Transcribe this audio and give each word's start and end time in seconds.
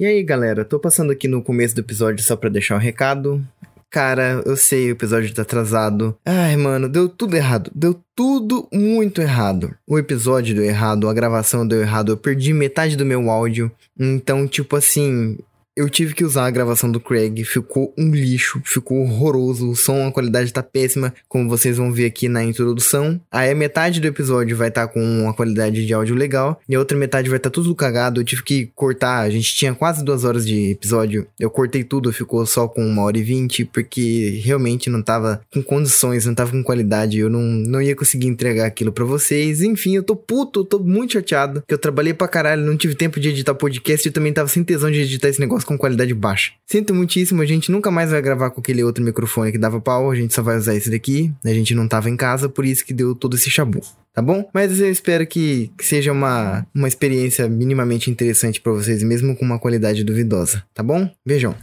E 0.00 0.06
aí, 0.06 0.22
galera, 0.22 0.64
tô 0.64 0.80
passando 0.80 1.12
aqui 1.12 1.28
no 1.28 1.42
começo 1.42 1.74
do 1.74 1.82
episódio 1.82 2.24
só 2.24 2.34
pra 2.34 2.48
deixar 2.48 2.74
um 2.74 2.78
recado. 2.78 3.46
Cara, 3.90 4.42
eu 4.46 4.56
sei, 4.56 4.88
o 4.88 4.92
episódio 4.92 5.34
tá 5.34 5.42
atrasado. 5.42 6.16
Ai, 6.24 6.56
mano, 6.56 6.88
deu 6.88 7.06
tudo 7.06 7.36
errado. 7.36 7.70
Deu 7.74 8.00
tudo 8.16 8.66
muito 8.72 9.20
errado. 9.20 9.76
O 9.86 9.98
episódio 9.98 10.54
deu 10.54 10.64
errado, 10.64 11.06
a 11.06 11.12
gravação 11.12 11.68
deu 11.68 11.82
errado, 11.82 12.12
eu 12.12 12.16
perdi 12.16 12.54
metade 12.54 12.96
do 12.96 13.04
meu 13.04 13.28
áudio. 13.28 13.70
Então, 13.98 14.48
tipo 14.48 14.74
assim, 14.74 15.36
eu 15.80 15.88
tive 15.88 16.14
que 16.14 16.24
usar 16.24 16.46
a 16.46 16.50
gravação 16.50 16.92
do 16.92 17.00
Craig, 17.00 17.42
ficou 17.44 17.94
um 17.96 18.10
lixo, 18.10 18.60
ficou 18.64 18.98
horroroso, 18.98 19.70
o 19.70 19.74
som, 19.74 20.06
a 20.06 20.12
qualidade 20.12 20.52
tá 20.52 20.62
péssima, 20.62 21.14
como 21.26 21.48
vocês 21.48 21.78
vão 21.78 21.90
ver 21.90 22.04
aqui 22.04 22.28
na 22.28 22.44
introdução. 22.44 23.18
Aí 23.30 23.50
a 23.50 23.54
metade 23.54 23.98
do 23.98 24.06
episódio 24.06 24.56
vai 24.56 24.68
estar 24.68 24.86
tá 24.86 24.92
com 24.92 25.02
uma 25.02 25.32
qualidade 25.32 25.86
de 25.86 25.94
áudio 25.94 26.14
legal, 26.14 26.60
e 26.68 26.74
a 26.74 26.78
outra 26.78 26.98
metade 26.98 27.30
vai 27.30 27.38
estar 27.38 27.48
tá 27.48 27.54
tudo 27.54 27.74
cagado, 27.74 28.20
eu 28.20 28.24
tive 28.24 28.42
que 28.42 28.70
cortar, 28.74 29.20
a 29.20 29.30
gente 29.30 29.54
tinha 29.54 29.74
quase 29.74 30.04
duas 30.04 30.24
horas 30.24 30.46
de 30.46 30.72
episódio, 30.72 31.26
eu 31.38 31.48
cortei 31.48 31.82
tudo, 31.82 32.12
ficou 32.12 32.44
só 32.44 32.68
com 32.68 32.84
uma 32.84 33.02
hora 33.02 33.16
e 33.16 33.22
vinte, 33.22 33.64
porque 33.64 34.40
realmente 34.44 34.90
não 34.90 35.02
tava 35.02 35.40
com 35.52 35.62
condições, 35.62 36.26
não 36.26 36.34
tava 36.34 36.52
com 36.52 36.62
qualidade, 36.62 37.18
eu 37.18 37.30
não, 37.30 37.40
não 37.42 37.80
ia 37.80 37.96
conseguir 37.96 38.26
entregar 38.26 38.66
aquilo 38.66 38.92
para 38.92 39.04
vocês. 39.04 39.62
Enfim, 39.62 39.96
eu 39.96 40.02
tô 40.02 40.14
puto, 40.14 40.60
eu 40.60 40.64
tô 40.64 40.78
muito 40.78 41.14
chateado, 41.14 41.62
que 41.66 41.72
eu 41.72 41.78
trabalhei 41.78 42.12
pra 42.12 42.28
caralho, 42.28 42.64
não 42.64 42.76
tive 42.76 42.94
tempo 42.94 43.18
de 43.18 43.30
editar 43.30 43.54
podcast 43.54 44.06
e 44.06 44.10
também 44.10 44.32
tava 44.32 44.48
sem 44.48 44.62
tesão 44.62 44.90
de 44.90 45.00
editar 45.00 45.28
esse 45.28 45.40
negócio 45.40 45.66
com 45.70 45.78
qualidade 45.78 46.12
baixa. 46.12 46.50
Sinto 46.66 46.92
muitíssimo, 46.92 47.42
a 47.42 47.46
gente 47.46 47.70
nunca 47.70 47.92
mais 47.92 48.10
vai 48.10 48.20
gravar 48.20 48.50
com 48.50 48.60
aquele 48.60 48.82
outro 48.82 49.04
microfone 49.04 49.52
que 49.52 49.58
dava 49.58 49.80
pau, 49.80 50.10
a 50.10 50.16
gente 50.16 50.34
só 50.34 50.42
vai 50.42 50.56
usar 50.56 50.74
esse 50.74 50.90
daqui. 50.90 51.32
A 51.44 51.54
gente 51.54 51.74
não 51.76 51.86
tava 51.86 52.10
em 52.10 52.16
casa, 52.16 52.48
por 52.48 52.64
isso 52.64 52.84
que 52.84 52.92
deu 52.92 53.14
todo 53.14 53.36
esse 53.36 53.48
chabu. 53.48 53.80
Tá 54.12 54.20
bom? 54.20 54.48
Mas 54.52 54.80
eu 54.80 54.90
espero 54.90 55.24
que, 55.24 55.70
que 55.78 55.86
seja 55.86 56.10
uma, 56.10 56.66
uma 56.74 56.88
experiência 56.88 57.48
minimamente 57.48 58.10
interessante 58.10 58.60
para 58.60 58.72
vocês, 58.72 59.02
mesmo 59.04 59.36
com 59.36 59.44
uma 59.44 59.60
qualidade 59.60 60.02
duvidosa. 60.02 60.64
Tá 60.74 60.82
bom? 60.82 61.08
Beijão. 61.24 61.54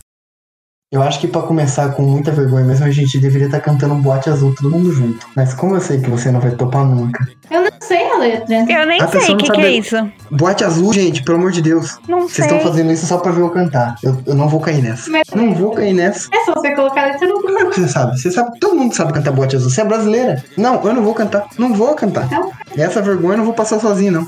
Eu 0.90 1.02
acho 1.02 1.20
que 1.20 1.28
para 1.28 1.42
começar 1.42 1.90
com 1.90 2.02
muita 2.02 2.32
vergonha 2.32 2.64
mesmo, 2.64 2.86
a 2.86 2.92
gente 2.92 3.20
deveria 3.20 3.48
estar 3.48 3.60
tá 3.60 3.66
cantando 3.66 3.94
um 3.94 4.02
boate 4.02 4.30
azul 4.30 4.56
todo 4.56 4.70
mundo 4.70 4.90
junto. 4.94 5.28
Mas 5.36 5.54
como 5.54 5.76
eu 5.76 5.82
sei 5.82 6.00
que 6.00 6.10
você 6.10 6.32
não 6.32 6.40
vai 6.40 6.52
topar 6.52 6.86
nunca. 6.86 7.28
Eu 7.52 7.64
não 7.64 7.72
sei 7.82 8.10
a 8.10 8.18
letra. 8.18 8.56
Eu 8.56 8.88
nem 8.88 9.02
a 9.02 9.08
sei 9.10 9.34
o 9.34 9.38
que, 9.38 9.52
que 9.52 9.60
é 9.60 9.72
isso. 9.72 9.98
Boate 10.32 10.64
azul, 10.64 10.94
gente, 10.94 11.24
pelo 11.24 11.40
amor 11.40 11.52
de 11.52 11.62
Deus. 11.62 12.00
Não 12.08 12.22
Vocês 12.22 12.48
estão 12.48 12.62
fazendo 12.62 12.90
isso 12.90 13.06
só 13.06 13.18
pra 13.18 13.34
ver 13.34 13.42
eu 13.42 13.50
cantar. 13.50 13.96
Eu, 14.02 14.18
eu 14.26 14.34
não 14.34 14.48
vou 14.48 14.62
cair 14.62 14.82
nessa. 14.82 15.12
Mas... 15.12 15.28
Não 15.36 15.54
vou 15.54 15.72
cair 15.72 15.92
nessa. 15.92 16.30
É 16.34 16.46
só 16.46 16.54
você 16.54 16.74
colocar 16.74 17.04
a 17.04 17.06
letra 17.08 17.28
no 17.28 17.42
Você 17.42 17.88
sabe, 17.90 18.18
você 18.18 18.32
sabe, 18.32 18.58
todo 18.58 18.78
mundo 18.78 18.96
sabe 18.96 19.12
cantar 19.12 19.34
boate 19.34 19.58
azul. 19.58 19.70
Você 19.70 19.82
é 19.82 19.86
brasileira. 19.86 20.42
Não, 20.56 20.82
eu 20.86 20.94
não 20.94 21.04
vou 21.04 21.14
cantar. 21.14 21.50
Não 21.58 21.74
vou 21.74 21.94
cantar. 21.96 22.28
Então... 22.28 22.50
Essa 22.78 23.02
vergonha 23.02 23.34
eu 23.34 23.38
não 23.40 23.46
vou 23.46 23.56
passar 23.56 23.80
sozinho, 23.80 24.12
não. 24.12 24.26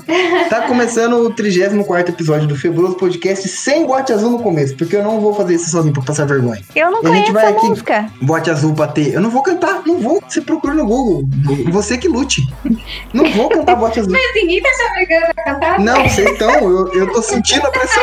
Tá 0.48 0.62
começando 0.62 1.12
o 1.14 1.30
34 1.30 2.12
episódio 2.12 2.48
do 2.48 2.56
Febroso 2.56 2.96
Podcast 2.96 3.48
sem 3.48 3.86
boate 3.86 4.12
azul 4.12 4.30
no 4.30 4.40
começo, 4.40 4.76
porque 4.76 4.96
eu 4.96 5.04
não 5.04 5.20
vou 5.20 5.32
fazer 5.32 5.54
isso 5.54 5.70
sozinho 5.70 5.94
pra 5.94 6.02
passar 6.02 6.26
vergonha. 6.26 6.49
Eu 6.74 6.90
não 6.90 7.00
conheço 7.02 7.32
vai 7.32 7.46
aqui, 7.46 7.66
música. 7.66 8.10
Bote 8.20 8.50
azul 8.50 8.72
bater. 8.72 9.14
Eu 9.14 9.20
não 9.20 9.30
vou 9.30 9.42
cantar, 9.42 9.82
não 9.86 9.98
vou. 9.98 10.22
Você 10.28 10.40
procura 10.40 10.74
no 10.74 10.86
Google. 10.86 11.28
Você 11.70 11.98
que 11.98 12.08
lute. 12.08 12.42
Não 13.12 13.30
vou 13.32 13.48
cantar 13.48 13.76
bote 13.76 14.00
azul. 14.00 14.12
Mas 14.12 14.34
ninguém 14.34 14.62
tá 14.62 14.68
se 14.72 14.82
obrigando 14.84 15.26
a 15.36 15.42
cantar? 15.42 15.80
Não, 15.80 16.08
sei 16.08 16.28
então. 16.28 16.50
Eu, 16.50 16.92
eu 16.94 17.12
tô 17.12 17.22
sentindo 17.22 17.66
a 17.66 17.70
pressão 17.70 18.02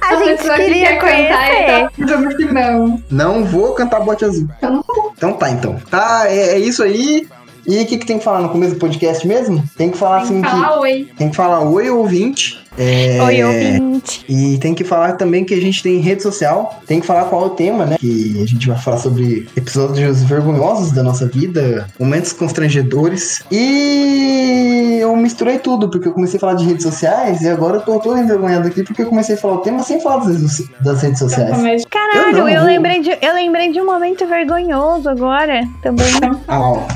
a, 0.00 0.08
a 0.08 0.24
gente 0.24 0.42
queria 0.42 0.94
que 0.94 1.00
conhecer. 1.00 1.28
Cantar, 1.28 1.92
então, 1.98 2.52
não. 2.52 3.02
Não 3.10 3.44
vou 3.44 3.74
cantar 3.74 4.00
bote 4.00 4.24
azul. 4.24 4.48
Então, 4.58 4.84
então 5.16 5.32
tá, 5.34 5.50
então. 5.50 5.76
Tá, 5.90 6.24
é, 6.26 6.54
é 6.54 6.58
isso 6.58 6.82
aí. 6.82 7.26
E 7.66 7.82
o 7.82 7.86
que, 7.86 7.96
que 7.96 8.06
tem 8.06 8.18
que 8.18 8.24
falar 8.24 8.40
no 8.40 8.50
começo 8.50 8.74
do 8.74 8.78
podcast 8.78 9.26
mesmo? 9.26 9.64
Tem 9.76 9.90
que 9.90 9.96
falar 9.96 10.18
tem 10.18 10.24
assim 10.24 10.42
que. 10.42 10.50
Falar 10.50 10.80
oi. 10.80 11.08
Tem 11.16 11.30
que 11.30 11.36
falar 11.36 11.60
oi, 11.60 11.88
ouvinte. 11.88 12.62
É... 12.78 13.22
Oi, 13.22 13.44
ouvinte. 13.44 14.24
E 14.28 14.58
tem 14.58 14.74
que 14.74 14.84
falar 14.84 15.12
também 15.12 15.44
que 15.44 15.54
a 15.54 15.60
gente 15.60 15.82
tem 15.82 15.98
rede 15.98 16.22
social. 16.22 16.80
Tem 16.86 17.00
que 17.00 17.06
falar 17.06 17.24
qual 17.24 17.44
é 17.44 17.46
o 17.46 17.50
tema, 17.50 17.86
né? 17.86 17.96
Que 17.98 18.42
a 18.42 18.46
gente 18.46 18.66
vai 18.68 18.76
falar 18.78 18.98
sobre 18.98 19.48
episódios 19.56 20.22
vergonhosos 20.22 20.92
da 20.92 21.02
nossa 21.02 21.26
vida, 21.26 21.88
momentos 21.98 22.32
constrangedores. 22.32 23.42
E 23.50 24.98
eu 25.00 25.14
misturei 25.16 25.58
tudo, 25.58 25.88
porque 25.88 26.08
eu 26.08 26.12
comecei 26.12 26.36
a 26.36 26.40
falar 26.40 26.54
de 26.54 26.64
redes 26.64 26.82
sociais 26.82 27.42
e 27.42 27.48
agora 27.48 27.76
eu 27.76 27.82
tô 27.82 27.98
todo 27.98 28.18
envergonhado 28.18 28.66
aqui 28.66 28.82
porque 28.82 29.02
eu 29.02 29.06
comecei 29.06 29.36
a 29.36 29.38
falar 29.38 29.54
o 29.54 29.58
tema 29.58 29.82
sem 29.82 30.00
falar 30.00 30.24
das, 30.24 30.62
das 30.80 31.02
redes 31.02 31.18
sociais. 31.18 31.84
Caralho, 31.90 32.38
eu, 32.38 32.48
eu 32.48 32.64
lembrei 32.64 33.00
de, 33.00 33.10
eu 33.20 33.34
lembrei 33.34 33.72
de 33.72 33.80
um 33.80 33.86
momento 33.86 34.26
vergonhoso 34.26 35.08
agora 35.08 35.62
também. 35.82 36.06
ah, 36.48 36.60
ó. 36.60 36.86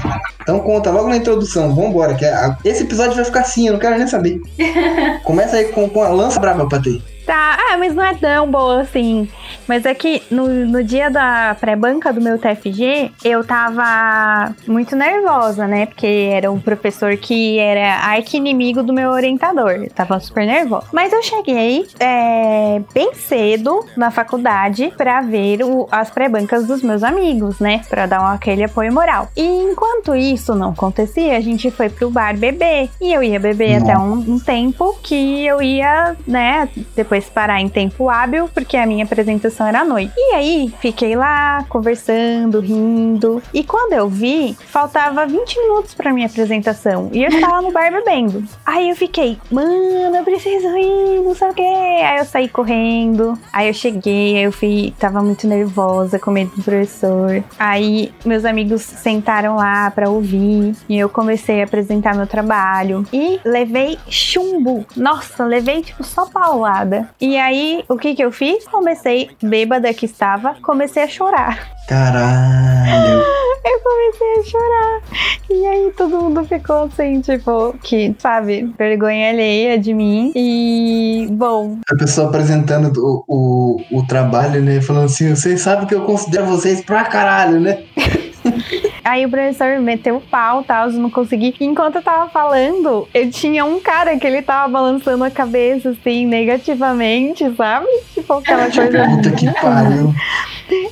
Então 0.48 0.60
conta 0.60 0.90
logo 0.90 1.10
na 1.10 1.18
introdução, 1.18 1.74
vambora, 1.74 2.14
que 2.14 2.24
é 2.24 2.56
esse 2.64 2.82
episódio 2.82 3.14
vai 3.14 3.24
ficar 3.24 3.40
assim, 3.40 3.66
eu 3.66 3.74
não 3.74 3.80
quero 3.80 3.98
nem 3.98 4.06
saber. 4.06 4.40
Começa 5.22 5.56
aí 5.56 5.67
com, 5.68 5.88
com 5.88 6.02
a 6.02 6.08
lança 6.08 6.40
brava 6.40 6.66
pra 6.68 6.80
ter. 6.80 7.02
Tá, 7.24 7.58
ah, 7.58 7.76
mas 7.76 7.94
não 7.94 8.04
é 8.04 8.14
tão 8.14 8.50
boa 8.50 8.80
assim. 8.80 9.28
Mas 9.68 9.84
é 9.84 9.94
que 9.94 10.22
no, 10.30 10.48
no 10.48 10.82
dia 10.82 11.10
da 11.10 11.54
pré-banca 11.60 12.12
do 12.12 12.20
meu 12.20 12.38
TFG, 12.38 13.12
eu 13.22 13.44
tava 13.44 14.54
muito 14.66 14.96
nervosa, 14.96 15.66
né? 15.68 15.86
Porque 15.86 16.30
era 16.32 16.50
um 16.50 16.58
professor 16.58 17.16
que 17.16 17.58
era 17.58 17.96
arqui-inimigo 17.96 18.82
do 18.82 18.92
meu 18.92 19.10
orientador. 19.10 19.72
Eu 19.72 19.90
tava 19.90 20.18
super 20.20 20.46
nervosa. 20.46 20.86
Mas 20.92 21.12
eu 21.12 21.22
cheguei 21.22 21.86
é, 22.00 22.80
bem 22.94 23.12
cedo 23.14 23.84
na 23.96 24.10
faculdade 24.10 24.92
para 24.96 25.20
ver 25.20 25.62
o, 25.62 25.86
as 25.90 26.10
pré-bancas 26.10 26.66
dos 26.66 26.82
meus 26.82 27.02
amigos, 27.02 27.60
né? 27.60 27.82
Pra 27.88 28.06
dar 28.06 28.22
um, 28.22 28.26
aquele 28.26 28.64
apoio 28.64 28.92
moral. 28.92 29.28
E 29.36 29.42
enquanto 29.42 30.14
isso 30.14 30.54
não 30.54 30.70
acontecia, 30.70 31.36
a 31.36 31.40
gente 31.40 31.70
foi 31.70 31.90
pro 31.90 32.10
bar 32.10 32.36
beber. 32.36 32.88
E 33.00 33.12
eu 33.12 33.22
ia 33.22 33.38
beber 33.38 33.82
até 33.82 33.98
um, 33.98 34.12
um 34.12 34.38
tempo 34.38 34.98
que 35.02 35.46
eu 35.46 35.60
ia, 35.60 36.16
né? 36.26 36.68
Depois 36.96 37.26
parar 37.26 37.60
em 37.60 37.68
tempo 37.68 38.08
hábil, 38.08 38.48
porque 38.54 38.76
a 38.76 38.86
minha 38.86 39.04
apresentação 39.04 39.57
era 39.66 39.80
à 39.80 39.84
noite. 39.84 40.12
E 40.16 40.34
aí, 40.34 40.74
fiquei 40.80 41.16
lá, 41.16 41.64
conversando, 41.68 42.60
rindo. 42.60 43.42
E 43.52 43.64
quando 43.64 43.92
eu 43.92 44.08
vi, 44.08 44.56
faltava 44.66 45.26
20 45.26 45.58
minutos 45.58 45.94
pra 45.94 46.12
minha 46.12 46.26
apresentação. 46.26 47.10
E 47.12 47.24
eu 47.24 47.28
estava 47.28 47.62
no 47.62 47.72
bar 47.72 47.90
bebendo. 47.90 48.44
Aí 48.64 48.90
eu 48.90 48.96
fiquei, 48.96 49.38
mano, 49.50 50.16
eu 50.16 50.24
preciso 50.24 50.68
ir, 50.76 51.20
não 51.22 51.34
sei 51.34 51.48
o 51.48 51.54
quê. 51.54 51.62
Aí 51.62 52.18
eu 52.18 52.24
saí 52.24 52.48
correndo. 52.48 53.38
Aí 53.52 53.68
eu 53.68 53.74
cheguei, 53.74 54.36
aí 54.36 54.44
eu 54.44 54.52
fui, 54.52 54.94
tava 54.98 55.22
muito 55.22 55.46
nervosa, 55.46 56.18
com 56.18 56.30
medo 56.30 56.52
do 56.56 56.62
professor. 56.62 57.42
Aí 57.58 58.12
meus 58.24 58.44
amigos 58.44 58.82
sentaram 58.82 59.56
lá 59.56 59.90
pra 59.90 60.08
ouvir. 60.08 60.74
E 60.88 60.98
eu 60.98 61.08
comecei 61.08 61.60
a 61.60 61.64
apresentar 61.64 62.14
meu 62.14 62.26
trabalho. 62.26 63.04
E 63.12 63.40
levei 63.44 63.98
chumbo. 64.08 64.86
Nossa, 64.96 65.44
levei 65.44 65.82
tipo 65.82 66.04
só 66.04 66.26
paulada. 66.26 67.08
E 67.20 67.36
aí, 67.36 67.84
o 67.88 67.96
que 67.96 68.14
que 68.14 68.22
eu 68.22 68.30
fiz? 68.30 68.66
Comecei 68.68 69.30
bêbada 69.48 69.92
que 69.92 70.06
estava, 70.06 70.54
comecei 70.62 71.02
a 71.02 71.08
chorar. 71.08 71.68
Caralho. 71.88 73.24
Eu 73.64 73.80
comecei 73.80 74.38
a 74.38 74.44
chorar. 74.44 75.02
E 75.50 75.66
aí 75.66 75.92
todo 75.96 76.20
mundo 76.20 76.44
ficou 76.44 76.84
assim, 76.84 77.20
tipo, 77.20 77.74
que, 77.82 78.14
sabe, 78.18 78.72
vergonha 78.78 79.30
alheia 79.30 79.78
de 79.78 79.92
mim. 79.92 80.32
E, 80.34 81.26
bom. 81.30 81.78
A 81.90 81.96
pessoa 81.96 82.28
apresentando 82.28 82.92
o, 82.96 83.24
o, 83.26 83.98
o 83.98 84.06
trabalho, 84.06 84.62
né? 84.62 84.80
Falando 84.80 85.06
assim, 85.06 85.34
vocês 85.34 85.60
sabem 85.60 85.86
que 85.86 85.94
eu 85.94 86.02
considero 86.02 86.46
vocês 86.46 86.82
pra 86.82 87.04
caralho, 87.04 87.60
né? 87.60 87.82
Aí 89.08 89.24
o 89.24 89.30
professor 89.30 89.80
meteu 89.80 90.16
o 90.16 90.20
pau, 90.20 90.62
tal, 90.62 90.90
eu 90.90 90.98
não 90.98 91.08
consegui. 91.08 91.54
Enquanto 91.60 91.96
eu 91.96 92.02
tava 92.02 92.28
falando, 92.28 93.08
eu 93.14 93.30
tinha 93.30 93.64
um 93.64 93.80
cara 93.80 94.18
que 94.18 94.26
ele 94.26 94.42
tava 94.42 94.68
balançando 94.68 95.24
a 95.24 95.30
cabeça, 95.30 95.88
assim, 95.88 96.26
negativamente, 96.26 97.50
sabe? 97.56 97.86
Tipo, 98.12 98.34
aquela 98.34 98.70
coisa. 98.70 99.08
Puta 99.08 99.30
que 99.30 99.50
pariu. 99.60 100.14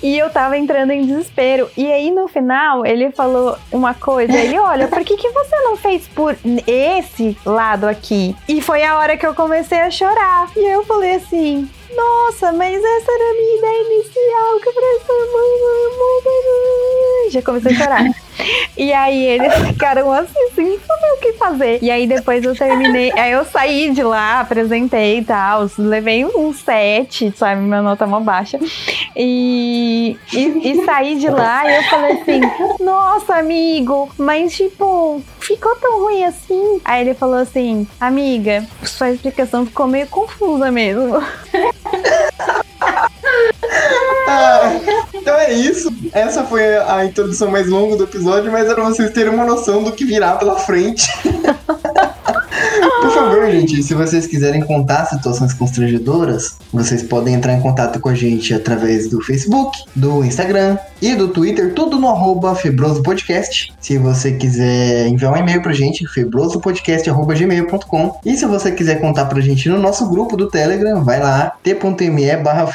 E 0.02 0.16
eu 0.16 0.30
tava 0.30 0.56
entrando 0.56 0.92
em 0.92 1.04
desespero. 1.04 1.68
E 1.76 1.92
aí, 1.92 2.10
no 2.10 2.26
final, 2.26 2.86
ele 2.86 3.10
falou 3.10 3.58
uma 3.70 3.92
coisa. 3.92 4.32
Ele, 4.32 4.58
olha, 4.58 4.88
por 4.88 5.04
que, 5.04 5.14
que 5.18 5.28
você 5.30 5.56
não 5.56 5.76
fez 5.76 6.08
por 6.08 6.34
esse 6.66 7.36
lado 7.44 7.86
aqui? 7.86 8.34
E 8.48 8.62
foi 8.62 8.82
a 8.82 8.96
hora 8.96 9.18
que 9.18 9.26
eu 9.26 9.34
comecei 9.34 9.80
a 9.80 9.90
chorar. 9.90 10.48
E 10.56 10.72
eu 10.72 10.82
falei 10.86 11.16
assim, 11.16 11.68
nossa, 11.94 12.52
mas 12.52 12.82
essa 12.82 13.12
era 13.12 13.30
a 13.30 13.34
minha 13.34 13.58
ideia 13.58 13.82
inicial, 13.82 14.60
que 14.60 14.68
o 14.68 14.72
professor 14.72 15.16
já 17.30 17.42
comecei 17.42 17.72
a 17.72 17.74
chorar. 17.74 18.25
E 18.76 18.92
aí 18.92 19.24
eles 19.24 19.54
ficaram 19.66 20.12
assim, 20.12 20.50
sem 20.54 20.78
saber 20.80 21.12
o 21.14 21.16
que 21.18 21.32
fazer. 21.34 21.78
E 21.80 21.90
aí 21.90 22.06
depois 22.06 22.44
eu 22.44 22.54
terminei, 22.54 23.10
aí 23.12 23.32
eu 23.32 23.44
saí 23.44 23.90
de 23.90 24.02
lá, 24.02 24.40
apresentei 24.40 25.18
e 25.18 25.24
tal, 25.24 25.70
levei 25.78 26.26
um 26.26 26.52
set, 26.52 27.32
sabe, 27.36 27.62
minha 27.62 27.80
nota 27.80 28.04
é 28.04 28.06
uma 28.06 28.20
baixa. 28.20 28.58
E, 29.16 30.18
e, 30.32 30.72
e 30.72 30.84
saí 30.84 31.16
de 31.16 31.30
lá 31.30 31.66
e 31.66 31.76
eu 31.76 31.82
falei 31.84 32.20
assim, 32.20 32.40
nossa, 32.80 33.36
amigo, 33.36 34.10
mas 34.18 34.54
tipo, 34.54 35.22
ficou 35.40 35.74
tão 35.76 36.02
ruim 36.02 36.24
assim? 36.24 36.80
Aí 36.84 37.00
ele 37.00 37.14
falou 37.14 37.36
assim, 37.36 37.88
amiga, 37.98 38.66
sua 38.82 39.10
explicação 39.10 39.64
ficou 39.64 39.86
meio 39.86 40.06
confusa 40.08 40.70
mesmo. 40.70 41.16
ah, 44.28 44.80
então 45.14 45.38
é 45.38 45.52
isso. 45.52 45.92
Essa 46.12 46.44
foi 46.44 46.76
a 46.78 47.04
introdução 47.04 47.50
mais 47.50 47.66
longa 47.66 47.96
do 47.96 48.04
episódio, 48.04 48.50
mas 48.50 48.66
era 48.66 48.74
pra 48.74 48.84
vocês 48.84 49.10
terem 49.10 49.32
uma 49.32 49.44
noção 49.44 49.82
do 49.82 49.92
que 49.92 50.04
virá 50.04 50.36
pela 50.36 50.58
frente. 50.58 51.06
Por 53.00 53.10
favor, 53.10 53.50
gente, 53.50 53.82
se 53.82 53.94
vocês 53.94 54.26
quiserem 54.26 54.62
contar 54.62 55.06
situações 55.06 55.52
constrangedoras, 55.52 56.56
vocês 56.72 57.02
podem 57.02 57.34
entrar 57.34 57.54
em 57.54 57.60
contato 57.60 58.00
com 58.00 58.08
a 58.08 58.14
gente 58.14 58.54
através 58.54 59.08
do 59.08 59.20
Facebook, 59.20 59.78
do 59.94 60.24
Instagram 60.24 60.78
e 61.00 61.14
do 61.14 61.28
Twitter, 61.28 61.74
tudo 61.74 61.98
no 61.98 62.08
arroba 62.08 62.56
Podcast. 63.04 63.72
Se 63.80 63.98
você 63.98 64.32
quiser 64.32 65.08
enviar 65.08 65.32
um 65.32 65.36
e-mail 65.36 65.62
pra 65.62 65.72
gente, 65.72 66.06
febrosopodcast.gmail.com 66.08 68.20
E 68.24 68.36
se 68.36 68.46
você 68.46 68.72
quiser 68.72 69.00
contar 69.00 69.26
pra 69.26 69.40
gente 69.40 69.68
no 69.68 69.78
nosso 69.78 70.08
grupo 70.08 70.36
do 70.36 70.48
Telegram, 70.48 71.04
vai 71.04 71.20
lá, 71.20 71.52
t.me 71.62 72.36
barra. 72.38 72.66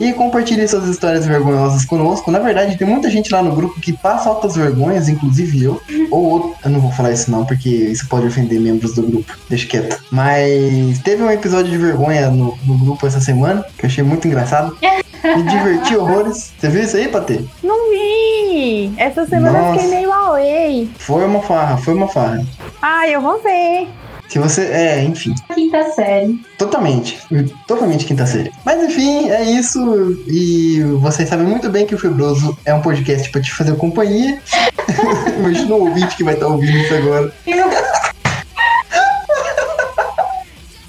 E 0.00 0.11
compartilhe 0.12 0.66
suas 0.66 0.88
histórias 0.88 1.26
vergonhosas 1.26 1.84
conosco. 1.84 2.30
Na 2.30 2.38
verdade, 2.38 2.76
tem 2.76 2.86
muita 2.86 3.10
gente 3.10 3.32
lá 3.32 3.42
no 3.42 3.54
grupo 3.54 3.80
que 3.80 3.92
passa 3.92 4.28
altas 4.28 4.56
vergonhas, 4.56 5.08
inclusive 5.08 5.64
eu. 5.64 5.80
Ou 6.10 6.24
outro. 6.24 6.54
Eu 6.64 6.70
não 6.70 6.80
vou 6.80 6.90
falar 6.92 7.12
isso 7.12 7.30
não, 7.30 7.44
porque 7.44 7.68
isso 7.68 8.08
pode 8.08 8.26
ofender 8.26 8.60
membros 8.60 8.94
do 8.94 9.02
grupo. 9.02 9.36
Deixa 9.48 9.66
quieto. 9.66 10.02
Mas 10.10 10.98
teve 11.00 11.22
um 11.22 11.30
episódio 11.30 11.70
de 11.70 11.78
vergonha 11.78 12.30
no, 12.30 12.56
no 12.64 12.78
grupo 12.78 13.06
essa 13.06 13.20
semana, 13.20 13.64
que 13.76 13.84
eu 13.84 13.88
achei 13.88 14.04
muito 14.04 14.26
engraçado. 14.26 14.76
Me 15.24 15.42
diverti 15.44 15.96
horrores. 15.96 16.52
Você 16.58 16.68
viu 16.68 16.82
isso 16.82 16.96
aí, 16.96 17.08
Patê? 17.08 17.40
Não 17.62 17.90
vi! 17.90 18.92
Essa 18.96 19.24
semana 19.26 19.58
eu 19.58 19.62
Nossa. 19.62 19.80
fiquei 19.80 19.96
meio 19.96 20.12
away. 20.12 20.90
Foi 20.98 21.24
uma 21.24 21.40
farra, 21.40 21.76
foi 21.76 21.94
uma 21.94 22.08
farra. 22.08 22.44
Ai, 22.80 23.14
eu 23.14 23.20
vou 23.20 23.40
ver. 23.40 23.88
Se 24.32 24.38
você. 24.38 24.62
É, 24.62 25.04
enfim. 25.04 25.34
Quinta 25.54 25.90
série. 25.90 26.40
Totalmente. 26.56 27.20
Totalmente 27.68 28.06
quinta 28.06 28.24
série. 28.24 28.50
Mas 28.64 28.82
enfim, 28.82 29.28
é 29.28 29.42
isso. 29.42 30.24
E 30.26 30.80
vocês 31.00 31.28
sabem 31.28 31.46
muito 31.46 31.68
bem 31.68 31.84
que 31.84 31.94
o 31.94 31.98
Febroso 31.98 32.56
é 32.64 32.72
um 32.72 32.80
podcast 32.80 33.30
pra 33.30 33.42
te 33.42 33.52
fazer 33.52 33.76
companhia. 33.76 34.40
Imagina 35.38 35.74
o 35.74 35.86
ouvinte 35.86 36.16
que 36.16 36.24
vai 36.24 36.32
estar 36.32 36.46
ouvindo 36.46 36.78
isso 36.78 36.94
agora. 36.94 37.30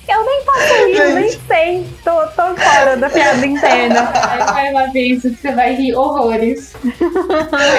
Eu 0.08 0.26
nem 0.26 0.46
posso 0.46 0.86
rir, 0.86 0.98
eu 0.98 1.16
nem. 1.16 1.40
Sei. 1.54 1.88
Tô, 2.04 2.26
tô 2.30 2.56
fora 2.56 2.98
da 2.98 3.10
piada 3.10 3.46
interna. 3.46 4.12
Vai 4.52 4.72
uma 4.72 4.92
vez 4.92 5.22
que 5.22 5.30
você 5.30 5.52
vai 5.52 5.76
rir 5.76 5.96
horrores. 5.96 6.74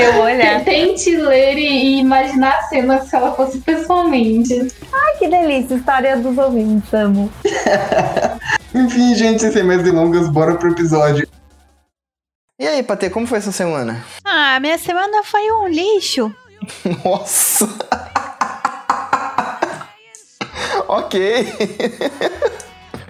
Eu 0.00 0.12
vou 0.15 0.25
olhar. 0.25 0.65
Tente 0.65 1.17
ler 1.17 1.59
e 1.59 1.99
imaginar 1.99 2.59
a 2.59 2.62
cena 2.62 3.00
se 3.03 3.17
ela 3.17 3.35
fosse 3.35 3.59
pessoalmente. 3.59 4.73
Ai, 4.93 5.17
que 5.19 5.29
delícia. 5.29 5.75
História 5.75 6.17
dos 6.17 6.38
ouvintes, 6.38 6.93
amo. 6.94 7.31
Enfim, 8.73 9.15
gente, 9.15 9.50
sem 9.50 9.65
mais 9.65 9.82
delongas, 9.82 10.29
bora 10.29 10.55
pro 10.55 10.71
episódio. 10.71 11.26
E 12.59 12.67
aí, 12.67 12.82
Patê, 12.85 13.11
como 13.11 13.26
foi 13.26 13.38
essa 13.38 13.50
semana? 13.50 14.05
Ah, 14.25 14.59
minha 14.61 14.79
semana 14.79 15.25
foi 15.25 15.50
um 15.50 15.67
lixo. 15.67 16.32
Nossa! 17.05 17.69
ok. 20.88 21.47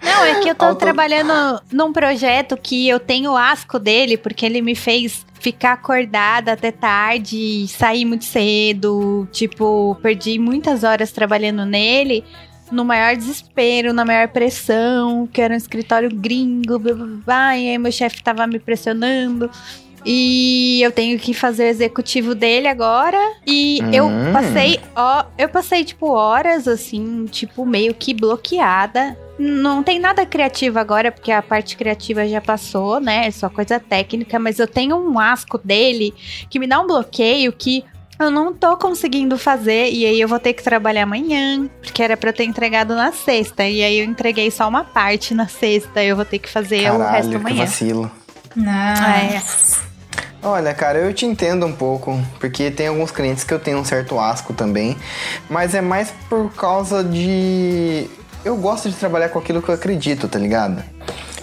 Não, 0.04 0.24
é 0.24 0.40
que 0.40 0.48
eu 0.50 0.54
tô 0.54 0.66
Auto- 0.66 0.78
trabalhando 0.78 1.32
num 1.72 1.92
projeto 1.92 2.56
que 2.56 2.88
eu 2.88 3.00
tenho 3.00 3.36
asco 3.36 3.78
dele, 3.78 4.16
porque 4.16 4.44
ele 4.44 4.60
me 4.60 4.74
fez 4.74 5.24
ficar 5.40 5.72
acordada 5.72 6.52
até 6.52 6.70
tarde, 6.70 7.66
sair 7.68 8.04
muito 8.04 8.24
cedo. 8.24 9.28
Tipo, 9.32 9.96
perdi 10.02 10.38
muitas 10.38 10.84
horas 10.84 11.10
trabalhando 11.12 11.64
nele. 11.64 12.24
No 12.72 12.84
maior 12.84 13.14
desespero, 13.14 13.92
na 13.92 14.04
maior 14.04 14.28
pressão, 14.28 15.26
que 15.30 15.40
era 15.40 15.52
um 15.54 15.56
escritório 15.56 16.08
gringo, 16.14 16.78
blá, 16.78 16.94
blá, 16.94 17.06
blá, 17.24 17.58
e 17.58 17.68
aí 17.70 17.78
meu 17.78 17.92
chefe 17.92 18.22
tava 18.22 18.46
me 18.46 18.58
pressionando. 18.58 19.50
E 20.06 20.80
eu 20.82 20.92
tenho 20.92 21.18
que 21.18 21.32
fazer 21.32 21.64
o 21.64 21.68
executivo 21.68 22.34
dele 22.34 22.68
agora. 22.68 23.18
E 23.46 23.80
eu 23.92 24.06
Hum. 24.06 24.32
passei, 24.32 24.78
ó, 24.94 25.24
eu 25.38 25.48
passei 25.48 25.82
tipo 25.84 26.08
horas 26.10 26.68
assim, 26.68 27.26
tipo 27.30 27.64
meio 27.64 27.94
que 27.94 28.12
bloqueada. 28.12 29.16
Não 29.38 29.82
tem 29.82 29.98
nada 29.98 30.24
criativo 30.24 30.78
agora, 30.78 31.10
porque 31.10 31.32
a 31.32 31.42
parte 31.42 31.76
criativa 31.76 32.26
já 32.26 32.40
passou, 32.40 33.00
né? 33.00 33.26
É 33.26 33.30
só 33.30 33.48
coisa 33.48 33.80
técnica, 33.80 34.38
mas 34.38 34.58
eu 34.58 34.66
tenho 34.66 34.96
um 34.96 35.18
asco 35.18 35.58
dele 35.58 36.14
que 36.48 36.58
me 36.58 36.66
dá 36.66 36.80
um 36.80 36.86
bloqueio 36.86 37.52
que 37.52 37.84
eu 38.18 38.30
não 38.30 38.52
tô 38.52 38.76
conseguindo 38.76 39.36
fazer 39.36 39.90
e 39.90 40.06
aí 40.06 40.20
eu 40.20 40.28
vou 40.28 40.38
ter 40.38 40.52
que 40.52 40.62
trabalhar 40.62 41.02
amanhã, 41.02 41.68
porque 41.82 42.02
era 42.02 42.16
pra 42.16 42.30
eu 42.30 42.34
ter 42.34 42.44
entregado 42.44 42.94
na 42.94 43.10
sexta 43.12 43.64
e 43.64 43.82
aí 43.82 43.98
eu 43.98 44.04
entreguei 44.04 44.50
só 44.50 44.68
uma 44.68 44.84
parte 44.84 45.34
na 45.34 45.48
sexta, 45.48 46.02
eu 46.02 46.14
vou 46.14 46.24
ter 46.24 46.38
que 46.38 46.48
fazer 46.48 46.90
o 46.90 46.98
resto 46.98 46.98
Caralho, 46.98 47.30
que 47.30 47.36
amanhã. 47.36 47.64
vacilo. 47.64 48.10
É. 48.56 49.42
Olha, 50.46 50.74
cara, 50.74 50.98
eu 50.98 51.12
te 51.12 51.24
entendo 51.24 51.64
um 51.64 51.72
pouco, 51.72 52.20
porque 52.38 52.70
tem 52.70 52.88
alguns 52.88 53.10
clientes 53.10 53.42
que 53.42 53.52
eu 53.52 53.58
tenho 53.58 53.78
um 53.78 53.84
certo 53.84 54.18
asco 54.20 54.52
também, 54.52 54.96
mas 55.48 55.74
é 55.74 55.80
mais 55.80 56.12
por 56.28 56.52
causa 56.52 57.02
de. 57.02 58.08
Eu 58.44 58.56
gosto 58.56 58.90
de 58.90 58.96
trabalhar 58.96 59.30
com 59.30 59.38
aquilo 59.38 59.62
que 59.62 59.70
eu 59.70 59.74
acredito, 59.74 60.28
tá 60.28 60.38
ligado? 60.38 60.82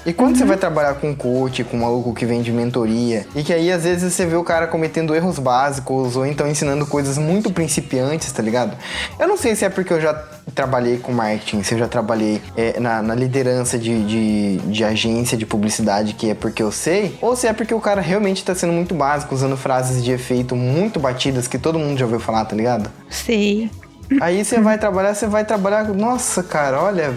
E 0.03 0.11
quando 0.11 0.35
você 0.35 0.43
vai 0.43 0.57
trabalhar 0.57 0.95
com 0.95 1.11
um 1.11 1.15
coach, 1.15 1.63
com 1.63 1.77
um 1.77 1.81
maluco 1.81 2.13
que 2.13 2.25
vem 2.25 2.41
de 2.41 2.51
mentoria, 2.51 3.25
e 3.35 3.43
que 3.43 3.53
aí 3.53 3.71
às 3.71 3.83
vezes 3.83 4.11
você 4.11 4.25
vê 4.25 4.35
o 4.35 4.43
cara 4.43 4.65
cometendo 4.65 5.13
erros 5.13 5.37
básicos, 5.37 6.15
ou 6.15 6.25
então 6.25 6.47
ensinando 6.47 6.87
coisas 6.87 7.19
muito 7.19 7.51
principiantes, 7.51 8.31
tá 8.31 8.41
ligado? 8.41 8.75
Eu 9.19 9.27
não 9.27 9.37
sei 9.37 9.55
se 9.55 9.63
é 9.63 9.69
porque 9.69 9.93
eu 9.93 10.01
já 10.01 10.13
trabalhei 10.55 10.97
com 10.97 11.11
marketing, 11.11 11.61
se 11.61 11.75
eu 11.75 11.79
já 11.79 11.87
trabalhei 11.87 12.41
é, 12.57 12.79
na, 12.79 13.03
na 13.03 13.13
liderança 13.13 13.77
de, 13.77 14.03
de, 14.03 14.57
de 14.57 14.83
agência 14.83 15.37
de 15.37 15.45
publicidade, 15.45 16.13
que 16.13 16.31
é 16.31 16.33
porque 16.33 16.63
eu 16.63 16.71
sei, 16.71 17.15
ou 17.21 17.35
se 17.35 17.45
é 17.45 17.53
porque 17.53 17.73
o 17.73 17.79
cara 17.79 18.01
realmente 18.01 18.43
tá 18.43 18.55
sendo 18.55 18.73
muito 18.73 18.95
básico, 18.95 19.35
usando 19.35 19.55
frases 19.55 20.03
de 20.03 20.11
efeito 20.11 20.55
muito 20.55 20.99
batidas 20.99 21.47
que 21.47 21.59
todo 21.59 21.77
mundo 21.77 21.99
já 21.99 22.05
ouviu 22.05 22.19
falar, 22.19 22.45
tá 22.45 22.55
ligado? 22.55 22.89
Sei. 23.07 23.69
Aí 24.19 24.43
você 24.43 24.59
vai 24.59 24.77
trabalhar, 24.77 25.13
você 25.13 25.27
vai 25.27 25.45
trabalhar. 25.45 25.83
Nossa, 25.85 26.43
cara, 26.43 26.81
olha. 26.81 27.13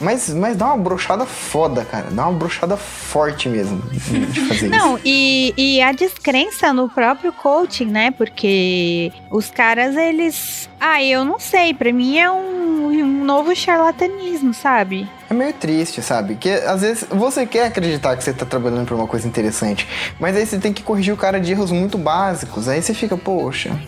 Mas, 0.00 0.30
mas 0.30 0.56
dá 0.56 0.66
uma 0.66 0.78
brochada 0.78 1.26
foda, 1.26 1.84
cara. 1.84 2.06
Dá 2.10 2.26
uma 2.26 2.38
brochada 2.38 2.76
forte 2.76 3.48
mesmo 3.48 3.82
de 3.90 4.40
fazer 4.40 4.66
isso. 4.66 4.68
Não, 4.68 4.98
e, 5.04 5.52
e 5.56 5.82
a 5.82 5.92
descrença 5.92 6.72
no 6.72 6.88
próprio 6.88 7.32
coaching, 7.32 7.84
né? 7.84 8.10
Porque 8.10 9.12
os 9.30 9.50
caras, 9.50 9.96
eles. 9.96 10.70
Ah, 10.80 11.02
eu 11.04 11.22
não 11.22 11.38
sei, 11.38 11.74
pra 11.74 11.92
mim 11.92 12.18
é 12.18 12.30
um, 12.30 12.86
um 12.86 13.24
novo 13.24 13.54
charlatanismo, 13.54 14.54
sabe? 14.54 15.06
É 15.28 15.34
meio 15.34 15.52
triste, 15.52 16.00
sabe? 16.00 16.34
Que 16.34 16.48
às 16.48 16.80
vezes 16.80 17.04
você 17.10 17.44
quer 17.44 17.66
acreditar 17.66 18.16
que 18.16 18.24
você 18.24 18.32
tá 18.32 18.46
trabalhando 18.46 18.86
por 18.86 18.94
uma 18.94 19.06
coisa 19.06 19.28
interessante, 19.28 19.86
mas 20.18 20.34
aí 20.34 20.46
você 20.46 20.58
tem 20.58 20.72
que 20.72 20.82
corrigir 20.82 21.12
o 21.12 21.16
cara 21.16 21.38
de 21.38 21.52
erros 21.52 21.70
muito 21.70 21.98
básicos. 21.98 22.68
Aí 22.68 22.80
você 22.80 22.94
fica, 22.94 23.18
poxa. 23.18 23.78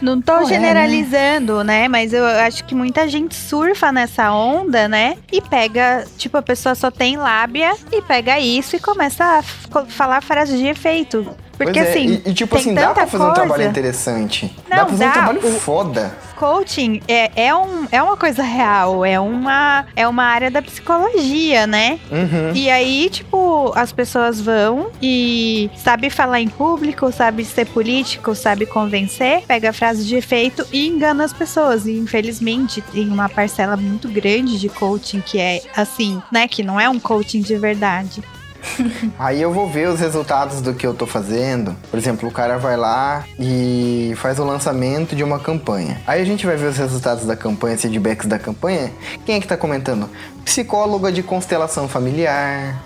Não 0.00 0.20
tô 0.20 0.32
Não 0.32 0.40
é, 0.40 0.42
né? 0.42 0.48
generalizando, 0.48 1.64
né? 1.64 1.88
Mas 1.88 2.12
eu 2.12 2.24
acho 2.24 2.64
que 2.64 2.74
muita 2.74 3.08
gente 3.08 3.34
surfa 3.34 3.92
nessa 3.92 4.32
onda, 4.32 4.88
né? 4.88 5.16
E 5.32 5.40
pega, 5.40 6.04
tipo, 6.18 6.36
a 6.36 6.42
pessoa 6.42 6.74
só 6.74 6.90
tem 6.90 7.16
lábia 7.16 7.74
e 7.92 8.02
pega 8.02 8.38
isso 8.38 8.76
e 8.76 8.80
começa 8.80 9.24
a 9.24 9.42
falar 9.88 10.20
frases 10.20 10.58
de 10.58 10.66
efeito. 10.66 11.26
Porque 11.56 11.78
é, 11.78 11.82
assim, 11.90 12.22
e, 12.24 12.30
e, 12.30 12.34
tipo 12.34 12.56
assim, 12.56 12.74
dá 12.74 12.90
pra 12.92 13.06
fazer 13.06 13.22
um 13.22 13.26
coisa. 13.28 13.40
trabalho 13.42 13.64
interessante. 13.68 14.54
dá 14.68 14.76
Não, 14.76 14.84
pra 14.86 14.92
fazer 14.92 15.04
um 15.04 15.06
dá. 15.08 15.12
trabalho 15.12 15.38
O- 15.46 15.52
foda. 15.60 16.16
coaching 16.36 17.00
é, 17.06 17.30
é, 17.46 17.54
um, 17.54 17.86
é 17.92 18.02
uma 18.02 18.16
coisa 18.16 18.42
real, 18.42 19.04
é 19.04 19.18
uma, 19.20 19.86
é 19.94 20.06
uma 20.06 20.24
área 20.24 20.50
da 20.50 20.60
psicologia, 20.60 21.66
né? 21.66 21.98
Uhum. 22.10 22.52
E 22.54 22.68
aí, 22.70 23.08
tipo, 23.08 23.72
as 23.76 23.92
pessoas 23.92 24.40
vão 24.40 24.88
e 25.00 25.70
sabe 25.76 26.10
falar 26.10 26.40
em 26.40 26.48
público, 26.48 27.10
sabe 27.12 27.44
ser 27.44 27.66
político, 27.66 28.34
sabe 28.34 28.66
convencer, 28.66 29.42
pega 29.46 29.70
a 29.70 29.72
frase 29.72 30.04
de 30.04 30.16
efeito 30.16 30.66
e 30.72 30.88
engana 30.88 31.24
as 31.24 31.32
pessoas. 31.32 31.86
E 31.86 31.92
infelizmente 31.96 32.80
tem 32.80 33.08
uma 33.08 33.28
parcela 33.28 33.76
muito 33.76 34.08
grande 34.08 34.58
de 34.58 34.68
coaching 34.68 35.20
que 35.20 35.38
é 35.38 35.62
assim, 35.76 36.20
né? 36.32 36.48
Que 36.48 36.62
não 36.62 36.80
é 36.80 36.88
um 36.88 36.98
coaching 36.98 37.40
de 37.42 37.56
verdade. 37.56 38.22
Aí 39.18 39.40
eu 39.40 39.52
vou 39.52 39.68
ver 39.68 39.88
os 39.88 40.00
resultados 40.00 40.60
do 40.60 40.74
que 40.74 40.86
eu 40.86 40.94
tô 40.94 41.06
fazendo. 41.06 41.76
Por 41.90 41.98
exemplo, 41.98 42.28
o 42.28 42.32
cara 42.32 42.58
vai 42.58 42.76
lá 42.76 43.24
e 43.38 44.14
faz 44.16 44.38
o 44.38 44.44
lançamento 44.44 45.14
de 45.14 45.22
uma 45.22 45.38
campanha. 45.38 46.00
Aí 46.06 46.20
a 46.20 46.24
gente 46.24 46.46
vai 46.46 46.56
ver 46.56 46.66
os 46.66 46.76
resultados 46.76 47.24
da 47.24 47.36
campanha, 47.36 47.76
feedbacks 47.76 48.26
da 48.26 48.38
campanha. 48.38 48.92
Quem 49.24 49.36
é 49.36 49.40
que 49.40 49.46
tá 49.46 49.56
comentando? 49.56 50.08
Psicóloga 50.44 51.10
de 51.10 51.22
constelação 51.22 51.88
familiar, 51.88 52.82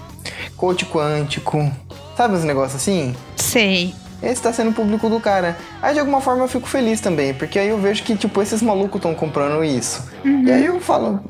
coach 0.56 0.85
quântico. 0.87 1.70
Sabe 2.16 2.35
os 2.35 2.44
negócios 2.44 2.80
assim? 2.80 3.14
Sei. 3.37 3.94
Esse 4.20 4.42
tá 4.42 4.52
sendo 4.52 4.70
o 4.70 4.75
público 4.75 5.08
do 5.08 5.20
cara. 5.20 5.56
Aí 5.80 5.94
de 5.94 6.00
alguma 6.00 6.20
forma 6.20 6.42
eu 6.42 6.49
fico 6.49 6.68
feliz 6.68 7.00
também, 7.00 7.32
porque 7.32 7.58
aí 7.58 7.68
eu 7.68 7.78
vejo 7.78 8.02
que, 8.02 8.16
tipo, 8.16 8.42
esses 8.42 8.61
malucos 8.61 8.97
estão 8.97 9.14
comprando 9.14 9.62
isso. 9.62 10.02
E 10.25 10.50
aí 10.50 10.66
eu 10.66 10.80
falo, 10.80 11.20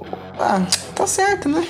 ah, 0.40 0.62
tá 0.94 1.06
certo, 1.06 1.48
né? 1.48 1.66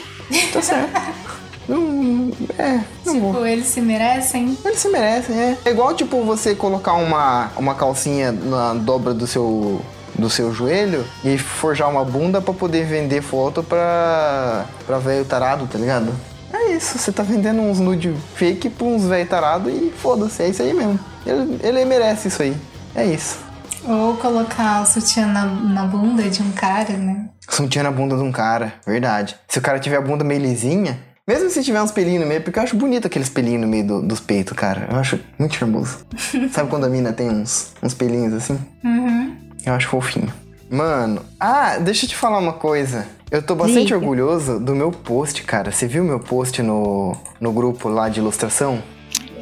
Tá 0.53 0.63
certo. 0.63 0.93
não, 1.69 2.33
é, 2.59 2.81
não 3.05 3.21
vou. 3.21 3.33
Tipo, 3.35 3.47
eles 3.47 3.67
se 3.67 3.81
merecem. 3.81 4.57
Eles 4.65 4.79
se 4.79 4.89
merecem, 4.89 5.39
é. 5.39 5.59
É 5.65 5.71
igual, 5.71 5.95
tipo, 5.95 6.23
você 6.25 6.55
colocar 6.55 6.95
uma, 6.95 7.51
uma 7.57 7.75
calcinha 7.75 8.33
na 8.33 8.73
dobra 8.75 9.13
do 9.13 9.27
seu, 9.27 9.81
do 10.19 10.31
seu 10.31 10.53
joelho 10.53 11.05
e 11.23 11.37
forjar 11.37 11.91
uma 11.91 12.05
bunda 12.05 12.41
pra 12.41 12.55
poder 12.55 12.87
vender 12.87 13.21
foto 13.21 13.63
pra, 13.63 14.65
pra 14.87 14.99
velho 14.99 15.25
tarado, 15.25 15.67
tá 15.67 15.79
ligado? 15.79 16.13
É 16.53 16.73
isso, 16.73 16.99
você 16.99 17.13
tá 17.13 17.23
vendendo 17.23 17.61
uns 17.61 17.79
nude 17.79 18.15
fake 18.35 18.71
pra 18.71 18.87
uns 18.87 19.05
velho 19.05 19.29
tarado 19.29 19.69
e 19.69 19.93
foda-se, 19.97 20.43
é 20.43 20.49
isso 20.49 20.63
aí 20.63 20.73
mesmo. 20.73 20.99
Ele, 21.27 21.61
ele 21.63 21.85
merece 21.85 22.29
isso 22.29 22.43
aí. 22.43 22.57
É 22.95 23.05
isso. 23.05 23.39
Ou 23.87 24.17
colocar 24.17 24.83
o 24.83 24.87
sutiã 24.87 25.27
na, 25.27 25.45
na 25.45 25.85
bunda 25.85 26.23
de 26.29 26.43
um 26.43 26.51
cara, 26.53 26.95
né? 26.97 27.29
Sutiã 27.49 27.83
na 27.83 27.91
bunda 27.91 28.17
de 28.17 28.23
um 28.23 28.33
cara, 28.33 28.75
verdade. 28.87 29.37
Se 29.47 29.59
o 29.59 29.63
cara 29.63 29.79
tiver 29.79 29.97
a 29.97 30.01
bunda 30.01 30.25
meio 30.25 30.41
lisinha, 30.41 30.99
mesmo 31.29 31.51
se 31.51 31.63
tiver 31.63 31.81
uns 31.83 31.93
pelinhos 31.93 32.23
no 32.23 32.27
meio, 32.27 32.41
porque 32.41 32.59
eu 32.59 32.63
acho 32.63 32.75
bonito 32.77 33.07
aqueles 33.07 33.29
pelinhos 33.29 33.61
no 33.61 33.69
meio 33.69 33.87
do- 33.87 34.03
dos 34.03 34.19
peitos, 34.19 34.57
cara. 34.57 34.89
Eu 34.91 34.97
acho 34.97 35.21
muito 35.39 35.55
charmoso. 35.55 35.99
Sabe 36.51 36.69
quando 36.71 36.85
a 36.85 36.89
mina 36.89 37.13
tem 37.13 37.29
uns, 37.31 37.73
uns 37.83 37.95
pelinhos 37.95 38.33
assim? 38.33 38.59
Uhum. 38.83 39.37
Eu 39.65 39.75
acho 39.75 39.89
fofinho. 39.89 40.33
Mano, 40.71 41.23
ah, 41.39 41.77
deixa 41.79 42.05
eu 42.07 42.09
te 42.11 42.17
falar 42.17 42.39
uma 42.39 42.55
coisa. 42.55 43.07
Eu 43.31 43.43
tô 43.43 43.55
bastante 43.55 43.85
Diga. 43.89 43.97
orgulhoso 43.97 44.59
do 44.59 44.75
meu 44.75 44.91
post, 44.91 45.43
cara. 45.43 45.71
Você 45.71 45.87
viu 45.87 46.03
meu 46.03 46.19
post 46.19 46.63
no, 46.63 47.15
no 47.41 47.53
grupo 47.53 47.89
lá 47.91 48.09
de 48.09 48.21
ilustração? 48.21 48.83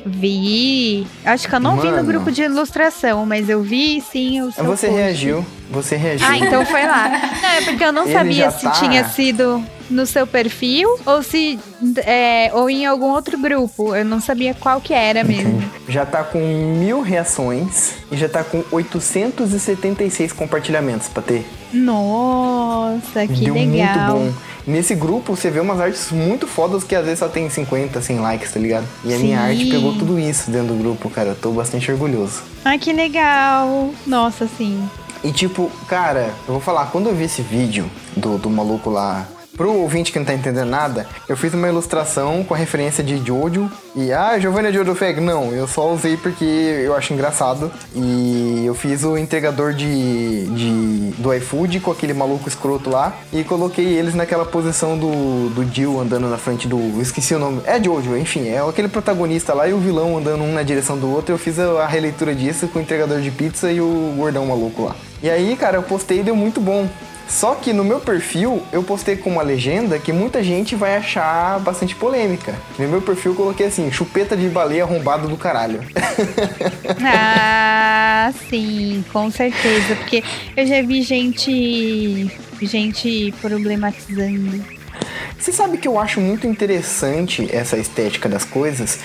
Vi. 0.04 1.06
Acho 1.24 1.48
que 1.48 1.54
eu 1.54 1.60
não 1.60 1.76
vi 1.76 1.88
no 1.88 1.96
Mano. 1.96 2.06
grupo 2.06 2.30
de 2.30 2.42
ilustração, 2.42 3.26
mas 3.26 3.48
eu 3.48 3.60
vi 3.62 4.00
sim 4.00 4.40
o 4.40 4.52
seu 4.52 4.64
Você 4.64 4.86
post. 4.86 5.00
reagiu. 5.00 5.44
Você 5.70 5.96
reagiu. 5.96 6.26
Ah, 6.28 6.38
então 6.38 6.64
foi 6.64 6.82
lá. 6.86 7.08
Não, 7.42 7.48
é 7.48 7.62
porque 7.62 7.84
eu 7.84 7.92
não 7.92 8.04
Ele 8.04 8.12
sabia 8.12 8.50
se 8.52 8.62
tá- 8.62 8.70
tinha 8.70 9.04
sido 9.08 9.62
no 9.90 10.06
seu 10.06 10.26
perfil 10.26 10.88
ou 11.06 11.22
se 11.22 11.58
é, 12.04 12.50
ou 12.54 12.68
em 12.68 12.86
algum 12.86 13.06
outro 13.10 13.38
grupo. 13.38 13.94
Eu 13.94 14.04
não 14.04 14.20
sabia 14.20 14.54
qual 14.54 14.80
que 14.80 14.92
era 14.92 15.22
mesmo. 15.24 15.62
Já 15.88 16.04
tá 16.06 16.24
com 16.24 16.38
mil 16.78 17.00
reações 17.00 17.94
e 18.10 18.16
já 18.16 18.28
tá 18.28 18.42
com 18.44 18.62
876 18.70 20.32
compartilhamentos 20.32 21.08
pra 21.08 21.22
ter. 21.22 21.46
Nossa, 21.72 23.26
que 23.26 23.44
Deu 23.44 23.54
legal. 23.54 24.18
muito 24.18 24.32
bom. 24.32 24.40
Nesse 24.66 24.94
grupo 24.96 25.36
você 25.36 25.48
vê 25.50 25.60
umas 25.60 25.78
artes 25.80 26.10
muito 26.10 26.46
fodas 26.46 26.82
que 26.82 26.94
às 26.94 27.04
vezes 27.04 27.20
só 27.20 27.28
tem 27.28 27.48
50, 27.48 28.00
100 28.02 28.18
likes, 28.18 28.52
tá 28.52 28.58
ligado? 28.58 28.86
E 29.04 29.14
a 29.14 29.18
minha 29.18 29.38
Sim. 29.38 29.44
arte 29.44 29.66
pegou 29.66 29.92
tudo 29.94 30.18
isso 30.18 30.50
dentro 30.50 30.74
do 30.74 30.82
grupo, 30.82 31.08
cara. 31.08 31.30
Eu 31.30 31.34
tô 31.36 31.50
bastante 31.52 31.90
orgulhoso. 31.92 32.42
Ai, 32.64 32.78
que 32.78 32.92
legal. 32.92 33.90
Nossa, 34.06 34.48
sim. 34.58 34.82
E 35.22 35.30
tipo, 35.32 35.70
cara, 35.88 36.30
eu 36.46 36.54
vou 36.54 36.60
falar, 36.60 36.86
quando 36.86 37.08
eu 37.08 37.14
vi 37.14 37.24
esse 37.24 37.42
vídeo 37.42 37.88
do, 38.16 38.38
do 38.38 38.50
maluco 38.50 38.90
lá, 38.90 39.26
pro 39.56 39.72
ouvinte 39.72 40.12
que 40.12 40.18
não 40.18 40.26
tá 40.26 40.34
entendendo 40.34 40.68
nada, 40.68 41.06
eu 41.28 41.36
fiz 41.36 41.52
uma 41.54 41.68
ilustração 41.68 42.44
com 42.44 42.54
a 42.54 42.56
referência 42.56 43.02
de 43.02 43.16
Jojo. 43.24 43.70
E, 43.94 44.12
ah, 44.12 44.38
Giovanna 44.38 44.72
Jojo 44.72 44.94
Feg. 44.94 45.20
Não, 45.20 45.52
eu 45.52 45.66
só 45.66 45.90
usei 45.92 46.16
porque 46.16 46.44
eu 46.44 46.94
acho 46.94 47.12
engraçado. 47.14 47.70
E 47.94 48.64
eu 48.66 48.74
fiz 48.74 49.04
o 49.04 49.16
entregador 49.16 49.72
de, 49.72 50.46
de 50.46 51.14
do 51.18 51.32
iFood 51.34 51.80
com 51.80 51.90
aquele 51.90 52.12
maluco 52.12 52.48
escroto 52.48 52.90
lá. 52.90 53.14
E 53.32 53.42
coloquei 53.42 53.86
eles 53.86 54.14
naquela 54.14 54.44
posição 54.44 54.98
do, 54.98 55.48
do 55.50 55.64
Jill 55.64 55.98
andando 56.00 56.28
na 56.28 56.36
frente 56.36 56.68
do. 56.68 57.00
Esqueci 57.00 57.34
o 57.34 57.38
nome. 57.38 57.62
É 57.64 57.82
Jojo, 57.82 58.16
enfim, 58.16 58.48
é 58.48 58.58
aquele 58.58 58.88
protagonista 58.88 59.54
lá 59.54 59.66
e 59.66 59.72
o 59.72 59.78
vilão 59.78 60.18
andando 60.18 60.42
um 60.44 60.52
na 60.52 60.62
direção 60.62 60.98
do 60.98 61.10
outro. 61.10 61.34
Eu 61.34 61.38
fiz 61.38 61.58
a 61.58 61.86
releitura 61.86 62.34
disso 62.34 62.68
com 62.68 62.78
o 62.78 62.82
entregador 62.82 63.20
de 63.20 63.30
pizza 63.30 63.72
e 63.72 63.80
o 63.80 64.14
gordão 64.16 64.46
maluco 64.46 64.84
lá. 64.84 64.96
E 65.22 65.30
aí, 65.30 65.56
cara, 65.56 65.78
eu 65.78 65.82
postei 65.82 66.20
e 66.20 66.22
deu 66.22 66.36
muito 66.36 66.60
bom. 66.60 66.88
Só 67.28 67.54
que 67.54 67.72
no 67.72 67.84
meu 67.84 68.00
perfil 68.00 68.62
eu 68.72 68.82
postei 68.82 69.16
com 69.16 69.30
uma 69.30 69.42
legenda 69.42 69.98
que 69.98 70.12
muita 70.12 70.42
gente 70.42 70.74
vai 70.74 70.96
achar 70.96 71.58
bastante 71.60 71.94
polêmica. 71.94 72.54
No 72.78 72.88
meu 72.88 73.02
perfil 73.02 73.32
eu 73.32 73.36
coloquei 73.36 73.66
assim: 73.66 73.90
chupeta 73.90 74.36
de 74.36 74.48
baleia 74.48 74.84
arrombado 74.84 75.28
do 75.28 75.36
caralho. 75.36 75.80
Ah, 77.08 78.32
sim, 78.48 79.04
com 79.12 79.30
certeza. 79.30 79.94
Porque 79.96 80.22
eu 80.56 80.66
já 80.66 80.82
vi 80.82 81.02
gente. 81.02 82.30
gente 82.60 83.34
problematizando. 83.40 84.75
Você 85.38 85.52
sabe 85.52 85.78
que 85.78 85.86
eu 85.86 85.98
acho 85.98 86.20
muito 86.20 86.46
interessante 86.46 87.48
essa 87.52 87.76
estética 87.76 88.28
das 88.28 88.44
coisas, 88.44 88.98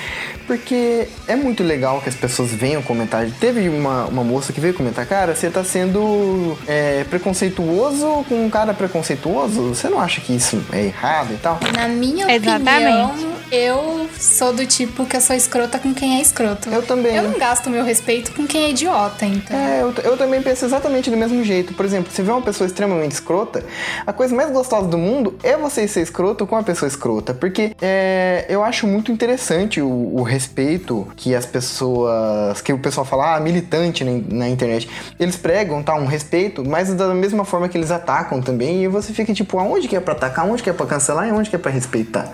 porque 0.48 1.08
é 1.28 1.36
muito 1.36 1.62
legal 1.64 2.02
que 2.02 2.10
as 2.10 2.16
pessoas 2.16 2.52
venham 2.52 2.82
comentar. 2.82 3.26
Teve 3.40 3.70
uma, 3.70 4.06
uma 4.06 4.24
moça 4.24 4.52
que 4.54 4.60
veio 4.60 4.74
comentar, 4.74 5.06
cara, 5.06 5.36
você 5.36 5.50
tá 5.50 5.64
sendo 5.64 6.58
é, 6.68 7.04
preconceituoso 7.04 8.26
com 8.28 8.46
um 8.46 8.50
cara 8.50 8.74
preconceituoso? 8.74 9.70
Você 9.76 9.90
não 9.90 10.00
acha 10.00 10.22
que 10.22 10.36
isso 10.36 10.64
é 10.72 10.86
errado 10.86 11.34
e 11.34 11.38
tal? 11.38 11.60
Na 11.74 11.88
minha 11.88 12.34
Exatamente. 12.34 13.04
opinião, 13.04 13.36
eu 13.52 14.10
sou 14.18 14.54
do 14.54 14.66
tipo 14.66 15.06
que 15.06 15.18
eu 15.18 15.22
sou 15.22 15.36
escrota 15.36 15.78
com 15.78 15.94
quem 15.94 16.18
é 16.18 16.22
escroto. 16.22 16.70
Eu 16.70 16.82
também. 16.82 17.16
Eu 17.16 17.24
não 17.24 17.38
gasto 17.38 17.70
meu 17.70 17.84
respeito 17.84 18.32
com 18.32 18.48
quem 18.48 18.66
é 18.66 18.70
idiota, 18.70 19.26
então. 19.26 19.58
É, 19.58 19.82
eu, 19.82 19.94
eu 20.04 20.18
também 20.18 20.42
penso 20.42 20.66
exatamente 20.66 21.10
do 21.10 21.18
mesmo 21.18 21.44
jeito. 21.44 21.74
Por 21.74 21.86
exemplo, 21.86 22.12
se 22.12 22.22
vê 22.22 22.32
uma 22.32 22.42
pessoa 22.42 22.66
extremamente 22.66 23.12
escrota, 23.12 23.64
a 24.08 24.14
coisa 24.14 24.36
mais 24.36 24.50
gostosa 24.52 24.88
do 24.88 24.98
mundo 24.98 25.38
é 25.44 25.58
você 25.58 25.81
ser 25.88 26.02
escroto 26.02 26.46
com 26.48 26.56
uma 26.56 26.64
pessoa 26.64 26.88
escrota. 26.88 27.34
Porque 27.34 27.76
é, 27.82 28.46
eu 28.50 28.64
acho 28.64 28.86
muito 28.88 29.12
interessante 29.12 29.82
o, 29.82 29.88
o 30.16 30.24
respeito 30.24 31.08
que 31.16 31.34
as 31.36 31.46
pessoas. 31.46 32.62
que 32.62 32.72
o 32.74 32.78
pessoal 32.80 33.06
fala, 33.06 33.36
ah, 33.36 33.40
militante 33.40 34.04
na, 34.04 34.12
na 34.38 34.50
internet. 34.50 34.90
Eles 35.20 35.36
pregam, 35.36 35.82
tá? 35.84 35.96
Um 35.96 36.06
respeito, 36.06 36.64
mas 36.68 36.94
da 36.94 37.14
mesma 37.14 37.44
forma 37.46 37.68
que 37.70 37.78
eles 37.78 37.92
atacam 37.92 38.42
também. 38.42 38.84
E 38.84 38.88
você 38.88 39.14
fica 39.14 39.34
tipo, 39.34 39.58
aonde 39.60 39.88
que 39.88 39.96
é 39.96 40.00
pra 40.00 40.14
atacar, 40.14 40.46
aonde 40.46 40.64
que 40.64 40.70
é 40.70 40.74
pra 40.74 40.86
cancelar 40.86 41.28
e 41.28 41.32
aonde 41.32 41.50
que 41.50 41.56
é 41.56 41.60
pra 41.60 41.72
respeitar. 41.72 42.32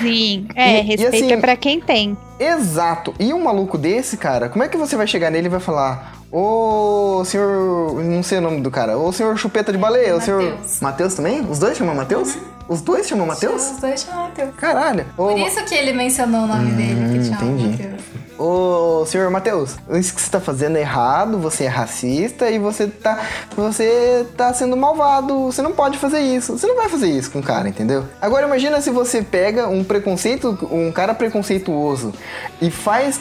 Sim, 0.00 0.46
é, 0.54 0.78
E- 0.78 0.80
e 0.80 0.82
respeito 0.82 1.14
assim- 1.24 1.32
é 1.32 1.36
pra 1.36 1.56
quem 1.56 1.80
tem. 1.80 2.16
Exato. 2.38 3.14
E 3.18 3.32
um 3.32 3.42
maluco 3.42 3.78
desse, 3.78 4.16
cara, 4.16 4.48
como 4.48 4.62
é 4.62 4.68
que 4.68 4.76
você 4.76 4.94
vai 4.96 5.06
chegar 5.06 5.30
nele 5.30 5.46
e 5.46 5.50
vai 5.50 5.60
falar: 5.60 6.12
Ô 6.30 7.22
senhor. 7.24 8.02
Não 8.04 8.22
sei 8.22 8.38
o 8.38 8.40
nome 8.42 8.60
do 8.60 8.70
cara. 8.70 8.98
Ô 8.98 9.10
senhor 9.12 9.36
chupeta 9.38 9.72
de 9.72 9.78
baleia. 9.78 10.14
O 10.16 10.20
senhor. 10.20 10.56
Matheus 10.82 11.14
também? 11.14 11.40
Os 11.48 11.58
dois 11.58 11.76
chamam 11.78 11.94
Matheus? 11.94 12.36
Os 12.68 12.80
dois 12.80 13.06
chamam 13.06 13.26
Matheus? 13.26 13.70
Os 13.72 13.80
dois 13.80 14.00
chamam 14.02 14.24
Matheus. 14.24 14.54
Caralho. 14.56 15.06
Por 15.16 15.38
isso 15.38 15.64
que 15.64 15.74
ele 15.74 15.92
mencionou 15.92 16.42
o 16.42 16.46
nome 16.46 16.72
dele, 16.72 17.18
que 17.18 17.24
chama. 17.24 17.52
Matheus. 17.52 18.16
Ô, 18.38 19.06
senhor 19.06 19.30
Matheus, 19.30 19.76
isso 19.92 20.14
que 20.14 20.20
você 20.20 20.30
tá 20.30 20.38
fazendo 20.40 20.76
é 20.76 20.82
errado, 20.82 21.38
você 21.38 21.64
é 21.64 21.68
racista 21.68 22.50
e 22.50 22.58
você 22.58 22.86
tá. 22.86 23.18
Você 23.56 24.26
tá 24.36 24.52
sendo 24.52 24.76
malvado. 24.76 25.46
Você 25.46 25.62
não 25.62 25.72
pode 25.72 25.96
fazer 25.96 26.20
isso. 26.20 26.58
Você 26.58 26.66
não 26.66 26.76
vai 26.76 26.88
fazer 26.88 27.08
isso 27.08 27.30
com 27.30 27.38
o 27.38 27.42
cara, 27.42 27.68
entendeu? 27.68 28.04
Agora 28.20 28.46
imagina 28.46 28.80
se 28.80 28.90
você 28.90 29.22
pega 29.22 29.68
um 29.68 29.82
preconceito, 29.82 30.58
um 30.70 30.92
cara 30.92 31.14
preconceituoso 31.14 32.12
e 32.60 32.70
faz 32.70 33.18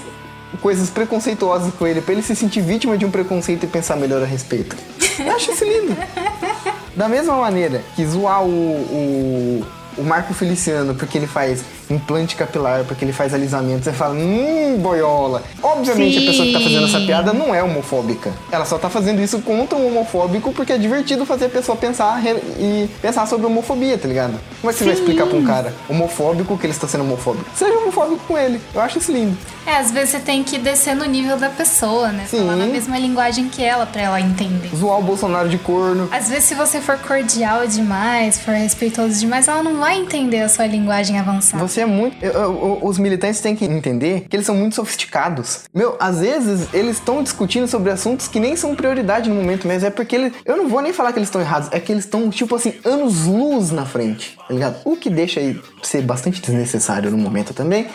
coisas 0.62 0.90
preconceituosas 0.90 1.74
com 1.74 1.88
ele 1.88 2.02
pra 2.02 2.14
ele 2.14 2.22
se 2.22 2.36
sentir 2.36 2.62
vítima 2.62 2.98
de 2.98 3.06
um 3.06 3.12
preconceito 3.12 3.64
e 3.64 3.68
pensar 3.68 3.96
melhor 3.96 4.22
a 4.22 4.26
respeito. 4.26 4.76
Eu 5.20 5.32
acho 5.34 5.52
isso 5.52 5.64
lindo. 5.64 5.96
Da 6.96 7.10
mesma 7.10 7.36
maneira 7.36 7.82
que 7.96 8.06
zoar 8.06 8.44
o, 8.44 8.48
o, 8.48 9.66
o 9.98 10.04
Marco 10.04 10.34
Feliciano 10.34 10.96
porque 10.96 11.18
ele 11.18 11.28
faz 11.28 11.64
implante 11.90 12.36
capilar, 12.36 12.84
porque 12.84 13.06
ele 13.06 13.14
faz 13.14 13.34
alisamento, 13.34 13.84
você 13.84 13.92
fala, 13.94 14.16
hum, 14.16 14.78
boiola. 14.80 15.44
Obviamente 15.62 16.18
a 16.18 16.22
pessoa 16.22 16.46
que 16.48 16.54
tá 16.54 16.60
fazendo 16.60 16.86
essa 16.86 17.00
Sim. 17.00 17.06
piada 17.06 17.34
não 17.34 17.54
é 17.54 17.62
homofóbica. 17.62 18.32
Ela 18.52 18.66
só 18.66 18.78
tá 18.78 18.90
fazendo 18.90 19.22
isso 19.22 19.40
contra 19.42 19.78
um 19.78 19.88
homofóbico 19.88 20.52
porque 20.52 20.74
é 20.74 20.78
divertido 20.78 21.26
fazer 21.26 21.46
a 21.46 21.50
pessoa 21.50 21.78
pensar 21.78 22.22
e 22.58 22.90
pensar 23.02 23.28
sobre 23.28 23.46
homofobia, 23.46 23.98
tá 23.98 24.08
ligado? 24.08 24.40
Como 24.62 24.72
é 24.72 24.74
que 24.74 24.80
você 24.80 24.86
vai 24.86 24.94
explicar 24.94 25.28
pra 25.28 25.38
um 25.38 25.46
cara 25.46 25.74
homofóbico 25.88 26.58
que 26.58 26.66
ele 26.66 26.74
está 26.74 26.88
sendo 26.88 27.04
homofóbico? 27.04 27.46
Seja 27.56 27.78
homofóbico 27.78 28.22
com 28.28 28.38
ele. 28.38 28.60
Eu 28.74 28.82
acho 28.82 28.98
isso 28.98 29.12
lindo. 29.12 29.38
É, 29.66 29.78
às 29.78 29.92
vezes 29.92 30.12
você 30.12 30.20
tem 30.20 30.44
que 30.44 30.58
descer 30.58 30.96
no 30.96 31.06
nível 31.06 31.38
da 31.38 31.50
pessoa, 31.50 32.10
né? 32.10 32.26
Sim. 32.28 32.40
Falar 32.40 32.56
na 32.56 32.66
mesma 32.66 32.98
linguagem 33.00 33.50
que 33.50 33.64
ela, 33.64 33.86
pra 33.86 34.02
ela 34.02 34.22
entender. 34.22 34.70
Zoar 34.76 35.00
o 35.00 35.04
Bolsonaro 35.04 35.50
de 35.50 35.58
corno. 35.58 36.08
Às 36.12 36.30
vezes, 36.30 36.46
se 36.46 36.56
você 36.56 36.80
for 36.80 36.98
cordial 37.00 37.66
demais, 37.66 38.40
for 38.40 38.54
respeitoso 38.54 39.20
demais, 39.20 39.48
ela 39.48 39.64
não 39.64 39.78
vai 39.78 39.85
entender 39.94 40.42
a 40.42 40.50
sua 40.50 40.66
linguagem 40.66 41.20
avançada. 41.20 41.66
Você 41.66 41.82
é 41.82 41.86
muito. 41.86 42.16
eu- 42.24 42.32
eu- 42.34 42.80
Os 42.82 42.98
militantes 42.98 43.40
têm 43.42 43.56
que 43.56 43.66
entender 43.66 44.26
que 44.30 44.36
eles 44.36 44.46
são 44.46 44.56
muito 44.56 44.76
sofisticados. 44.76 45.62
Meu, 45.74 45.96
às 46.00 46.20
vezes 46.20 46.74
eles 46.74 46.98
estão 46.98 47.22
discutindo 47.22 47.68
sobre 47.68 47.92
assuntos 47.92 48.28
que 48.28 48.40
nem 48.40 48.56
são 48.56 48.76
prioridade 48.76 49.30
no 49.30 49.36
momento 49.36 49.68
mesmo. 49.68 49.88
É 49.88 49.92
porque 49.92 50.16
eles. 50.16 50.34
Eu 50.46 50.58
não 50.58 50.68
vou 50.68 50.82
nem 50.82 50.94
falar 50.94 51.12
que 51.14 51.20
eles 51.20 51.28
estão 51.28 51.42
errados. 51.42 51.70
É 51.72 51.80
que 51.80 51.92
eles 51.92 52.06
estão, 52.06 52.30
tipo 52.30 52.56
assim, 52.56 52.74
anos-luz 52.84 53.72
na 53.72 53.86
frente. 53.86 54.38
Tá 54.48 54.54
ligado? 54.54 54.78
O 54.86 54.96
que 54.96 55.10
deixa 55.10 55.40
aí 55.40 55.60
ser 55.84 56.02
bastante 56.02 56.42
desnecessário 56.42 57.12
no 57.12 57.18
momento 57.18 57.54
também. 57.54 57.88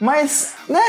Mas, 0.00 0.52
né? 0.68 0.80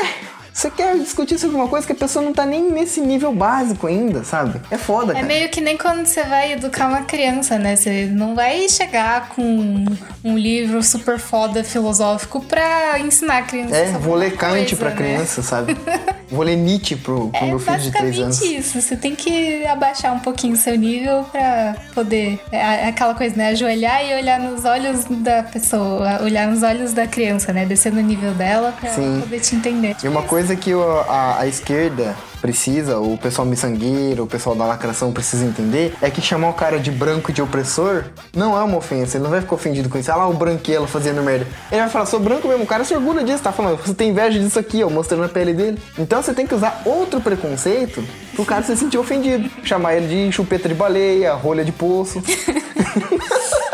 Você 0.52 0.70
quer 0.70 0.96
discutir 0.98 1.38
sobre 1.38 1.56
uma 1.56 1.68
coisa 1.68 1.86
que 1.86 1.92
a 1.92 1.96
pessoa 1.96 2.24
não 2.24 2.32
tá 2.32 2.44
nem 2.44 2.70
nesse 2.70 3.00
nível 3.00 3.32
básico 3.32 3.86
ainda, 3.86 4.24
sabe? 4.24 4.60
É 4.70 4.76
foda, 4.76 5.12
É 5.12 5.16
cara. 5.16 5.26
meio 5.26 5.48
que 5.48 5.60
nem 5.60 5.76
quando 5.76 6.04
você 6.06 6.22
vai 6.24 6.52
educar 6.52 6.88
uma 6.88 7.02
criança, 7.02 7.58
né? 7.58 7.76
Você 7.76 8.06
não 8.12 8.34
vai 8.34 8.68
chegar 8.68 9.28
com 9.30 9.84
um 10.24 10.36
livro 10.36 10.82
super 10.82 11.18
foda 11.18 11.62
filosófico 11.64 12.40
pra 12.44 12.98
ensinar 12.98 13.38
a 13.38 13.42
criança. 13.42 13.76
É, 13.76 13.92
vou 13.92 14.14
ler 14.14 14.36
Kant 14.36 14.50
coisa, 14.56 14.76
pra 14.76 14.90
né? 14.90 14.96
criança, 14.96 15.42
sabe? 15.42 15.76
Vou 16.30 16.44
ler 16.44 16.54
Nietzsche 16.54 16.94
pro, 16.94 17.28
pro 17.30 17.44
É 17.44 17.48
meu 17.48 17.58
filho 17.58 17.76
de 17.80 17.90
3 17.90 18.18
anos. 18.20 18.36
basicamente 18.38 18.60
isso. 18.60 18.80
Você 18.80 18.94
tem 18.96 19.16
que 19.16 19.66
abaixar 19.66 20.14
um 20.14 20.20
pouquinho 20.20 20.54
o 20.54 20.56
seu 20.56 20.76
nível 20.76 21.24
pra 21.24 21.74
poder. 21.92 22.38
É 22.52 22.86
aquela 22.86 23.14
coisa, 23.16 23.34
né? 23.34 23.48
Ajoelhar 23.48 24.04
e 24.08 24.14
olhar 24.14 24.38
nos 24.38 24.64
olhos 24.64 25.06
da 25.06 25.42
pessoa, 25.42 26.22
olhar 26.22 26.46
nos 26.46 26.62
olhos 26.62 26.92
da 26.92 27.04
criança, 27.08 27.52
né? 27.52 27.66
Descer 27.66 27.92
no 27.92 28.00
nível 28.00 28.32
dela 28.32 28.72
pra 28.80 28.90
Sim. 28.90 29.18
poder 29.22 29.40
te 29.40 29.56
entender. 29.56 29.96
E 30.04 30.06
uma 30.06 30.22
coisa 30.22 30.39
que 30.56 30.74
o- 30.74 30.82
a, 31.08 31.40
a 31.40 31.46
esquerda 31.46 32.16
precisa, 32.40 32.98
o 32.98 33.18
pessoal 33.18 33.46
miçangueiro, 33.46 34.24
o 34.24 34.26
pessoal 34.26 34.56
da 34.56 34.64
lacração 34.64 35.12
precisa 35.12 35.44
entender, 35.44 35.94
é 36.00 36.08
que 36.10 36.22
chamar 36.22 36.48
o 36.48 36.54
cara 36.54 36.78
de 36.80 36.90
branco 36.90 37.30
e 37.30 37.34
de 37.34 37.42
opressor 37.42 38.04
não 38.34 38.58
é 38.58 38.62
uma 38.62 38.78
ofensa. 38.78 39.16
Ele 39.16 39.24
não 39.24 39.30
vai 39.30 39.40
ficar 39.42 39.54
ofendido 39.56 39.88
com 39.90 39.98
isso. 39.98 40.10
Ah 40.10 40.16
lá, 40.16 40.26
o 40.28 40.32
branquelo 40.32 40.86
fazendo 40.86 41.22
merda. 41.22 41.46
Ele 41.70 41.80
vai 41.82 41.90
falar, 41.90 42.06
sou 42.06 42.18
branco 42.18 42.48
mesmo. 42.48 42.64
O 42.64 42.66
cara 42.66 42.82
se 42.84 42.94
orgulha 42.94 43.22
disso, 43.22 43.42
tá 43.42 43.52
falando, 43.52 43.76
você 43.76 43.92
tem 43.92 44.08
inveja 44.10 44.38
disso 44.38 44.58
aqui, 44.58 44.82
ó, 44.82 44.88
mostrando 44.88 45.24
a 45.24 45.28
pele 45.28 45.52
dele. 45.52 45.78
Então 45.98 46.22
você 46.22 46.32
tem 46.32 46.46
que 46.46 46.54
usar 46.54 46.80
outro 46.86 47.20
preconceito 47.20 48.02
pro 48.34 48.44
cara 48.46 48.62
se 48.62 48.74
sentir 48.76 48.96
ofendido. 48.98 49.50
Chamar 49.62 49.94
ele 49.96 50.26
de 50.28 50.32
chupeta 50.32 50.68
de 50.68 50.74
baleia, 50.74 51.34
rolha 51.34 51.64
de 51.64 51.72
poço. 51.72 52.22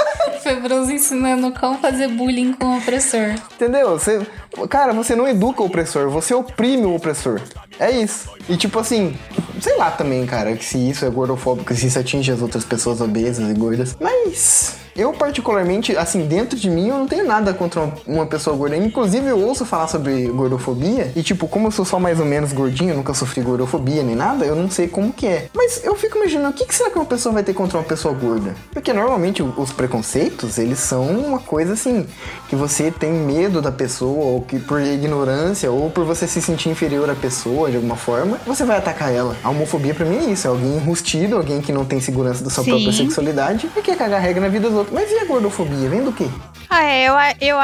Febroso 0.47 0.93
ensinando 0.93 1.53
como 1.59 1.77
fazer 1.79 2.07
bullying 2.07 2.53
com 2.53 2.67
o 2.67 2.79
opressor. 2.79 3.35
Entendeu? 3.57 3.99
Você, 3.99 4.25
cara, 4.71 4.93
você 4.93 5.17
não 5.17 5.27
educa 5.27 5.61
o 5.61 5.67
opressor, 5.67 6.09
você 6.09 6.33
oprime 6.35 6.85
o 6.85 6.95
opressor. 6.95 7.41
É 7.81 7.91
isso. 7.91 8.31
E 8.49 8.57
tipo 8.57 8.79
assim, 8.79 9.19
sei 9.61 9.77
lá 9.77 9.91
também, 9.91 10.25
cara, 10.25 10.55
que 10.55 10.65
se 10.65 10.79
isso 10.79 11.05
é 11.05 11.11
gordofóbico, 11.11 11.75
se 11.75 11.89
isso 11.89 11.99
atinge 11.99 12.31
as 12.31 12.41
outras 12.41 12.65
pessoas 12.65 13.01
obesas 13.01 13.51
e 13.51 13.55
gordas. 13.55 13.97
Mas 14.01 14.86
eu, 14.97 15.13
particularmente, 15.13 15.97
assim, 15.97 16.27
dentro 16.27 16.59
de 16.59 16.71
mim, 16.71 16.89
eu 16.89 16.99
não 16.99 17.07
tenho 17.07 17.27
nada 17.27 17.53
contra 17.53 17.93
uma, 18.07 18.27
pessoa 18.27 18.57
gorda. 18.57 18.77
Inclusive, 18.77 19.27
eu 19.29 19.39
ouço 19.39 19.65
falar 19.65 19.89
sobre 19.89 20.27
gordofobia. 20.27 21.13
E, 21.15 21.23
tipo, 21.23 21.47
como 21.47 21.69
eu 21.69 21.71
sou 21.71 21.85
só 21.85 21.99
mais 21.99 22.19
ou 22.19 22.27
menos 22.27 22.53
gordinho, 22.53 22.95
nunca 22.95 23.15
sofri 23.15 23.41
gordofobia 23.41 24.03
nem 24.03 24.17
nada, 24.17 24.45
eu 24.45 24.57
não 24.57 24.71
sei 24.71 24.89
como 24.89 25.13
que 25.13 25.27
é. 25.27 25.49
Mas 25.55 25.85
eu 25.85 25.95
fico 25.95 26.19
imaginando, 26.19 26.51
o 26.51 26.53
que, 26.53 26.65
que 26.65 26.75
será 26.75 26.91
que 26.91 26.97
uma 26.97 27.05
pessoa 27.05 27.33
vai 27.33 27.43
ter 27.43 27.55
contra 27.55 27.79
uma 27.79 27.85
pessoa 27.85 28.15
gorda? 28.15 28.55
Porque 28.73 28.93
normalmente 28.93 29.43
os 29.43 29.73
preconceitos, 29.73 30.59
eles 30.59 30.79
são 30.79 31.07
uma 31.07 31.39
coisa 31.39 31.75
assim, 31.75 32.07
que 32.49 32.57
você 32.57 32.91
tem 32.91 33.13
medo 33.13 33.61
da 33.61 33.71
pessoa, 33.71 34.25
ou 34.25 34.43
que 34.43 34.59
por 34.59 34.81
ignorância, 34.81 35.71
ou 35.71 35.91
por 35.91 36.05
você 36.05 36.27
se 36.27 36.41
sentir 36.41 36.71
inferior 36.71 37.09
à 37.09 37.15
pessoa 37.15 37.71
de 37.71 37.77
alguma 37.77 37.97
forma, 37.97 38.39
você 38.47 38.65
vai 38.65 38.79
atacar 38.79 39.13
ela. 39.13 39.37
A 39.43 39.51
homofobia 39.51 39.95
pra 39.95 40.05
mim 40.05 40.17
é 40.17 40.31
isso, 40.33 40.47
é 40.47 40.51
alguém 40.51 40.77
enrustido, 40.77 41.37
alguém 41.37 41.61
que 41.61 41.73
não 41.73 41.85
tem 41.85 42.01
segurança 42.01 42.43
da 42.43 42.51
sua 42.51 42.65
Sim. 42.65 42.71
própria 42.71 42.93
sexualidade 42.93 43.71
e 43.77 43.83
quer 43.83 43.97
cagar 43.97 44.21
regra 44.21 44.43
na 44.43 44.49
vida 44.49 44.69
dos 44.69 44.77
outros. 44.77 44.86
Mas 44.91 45.11
e 45.11 45.19
a 45.19 45.25
gordofobia? 45.25 45.89
Vem 45.89 46.03
do 46.05 46.13
quê? 46.13 46.27
Ah, 46.69 46.85
é, 46.85 47.09
eu, 47.09 47.15
eu, 47.41 47.57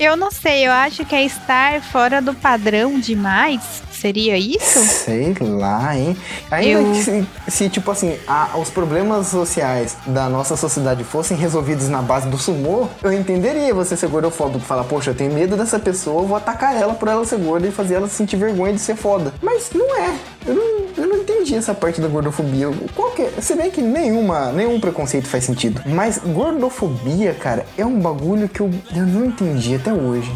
eu 0.00 0.16
não 0.16 0.30
sei, 0.30 0.66
eu 0.66 0.72
acho 0.72 1.04
que 1.04 1.14
é 1.14 1.22
estar 1.22 1.82
fora 1.82 2.20
do 2.22 2.32
padrão 2.32 2.98
demais. 2.98 3.60
Seria 3.92 4.38
isso? 4.38 4.78
Sei 4.78 5.34
lá, 5.40 5.96
hein? 5.98 6.16
Ainda 6.52 6.80
Eu- 6.80 6.92
que 6.92 7.02
se, 7.02 7.26
se, 7.48 7.68
tipo 7.68 7.90
assim, 7.90 8.16
a- 8.28 8.50
os 8.56 8.70
problemas 8.70 9.26
sociais 9.26 9.96
da 10.06 10.28
nossa 10.28 10.56
sociedade 10.56 11.02
fossem 11.02 11.36
resolvidos 11.36 11.88
na 11.88 12.00
base 12.00 12.28
do 12.28 12.38
sumô, 12.38 12.86
eu 13.02 13.12
entenderia 13.12 13.74
você 13.74 13.96
ser 13.96 14.08
gordofóbico. 14.08 14.60
Falar, 14.60 14.84
poxa, 14.84 15.10
eu 15.10 15.14
tenho 15.16 15.32
medo 15.34 15.56
dessa 15.56 15.80
pessoa, 15.80 16.22
eu 16.22 16.28
vou 16.28 16.36
atacar 16.36 16.76
ela 16.80 16.94
por 16.94 17.08
ela 17.08 17.24
ser 17.24 17.38
gorda 17.40 17.66
e 17.66 17.72
fazer 17.72 17.94
ela 17.96 18.06
sentir 18.08 18.36
vergonha 18.36 18.72
de 18.72 18.78
ser 18.80 18.94
foda. 18.94 19.34
Mas 19.42 19.68
não 19.74 19.96
é. 19.96 20.14
Eu 20.46 20.54
não, 20.54 20.86
eu 21.04 21.06
não 21.08 21.24
entendi 21.38 21.54
essa 21.54 21.74
parte 21.74 22.00
da 22.00 22.08
gordofobia. 22.08 22.68
Qual 22.94 23.12
que 23.12 23.22
é? 23.22 23.30
Se 23.40 23.54
bem 23.54 23.70
que 23.70 23.80
nenhuma, 23.80 24.52
nenhum 24.52 24.80
preconceito 24.80 25.28
faz 25.28 25.44
sentido. 25.44 25.80
Mas 25.86 26.18
gordofobia, 26.18 27.34
cara, 27.34 27.64
é 27.76 27.86
um 27.86 28.00
bagulho 28.00 28.48
que 28.48 28.60
eu, 28.60 28.70
eu 28.94 29.06
não 29.06 29.26
entendi 29.26 29.76
até 29.76 29.92
hoje. 29.92 30.32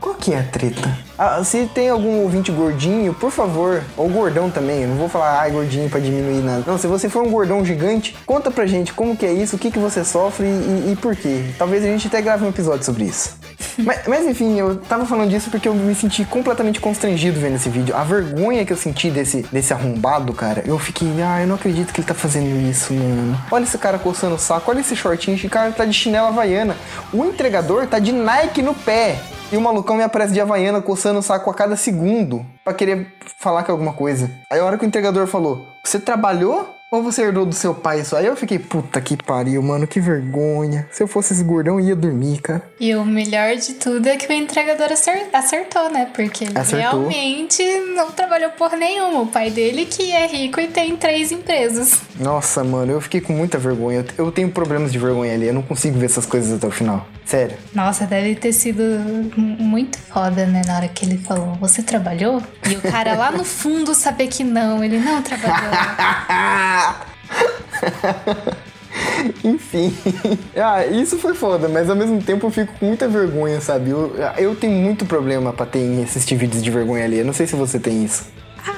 Qual 0.00 0.14
que 0.14 0.32
é 0.32 0.40
a 0.40 0.44
treta? 0.44 1.05
Ah, 1.18 1.42
se 1.42 1.66
tem 1.66 1.88
algum 1.88 2.20
ouvinte 2.20 2.52
gordinho, 2.52 3.14
por 3.14 3.30
favor, 3.30 3.82
ou 3.96 4.08
gordão 4.08 4.50
também, 4.50 4.82
eu 4.82 4.88
não 4.88 4.96
vou 4.96 5.08
falar 5.08 5.40
ai 5.40 5.50
gordinho 5.50 5.88
pra 5.88 5.98
diminuir 5.98 6.42
nada. 6.42 6.64
Não, 6.66 6.76
se 6.76 6.86
você 6.86 7.08
for 7.08 7.22
um 7.22 7.30
gordão 7.30 7.64
gigante, 7.64 8.16
conta 8.26 8.50
pra 8.50 8.66
gente 8.66 8.92
como 8.92 9.16
que 9.16 9.24
é 9.24 9.32
isso, 9.32 9.56
o 9.56 9.58
que 9.58 9.70
que 9.70 9.78
você 9.78 10.04
sofre 10.04 10.46
e, 10.46 10.92
e 10.92 10.96
por 10.96 11.16
quê. 11.16 11.44
Talvez 11.58 11.82
a 11.82 11.86
gente 11.86 12.06
até 12.06 12.20
grave 12.20 12.44
um 12.44 12.48
episódio 12.48 12.84
sobre 12.84 13.04
isso. 13.04 13.34
mas, 13.78 14.06
mas 14.06 14.26
enfim, 14.26 14.58
eu 14.58 14.76
tava 14.76 15.06
falando 15.06 15.30
disso 15.30 15.50
porque 15.50 15.68
eu 15.68 15.74
me 15.74 15.94
senti 15.94 16.24
completamente 16.24 16.80
constrangido 16.80 17.40
vendo 17.40 17.56
esse 17.56 17.70
vídeo. 17.70 17.96
A 17.96 18.04
vergonha 18.04 18.64
que 18.66 18.72
eu 18.72 18.76
senti 18.76 19.10
desse, 19.10 19.42
desse 19.50 19.72
arrombado, 19.72 20.34
cara, 20.34 20.62
eu 20.66 20.78
fiquei, 20.78 21.08
ah, 21.22 21.40
eu 21.40 21.46
não 21.46 21.54
acredito 21.54 21.92
que 21.92 22.00
ele 22.00 22.08
tá 22.08 22.14
fazendo 22.14 22.60
isso, 22.68 22.92
mano. 22.92 23.38
Olha 23.50 23.64
esse 23.64 23.78
cara 23.78 23.98
coçando 23.98 24.34
o 24.34 24.38
saco, 24.38 24.70
olha 24.70 24.80
esse 24.80 24.94
shortinho, 24.94 25.36
esse 25.36 25.48
cara 25.48 25.72
tá 25.72 25.86
de 25.86 25.94
chinela 25.94 26.28
havaiana. 26.28 26.76
O 27.12 27.24
entregador 27.24 27.86
tá 27.86 27.98
de 27.98 28.12
Nike 28.12 28.60
no 28.60 28.74
pé. 28.74 29.18
E 29.50 29.56
o 29.56 29.60
malucão 29.60 29.96
me 29.96 30.02
aparece 30.02 30.32
de 30.32 30.40
Havaiana 30.40 30.82
coçando 30.82 31.05
o 31.14 31.22
saco 31.22 31.48
a 31.50 31.54
cada 31.54 31.76
segundo 31.76 32.44
pra 32.64 32.74
querer 32.74 33.06
falar 33.38 33.62
que 33.62 33.70
é 33.70 33.72
alguma 33.72 33.92
coisa. 33.92 34.30
Aí 34.50 34.58
a 34.58 34.64
hora 34.64 34.76
que 34.78 34.84
o 34.84 34.88
entregador 34.88 35.26
falou: 35.26 35.66
Você 35.84 36.00
trabalhou? 36.00 36.72
Ou 36.88 37.02
você 37.02 37.22
herdou 37.22 37.44
do 37.44 37.52
seu 37.54 37.74
pai 37.74 38.00
isso? 38.00 38.14
Aí 38.14 38.26
eu 38.26 38.36
fiquei, 38.36 38.60
puta 38.60 39.00
que 39.00 39.16
pariu, 39.16 39.60
mano, 39.60 39.88
que 39.88 39.98
vergonha. 39.98 40.86
Se 40.92 41.02
eu 41.02 41.08
fosse 41.08 41.32
esse 41.32 41.42
gordão, 41.42 41.80
eu 41.80 41.86
ia 41.88 41.96
dormir, 41.96 42.38
cara. 42.40 42.62
E 42.78 42.94
o 42.94 43.04
melhor 43.04 43.56
de 43.56 43.74
tudo 43.74 44.06
é 44.08 44.16
que 44.16 44.28
o 44.28 44.32
entregador 44.32 44.92
acer- 44.92 45.28
acertou, 45.32 45.90
né? 45.90 46.08
Porque 46.14 46.44
ele 46.44 46.56
Acertou. 46.56 47.08
realmente 47.08 47.64
não 47.96 48.12
trabalhou 48.12 48.50
por 48.50 48.70
nenhuma. 48.76 49.22
O 49.22 49.26
pai 49.26 49.50
dele 49.50 49.84
que 49.84 50.12
é 50.12 50.28
rico 50.28 50.60
e 50.60 50.68
tem 50.68 50.96
três 50.96 51.32
empresas. 51.32 52.02
Nossa, 52.20 52.62
mano, 52.62 52.92
eu 52.92 53.00
fiquei 53.00 53.20
com 53.20 53.32
muita 53.32 53.58
vergonha. 53.58 54.04
Eu- 54.16 54.26
Eu 54.26 54.32
tenho 54.32 54.50
problemas 54.52 54.92
de 54.92 54.98
vergonha 54.98 55.34
ali, 55.34 55.46
eu 55.48 55.54
não 55.54 55.62
consigo 55.62 55.98
ver 55.98 56.06
essas 56.06 56.24
coisas 56.24 56.52
até 56.56 56.68
o 56.68 56.70
final. 56.70 57.04
Sério. 57.26 57.56
Nossa, 57.74 58.06
deve 58.06 58.36
ter 58.36 58.52
sido 58.52 58.82
muito 59.36 59.98
foda, 59.98 60.46
né? 60.46 60.62
Na 60.64 60.76
hora 60.76 60.88
que 60.88 61.04
ele 61.04 61.18
falou, 61.18 61.54
você 61.56 61.82
trabalhou? 61.82 62.40
E 62.70 62.76
o 62.76 62.80
cara 62.80 63.14
lá 63.14 63.32
no 63.32 63.44
fundo 63.44 63.94
saber 63.96 64.28
que 64.28 64.44
não, 64.44 64.82
ele 64.82 64.98
não 64.98 65.20
trabalhou. 65.20 65.72
Enfim. 69.42 69.92
ah, 70.56 70.86
isso 70.86 71.18
foi 71.18 71.34
foda, 71.34 71.68
mas 71.68 71.90
ao 71.90 71.96
mesmo 71.96 72.22
tempo 72.22 72.46
eu 72.46 72.50
fico 72.50 72.72
com 72.78 72.86
muita 72.86 73.08
vergonha, 73.08 73.60
sabe? 73.60 73.90
Eu, 73.90 74.14
eu 74.38 74.54
tenho 74.54 74.74
muito 74.80 75.04
problema 75.04 75.52
pra 75.52 75.66
ter 75.66 75.80
em 75.80 76.04
assistir 76.04 76.36
vídeos 76.36 76.62
de 76.62 76.70
vergonha 76.70 77.04
ali. 77.04 77.18
Eu 77.18 77.24
não 77.24 77.32
sei 77.32 77.46
se 77.46 77.56
você 77.56 77.80
tem 77.80 78.04
isso. 78.04 78.24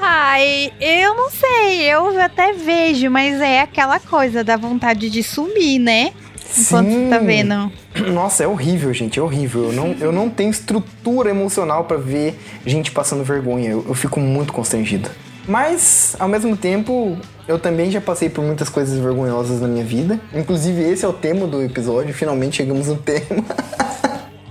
Ai, 0.01 0.73
eu 0.81 1.15
não 1.15 1.31
sei, 1.31 1.83
eu 1.83 2.21
até 2.21 2.53
vejo, 2.53 3.11
mas 3.11 3.41
é 3.41 3.61
aquela 3.61 3.99
coisa 3.99 4.43
da 4.45 4.57
vontade 4.57 5.09
de 5.11 5.23
sumir, 5.23 5.79
né? 5.79 6.13
Enquanto 6.57 7.11
tá 7.11 7.21
Sim. 7.21 7.27
vendo. 7.27 7.73
Nossa, 8.13 8.45
é 8.45 8.47
horrível, 8.47 8.93
gente, 8.93 9.19
é 9.19 9.23
horrível. 9.23 9.65
Eu 9.65 9.73
não, 9.73 9.87
eu 10.01 10.13
não 10.13 10.29
tenho 10.31 10.51
estrutura 10.51 11.31
emocional 11.31 11.85
pra 11.85 11.97
ver 11.97 12.39
gente 12.65 12.91
passando 12.91 13.25
vergonha. 13.25 13.71
Eu, 13.71 13.85
eu 13.89 13.95
fico 13.95 14.21
muito 14.21 14.53
constrangido. 14.53 15.11
Mas, 15.47 16.15
ao 16.19 16.29
mesmo 16.29 16.57
tempo, 16.57 17.17
eu 17.47 17.59
também 17.59 17.91
já 17.91 18.01
passei 18.01 18.29
por 18.29 18.45
muitas 18.45 18.69
coisas 18.69 18.99
vergonhosas 18.99 19.61
na 19.61 19.67
minha 19.67 19.85
vida. 19.85 20.21
Inclusive, 20.35 20.83
esse 20.83 21.05
é 21.05 21.09
o 21.09 21.13
tema 21.13 21.47
do 21.47 21.63
episódio. 21.63 22.13
Finalmente 22.13 22.57
chegamos 22.57 22.89
no 22.89 22.97
tema. 23.01 23.45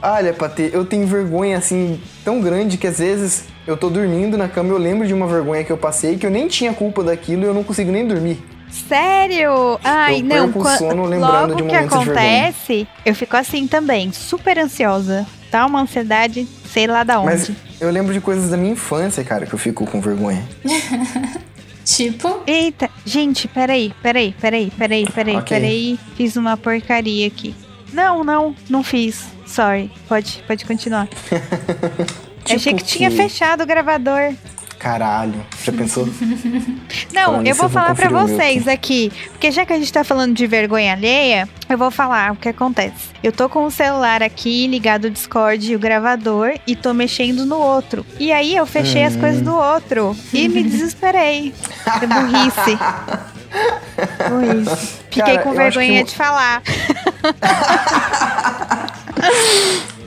Olha, 0.02 0.34
Patê, 0.34 0.70
eu 0.74 0.86
tenho 0.86 1.06
vergonha 1.06 1.58
assim 1.58 2.00
tão 2.24 2.40
grande 2.42 2.78
que 2.78 2.88
às 2.88 3.00
vezes 3.00 3.46
eu 3.66 3.76
tô 3.76 3.90
dormindo 3.90 4.38
na 4.38 4.48
cama 4.48 4.70
e 4.70 4.72
eu 4.72 4.78
lembro 4.78 5.08
de 5.08 5.14
uma 5.14 5.28
vergonha 5.28 5.64
que 5.64 5.72
eu 5.72 5.78
passei 5.78 6.18
que 6.18 6.26
eu 6.26 6.32
nem 6.32 6.48
tinha 6.48 6.72
culpa 6.72 7.04
daquilo 7.04 7.44
e 7.44 7.46
eu 7.46 7.54
não 7.54 7.64
consigo 7.64 7.92
nem 7.92 8.08
dormir. 8.08 8.40
Sério? 8.72 9.80
Ai, 9.84 10.20
Eu 10.20 10.24
não. 10.24 10.52
perco 10.52 10.70
sono 10.78 11.06
lembrando 11.06 11.54
logo 11.54 11.56
de 11.56 11.64
que 11.64 11.76
acontece, 11.76 12.88
eu 13.06 13.16
fico 13.16 13.36
assim 13.38 13.68
também, 13.68 14.12
super 14.12 14.58
ansiosa. 14.60 15.26
Dá 15.52 15.66
uma 15.66 15.82
ansiedade, 15.82 16.48
sei 16.72 16.88
lá 16.88 17.04
da 17.04 17.20
onde. 17.20 17.28
Mas 17.32 17.52
eu 17.80 17.90
lembro 17.90 18.14
de 18.14 18.20
coisas 18.22 18.50
da 18.50 18.58
minha 18.58 18.74
infância, 18.74 19.24
cara, 19.24 19.46
que 19.46 19.54
eu 19.54 19.60
fico 19.60 19.86
com 19.86 20.02
vergonha. 20.02 20.44
tipo, 21.86 22.42
Eita, 22.46 22.90
gente, 23.06 23.48
peraí, 23.48 23.94
peraí, 24.02 24.36
peraí, 24.40 24.72
peraí, 24.78 25.06
peraí, 25.10 25.36
Ok. 25.38 25.58
peraí. 25.58 26.00
Fiz 26.16 26.36
uma 26.36 26.58
porcaria 26.58 27.28
aqui. 27.28 27.56
Não, 27.94 28.24
não, 28.24 28.54
não 28.70 28.84
fiz. 28.84 29.24
Sorry. 29.46 29.90
Pode, 30.10 30.44
pode 30.46 30.66
continuar. 30.66 31.08
Eu 32.50 32.56
achei 32.56 32.74
que 32.74 32.84
Tipo 32.84 32.98
tinha 32.98 33.10
que- 33.10 33.16
fechado 33.18 33.64
o 33.64 33.66
gravador. 33.66 34.34
Caralho, 34.80 35.44
já 35.64 35.72
pensou? 35.74 36.08
Não, 37.12 37.42
eu 37.44 37.56
vou 37.56 37.66
eu 37.66 37.70
falar 37.70 37.96
pra 37.96 38.08
conferir 38.10 38.12
o 38.16 38.28
meu 38.28 38.28
vocês 38.38 38.68
aqui, 38.68 39.12
porque 39.32 39.50
já 39.52 39.66
que 39.66 39.74
a 39.74 39.78
gente 39.78 39.92
tá 39.92 40.04
falando 40.04 40.36
de 40.36 40.46
vergonha 40.46 40.94
alheia, 40.94 41.50
eu 41.68 41.78
vou 41.78 41.90
falar 41.90 42.34
o 42.34 42.36
que 42.36 42.48
acontece. 42.50 43.10
Eu 43.24 43.32
tô 43.32 43.50
com 43.50 43.66
o 43.66 43.72
celular 43.72 44.22
aqui 44.22 44.68
ligado 44.68 45.06
o 45.06 45.10
Discord 45.10 45.72
e 45.72 45.76
o 45.76 45.80
gravador 45.80 46.54
e 46.68 46.76
tô 46.76 46.94
mexendo 46.94 47.44
no 47.44 47.58
outro. 47.58 48.06
E 48.20 48.32
aí 48.32 48.56
eu 48.56 48.68
fechei 48.68 49.04
as 49.04 49.16
Hum. 49.16 49.20
coisas 49.20 49.42
do 49.42 49.56
outro 49.56 50.16
e 50.32 50.48
me 50.48 50.62
desesperei. 50.70 51.54
É 52.02 52.06
burrice. 52.08 52.78
burrice. 54.30 54.98
Fiquei 55.10 55.24
Cara, 55.24 55.40
com 55.40 55.50
eu 55.50 55.54
que 55.54 55.58
vergonha 55.58 56.02
o- 56.04 56.06
de 56.06 56.16
falar. 56.16 56.62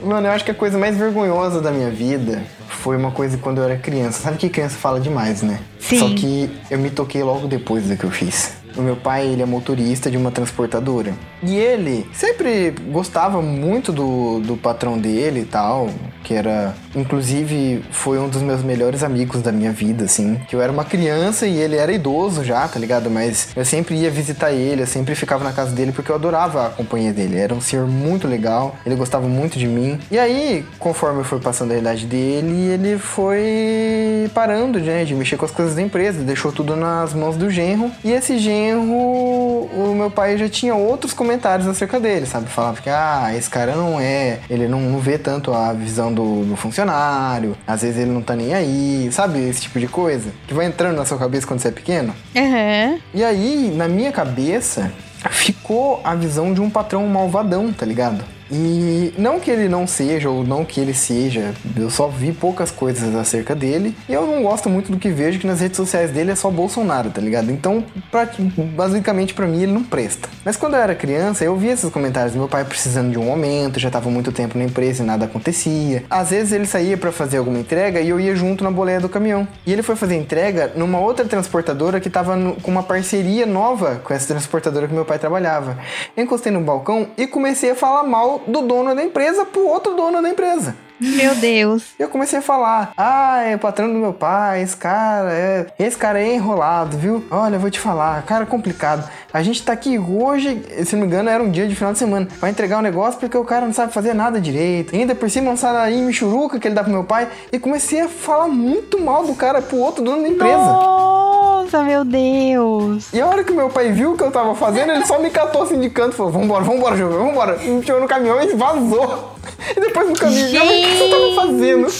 Mano, 0.03 0.27
eu 0.27 0.31
acho 0.31 0.43
que 0.45 0.51
a 0.51 0.55
coisa 0.55 0.77
mais 0.77 0.95
vergonhosa 0.97 1.61
da 1.61 1.71
minha 1.71 1.91
vida 1.91 2.41
foi 2.81 2.97
uma 2.97 3.11
coisa 3.11 3.37
quando 3.37 3.59
eu 3.59 3.63
era 3.63 3.77
criança. 3.77 4.23
Sabe 4.23 4.37
que 4.37 4.49
criança 4.49 4.75
fala 4.75 4.99
demais, 4.99 5.43
né? 5.43 5.59
Sim. 5.79 5.99
Só 5.99 6.09
que 6.09 6.49
eu 6.69 6.79
me 6.79 6.89
toquei 6.89 7.21
logo 7.21 7.47
depois 7.47 7.87
do 7.87 7.95
que 7.95 8.03
eu 8.03 8.11
fiz. 8.11 8.53
O 8.75 8.81
meu 8.81 8.95
pai, 8.95 9.27
ele 9.27 9.41
é 9.41 9.45
motorista 9.45 10.09
de 10.09 10.17
uma 10.17 10.31
transportadora. 10.31 11.13
E 11.43 11.55
ele 11.55 12.05
sempre 12.13 12.73
gostava 12.91 13.41
muito 13.41 13.91
do, 13.91 14.39
do 14.39 14.55
patrão 14.55 14.97
dele 14.97 15.41
e 15.41 15.45
tal, 15.45 15.89
que 16.23 16.33
era, 16.33 16.75
inclusive, 16.95 17.83
foi 17.91 18.19
um 18.19 18.29
dos 18.29 18.41
meus 18.41 18.61
melhores 18.61 19.03
amigos 19.03 19.41
da 19.41 19.51
minha 19.51 19.71
vida, 19.71 20.05
assim. 20.05 20.39
Que 20.47 20.55
eu 20.55 20.61
era 20.61 20.71
uma 20.71 20.85
criança 20.85 21.47
e 21.47 21.57
ele 21.57 21.75
era 21.75 21.91
idoso 21.91 22.43
já, 22.43 22.67
tá 22.67 22.79
ligado? 22.79 23.09
Mas 23.09 23.49
eu 23.55 23.65
sempre 23.65 23.95
ia 23.95 24.11
visitar 24.11 24.51
ele, 24.51 24.83
eu 24.83 24.87
sempre 24.87 25.15
ficava 25.15 25.43
na 25.43 25.51
casa 25.51 25.71
dele 25.71 25.91
porque 25.91 26.11
eu 26.11 26.15
adorava 26.15 26.67
a 26.67 26.69
companhia 26.69 27.11
dele. 27.11 27.37
Era 27.37 27.53
um 27.53 27.61
senhor 27.61 27.87
muito 27.87 28.27
legal, 28.27 28.75
ele 28.85 28.95
gostava 28.95 29.27
muito 29.27 29.57
de 29.57 29.67
mim. 29.67 29.99
E 30.11 30.19
aí, 30.19 30.65
conforme 30.77 31.21
eu 31.21 31.25
fui 31.25 31.39
passando 31.39 31.71
a 31.71 31.77
idade 31.77 32.05
dele, 32.05 32.71
ele 32.71 32.97
foi 32.99 34.29
parando 34.33 34.79
né, 34.79 35.03
de 35.03 35.15
mexer 35.15 35.37
com 35.37 35.45
as 35.45 35.51
coisas 35.51 35.75
da 35.75 35.81
empresa, 35.81 36.21
deixou 36.23 36.51
tudo 36.51 36.75
nas 36.75 37.13
mãos 37.13 37.35
do 37.35 37.49
genro. 37.49 37.91
E 38.03 38.11
esse 38.11 38.37
genro, 38.37 38.60
o 38.73 39.95
meu 39.95 40.11
pai 40.11 40.37
já 40.37 40.49
tinha 40.49 40.75
outros 40.75 41.13
comentários 41.13 41.67
acerca 41.67 41.99
dele, 41.99 42.25
sabe? 42.25 42.47
Falava 42.49 42.81
que, 42.81 42.89
ah, 42.89 43.31
esse 43.35 43.49
cara 43.49 43.75
não 43.75 43.99
é, 43.99 44.39
ele 44.49 44.67
não, 44.67 44.81
não 44.81 44.99
vê 44.99 45.17
tanto 45.17 45.53
a 45.53 45.73
visão 45.73 46.13
do, 46.13 46.43
do 46.45 46.55
funcionário, 46.55 47.57
às 47.65 47.81
vezes 47.81 47.97
ele 47.97 48.11
não 48.11 48.21
tá 48.21 48.35
nem 48.35 48.53
aí, 48.53 49.09
sabe? 49.11 49.39
Esse 49.47 49.61
tipo 49.61 49.79
de 49.79 49.87
coisa 49.87 50.31
que 50.47 50.53
vai 50.53 50.65
entrando 50.65 50.97
na 50.97 51.05
sua 51.05 51.17
cabeça 51.17 51.47
quando 51.47 51.59
você 51.59 51.69
é 51.69 51.71
pequeno. 51.71 52.13
Aham. 52.35 52.99
E 53.13 53.23
aí, 53.23 53.73
na 53.75 53.87
minha 53.87 54.11
cabeça, 54.11 54.91
ficou 55.29 56.01
a 56.03 56.15
visão 56.15 56.53
de 56.53 56.61
um 56.61 56.69
patrão 56.69 57.05
malvadão, 57.07 57.71
tá 57.71 57.85
ligado? 57.85 58.23
E 58.51 59.13
não 59.17 59.39
que 59.39 59.49
ele 59.49 59.69
não 59.69 59.87
seja, 59.87 60.29
ou 60.29 60.43
não 60.43 60.65
que 60.65 60.79
ele 60.79 60.93
seja, 60.93 61.53
eu 61.77 61.89
só 61.89 62.07
vi 62.07 62.31
poucas 62.31 62.69
coisas 62.71 63.15
acerca 63.15 63.55
dele. 63.55 63.95
E 64.09 64.13
eu 64.13 64.25
não 64.25 64.43
gosto 64.43 64.69
muito 64.69 64.91
do 64.91 64.97
que 64.97 65.09
vejo, 65.09 65.39
que 65.39 65.47
nas 65.47 65.61
redes 65.61 65.77
sociais 65.77 66.11
dele 66.11 66.31
é 66.31 66.35
só 66.35 66.49
Bolsonaro, 66.51 67.09
tá 67.09 67.21
ligado? 67.21 67.51
Então, 67.51 67.83
pra- 68.11 68.27
basicamente 68.75 69.33
pra 69.33 69.47
mim 69.47 69.63
ele 69.63 69.71
não 69.71 69.83
presta. 69.83 70.27
Mas 70.43 70.57
quando 70.57 70.75
eu 70.75 70.81
era 70.81 70.93
criança, 70.95 71.43
eu 71.43 71.55
via 71.55 71.71
esses 71.73 71.89
comentários 71.91 72.33
do 72.33 72.39
meu 72.39 72.47
pai 72.47 72.65
precisando 72.65 73.11
de 73.11 73.17
um 73.17 73.29
aumento, 73.31 73.79
já 73.79 73.89
tava 73.89 74.09
muito 74.09 74.31
tempo 74.31 74.57
na 74.57 74.63
empresa 74.65 75.03
e 75.03 75.05
nada 75.05 75.25
acontecia. 75.25 76.03
Às 76.09 76.31
vezes 76.31 76.51
ele 76.51 76.65
saía 76.65 76.97
pra 76.97 77.11
fazer 77.11 77.37
alguma 77.37 77.59
entrega 77.59 78.01
e 78.01 78.09
eu 78.09 78.19
ia 78.19 78.35
junto 78.35 78.63
na 78.63 78.71
boleia 78.71 78.99
do 78.99 79.07
caminhão. 79.09 79.47
E 79.65 79.71
ele 79.71 79.81
foi 79.83 79.95
fazer 79.95 80.15
entrega 80.15 80.71
numa 80.75 80.99
outra 80.99 81.25
transportadora 81.25 81.99
que 81.99 82.09
tava 82.09 82.35
no- 82.35 82.55
com 82.55 82.69
uma 82.71 82.83
parceria 82.83 83.45
nova 83.45 84.01
com 84.03 84.13
essa 84.13 84.27
transportadora 84.27 84.87
que 84.87 84.93
meu 84.93 85.05
pai 85.05 85.17
trabalhava. 85.19 85.77
Eu 86.17 86.23
encostei 86.23 86.51
no 86.51 86.61
balcão 86.61 87.07
e 87.17 87.25
comecei 87.27 87.71
a 87.71 87.75
falar 87.75 88.03
mal 88.03 88.40
do 88.47 88.61
dono 88.61 88.95
da 88.95 89.03
empresa 89.03 89.45
pro 89.45 89.67
outro 89.67 89.95
dono 89.95 90.21
da 90.21 90.29
empresa. 90.29 90.75
Meu 91.01 91.33
Deus. 91.33 91.95
E 91.99 92.03
eu 92.03 92.09
comecei 92.09 92.37
a 92.37 92.41
falar: 92.43 92.93
Ah, 92.95 93.41
é 93.43 93.55
o 93.55 93.59
patrão 93.59 93.91
do 93.91 93.97
meu 93.97 94.13
pai, 94.13 94.61
esse 94.61 94.77
cara 94.77 95.33
é. 95.33 95.65
Esse 95.79 95.97
cara 95.97 96.21
é 96.21 96.35
enrolado, 96.35 96.95
viu? 96.95 97.25
Olha, 97.31 97.55
eu 97.55 97.59
vou 97.59 97.71
te 97.71 97.79
falar, 97.79 98.21
cara 98.21 98.43
é 98.43 98.45
complicado. 98.45 99.09
A 99.33 99.41
gente 99.41 99.63
tá 99.63 99.73
aqui 99.73 99.97
hoje, 99.97 100.63
se 100.85 100.95
não 100.95 101.01
me 101.01 101.07
engano, 101.07 101.29
era 101.29 101.41
um 101.41 101.49
dia 101.49 101.67
de 101.67 101.75
final 101.75 101.91
de 101.91 101.97
semana, 101.97 102.27
pra 102.39 102.51
entregar 102.51 102.77
um 102.77 102.83
negócio 102.83 103.19
porque 103.19 103.35
o 103.35 103.43
cara 103.43 103.65
não 103.65 103.73
sabe 103.73 103.91
fazer 103.91 104.13
nada 104.13 104.39
direito. 104.39 104.95
Ainda 104.95 105.15
por 105.15 105.27
cima, 105.27 105.49
um 105.49 105.57
salarinho 105.57 106.05
michuruca 106.05 106.59
que 106.59 106.67
ele 106.67 106.75
dá 106.75 106.83
pro 106.83 106.93
meu 106.93 107.03
pai. 107.03 107.27
E 107.51 107.57
comecei 107.57 108.01
a 108.01 108.07
falar 108.07 108.47
muito 108.47 109.01
mal 109.01 109.25
do 109.25 109.33
cara 109.33 109.59
pro 109.59 109.77
outro 109.77 110.03
dono 110.03 110.21
da 110.21 110.29
empresa. 110.29 110.57
Nossa, 110.57 111.40
meu 111.83 112.05
Deus. 112.05 113.13
E 113.13 113.21
a 113.21 113.27
hora 113.27 113.43
que 113.43 113.51
meu 113.51 113.69
pai 113.69 113.91
viu 113.91 114.13
o 114.13 114.17
que 114.17 114.23
eu 114.23 114.31
tava 114.31 114.55
fazendo, 114.55 114.91
ele 114.91 115.05
só 115.05 115.19
me 115.19 115.29
catou 115.29 115.63
assim 115.63 115.79
de 115.79 115.89
canto 115.89 116.13
e 116.13 116.17
falou: 116.17 116.31
Vambora, 116.31 116.63
vambora, 116.63 116.95
Júlio, 116.95 117.19
vambora. 117.19 117.57
Me 117.57 117.69
enfiou 117.71 117.99
no 117.99 118.07
caminhão 118.07 118.41
e 118.41 118.55
vazou. 118.55 119.35
E 119.75 119.79
depois 119.79 120.09
no 120.09 120.15
caminho, 120.15 120.65
mãe, 120.65 120.83
o 120.83 120.87
que 120.87 120.97
você 120.97 121.09
tava 121.09 121.35
fazendo? 121.35 121.87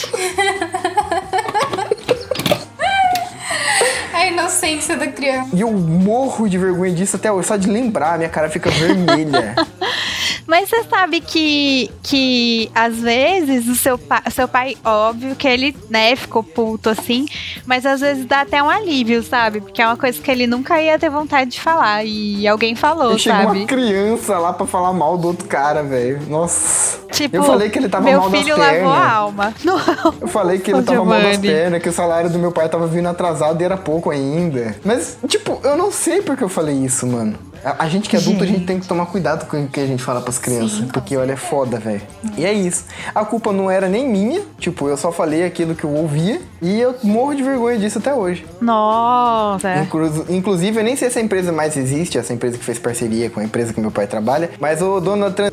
A 4.14 4.28
inocência 4.28 4.98
da 4.98 5.08
criança. 5.08 5.50
E 5.54 5.62
eu 5.62 5.72
morro 5.72 6.48
de 6.48 6.58
vergonha 6.58 6.94
disso 6.94 7.16
até 7.16 7.32
hoje, 7.32 7.48
só 7.48 7.56
de 7.56 7.68
lembrar, 7.68 8.18
minha 8.18 8.30
cara 8.30 8.50
fica 8.50 8.70
vermelha. 8.70 9.56
Mas 10.48 10.70
você 10.70 10.84
sabe 10.84 11.22
que, 11.22 11.90
que 12.04 12.70
às 12.74 12.96
vezes 12.98 13.68
o 13.68 13.76
seu, 13.76 13.98
pa 13.98 14.22
seu 14.32 14.48
pai, 14.48 14.76
óbvio 14.84 15.36
que 15.36 15.48
ele, 15.48 15.76
né, 15.90 16.16
ficou 16.16 16.44
puto 16.44 16.90
assim, 16.90 17.26
mas 17.66 17.86
às 17.86 18.02
vezes 18.02 18.26
dá 18.26 18.42
até 18.42 18.62
um 18.62 18.70
alívio, 18.70 19.24
sabe? 19.24 19.62
Porque 19.62 19.82
é 19.82 19.86
uma 19.86 19.98
coisa 19.98 20.20
que 20.22 20.30
ele 20.30 20.48
nunca 20.48 20.82
ia 20.82 20.98
ter 21.00 21.10
vontade 21.10 21.52
de 21.52 21.60
falar 21.62 22.04
e 22.06 22.48
alguém 22.48 22.76
falou, 22.76 23.14
E 23.16 23.20
chegou 23.20 23.44
sabe? 23.44 23.60
uma 23.60 23.66
criança 23.68 24.38
lá 24.38 24.54
pra 24.54 24.66
falar 24.66 24.94
mal 24.94 25.18
do 25.18 25.28
outro 25.30 25.48
cara, 25.48 25.84
velho. 25.84 26.22
Nossa. 26.28 27.00
Tipo, 27.12 27.36
eu 27.36 27.44
falei 27.44 27.70
que 27.70 27.78
ele 27.80 27.90
tava 27.90 28.06
meu 28.06 28.20
mal 28.20 28.30
das 28.30 28.40
filho 28.42 28.58
lavou 28.58 28.72
a 28.72 28.94
pernas. 29.00 29.14
alma. 29.14 29.54
Não. 29.64 29.80
Eu 30.22 30.28
falei 30.28 30.60
que 30.60 30.72
ele 30.72 30.82
tava 30.84 31.04
mal 31.06 31.22
das 31.22 31.38
pernas, 31.38 31.82
que 31.82 31.90
o 31.90 31.94
salário 31.94 32.30
do 32.30 32.40
meu 32.40 32.52
pai 32.52 32.68
tava 32.70 32.88
vindo 32.88 33.08
atrasado 33.08 33.62
e 33.62 33.64
era 33.66 33.78
pouco 33.78 34.10
ainda. 34.10 34.76
Mas, 34.84 35.18
tipo, 35.28 35.60
eu 35.64 35.78
não 35.78 35.92
sei 35.92 36.22
porque 36.22 36.44
eu 36.44 36.50
falei 36.50 36.76
isso, 36.76 37.06
mano. 37.06 37.38
A, 37.64 37.84
a 37.86 37.90
gente 37.90 38.10
que 38.10 38.16
é 38.16 38.20
adulto, 38.20 38.44
a 38.44 38.48
gente 38.48 38.66
tem 38.66 38.80
que 38.80 38.88
tomar 38.88 39.06
cuidado 39.06 39.46
com 39.48 39.64
o 39.64 39.68
que 39.68 39.80
a 39.80 39.86
gente 39.86 40.02
fala 40.04 40.22
pras 40.22 40.38
crianças. 40.40 40.80
Sim, 40.80 40.88
porque, 40.88 41.16
olha, 41.18 41.34
é 41.34 41.36
foda, 41.36 41.78
velho. 41.80 42.02
E 42.38 42.46
é 42.46 42.52
isso. 42.54 42.86
A 43.14 43.24
culpa 43.26 43.52
não 43.52 43.70
era 43.70 43.88
nem 43.88 44.08
minha. 44.08 44.42
Tipo, 44.58 44.88
eu 44.90 44.98
só 44.98 45.12
falei 45.12 45.44
aquilo 45.46 45.76
que 45.76 45.84
eu 45.84 45.92
ouvia. 45.92 46.42
E 46.62 46.80
eu 46.80 46.96
morro 47.04 47.34
de 47.36 47.44
vergonha 47.44 47.78
disso 47.78 47.98
até 48.00 48.14
hoje. 48.14 48.46
Nossa. 48.62 49.76
Inclu- 49.78 50.26
Inclusive, 50.30 50.78
eu 50.80 50.84
nem 50.84 50.96
sei 50.96 51.10
se 51.10 51.18
essa 51.18 51.22
empresa 51.26 51.52
mais 51.52 51.76
existe, 51.78 52.18
essa 52.18 52.34
empresa 52.34 52.58
que 52.58 52.64
fez 52.64 52.78
parceria 52.80 53.30
com 53.30 53.40
a 53.40 53.44
empresa 53.44 53.74
que 53.74 53.80
meu 53.82 53.92
pai 53.92 54.08
trabalha, 54.08 54.50
mas 54.60 54.82
o 54.82 55.00
dono 55.00 55.26
da 55.26 55.32
trans... 55.32 55.52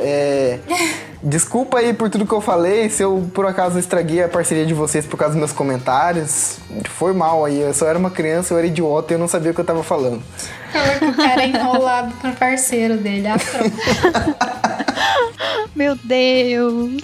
É... 0.00 0.58
Desculpa 1.26 1.78
aí 1.78 1.94
por 1.94 2.10
tudo 2.10 2.26
que 2.26 2.34
eu 2.34 2.40
falei, 2.42 2.90
se 2.90 3.02
eu 3.02 3.26
por 3.32 3.46
acaso 3.46 3.78
estraguei 3.78 4.22
a 4.22 4.28
parceria 4.28 4.66
de 4.66 4.74
vocês 4.74 5.06
por 5.06 5.16
causa 5.16 5.32
dos 5.32 5.38
meus 5.38 5.52
comentários. 5.52 6.58
Foi 6.90 7.14
mal 7.14 7.46
aí, 7.46 7.60
eu 7.60 7.72
só 7.72 7.86
era 7.86 7.98
uma 7.98 8.10
criança, 8.10 8.52
eu 8.52 8.58
era 8.58 8.66
idiota 8.66 9.10
e 9.10 9.14
eu 9.14 9.18
não 9.18 9.26
sabia 9.26 9.50
o 9.50 9.54
que 9.54 9.60
eu 9.60 9.64
tava 9.64 9.82
falando. 9.82 10.22
Falou 10.70 10.98
que 10.98 11.04
o 11.06 11.16
cara 11.16 11.42
é 11.42 11.46
enrolado 11.46 12.12
pro 12.16 12.30
parceiro 12.32 12.98
dele. 12.98 13.26
Ah, 13.26 13.36
pronto. 13.38 13.74
Meu 15.74 15.96
Deus. 15.96 17.02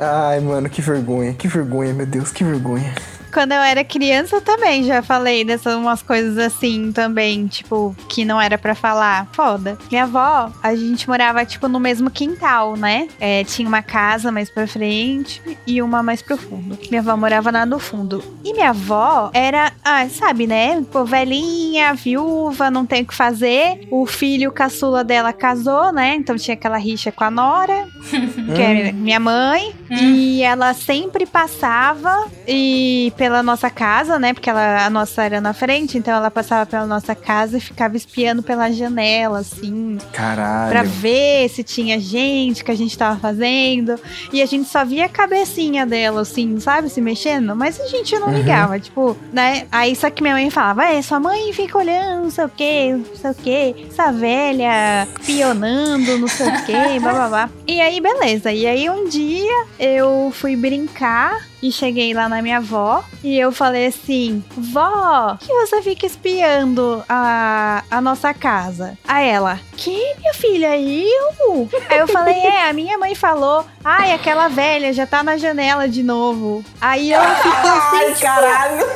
Ai, 0.00 0.40
mano, 0.40 0.70
que 0.70 0.80
vergonha, 0.80 1.34
que 1.34 1.46
vergonha, 1.46 1.92
meu 1.92 2.06
Deus, 2.06 2.32
que 2.32 2.42
vergonha. 2.42 2.92
Quando 3.32 3.52
eu 3.52 3.60
era 3.60 3.82
criança, 3.82 4.36
eu 4.36 4.40
também 4.42 4.84
já 4.84 5.02
falei 5.02 5.44
dessas 5.44 5.74
umas 5.74 6.02
coisas 6.02 6.36
assim 6.38 6.92
também, 6.92 7.46
tipo, 7.46 7.96
que 8.08 8.24
não 8.24 8.40
era 8.40 8.58
pra 8.58 8.74
falar. 8.74 9.28
Foda. 9.32 9.78
Minha 9.90 10.04
avó, 10.04 10.52
a 10.62 10.74
gente 10.74 11.08
morava, 11.08 11.44
tipo, 11.44 11.68
no 11.68 11.80
mesmo 11.80 12.10
quintal, 12.10 12.76
né? 12.76 13.08
É, 13.18 13.42
tinha 13.44 13.66
uma 13.66 13.82
casa 13.82 14.30
mais 14.30 14.50
pra 14.50 14.66
frente 14.66 15.40
e 15.66 15.80
uma 15.80 16.02
mais 16.02 16.20
pro 16.20 16.36
fundo. 16.36 16.78
Minha 16.90 17.00
avó 17.00 17.16
morava 17.16 17.50
lá 17.50 17.64
no 17.64 17.78
fundo. 17.78 18.22
E 18.44 18.52
minha 18.52 18.70
avó 18.70 19.30
era, 19.32 19.72
ah, 19.84 20.06
sabe, 20.08 20.46
né? 20.46 20.84
Pô, 20.92 21.04
velhinha, 21.04 21.94
viúva, 21.94 22.70
não 22.70 22.84
tem 22.84 23.02
o 23.02 23.06
que 23.06 23.14
fazer. 23.14 23.86
O 23.90 24.04
filho 24.06 24.52
caçula 24.52 25.02
dela 25.02 25.32
casou, 25.32 25.92
né? 25.92 26.14
Então 26.16 26.36
tinha 26.36 26.54
aquela 26.54 26.76
rixa 26.76 27.10
com 27.10 27.24
a 27.24 27.30
Nora, 27.30 27.86
que 28.54 28.60
é 28.60 28.92
minha 28.92 29.20
mãe. 29.20 29.74
E 29.90 30.42
ela 30.42 30.74
sempre 30.74 31.26
passava 31.26 32.26
e 32.46 33.12
pela 33.22 33.40
nossa 33.40 33.70
casa, 33.70 34.18
né? 34.18 34.34
Porque 34.34 34.50
ela, 34.50 34.84
a 34.84 34.90
nossa 34.90 35.22
era 35.22 35.40
na 35.40 35.52
frente, 35.52 35.96
então 35.96 36.12
ela 36.12 36.28
passava 36.28 36.66
pela 36.66 36.84
nossa 36.84 37.14
casa 37.14 37.56
e 37.56 37.60
ficava 37.60 37.96
espiando 37.96 38.42
pela 38.42 38.68
janela, 38.72 39.38
assim, 39.38 39.96
Caralho. 40.12 40.72
pra 40.72 40.82
ver 40.82 41.48
se 41.48 41.62
tinha 41.62 42.00
gente 42.00 42.64
que 42.64 42.72
a 42.72 42.74
gente 42.74 42.98
tava 42.98 43.20
fazendo. 43.20 43.94
E 44.32 44.42
a 44.42 44.46
gente 44.46 44.68
só 44.68 44.84
via 44.84 45.04
a 45.04 45.08
cabecinha 45.08 45.86
dela, 45.86 46.22
assim, 46.22 46.58
sabe, 46.58 46.88
se 46.88 47.00
mexendo, 47.00 47.54
mas 47.54 47.78
a 47.78 47.86
gente 47.86 48.18
não 48.18 48.34
ligava, 48.34 48.80
tipo, 48.80 49.16
né? 49.32 49.68
Aí 49.70 49.94
só 49.94 50.10
que 50.10 50.20
minha 50.20 50.34
mãe 50.34 50.50
falava, 50.50 50.86
é, 50.86 51.00
sua 51.00 51.20
mãe 51.20 51.52
fica 51.52 51.78
olhando, 51.78 52.24
não 52.24 52.30
sei 52.30 52.44
o 52.44 52.48
que, 52.48 52.92
não 52.92 53.14
sei 53.14 53.30
o 53.30 53.34
que, 53.36 53.86
essa 53.88 54.10
velha 54.10 55.06
pionando, 55.24 56.18
não 56.18 56.26
sei 56.26 56.48
o 56.48 56.64
que, 56.64 56.98
blá 56.98 57.12
blá 57.12 57.28
blá. 57.28 57.50
E 57.68 57.80
aí, 57.80 58.00
beleza. 58.00 58.50
E 58.50 58.66
aí 58.66 58.90
um 58.90 59.08
dia 59.08 59.66
eu 59.78 60.32
fui 60.34 60.56
brincar 60.56 61.51
e 61.62 61.70
cheguei 61.70 62.12
lá 62.12 62.28
na 62.28 62.42
minha 62.42 62.56
avó 62.58 63.04
e 63.22 63.38
eu 63.38 63.52
falei 63.52 63.86
assim: 63.86 64.44
Vó, 64.56 65.36
que 65.40 65.52
você 65.52 65.80
fica 65.80 66.04
espiando 66.04 67.04
a, 67.08 67.84
a 67.90 68.00
nossa 68.00 68.34
casa? 68.34 68.98
A 69.06 69.20
ela, 69.22 69.60
que 69.76 69.90
minha 70.18 70.34
filha? 70.34 70.76
Eu? 70.76 71.68
Aí 71.88 71.98
eu 71.98 72.08
falei: 72.08 72.34
É, 72.34 72.68
a 72.68 72.72
minha 72.72 72.98
mãe 72.98 73.14
falou, 73.14 73.64
ai, 73.84 74.12
aquela 74.12 74.48
velha 74.48 74.92
já 74.92 75.06
tá 75.06 75.22
na 75.22 75.36
janela 75.36 75.88
de 75.88 76.02
novo. 76.02 76.64
Aí 76.80 77.12
ela 77.12 77.34
ficou 77.36 77.70
assim, 77.70 78.20
caralho. 78.20 78.86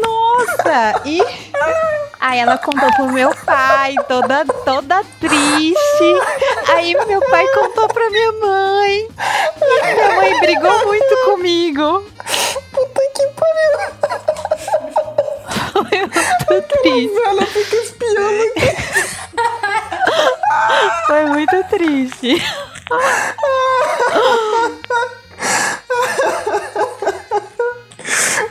nossa! 0.00 1.02
E 1.04 1.20
aí 2.20 2.38
ela 2.38 2.58
contou 2.58 2.90
pro 2.94 3.12
meu 3.12 3.34
pai, 3.44 3.94
toda, 4.08 4.44
toda 4.64 5.04
triste. 5.20 6.20
Aí 6.68 6.94
meu 7.06 7.20
pai 7.30 7.46
contou 7.48 7.88
pra 7.88 8.10
minha 8.10 8.32
mãe. 8.32 9.08
E 9.60 9.94
minha 9.94 10.14
mãe 10.14 10.40
brigou 10.40 10.86
muito 10.86 11.16
comigo. 11.24 12.04
Puta 12.72 13.00
que 13.14 13.26
pariu. 13.36 13.72
Foi 15.72 15.98
muito 16.50 16.68
triste. 16.82 17.22
Ela 17.24 17.46
fica 17.46 17.76
espiando 17.76 18.42
aqui. 18.42 18.76
Foi 21.06 21.26
muito 21.26 21.64
triste. 21.64 22.42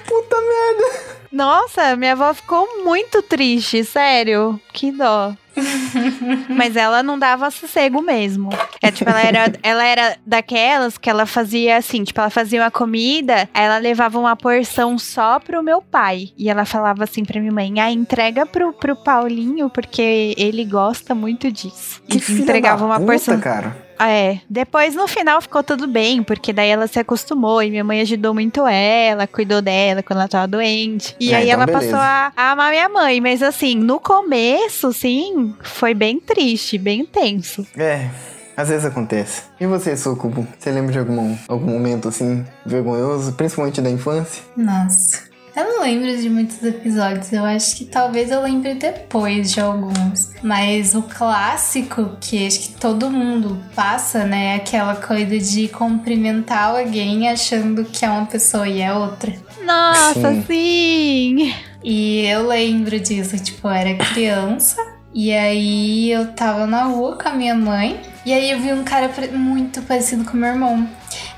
Puta 0.07 0.41
merda. 0.41 0.94
Nossa, 1.35 1.97
minha 1.97 2.13
avó 2.13 2.33
ficou 2.33 2.81
muito 2.85 3.21
triste, 3.21 3.83
sério. 3.83 4.57
Que 4.71 4.89
dó. 4.89 5.33
Mas 6.47 6.77
ela 6.77 7.03
não 7.03 7.19
dava 7.19 7.51
sossego 7.51 8.01
mesmo. 8.01 8.49
É, 8.81 8.89
tipo, 8.89 9.09
ela 9.09 9.21
era, 9.21 9.53
ela 9.61 9.85
era 9.85 10.17
daquelas 10.25 10.97
que 10.97 11.09
ela 11.09 11.25
fazia 11.25 11.75
assim, 11.75 12.05
tipo, 12.05 12.21
ela 12.21 12.29
fazia 12.29 12.61
uma 12.61 12.71
comida, 12.71 13.49
aí 13.53 13.65
ela 13.65 13.77
levava 13.79 14.17
uma 14.17 14.35
porção 14.37 14.97
só 14.97 15.37
pro 15.37 15.61
meu 15.61 15.81
pai. 15.81 16.29
E 16.37 16.49
ela 16.49 16.63
falava 16.63 17.03
assim 17.03 17.25
pra 17.25 17.41
minha 17.41 17.51
mãe: 17.51 17.81
ah, 17.81 17.91
entrega 17.91 18.45
pro, 18.45 18.71
pro 18.71 18.95
Paulinho, 18.95 19.69
porque 19.69 20.33
ele 20.37 20.63
gosta 20.63 21.13
muito 21.13 21.51
disso. 21.51 22.01
Que 22.07 22.17
e 22.17 22.39
entregava 22.39 22.85
uma 22.85 22.95
puta, 22.95 23.11
porção. 23.11 23.39
cara. 23.41 23.84
É, 23.99 24.39
depois 24.49 24.93
no 24.95 25.07
final 25.07 25.41
ficou 25.41 25.63
tudo 25.63 25.87
bem, 25.87 26.21
porque 26.23 26.51
daí 26.51 26.69
ela 26.69 26.87
se 26.87 26.99
acostumou 26.99 27.61
e 27.63 27.69
minha 27.69 27.83
mãe 27.83 28.01
ajudou 28.01 28.33
muito 28.33 28.65
ela, 28.67 29.25
cuidou 29.27 29.61
dela 29.61 30.03
quando 30.03 30.19
ela 30.19 30.27
tava 30.27 30.47
doente. 30.47 31.15
E 31.19 31.31
É, 31.33 31.37
aí 31.37 31.43
então 31.49 31.53
ela 31.61 31.65
beleza. 31.65 31.85
passou 31.91 31.99
a, 31.99 32.31
a 32.35 32.51
amar 32.51 32.71
minha 32.71 32.89
mãe, 32.89 33.21
mas 33.21 33.41
assim, 33.41 33.75
no 33.75 33.99
começo, 33.99 34.91
sim, 34.91 35.55
foi 35.63 35.93
bem 35.93 36.19
triste, 36.19 36.77
bem 36.77 37.05
tenso. 37.05 37.65
É, 37.77 38.09
às 38.57 38.69
vezes 38.69 38.85
acontece. 38.85 39.43
E 39.59 39.65
você, 39.65 39.95
Socubo? 39.97 40.47
Você 40.57 40.71
lembra 40.71 40.91
de 40.91 40.99
algum, 40.99 41.35
algum 41.47 41.71
momento 41.71 42.07
assim, 42.07 42.45
vergonhoso, 42.65 43.33
principalmente 43.33 43.81
da 43.81 43.89
infância? 43.89 44.43
Nossa. 44.57 45.24
Eu 45.55 45.63
não 45.63 45.81
lembro 45.83 46.17
de 46.17 46.29
muitos 46.29 46.61
episódios, 46.61 47.31
eu 47.31 47.45
acho 47.45 47.77
que 47.77 47.85
talvez 47.85 48.29
eu 48.29 48.41
lembre 48.41 48.73
depois 48.73 49.53
de 49.53 49.61
alguns. 49.61 50.33
Mas 50.43 50.93
o 50.93 51.01
clássico 51.03 52.17
que 52.19 52.45
acho 52.45 52.59
que 52.59 52.73
todo 52.73 53.09
mundo 53.09 53.57
passa, 53.73 54.25
né? 54.25 54.47
É 54.47 54.55
aquela 54.55 54.95
coisa 54.95 55.39
de 55.39 55.69
cumprimentar 55.69 56.71
alguém 56.71 57.29
achando 57.29 57.85
que 57.85 58.03
é 58.03 58.09
uma 58.09 58.25
pessoa 58.25 58.67
e 58.67 58.81
é 58.81 58.93
outra. 58.93 59.33
Nossa, 59.63 60.43
sim! 60.45 61.53
E 61.81 62.25
eu 62.25 62.47
lembro 62.47 62.99
disso, 62.99 63.41
tipo, 63.41 63.67
eu 63.69 63.71
era 63.71 63.95
criança. 63.95 64.75
E 65.13 65.31
aí 65.31 66.11
eu 66.11 66.33
tava 66.33 66.67
na 66.67 66.83
rua 66.83 67.17
com 67.17 67.29
a 67.29 67.33
minha 67.33 67.55
mãe. 67.55 68.01
E 68.25 68.33
aí 68.33 68.51
eu 68.51 68.59
vi 68.59 68.73
um 68.73 68.83
cara 68.83 69.09
muito 69.31 69.81
parecido 69.83 70.25
com 70.25 70.35
meu 70.35 70.49
irmão. 70.49 70.89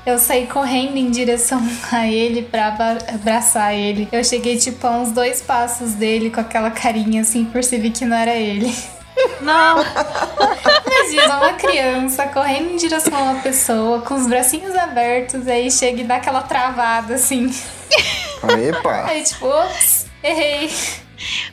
Eu 0.08 0.18
saí 0.18 0.46
correndo 0.46 0.96
em 0.96 1.10
direção 1.10 1.62
a 1.92 2.06
ele 2.06 2.42
pra 2.42 2.68
aba- 2.68 2.98
abraçar 3.12 3.74
ele. 3.74 4.08
Eu 4.10 4.24
cheguei, 4.24 4.56
tipo, 4.56 4.86
a 4.86 4.90
uns 4.92 5.12
dois 5.12 5.42
passos 5.42 5.92
dele 5.92 6.30
com 6.30 6.40
aquela 6.40 6.70
carinha 6.70 7.20
assim, 7.20 7.44
percebi 7.44 7.90
que 7.90 8.06
não 8.06 8.16
era 8.16 8.34
ele. 8.34 8.74
Não, 9.42 9.78
Imagina 10.86 11.38
uma 11.38 11.52
criança 11.54 12.26
correndo 12.28 12.70
em 12.70 12.76
direção 12.76 13.16
a 13.16 13.22
uma 13.32 13.42
pessoa 13.42 14.00
com 14.00 14.14
os 14.14 14.28
bracinhos 14.28 14.76
abertos, 14.76 15.46
aí 15.48 15.68
chega 15.72 16.02
e 16.02 16.04
dá 16.04 16.16
aquela 16.16 16.40
travada 16.42 17.16
assim. 17.16 17.52
Epa! 18.68 19.06
Aí, 19.08 19.24
tipo, 19.24 19.46
ops, 19.46 20.06
errei. 20.22 20.70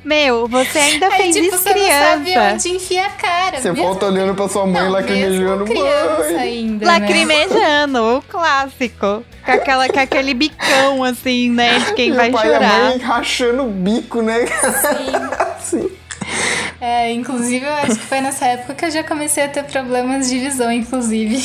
Meu, 0.04 0.47
você 0.47 0.78
ainda 0.78 1.08
Aí, 1.08 1.12
fez 1.17 1.36
tipo, 1.36 1.47
isso 1.47 1.58
você 1.63 1.73
não 1.73 1.88
sabe 1.88 2.23
criança. 2.32 2.54
onde 2.54 2.69
enfiar 2.69 3.06
a 3.08 3.10
cara. 3.10 3.62
Você 3.62 3.71
mesmo- 3.71 3.84
volta 3.86 4.06
olhando 4.06 4.36
pra 4.36 4.47
sua 4.47 4.65
mãe 4.65 4.82
não, 4.84 4.91
lacrimejando. 4.91 5.65
criança 5.65 6.23
Mãe! 6.23 6.36
ainda, 6.38 6.86
né? 6.86 6.91
Lacrimejando, 6.91 8.17
o 8.17 8.21
clássico. 8.21 9.23
Com, 9.45 9.51
aquela, 9.51 9.88
com 9.88 9.99
aquele 9.99 10.34
bicão, 10.34 11.04
assim, 11.04 11.51
né? 11.51 11.78
De 11.80 11.93
quem 11.93 12.08
Meu 12.10 12.17
vai 12.17 12.32
pai 12.32 12.47
e 12.47 12.49
a 12.49 12.54
chorar. 12.60 12.80
mãe 12.86 12.97
rachando 12.97 13.63
o 13.63 13.69
bico, 13.69 14.21
né? 14.23 14.45
Sim. 14.47 15.44
É, 16.86 17.12
inclusive, 17.12 17.65
eu 17.65 17.74
acho 17.74 17.95
que 17.95 18.06
foi 18.06 18.21
nessa 18.21 18.45
época 18.45 18.76
que 18.76 18.86
eu 18.86 18.91
já 18.91 19.04
comecei 19.04 19.43
a 19.43 19.48
ter 19.50 19.63
problemas 19.63 20.30
de 20.30 20.38
visão, 20.39 20.71
inclusive. 20.71 21.38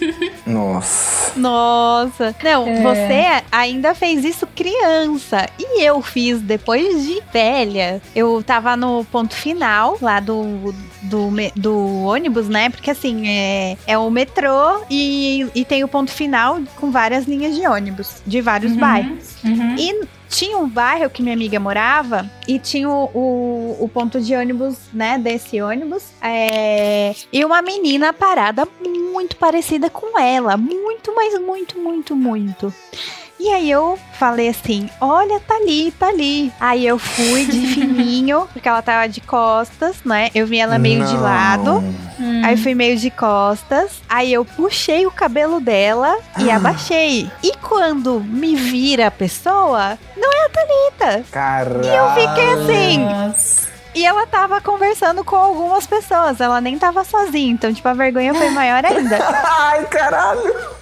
Nossa. 0.46 1.32
Nossa. 1.38 2.34
Não, 2.42 2.66
É. 2.68 2.82
você 2.82 3.42
ainda 3.50 3.94
fez 3.94 4.22
isso 4.24 4.46
criança. 4.46 5.48
E 5.58 5.82
eu 5.82 6.02
fiz 6.02 6.40
depois 6.40 7.04
de 7.06 7.22
velha. 7.32 8.02
Eu 8.14 8.42
tava 8.42 8.76
no 8.76 9.04
ponto 9.06 9.34
final 9.34 9.96
lá 10.00 10.20
do, 10.20 10.74
do, 11.02 11.30
do 11.56 12.02
ônibus, 12.04 12.48
né? 12.48 12.68
Porque 12.68 12.90
assim, 12.90 13.26
é, 13.28 13.76
é 13.86 13.96
o 13.96 14.10
metrô 14.10 14.82
e, 14.90 15.46
e 15.54 15.64
tem 15.64 15.82
o 15.84 15.88
ponto 15.88 16.10
final 16.10 16.58
com 16.76 16.90
várias 16.90 17.24
linhas 17.26 17.54
de 17.54 17.66
ônibus 17.66 18.22
de 18.26 18.40
vários 18.40 18.72
Uhum. 18.72 18.78
bairros. 18.78 19.36
Uhum. 19.44 19.74
E 19.78 20.04
tinha 20.32 20.56
um 20.56 20.66
bairro 20.66 21.10
que 21.10 21.22
minha 21.22 21.34
amiga 21.34 21.60
morava 21.60 22.28
e 22.48 22.58
tinha 22.58 22.88
o, 22.88 23.04
o, 23.14 23.76
o 23.84 23.88
ponto 23.88 24.18
de 24.18 24.34
ônibus, 24.34 24.76
né? 24.92 25.18
Desse 25.18 25.60
ônibus. 25.60 26.04
é, 26.22 27.14
e 27.30 27.44
uma 27.44 27.60
menina 27.60 28.12
parada 28.12 28.66
muito 28.82 29.36
parecida 29.36 29.90
com 29.90 30.18
ela. 30.18 30.56
Muito, 30.56 31.14
mas 31.14 31.38
muito, 31.38 31.78
muito, 31.78 32.16
muito. 32.16 32.74
E 33.44 33.48
aí 33.50 33.68
eu 33.68 33.98
falei 34.20 34.48
assim: 34.48 34.88
olha, 35.00 35.40
tá 35.40 35.56
ali, 35.56 35.90
tá 35.98 36.06
ali. 36.06 36.52
Aí 36.60 36.86
eu 36.86 36.96
fui 36.96 37.44
de 37.44 37.66
fininho, 37.74 38.46
porque 38.52 38.68
ela 38.68 38.80
tava 38.80 39.08
de 39.08 39.20
costas, 39.20 39.96
né? 40.04 40.30
Eu 40.32 40.46
vi 40.46 40.58
ela 40.60 40.78
meio 40.78 41.04
de 41.04 41.14
Não. 41.14 41.22
lado. 41.22 41.72
Hum. 42.20 42.42
Aí 42.44 42.56
fui 42.56 42.72
meio 42.72 42.96
de 42.96 43.10
costas. 43.10 44.00
Aí 44.08 44.32
eu 44.32 44.44
puxei 44.44 45.06
o 45.06 45.10
cabelo 45.10 45.58
dela 45.60 46.16
e 46.38 46.48
Ah. 46.50 46.56
abaixei. 46.56 47.28
E 47.42 47.56
quando 47.56 48.20
me 48.20 48.54
vira 48.54 49.08
a 49.08 49.10
pessoa, 49.10 49.98
não 50.16 50.32
é 50.32 50.46
a 50.46 50.48
Thalita. 50.48 51.24
Caralho. 51.32 51.84
E 51.84 51.88
eu 51.88 52.10
fiquei 52.10 52.52
assim. 52.52 52.98
Nossa. 52.98 53.71
E 53.94 54.06
ela 54.06 54.26
tava 54.26 54.60
conversando 54.60 55.24
com 55.24 55.36
algumas 55.36 55.86
pessoas. 55.86 56.40
Ela 56.40 56.60
nem 56.60 56.78
tava 56.78 57.04
sozinha. 57.04 57.52
Então, 57.52 57.72
tipo, 57.72 57.86
a 57.88 57.94
vergonha 57.94 58.34
foi 58.34 58.50
maior 58.50 58.84
ainda. 58.84 59.18
Ai, 59.44 59.84
caralho. 59.86 60.72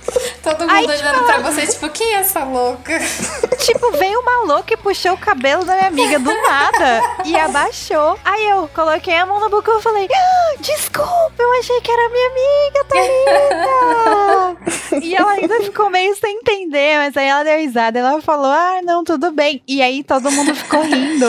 Todo 0.43 0.61
mundo 0.61 0.71
Aí, 0.71 0.87
olhando 0.87 1.25
pra 1.25 1.39
você, 1.39 1.67
tipo, 1.67 1.89
quem 1.91 2.15
é 2.15 2.21
essa 2.21 2.45
louca? 2.45 2.99
tipo, 3.59 3.91
veio 3.93 4.21
uma 4.21 4.55
louca 4.55 4.75
e 4.75 4.77
puxou 4.77 5.13
o 5.13 5.19
cabelo 5.19 5.65
da 5.65 5.75
minha 5.75 5.89
amiga 5.89 6.19
do 6.19 6.33
nada. 6.43 7.01
E 7.25 7.37
abaixou. 7.37 8.19
Aí 8.25 8.49
eu 8.49 8.69
coloquei 8.75 9.17
a 9.17 9.27
mão 9.27 9.39
na 9.39 9.49
boca 9.49 9.71
e 9.71 9.83
falei: 9.83 10.09
"Ah, 10.13 10.55
Desculpa, 10.61 11.35
eu 11.39 11.53
achei 11.59 11.81
que 11.81 11.91
era 11.91 12.09
minha 12.09 12.31
amiga, 12.31 12.85
Thalita. 12.89 15.01
e 15.05 15.15
ela 15.15 15.33
ainda 15.33 15.61
ficou 15.61 15.91
meio 15.91 16.15
sem 16.17 16.39
entender, 16.39 16.97
mas 16.99 17.17
aí 17.17 17.29
ela 17.29 17.45
deu 17.45 17.59
risada. 17.59 17.99
Ela 17.99 18.21
falou: 18.21 18.51
Ah, 18.51 18.81
não, 18.83 19.05
tudo 19.05 19.31
bem. 19.31 19.63
E 19.67 19.81
aí 19.83 20.03
todo 20.03 20.31
mundo 20.31 20.55
ficou 20.55 20.83
rindo. 20.83 21.27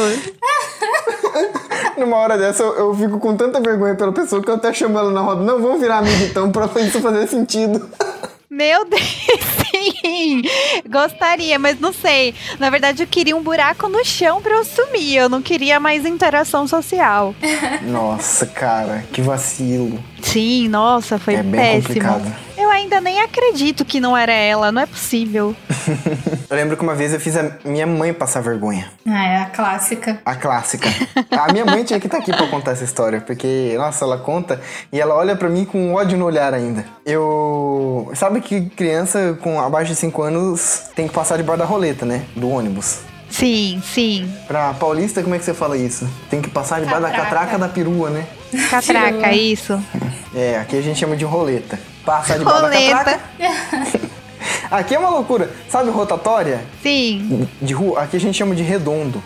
Numa 1.97 2.17
hora 2.17 2.37
dessa, 2.37 2.63
eu, 2.63 2.77
eu 2.77 2.95
fico 2.95 3.19
com 3.19 3.35
tanta 3.35 3.59
vergonha 3.59 3.95
pela 3.95 4.11
pessoa 4.11 4.41
que 4.41 4.49
eu 4.49 4.55
até 4.55 4.73
chamo 4.73 4.97
ela 4.97 5.11
na 5.11 5.21
roda. 5.21 5.43
Não, 5.43 5.61
vamos 5.61 5.79
virar 5.79 5.99
amigo 5.99 6.23
então, 6.23 6.51
pra 6.51 6.67
isso 6.81 7.01
fazer 7.01 7.27
sentido. 7.27 7.89
Meu 8.51 8.83
Deus, 8.83 9.01
sim! 9.71 10.41
Gostaria, 10.89 11.57
mas 11.57 11.79
não 11.79 11.93
sei. 11.93 12.35
Na 12.59 12.69
verdade, 12.69 13.01
eu 13.01 13.07
queria 13.07 13.35
um 13.35 13.41
buraco 13.41 13.87
no 13.87 14.03
chão 14.03 14.41
pra 14.41 14.55
eu 14.55 14.65
sumir. 14.65 15.15
Eu 15.15 15.29
não 15.29 15.41
queria 15.41 15.79
mais 15.79 16.05
interação 16.05 16.67
social. 16.67 17.33
Nossa, 17.81 18.45
cara, 18.45 19.05
que 19.13 19.21
vacilo. 19.21 20.03
Sim, 20.21 20.67
nossa, 20.67 21.17
foi 21.17 21.35
é 21.35 21.43
bem 21.43 21.59
péssimo. 21.81 21.87
complicado. 21.87 22.35
Eu 22.57 22.69
ainda 22.69 23.01
nem 23.01 23.19
acredito 23.21 23.83
que 23.83 23.99
não 23.99 24.15
era 24.15 24.31
ela, 24.31 24.71
não 24.71 24.81
é 24.81 24.85
possível. 24.85 25.55
Eu 26.49 26.55
lembro 26.55 26.75
que 26.77 26.83
uma 26.83 26.93
vez 26.93 27.13
eu 27.13 27.19
fiz 27.19 27.35
a 27.37 27.57
minha 27.63 27.87
mãe 27.87 28.13
passar 28.13 28.41
vergonha. 28.41 28.91
Ah, 29.07 29.25
é 29.25 29.37
a 29.37 29.45
clássica. 29.45 30.19
A 30.25 30.35
clássica. 30.35 30.89
A 31.31 31.51
minha 31.51 31.63
mãe 31.63 31.83
tinha 31.85 31.97
que 31.97 32.07
estar 32.07 32.17
aqui 32.17 32.31
pra 32.35 32.45
contar 32.47 32.71
essa 32.71 32.83
história, 32.83 33.21
porque, 33.21 33.73
nossa, 33.77 34.03
ela 34.03 34.17
conta 34.17 34.59
e 34.91 34.99
ela 34.99 35.15
olha 35.15 35.33
pra 35.35 35.49
mim 35.49 35.63
com 35.63 35.93
ódio 35.93 36.17
no 36.17 36.25
olhar 36.25 36.53
ainda. 36.53 36.85
Eu. 37.05 38.11
Sabe 38.15 38.41
que 38.41 38.69
criança 38.69 39.37
com 39.41 39.61
abaixo 39.61 39.91
de 39.91 39.95
5 39.95 40.21
anos 40.21 40.83
tem 40.93 41.07
que 41.07 41.13
passar 41.13 41.37
debaixo 41.37 41.59
da 41.59 41.65
roleta, 41.65 42.05
né? 42.05 42.25
Do 42.35 42.49
ônibus. 42.49 42.99
Sim, 43.31 43.81
sim. 43.83 44.31
Pra 44.47 44.73
paulista, 44.73 45.23
como 45.23 45.33
é 45.33 45.39
que 45.39 45.45
você 45.45 45.53
fala 45.53 45.77
isso? 45.77 46.07
Tem 46.29 46.41
que 46.41 46.49
passar 46.49 46.79
debaixo 46.81 47.01
da 47.01 47.11
Catraca. 47.11 47.57
da 47.57 47.67
perua, 47.69 48.09
né? 48.09 48.27
Catraca, 48.69 49.31
isso. 49.33 49.81
É, 50.35 50.57
aqui 50.59 50.77
a 50.77 50.81
gente 50.81 50.99
chama 50.99 51.15
de 51.15 51.23
roleta. 51.25 51.79
Passa 52.05 52.37
debaixo 52.37 52.61
da 52.61 52.67
Roleta. 52.67 52.95
catraca. 52.97 53.21
Aqui 54.71 54.95
é 54.95 54.99
uma 54.99 55.09
loucura. 55.09 55.51
Sabe 55.67 55.89
rotatória? 55.89 56.61
Sim. 56.81 57.45
De 57.61 57.73
rua? 57.73 58.01
Aqui 58.03 58.15
a 58.15 58.19
gente 58.19 58.37
chama 58.37 58.55
de 58.55 58.63
redondo. 58.63 59.21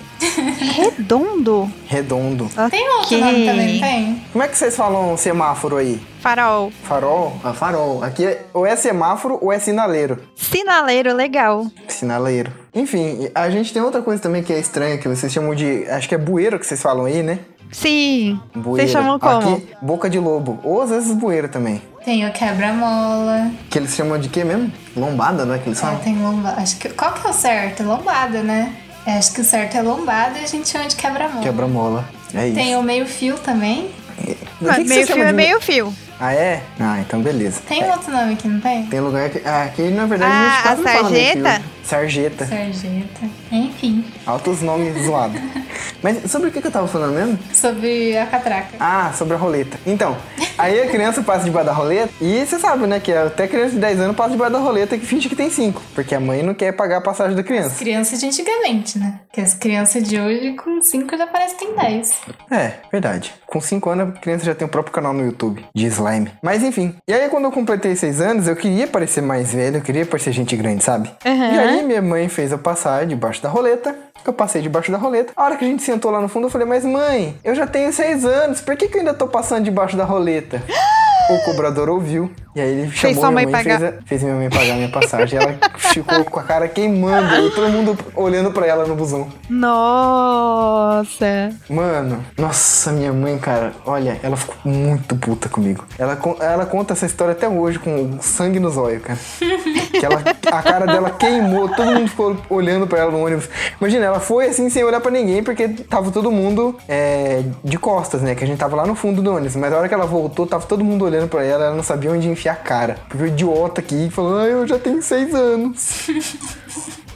Redondo. 0.74 1.72
Redondo. 1.86 2.50
Tem 2.72 2.90
outro 2.90 3.18
nome 3.20 3.46
também, 3.46 3.80
tem? 3.80 4.24
Como 4.32 4.44
é 4.44 4.48
que 4.48 4.58
vocês 4.58 4.76
falam 4.76 5.16
semáforo 5.16 5.78
aí? 5.78 6.02
Farol. 6.20 6.72
Farol? 6.84 7.34
Ah, 7.44 7.54
farol. 7.54 8.04
Aqui 8.04 8.26
é, 8.26 8.46
ou 8.54 8.66
é 8.66 8.76
semáforo 8.76 9.38
ou 9.40 9.54
é 9.54 9.60
sinaleiro. 9.60 10.20
Sinaleiro, 10.36 11.14
legal. 11.14 11.68
Sinaleiro. 11.88 12.52
Enfim, 12.74 13.30
a 13.36 13.48
gente 13.52 13.72
tem 13.72 13.84
outra 13.84 14.02
coisa 14.02 14.22
também 14.24 14.42
que 14.42 14.52
é 14.52 14.60
estranha, 14.60 14.98
que 14.98 15.08
vocês 15.08 15.32
chamam 15.32 15.54
de. 15.54 15.86
Acho 15.90 16.10
que 16.10 16.16
é 16.16 16.18
bueiro 16.18 16.58
que 16.58 16.66
vocês 16.66 16.82
falam 16.82 17.06
aí, 17.06 17.22
né? 17.22 17.40
Sim. 17.72 18.40
Bueiro. 18.56 18.78
Vocês 18.78 18.92
chamam 18.92 19.20
como? 19.20 19.56
Aqui, 19.58 19.68
boca 19.82 20.10
de 20.10 20.18
lobo. 20.18 20.60
Ou 20.64 20.82
às 20.82 20.90
vezes 20.90 21.14
bueiro 21.14 21.50
também. 21.50 21.82
Tem 22.06 22.24
o 22.28 22.32
quebra-mola. 22.32 23.52
Que 23.70 23.80
eles 23.80 23.96
chamam 23.96 24.20
de 24.20 24.30
quê 24.30 24.44
mesmo? 24.44 24.72
Lombada, 24.96 25.44
né? 25.44 25.58
Que 25.62 25.70
eles 25.70 25.80
É, 25.80 25.82
falam? 25.82 25.98
tem 26.00 26.16
lombada. 26.18 26.62
Acho 26.62 26.78
que. 26.78 26.90
Qual 26.90 27.12
que 27.14 27.26
é 27.26 27.30
o 27.32 27.34
certo? 27.34 27.84
Lombada, 27.84 28.44
né? 28.44 28.74
É, 29.08 29.18
acho 29.18 29.34
que 29.34 29.42
o 29.42 29.44
certo 29.44 29.76
é 29.76 29.82
lombada 29.82 30.38
e 30.40 30.44
a 30.44 30.48
gente 30.48 30.70
chama 30.70 30.86
de 30.88 30.96
quebra-mola. 30.96 31.42
Quebra-mola. 31.42 32.06
É 32.34 32.46
isso. 32.48 32.56
Tem 32.56 32.76
o 32.76 32.84
meio-fio 32.84 33.36
também. 33.40 33.90
O 34.20 34.24
que 34.24 34.38
Mas 34.62 34.76
que 34.78 34.84
meio 34.84 35.02
você 35.02 35.06
fio 35.08 35.16
chama 35.16 35.24
é 35.24 35.28
de- 35.28 35.34
meio 35.34 35.62
fio. 35.62 35.94
Ah, 36.20 36.34
é? 36.34 36.62
Ah, 36.80 37.00
então 37.02 37.22
beleza. 37.22 37.60
Tem 37.68 37.84
outro 37.90 38.12
nome 38.12 38.34
aqui, 38.34 38.48
não 38.48 38.60
tem? 38.62 38.86
Tem 38.86 39.00
lugar 39.00 39.30
que. 39.30 39.42
Ah, 39.46 39.64
aqui 39.64 39.82
na 39.90 40.06
verdade 40.06 40.32
a 40.32 40.38
Ah, 40.38 40.50
gente 40.54 40.62
quase 40.62 40.82
a 40.82 40.84
não 40.86 40.92
fala 40.94 41.10
meio 41.10 41.44
sarjeta? 41.86 42.46
Sarjeta. 42.46 43.26
Enfim, 43.52 44.06
Altos 44.26 44.62
nomes 44.62 45.06
zoados. 45.06 45.40
Mas 46.02 46.30
sobre 46.30 46.50
o 46.50 46.52
que, 46.52 46.66
eu 46.66 46.72
tava 46.72 46.88
falando 46.88 47.14
mesmo? 47.14 47.40
sobre 47.54 48.18
a 48.18 48.26
catraca. 48.26 48.76
Ah, 48.80 49.12
sobre 49.18 49.34
a 49.34 49.38
roleta. 49.38 49.78
Então, 49.86 50.16
aí 50.58 50.82
a 50.82 50.88
criança 50.88 51.22
passa 51.24 51.46
debaixo 51.46 51.68
da 51.68 51.74
roleta 51.74 52.12
e 52.22 52.46
você 52.46 52.60
sabe, 52.60 52.86
né, 52.86 53.00
que 53.00 53.12
até 53.12 53.48
criança 53.48 53.72
de 53.72 53.80
10 53.80 54.00
anos 54.02 54.16
passa 54.16 54.32
debaixo 54.32 54.54
da 54.54 54.60
roleta 54.60 54.98
que 54.98 55.06
finge 55.06 55.28
que 55.30 55.36
tem 55.36 55.50
5. 55.50 55.82
Porque 55.96 56.14
a 56.14 56.20
mãe 56.20 56.44
não 56.44 56.54
quer 56.54 56.72
pagar 56.74 56.98
a 56.98 57.02
passagem 57.02 57.36
da 57.36 57.44
criança. 57.44 57.78
Crianças 57.80 58.20
de 58.20 58.26
antigamente, 58.28 59.00
né? 59.00 59.20
Porque 59.28 59.42
as 59.42 59.54
crianças 59.54 60.04
de 60.04 60.20
hoje 60.20 60.54
com 60.54 60.82
5 60.82 61.18
já 61.18 61.28
parece 61.28 61.56
que 61.56 61.66
tem 61.66 61.76
10. 61.76 62.22
É, 62.52 62.74
verdade. 62.92 63.34
Com 63.48 63.60
5 63.60 63.90
anos 63.90 64.10
a 64.10 64.20
criança 64.20 64.46
já 64.46 64.54
tem 64.56 64.68
o 64.68 64.70
próprio 64.70 64.94
canal 64.94 65.14
no 65.14 65.26
YouTube 65.26 65.66
de 65.74 65.86
slime. 65.88 66.32
Mas 66.42 66.64
enfim. 66.64 66.96
E 67.08 67.14
aí 67.14 67.30
quando 67.30 67.46
eu 67.46 67.52
completei 67.52 67.96
6 67.96 68.22
anos, 68.22 68.48
eu 68.48 68.56
queria 68.56 68.88
parecer 68.88 69.22
mais 69.22 69.54
velho, 69.54 69.78
eu 69.78 69.82
queria 69.82 70.06
parecer 70.06 70.32
gente 70.32 70.56
grande, 70.56 70.84
sabe? 70.84 71.10
Aham. 71.26 71.54
E 71.54 71.60
aí 71.60 71.75
minha 71.84 72.02
mãe 72.02 72.28
fez 72.30 72.52
eu 72.52 72.60
passar 72.60 73.06
debaixo 73.06 73.42
da 73.42 73.50
roleta. 73.50 73.96
Eu 74.26 74.34
passei 74.34 74.62
debaixo 74.62 74.92
da 74.92 74.98
roleta. 74.98 75.34
A 75.36 75.44
hora 75.44 75.56
que 75.56 75.64
a 75.64 75.68
gente 75.68 75.84
sentou 75.84 76.10
lá 76.10 76.20
no 76.20 76.28
fundo, 76.28 76.48
eu 76.48 76.52
falei, 76.52 76.68
mas 76.68 76.84
mãe, 76.84 77.38
eu 77.44 77.54
já 77.54 77.68
tenho 77.68 77.94
6 77.94 78.26
anos, 78.26 78.62
por 78.62 78.76
que, 78.76 78.88
que 78.88 78.96
eu 78.96 79.02
ainda 79.02 79.14
tô 79.14 79.28
passando 79.28 79.64
debaixo 79.64 79.96
da 79.96 80.04
roleta? 80.04 80.64
O 81.30 81.40
cobrador 81.44 81.90
ouviu. 81.90 82.32
E 82.56 82.62
aí 82.62 82.70
ele 82.82 82.92
chamou 82.92 83.16
sua 83.16 83.32
minha 83.32 83.44
mãe 83.44 83.52
mãe, 83.52 83.64
fez, 83.64 83.84
a- 83.84 83.94
fez 84.06 84.24
minha 84.24 84.36
mãe 84.36 84.50
pagar 84.50 84.76
minha 84.76 84.90
passagem. 84.90 85.40
Ela 85.40 85.56
ficou 85.78 86.24
com 86.24 86.40
a 86.40 86.44
cara 86.44 86.68
queimando 86.70 87.48
e 87.48 87.52
todo 87.52 87.68
mundo 87.70 87.98
olhando 88.16 88.52
pra 88.52 88.66
ela 88.66 88.86
no 88.86 88.96
busão. 88.96 89.28
Nossa. 89.50 91.26
Mano, 91.70 92.24
nossa, 92.38 92.92
minha 92.92 93.12
mãe, 93.12 93.38
cara, 93.38 93.74
olha, 93.86 94.18
ela 94.24 94.38
ficou 94.38 94.56
muito 94.64 95.16
puta 95.18 95.50
comigo. 95.50 95.84
Ela, 96.00 96.18
ela 96.40 96.66
conta 96.66 96.94
essa 96.94 97.06
história 97.06 97.34
até 97.34 97.48
hoje 97.50 97.78
com 97.80 98.18
sangue 98.22 98.60
nos 98.60 98.78
olhos, 98.78 99.02
cara. 99.04 99.20
Que 99.96 100.06
ela, 100.06 100.22
a 100.52 100.62
cara 100.62 100.86
dela 100.86 101.10
queimou, 101.10 101.70
todo 101.70 101.86
mundo 101.90 102.10
ficou 102.10 102.36
olhando 102.50 102.86
pra 102.86 103.00
ela 103.00 103.12
no 103.12 103.26
ônibus. 103.26 103.48
Imagina, 103.80 104.06
ela 104.06 104.20
foi 104.20 104.48
assim 104.48 104.70
sem 104.70 104.84
olhar 104.84 105.00
pra 105.00 105.10
ninguém, 105.10 105.42
porque 105.42 105.70
tava 105.70 106.12
todo 106.12 106.30
mundo 106.30 106.76
é, 106.90 107.42
de 107.64 107.78
costas, 107.78 108.22
né? 108.22 108.36
Que 108.36 108.44
a 108.44 108.48
gente 108.48 108.58
tava 108.60 108.76
lá 108.76 108.86
no 108.86 108.94
fundo 108.94 109.22
do 109.22 109.32
ônibus. 109.34 109.56
Mas 109.56 109.72
a 109.72 109.78
hora 109.78 109.88
que 109.88 109.94
ela 109.94 110.06
voltou, 110.06 110.46
tava 110.46 110.66
todo 110.66 110.84
mundo 110.84 111.06
olhando 111.06 111.15
pra 111.28 111.44
ela, 111.44 111.66
ela 111.66 111.76
não 111.76 111.84
sabia 111.84 112.12
onde 112.12 112.30
enfiar 112.30 112.54
a 112.54 112.58
cara. 112.58 112.98
Porque 113.08 113.24
o 113.24 113.28
idiota 113.28 113.82
aqui 113.82 114.10
falou, 114.10 114.38
ah, 114.38 114.46
eu 114.46 114.68
já 114.68 114.78
tenho 114.78 115.02
seis 115.02 115.34
anos. 115.34 116.08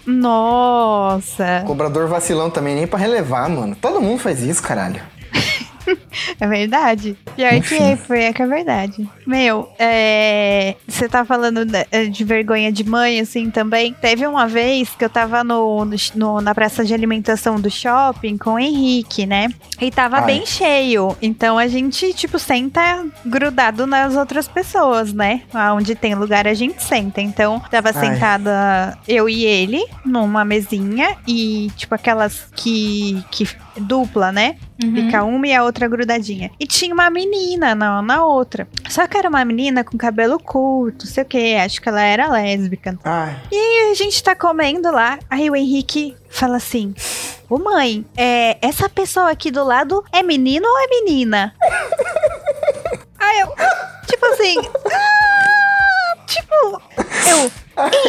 Nossa. 0.05 1.63
Cobrador 1.67 2.07
vacilão 2.07 2.49
também, 2.49 2.75
nem 2.75 2.87
pra 2.87 2.97
relevar, 2.97 3.47
mano. 3.49 3.75
Todo 3.79 4.01
mundo 4.01 4.19
faz 4.19 4.41
isso, 4.41 4.63
caralho. 4.63 5.01
É 6.39 6.47
verdade. 6.47 7.17
Pior 7.35 7.49
que 7.51 7.57
Enfim. 7.57 7.91
é, 7.91 7.95
foi, 7.95 8.23
é 8.23 8.33
que 8.33 8.41
é 8.41 8.47
verdade. 8.47 9.09
Meu, 9.25 9.69
é, 9.77 10.75
você 10.87 11.07
tá 11.07 11.23
falando 11.25 11.65
da- 11.65 11.85
de 12.11 12.23
vergonha 12.23 12.71
de 12.71 12.83
mãe, 12.83 13.19
assim, 13.19 13.49
também. 13.49 13.93
Teve 13.93 14.25
uma 14.27 14.47
vez 14.47 14.89
que 14.89 15.03
eu 15.05 15.09
tava 15.09 15.43
no, 15.43 15.85
no- 15.85 15.95
no- 16.15 16.41
na 16.41 16.53
praça 16.55 16.83
de 16.85 16.93
alimentação 16.93 17.59
do 17.59 17.69
shopping 17.69 18.37
com 18.37 18.51
o 18.53 18.59
Henrique, 18.59 19.25
né? 19.25 19.49
E 19.79 19.89
tava 19.91 20.17
Ai. 20.17 20.25
bem 20.25 20.45
cheio. 20.45 21.15
Então 21.21 21.57
a 21.57 21.67
gente, 21.67 22.13
tipo, 22.13 22.37
senta 22.39 23.05
grudado 23.25 23.85
nas 23.87 24.15
outras 24.15 24.47
pessoas, 24.47 25.13
né? 25.13 25.41
Onde 25.75 25.95
tem 25.95 26.15
lugar 26.15 26.47
a 26.47 26.53
gente 26.53 26.81
senta. 26.83 27.21
Então, 27.21 27.61
tava 27.71 27.89
Ai. 27.89 27.93
sentada 27.93 28.97
eu 29.07 29.27
e 29.29 29.45
ele 29.45 29.83
numa 30.05 30.43
mesinha 30.45 31.15
e, 31.27 31.69
tipo, 31.75 31.93
aquelas 31.95 32.47
que, 32.55 33.23
que 33.31 33.47
dupla, 33.77 34.31
né? 34.31 34.55
Uhum. 34.81 34.95
Fica 34.95 35.23
uma 35.23 35.47
e 35.47 35.53
a 35.53 35.63
outra 35.63 35.87
grudadinha. 35.87 36.51
E 36.59 36.65
tinha 36.65 36.93
uma 36.93 37.09
menina 37.09 37.75
na, 37.75 38.01
na 38.01 38.23
outra. 38.25 38.67
Só 38.89 39.05
que 39.07 39.17
era 39.17 39.27
uma 39.29 39.43
menina 39.43 39.83
com 39.83 39.97
cabelo 39.97 40.39
curto, 40.39 41.05
não 41.05 41.11
sei 41.11 41.23
o 41.23 41.27
que. 41.27 41.55
Acho 41.55 41.81
que 41.81 41.89
ela 41.89 42.01
era 42.01 42.27
lésbica. 42.31 42.97
Ai. 43.03 43.35
E 43.51 43.91
a 43.91 43.93
gente 43.93 44.23
tá 44.23 44.33
comendo 44.35 44.89
lá. 44.91 45.19
Aí 45.29 45.49
o 45.49 45.55
Henrique 45.55 46.15
fala 46.29 46.57
assim: 46.57 46.93
Ô 47.49 47.57
mãe, 47.57 48.05
é, 48.15 48.57
essa 48.61 48.87
pessoa 48.87 49.29
aqui 49.31 49.51
do 49.51 49.63
lado 49.65 50.03
é 50.13 50.23
menino 50.23 50.65
ou 50.67 50.79
é 50.79 50.87
menina? 50.87 51.53
Aí 53.19 53.39
eu, 53.41 53.47
tipo 54.07 54.25
assim. 54.27 54.55
"Ah", 54.93 56.17
tipo, 56.25 56.81
eu. 57.29 57.51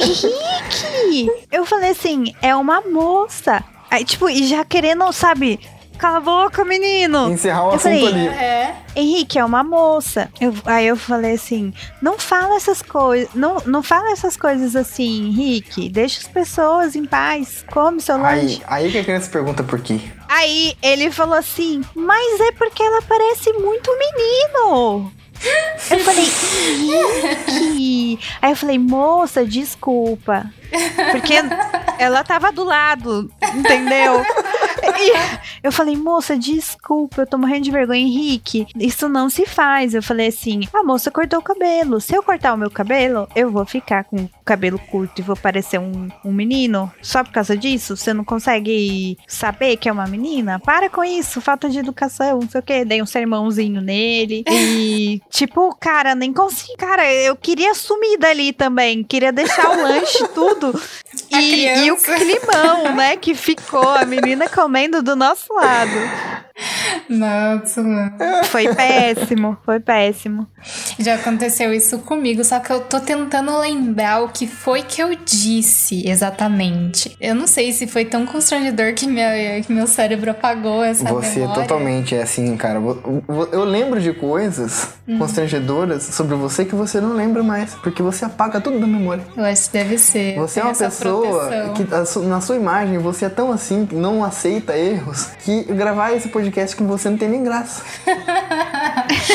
Henrique! 0.02 1.46
Eu 1.50 1.64
falei 1.66 1.90
assim: 1.90 2.34
é 2.40 2.54
uma 2.54 2.80
moça. 2.80 3.62
Aí, 3.90 4.04
tipo, 4.04 4.28
e 4.28 4.46
já 4.46 4.64
querendo, 4.64 5.10
sabe? 5.12 5.58
Cala 6.00 6.16
a 6.16 6.20
boca, 6.20 6.64
menino! 6.64 7.30
Encerrar 7.30 7.64
o 7.64 7.70
Eu 7.70 7.74
assunto 7.74 7.82
falei, 7.82 8.06
ali. 8.06 8.26
É. 8.28 8.74
Henrique 8.96 9.38
é 9.38 9.44
uma 9.44 9.62
moça. 9.62 10.30
Eu- 10.40 10.54
aí 10.64 10.86
eu 10.86 10.96
falei 10.96 11.34
assim: 11.34 11.74
não 12.00 12.18
fala 12.18 12.56
essas 12.56 12.80
coisas. 12.80 13.28
Não, 13.34 13.56
não 13.66 13.82
fala 13.82 14.10
essas 14.12 14.34
coisas 14.36 14.74
assim, 14.74 15.28
Henrique. 15.28 15.88
Deixa 15.90 16.20
as 16.20 16.26
pessoas 16.28 16.96
em 16.96 17.04
paz. 17.04 17.64
Come 17.70 18.00
seu 18.00 18.16
lanche. 18.16 18.62
Aí, 18.66 18.84
aí 18.84 18.90
que 18.92 18.98
a 18.98 19.04
criança 19.04 19.30
pergunta 19.30 19.62
por 19.62 19.78
quê. 19.80 20.00
Aí 20.28 20.74
ele 20.82 21.10
falou 21.10 21.34
assim: 21.36 21.82
mas 21.94 22.40
é 22.40 22.52
porque 22.52 22.82
ela 22.82 23.02
parece 23.02 23.52
muito 23.52 23.90
menino. 23.98 25.12
Eu 25.90 25.98
falei, 26.00 26.26
Henrique. 27.48 28.18
Aí 28.42 28.52
eu 28.52 28.56
falei, 28.56 28.78
moça, 28.78 29.44
desculpa. 29.44 30.46
Porque 31.12 31.34
ela 31.98 32.24
tava 32.24 32.52
do 32.52 32.64
lado, 32.64 33.30
entendeu? 33.54 34.22
E 34.82 35.12
eu 35.62 35.72
falei, 35.72 35.96
moça, 35.96 36.36
desculpa, 36.36 37.22
eu 37.22 37.26
tô 37.26 37.38
morrendo 37.38 37.64
de 37.64 37.70
vergonha, 37.70 38.00
Henrique. 38.00 38.66
Isso 38.78 39.08
não 39.08 39.28
se 39.28 39.46
faz. 39.46 39.94
Eu 39.94 40.02
falei 40.02 40.28
assim: 40.28 40.60
a 40.72 40.82
moça 40.82 41.10
cortou 41.10 41.38
o 41.38 41.42
cabelo. 41.42 42.00
Se 42.00 42.14
eu 42.14 42.22
cortar 42.22 42.54
o 42.54 42.56
meu 42.56 42.70
cabelo, 42.70 43.28
eu 43.34 43.50
vou 43.50 43.64
ficar 43.64 44.04
com 44.04 44.16
o 44.16 44.30
cabelo 44.44 44.78
curto 44.78 45.20
e 45.20 45.22
vou 45.22 45.36
parecer 45.36 45.78
um, 45.78 46.08
um 46.24 46.32
menino. 46.32 46.90
Só 47.02 47.22
por 47.24 47.32
causa 47.32 47.56
disso? 47.56 47.96
Você 47.96 48.12
não 48.12 48.24
consegue 48.24 49.18
saber 49.26 49.76
que 49.76 49.88
é 49.88 49.92
uma 49.92 50.06
menina? 50.06 50.58
Para 50.58 50.88
com 50.88 51.04
isso, 51.04 51.40
falta 51.40 51.68
de 51.68 51.78
educação, 51.78 52.40
não 52.40 52.48
sei 52.48 52.60
o 52.60 52.62
quê. 52.62 52.84
Dei 52.84 53.02
um 53.02 53.06
sermãozinho 53.06 53.80
nele. 53.80 54.44
E, 54.48 55.20
tipo, 55.30 55.74
cara, 55.76 56.14
nem 56.14 56.32
consegui. 56.32 56.76
Cara, 56.76 57.10
eu 57.12 57.36
queria 57.36 57.74
sumir 57.74 58.18
dali 58.18 58.52
também. 58.52 59.02
Queria 59.02 59.32
deixar 59.32 59.70
o 59.70 59.82
lanche, 59.82 60.26
tudo. 60.28 60.59
E, 61.32 61.84
e 61.86 61.92
o 61.92 61.96
climão, 61.96 62.94
né, 62.96 63.16
que 63.16 63.34
ficou. 63.34 63.88
A 63.88 64.04
menina 64.04 64.48
comendo 64.48 65.02
do 65.02 65.14
nosso 65.16 65.52
lado. 65.54 65.90
Nossa, 67.08 67.82
mano. 67.82 68.12
Foi 68.44 68.74
péssimo, 68.74 69.56
foi 69.64 69.80
péssimo. 69.80 70.46
Já 70.98 71.14
aconteceu 71.14 71.72
isso 71.72 71.98
comigo, 72.00 72.44
só 72.44 72.58
que 72.60 72.70
eu 72.70 72.80
tô 72.80 73.00
tentando 73.00 73.56
lembrar 73.58 74.22
o 74.22 74.28
que 74.28 74.46
foi 74.46 74.82
que 74.82 75.02
eu 75.02 75.14
disse 75.24 76.06
exatamente. 76.08 77.16
Eu 77.20 77.34
não 77.34 77.46
sei 77.46 77.72
se 77.72 77.86
foi 77.86 78.04
tão 78.04 78.26
constrangedor 78.26 78.92
que, 78.94 79.06
minha, 79.06 79.60
que 79.62 79.72
meu 79.72 79.86
cérebro 79.86 80.30
apagou 80.30 80.84
essa 80.84 81.04
Você 81.04 81.40
memória. 81.40 81.62
totalmente 81.62 82.14
é 82.14 82.22
assim, 82.22 82.56
cara. 82.56 82.78
Eu 83.52 83.64
lembro 83.64 84.00
de 84.00 84.12
coisas 84.12 84.88
Hum. 85.10 85.18
constrangedoras 85.18 86.04
sobre 86.04 86.36
você 86.36 86.64
que 86.64 86.74
você 86.74 87.00
não 87.00 87.14
lembra 87.14 87.42
mais, 87.42 87.74
porque 87.76 88.00
você 88.00 88.24
apaga 88.24 88.60
tudo 88.60 88.78
da 88.78 88.86
memória. 88.86 89.24
Eu 89.36 89.44
acho 89.44 89.66
que 89.66 89.72
deve 89.72 89.98
ser. 89.98 90.36
Você 90.36 90.49
é 90.58 90.62
Tem 90.62 90.62
uma 90.64 90.72
essa 90.72 90.84
pessoa 90.86 91.46
proteção. 91.46 91.74
que 91.74 91.84
na 92.26 92.40
sua 92.40 92.56
imagem 92.56 92.98
você 92.98 93.26
é 93.26 93.28
tão 93.28 93.52
assim, 93.52 93.86
que 93.86 93.94
não 93.94 94.24
aceita 94.24 94.76
erros, 94.76 95.26
que 95.44 95.62
gravar 95.64 96.12
esse 96.12 96.28
podcast 96.28 96.74
com 96.74 96.86
você 96.86 97.08
não 97.08 97.16
tem 97.16 97.28
nem 97.28 97.44
graça. 97.44 97.82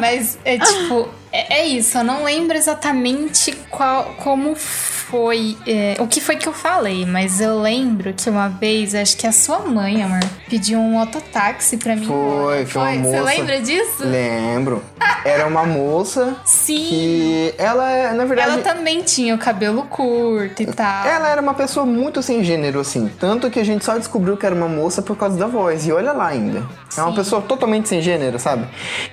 Mas 0.00 0.38
é 0.44 0.58
tipo, 0.58 1.08
é, 1.32 1.60
é 1.60 1.66
isso, 1.66 1.98
eu 1.98 2.04
não 2.04 2.24
lembro 2.24 2.56
exatamente 2.56 3.52
qual, 3.70 4.14
como 4.18 4.54
foi, 4.56 5.56
é, 5.66 5.96
o 5.98 6.06
que 6.06 6.20
foi 6.20 6.36
que 6.36 6.48
eu 6.48 6.52
falei, 6.52 7.06
mas 7.06 7.40
eu 7.40 7.60
lembro 7.60 8.12
que 8.14 8.28
uma 8.28 8.48
vez, 8.48 8.94
acho 8.94 9.16
que 9.16 9.26
a 9.26 9.32
sua 9.32 9.60
mãe, 9.60 10.02
amor, 10.02 10.20
pediu 10.48 10.78
um 10.78 10.92
mototáxi 10.92 11.76
pra 11.76 11.94
mim. 11.94 12.06
Foi, 12.06 12.66
foi 12.66 12.82
uma 12.82 12.92
Você 12.92 13.20
moça. 13.20 13.22
lembra 13.22 13.60
disso? 13.60 14.04
Lembro. 14.04 14.82
Era 15.24 15.46
uma 15.46 15.64
moça 15.64 16.36
Sim. 16.44 16.86
que 16.88 17.54
ela, 17.56 17.90
é, 17.90 18.12
na 18.12 18.24
verdade, 18.24 18.52
Ela 18.52 18.62
também 18.62 19.02
tinha 19.02 19.34
o 19.34 19.38
cabelo 19.38 19.82
curto 19.84 20.13
e 20.58 20.66
tal. 20.66 21.06
Ela 21.06 21.28
era 21.28 21.40
uma 21.40 21.54
pessoa 21.54 21.84
muito 21.86 22.22
sem 22.22 22.42
gênero, 22.42 22.80
assim. 22.80 23.10
Tanto 23.18 23.50
que 23.50 23.60
a 23.60 23.64
gente 23.64 23.84
só 23.84 23.96
descobriu 23.96 24.36
que 24.36 24.46
era 24.46 24.54
uma 24.54 24.68
moça 24.68 25.02
por 25.02 25.16
causa 25.16 25.36
da 25.36 25.46
voz. 25.46 25.86
E 25.86 25.92
olha 25.92 26.12
lá 26.12 26.28
ainda. 26.28 26.62
É 26.96 27.02
uma 27.02 27.14
pessoa 27.14 27.42
totalmente 27.42 27.88
sem 27.88 28.00
gênero, 28.00 28.38
sabe? 28.38 28.66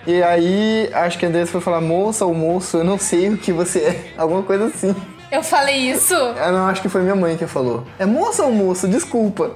E 0.06 0.22
aí, 0.24 0.90
acho 0.94 1.18
que 1.18 1.26
a 1.26 1.30
Andressa 1.30 1.52
foi 1.52 1.62
falar, 1.62 1.82
moça 1.82 2.26
ou 2.26 2.34
moço, 2.34 2.78
eu 2.78 2.84
não 2.84 2.98
sei 2.98 3.30
o 3.30 3.38
que 3.38 3.52
você 3.52 3.80
é. 3.80 4.14
Alguma 4.22 4.44
coisa 4.44 4.66
assim. 4.66 4.96
Eu 5.32 5.42
falei 5.42 5.90
isso? 5.90 6.14
Eu 6.14 6.52
não, 6.52 6.68
acho 6.68 6.82
que 6.82 6.90
foi 6.90 7.02
minha 7.02 7.16
mãe 7.16 7.38
que 7.38 7.48
falou. 7.48 7.86
É 7.98 8.06
moça 8.06 8.44
ou 8.44 8.52
moço? 8.52 8.86
Desculpa. 8.86 9.52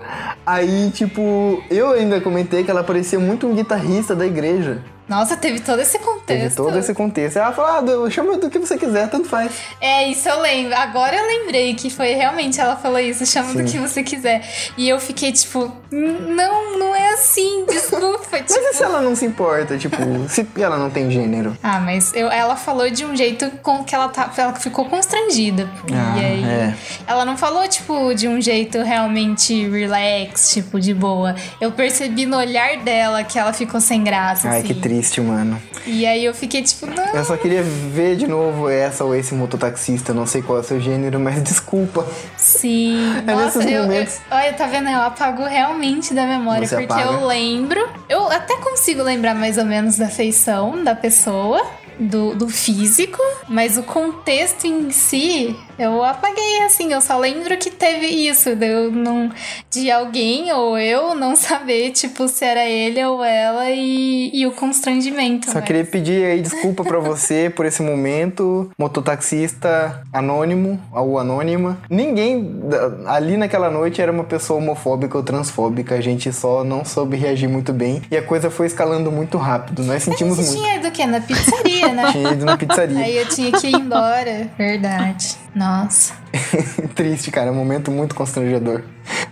Aí, 0.46 0.90
tipo, 0.92 1.62
eu 1.70 1.92
ainda 1.92 2.22
comentei 2.22 2.64
que 2.64 2.72
ela 2.72 2.82
parecia 2.82 3.20
muito 3.20 3.46
um 3.46 3.54
guitarrista 3.54 4.16
da 4.16 4.26
igreja. 4.26 4.82
Nossa, 5.08 5.38
teve 5.38 5.60
todo 5.60 5.80
esse 5.82 6.00
contexto. 6.00 6.26
Teve 6.26 6.56
todo 6.56 6.78
esse 6.80 6.94
contexto. 6.94 7.38
Ela 7.38 7.52
falou, 7.52 7.72
ah, 7.78 7.82
do- 7.82 8.10
chama 8.12 8.38
do 8.38 8.50
que 8.50 8.58
você 8.58 8.78
quiser, 8.78 9.08
tanto 9.10 9.28
faz. 9.30 9.52
É, 9.80 10.08
isso 10.10 10.28
eu 10.28 10.42
lembro. 10.42 10.76
Agora 10.76 11.16
eu 11.16 11.26
lembrei 11.26 11.74
que 11.76 11.90
foi 11.90 12.14
realmente 12.14 12.60
ela 12.60 12.76
falou 12.76 13.00
isso, 13.00 13.26
chama 13.26 13.54
do 13.54 13.60
Sim. 13.60 13.66
que 13.66 13.78
você 13.78 14.02
quiser. 14.04 14.44
E 14.78 14.90
eu 14.90 15.00
fiquei 15.00 15.32
tipo, 15.32 15.72
não, 15.92 16.78
não 16.80 16.96
é 16.96 17.14
assim, 17.14 17.66
desculpa. 17.68 18.26
Mas 18.32 18.52
tipo, 18.52 18.60
e 18.66 18.74
se 18.74 18.84
ela 18.84 19.02
não 19.02 19.16
se 19.16 19.26
importa, 19.26 19.78
tipo, 19.78 19.96
se 20.28 20.46
ela 20.58 20.78
não 20.78 20.90
tem 20.90 21.10
gênero? 21.12 21.56
Ah, 21.64 21.80
mas 21.80 22.14
eu- 22.14 22.30
ela 22.32 22.56
falou 22.56 22.90
de 22.90 23.06
um 23.06 23.16
jeito 23.16 23.50
com 23.64 23.84
que 23.84 23.94
ela, 23.96 24.10
tá, 24.10 24.32
ela 24.38 24.54
ficou 24.56 24.86
constrangida. 24.86 25.70
Ah, 25.94 26.18
e 26.20 26.26
aí, 26.26 26.44
é. 26.44 26.74
ela 27.08 27.24
não 27.26 27.38
falou, 27.38 27.68
tipo, 27.68 28.14
de 28.14 28.28
um 28.28 28.42
jeito 28.42 28.82
realmente 28.82 29.68
relax, 29.70 30.50
tipo, 30.50 30.80
de 30.80 30.94
boa. 30.94 31.36
Eu 31.62 31.72
percebi 31.72 32.26
no 32.26 32.38
olhar 32.38 32.78
dela 32.78 33.24
que 33.24 33.38
ela 33.40 33.54
ficou 33.54 33.80
sem 33.80 34.04
graça, 34.04 34.50
Ai, 34.50 34.60
assim. 34.60 34.68
que 34.68 34.74
triste, 34.74 34.95
mano. 35.24 35.62
E 35.86 36.06
aí 36.06 36.26
eu 36.26 36.34
fiquei 36.34 36.62
tipo, 36.64 36.86
não. 36.88 37.14
Eu 37.14 37.24
só 37.24 37.38
queria 37.38 37.62
ver 37.64 38.16
de 38.16 38.28
novo 38.28 38.70
essa 38.70 39.04
ou 39.04 39.14
esse 39.16 39.34
mototaxista, 39.36 40.14
não 40.14 40.26
sei 40.26 40.42
qual 40.42 40.58
é 40.58 40.62
o 40.62 40.64
seu 40.64 40.80
gênero, 40.80 41.20
mas 41.20 41.42
desculpa. 41.44 42.06
Sim. 42.38 42.98
É 43.28 43.34
Nossa, 43.34 43.64
eu, 43.64 43.70
eu, 43.70 43.84
momentos. 43.84 44.20
olha, 44.32 44.54
tá 44.54 44.66
vendo? 44.68 44.90
Eu 44.90 45.02
apago 45.02 45.44
realmente 45.44 46.14
da 46.14 46.26
memória, 46.26 46.68
Você 46.68 46.76
porque 46.78 46.92
apaga? 46.94 47.12
eu 47.12 47.26
lembro. 47.26 47.88
Eu 48.10 48.28
até 48.32 48.58
consigo 48.58 49.04
lembrar 49.04 49.36
mais 49.36 49.58
ou 49.58 49.66
menos 49.66 49.98
da 49.98 50.08
feição 50.08 50.84
da 50.84 50.96
pessoa. 50.96 51.62
Do, 51.98 52.36
do 52.36 52.50
físico, 52.50 53.22
mas 53.48 53.78
o 53.78 53.84
contexto 53.84 54.68
em 54.68 54.92
si 54.92 55.56
eu 55.78 56.04
apaguei 56.04 56.62
assim. 56.62 56.92
Eu 56.92 57.02
só 57.02 57.18
lembro 57.18 57.58
que 57.58 57.70
teve 57.70 58.08
isso, 58.08 58.56
de, 58.56 58.66
eu 58.68 58.92
não, 58.92 59.32
de 59.70 59.92
alguém 59.92 60.52
ou 60.52 60.78
eu 60.78 61.16
não 61.16 61.36
saber, 61.38 61.92
tipo, 61.92 62.28
se 62.28 62.46
era 62.46 62.66
ele 62.66 63.04
ou 63.04 63.24
ela 63.24 63.70
e, 63.70 64.32
e 64.34 64.46
o 64.48 64.52
constrangimento. 64.52 65.52
Só 65.52 65.60
né? 65.60 65.62
queria 65.62 65.86
pedir 65.86 66.26
aí 66.26 66.42
desculpa 66.42 66.84
pra 66.84 67.00
você 67.00 67.52
por 67.54 67.66
esse 67.66 67.82
momento, 67.82 68.70
mototaxista 68.78 70.02
anônimo 70.12 70.80
ou 70.92 71.20
anônima. 71.20 71.78
Ninguém 71.90 72.60
ali 73.06 73.38
naquela 73.38 73.70
noite 73.70 74.02
era 74.02 74.12
uma 74.12 74.24
pessoa 74.24 74.60
homofóbica 74.60 75.18
ou 75.18 75.24
transfóbica, 75.24 75.96
a 75.96 76.02
gente 76.02 76.32
só 76.32 76.64
não 76.64 76.86
soube 76.86 77.18
reagir 77.18 77.48
muito 77.48 77.74
bem 77.74 78.02
e 78.10 78.18
a 78.18 78.22
coisa 78.22 78.50
foi 78.50 78.68
escalando 78.68 79.12
muito 79.12 79.38
rápido. 79.38 79.84
Nós 79.84 80.04
sentimos 80.04 80.38
Você 80.38 80.52
muito. 80.52 80.62
tinha 80.62 80.76
ido 80.78 80.88
o 80.88 80.92
quê? 80.92 81.06
Na 81.06 81.22
pizzaria, 81.22 81.94
né? 81.94 82.12
Tinha 82.16 82.32
ido 82.32 82.46
na 82.46 82.58
pizzaria. 82.58 83.00
Aí 83.00 83.18
eu 83.18 83.28
tinha 83.28 83.52
que 83.52 83.68
ir 83.68 83.76
embora. 83.76 84.50
Verdade. 84.58 85.45
Nossa. 85.56 86.14
Triste, 86.94 87.32
cara, 87.32 87.48
é 87.48 87.52
um 87.52 87.56
momento 87.56 87.90
muito 87.90 88.14
constrangedor. 88.14 88.84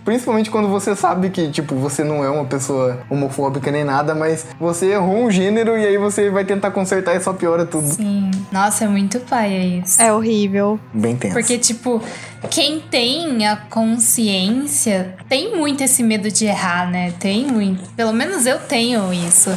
Principalmente 0.04 0.50
quando 0.50 0.68
você 0.68 0.96
sabe 0.96 1.30
que, 1.30 1.50
tipo, 1.50 1.74
você 1.74 2.02
não 2.02 2.24
é 2.24 2.30
uma 2.30 2.44
pessoa 2.44 3.02
homofóbica 3.10 3.70
nem 3.70 3.84
nada, 3.84 4.14
mas 4.14 4.46
você 4.58 4.92
errou 4.92 5.24
um 5.24 5.30
gênero 5.30 5.76
e 5.76 5.86
aí 5.86 5.98
você 5.98 6.30
vai 6.30 6.44
tentar 6.44 6.70
consertar 6.70 7.14
e 7.14 7.20
só 7.20 7.32
piora 7.32 7.66
tudo. 7.66 7.86
Sim. 7.86 8.30
Nossa, 8.50 8.84
é 8.84 8.88
muito 8.88 9.20
paia 9.20 9.80
isso. 9.80 10.00
É 10.00 10.12
horrível. 10.12 10.78
Bem 10.92 11.16
tenso. 11.16 11.34
Porque, 11.34 11.58
tipo, 11.58 12.02
quem 12.50 12.80
tem 12.80 13.46
a 13.46 13.56
consciência 13.56 15.16
tem 15.28 15.56
muito 15.56 15.82
esse 15.82 16.02
medo 16.02 16.30
de 16.30 16.46
errar, 16.46 16.90
né? 16.90 17.12
Tem 17.18 17.46
muito. 17.46 17.88
Pelo 17.90 18.12
menos 18.12 18.46
eu 18.46 18.58
tenho 18.58 19.12
isso. 19.12 19.50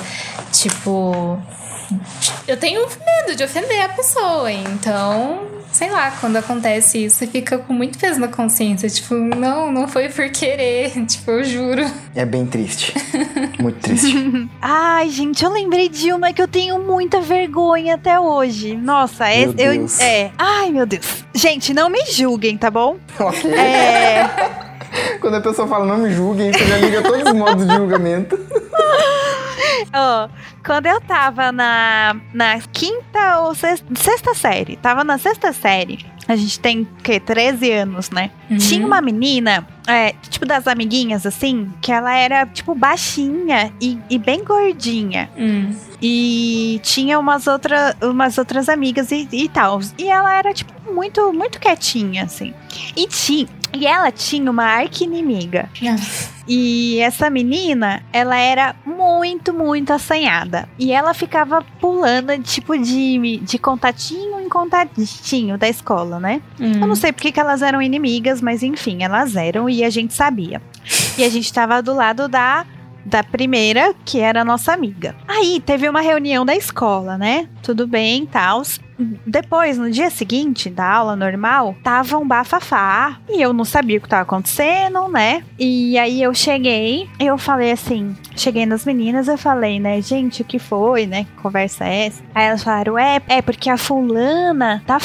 Tipo. 0.52 1.40
Eu 2.48 2.58
tenho 2.58 2.82
medo 2.82 3.36
de 3.36 3.44
ofender 3.44 3.82
a 3.86 3.90
pessoa. 3.90 4.52
Então, 4.52 5.42
sei 5.72 5.90
lá, 5.90 6.12
quando 6.20 6.38
acontece 6.38 7.06
isso, 7.06 7.18
você 7.18 7.28
fica 7.28 7.58
com 7.58 7.74
muito 7.74 7.98
peso 7.98 8.20
na 8.20 8.28
consciência. 8.28 8.90
Tipo, 8.90 9.16
não, 9.16 9.72
não 9.72 9.88
foi 9.88 10.10
por 10.10 10.30
querer. 10.30 10.92
Tipo, 11.08 11.32
eu 11.32 11.44
juro. 11.44 11.86
É 12.16 12.26
bem 12.26 12.46
triste. 12.46 12.94
Muito 13.60 13.80
triste. 13.80 14.16
Ai, 14.62 15.10
gente, 15.10 15.44
eu 15.44 15.52
lembrei 15.52 15.90
de 15.90 16.12
uma 16.12 16.34
que 16.34 16.42
eu 16.42 16.48
tenho 16.48 16.80
muita 16.80 17.22
vergonha 17.22 17.96
até 17.96 18.20
hoje. 18.20 18.76
Nossa, 18.76 19.28
é, 19.28 19.46
Meu 19.46 19.74
eu, 19.74 19.88
é. 20.00 20.32
Ai, 20.38 20.70
meu 20.72 20.86
Deus. 20.86 21.26
Gente, 21.34 21.74
não 21.74 21.90
me 21.90 22.06
julguem, 22.06 22.58
tá 22.58 22.70
bom? 22.72 22.98
ok. 23.20 23.52
É. 23.54 24.28
Quando 25.20 25.36
a 25.36 25.42
pessoa 25.42 25.68
fala 25.68 25.86
não 25.86 25.98
me 25.98 26.12
julguem, 26.12 26.52
você 26.52 26.66
já 26.66 26.78
liga 26.78 27.02
todos 27.02 27.24
os 27.24 27.34
modos 27.34 27.68
de 27.68 27.76
julgamento. 27.76 28.40
Ó, 29.94 30.30
quando 30.68 30.86
eu 30.86 31.00
tava 31.00 31.50
na, 31.50 32.14
na 32.34 32.60
quinta 32.74 33.40
ou 33.40 33.56
sexta, 33.56 33.86
sexta 33.96 34.34
série, 34.36 34.76
tava 34.76 35.02
na 35.02 35.18
sexta 35.18 35.54
série, 35.54 36.06
a 36.28 36.36
gente 36.36 36.60
tem, 36.60 36.82
o 36.82 36.88
quê? 37.02 37.22
13 37.22 37.72
anos, 37.72 38.10
né? 38.10 38.32
Uhum. 38.52 38.58
Tinha 38.58 38.86
uma 38.86 39.00
menina, 39.00 39.66
é, 39.88 40.14
tipo 40.30 40.46
das 40.46 40.68
amiguinhas, 40.68 41.26
assim, 41.26 41.72
que 41.82 41.90
ela 41.90 42.14
era, 42.14 42.46
tipo, 42.46 42.76
baixinha 42.76 43.72
e, 43.80 43.98
e 44.10 44.18
bem 44.20 44.44
gordinha. 44.44 45.30
Hum. 45.38 45.74
E 46.02 46.82
tinha 46.84 47.18
umas, 47.18 47.48
outra, 47.48 47.96
umas 48.02 48.38
outras 48.38 48.68
amigas 48.68 49.10
e, 49.12 49.26
e 49.32 49.48
tal. 49.48 49.80
E 49.98 50.10
ela 50.10 50.38
era, 50.38 50.54
tipo, 50.54 50.74
muito, 50.94 51.32
muito 51.32 51.62
quietinha, 51.62 52.26
assim. 52.26 52.54
E, 52.94 53.08
tinha, 53.08 53.48
e 53.74 53.86
ela 53.86 54.12
tinha 54.12 54.50
uma 54.50 54.64
arqui-inimiga. 54.64 55.70
E 56.48 57.00
essa 57.00 57.30
menina, 57.30 58.02
ela 58.14 58.38
era 58.38 58.74
muito, 58.86 59.54
muito 59.54 59.92
assanhada. 59.92 60.68
E 60.80 60.94
ela 60.94 61.14
ficava 61.14 61.62
pulando, 61.82 62.38
tipo, 62.42 62.78
de, 62.78 63.38
de 63.44 63.58
contatinho 63.58 64.40
em 64.40 64.48
contatinho 64.48 65.58
da 65.58 65.68
escola, 65.68 66.20
né? 66.20 66.42
Hum. 66.60 66.80
Eu 66.80 66.88
não 66.88 66.96
sei 66.96 67.12
porque 67.12 67.32
que 67.32 67.40
elas 67.40 67.62
eram 67.62 67.82
inimigas, 67.82 68.42
mas 68.42 68.64
enfim, 68.64 69.04
elas 69.04 69.36
eram 69.36 69.70
e 69.70 69.84
a 69.84 69.90
gente 69.90 70.14
sabia. 70.14 70.62
E 71.18 71.24
a 71.24 71.30
gente 71.30 71.52
tava 71.52 71.82
do 71.82 71.94
lado 71.94 72.30
da 72.30 72.66
da 73.06 73.24
primeira, 73.24 73.96
que 74.04 74.20
era 74.20 74.42
a 74.42 74.46
nossa 74.46 74.74
amiga. 74.74 75.16
Aí 75.26 75.62
teve 75.66 75.88
uma 75.88 76.02
reunião 76.02 76.46
da 76.46 76.54
escola, 76.54 77.18
né? 77.18 77.48
Tudo 77.64 77.88
bem, 77.88 78.26
tal. 78.26 78.62
Depois, 79.26 79.78
no 79.78 79.90
dia 79.92 80.10
seguinte 80.10 80.70
da 80.70 80.90
aula 80.90 81.16
normal, 81.16 81.76
tava 81.84 82.18
um 82.18 82.28
bafafá 82.28 83.20
e 83.30 83.42
eu 83.42 83.54
não 83.54 83.64
sabia 83.66 83.98
o 83.98 84.02
que 84.02 84.10
tava 84.10 84.24
acontecendo, 84.24 85.08
né? 85.08 85.44
E 85.60 85.98
aí 85.98 86.22
eu 86.22 86.34
cheguei, 86.34 87.08
eu 87.20 87.38
falei 87.38 87.72
assim, 87.72 88.16
cheguei 88.36 88.66
nas 88.66 88.86
meninas, 88.86 89.28
eu 89.28 89.38
falei, 89.38 89.80
né, 89.80 90.02
gente, 90.02 90.42
o 90.42 90.46
que 90.46 90.60
foi, 90.60 91.06
né? 91.06 91.24
Que 91.26 91.42
conversa 91.42 91.86
é 91.86 92.08
essa? 92.08 92.24
Aí 92.34 92.46
elas 92.46 92.64
falaram, 92.64 92.98
é, 92.98 93.22
é 93.28 93.42
porque 93.42 93.70
a 93.70 93.78
fulana 93.78 94.82
tá 94.86 94.98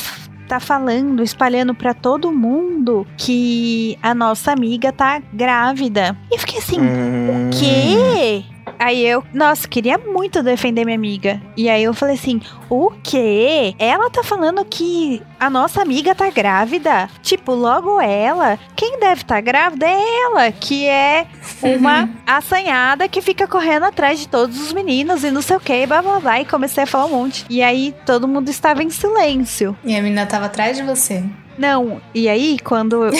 tá 0.48 0.60
falando, 0.60 1.22
espalhando 1.22 1.74
pra 1.74 1.94
todo 1.94 2.30
mundo 2.30 3.06
que 3.16 3.96
a 4.02 4.14
nossa 4.14 4.52
amiga 4.52 4.92
tá 4.92 5.22
grávida. 5.32 6.14
E 6.30 6.34
eu 6.34 6.38
fiquei 6.38 6.58
assim, 6.58 6.78
Hum, 6.78 7.48
o 7.48 7.50
quê? 7.58 8.44
Aí 8.82 9.06
eu, 9.06 9.22
nossa, 9.32 9.68
queria 9.68 9.96
muito 9.96 10.42
defender 10.42 10.84
minha 10.84 10.96
amiga. 10.96 11.40
E 11.56 11.68
aí 11.70 11.84
eu 11.84 11.94
falei 11.94 12.16
assim: 12.16 12.40
o 12.68 12.90
quê? 13.02 13.76
Ela 13.78 14.10
tá 14.10 14.24
falando 14.24 14.64
que 14.64 15.22
a 15.38 15.48
nossa 15.48 15.80
amiga 15.80 16.16
tá 16.16 16.28
grávida? 16.30 17.08
Tipo, 17.22 17.52
logo 17.52 18.00
ela. 18.00 18.58
Quem 18.74 18.98
deve 18.98 19.22
estar 19.22 19.36
tá 19.36 19.40
grávida 19.40 19.86
é 19.86 20.22
ela, 20.24 20.50
que 20.50 20.84
é 20.86 21.26
uma 21.62 22.10
assanhada 22.26 23.06
que 23.08 23.22
fica 23.22 23.46
correndo 23.46 23.84
atrás 23.84 24.18
de 24.18 24.26
todos 24.26 24.60
os 24.60 24.72
meninos 24.72 25.22
e 25.22 25.30
não 25.30 25.42
sei 25.42 25.56
o 25.56 25.60
que, 25.60 25.86
blá 25.86 26.02
blá 26.02 26.18
blá. 26.18 26.40
E 26.40 26.44
comecei 26.44 26.82
a 26.82 26.86
falar 26.86 27.06
um 27.06 27.10
monte. 27.10 27.46
E 27.48 27.62
aí 27.62 27.94
todo 28.04 28.26
mundo 28.26 28.48
estava 28.48 28.82
em 28.82 28.90
silêncio. 28.90 29.76
E 29.84 29.94
a 29.94 30.02
menina 30.02 30.26
tava 30.26 30.46
atrás 30.46 30.76
de 30.76 30.82
você. 30.82 31.22
Não, 31.58 32.00
e 32.14 32.28
aí 32.28 32.58
quando 32.58 33.10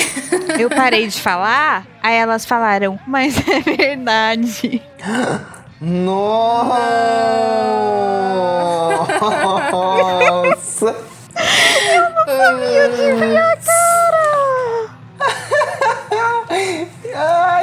eu 0.59 0.70
parei 0.70 1.07
de 1.07 1.20
falar, 1.20 1.87
aí 2.03 2.16
elas 2.16 2.45
falaram, 2.45 2.99
mas 3.07 3.37
é 3.49 3.61
verdade. 3.61 4.83
Nossa! 5.80 6.83
Ai, 11.35 11.72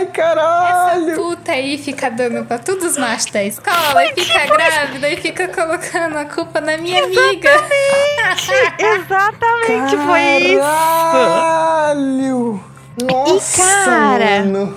caralho! 0.10 1.16
Puta 1.16 1.52
aí 1.52 1.78
fica 1.78 2.10
dando 2.10 2.46
pra 2.46 2.58
todos 2.58 2.92
os 2.92 2.98
machos 2.98 3.32
da 3.32 3.44
escola 3.44 4.06
e 4.06 4.22
fica 4.22 4.46
grávida 4.46 5.10
e 5.10 5.18
fica 5.18 5.48
colocando 5.48 6.18
a 6.18 6.26
culpa 6.26 6.62
na 6.62 6.78
minha 6.78 7.04
amiga. 7.04 7.50
Exatamente, 8.78 9.98
foi 10.06 10.54
isso. 10.54 10.62
Caralho! 10.62 12.64
Nossa, 13.04 13.64
cara, 13.86 14.44
mano. 14.44 14.76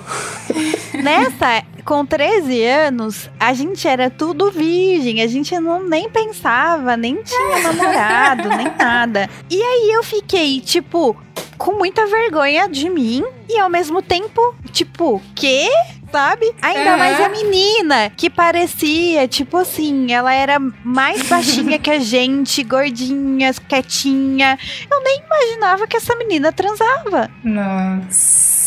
Nessa, 1.03 1.63
com 1.83 2.05
13 2.05 2.63
anos, 2.63 3.29
a 3.39 3.53
gente 3.53 3.87
era 3.87 4.09
tudo 4.09 4.51
virgem, 4.51 5.21
a 5.21 5.27
gente 5.27 5.57
não 5.59 5.83
nem 5.83 6.09
pensava, 6.09 6.95
nem 6.95 7.21
tinha 7.21 7.59
namorado, 7.59 8.47
nem 8.49 8.71
nada. 8.77 9.29
E 9.49 9.61
aí 9.61 9.91
eu 9.93 10.03
fiquei, 10.03 10.61
tipo, 10.61 11.17
com 11.63 11.77
muita 11.77 12.05
vergonha 12.07 12.67
de 12.67 12.89
mim 12.89 13.23
e 13.47 13.57
ao 13.57 13.69
mesmo 13.69 14.01
tempo, 14.01 14.53
tipo, 14.73 15.21
quê? 15.33 15.69
Sabe? 16.11 16.53
Ainda 16.61 16.89
Aham. 16.89 16.97
mais 16.97 17.21
a 17.21 17.29
menina, 17.29 18.09
que 18.09 18.29
parecia, 18.29 19.25
tipo 19.29 19.55
assim, 19.55 20.11
ela 20.11 20.33
era 20.33 20.59
mais 20.83 21.23
baixinha 21.29 21.79
que 21.79 21.89
a 21.89 21.99
gente, 21.99 22.61
gordinha, 22.65 23.53
quietinha. 23.53 24.59
Eu 24.91 25.01
nem 25.03 25.21
imaginava 25.25 25.87
que 25.87 25.95
essa 25.95 26.13
menina 26.17 26.51
transava. 26.51 27.31
Nossa. 27.41 28.62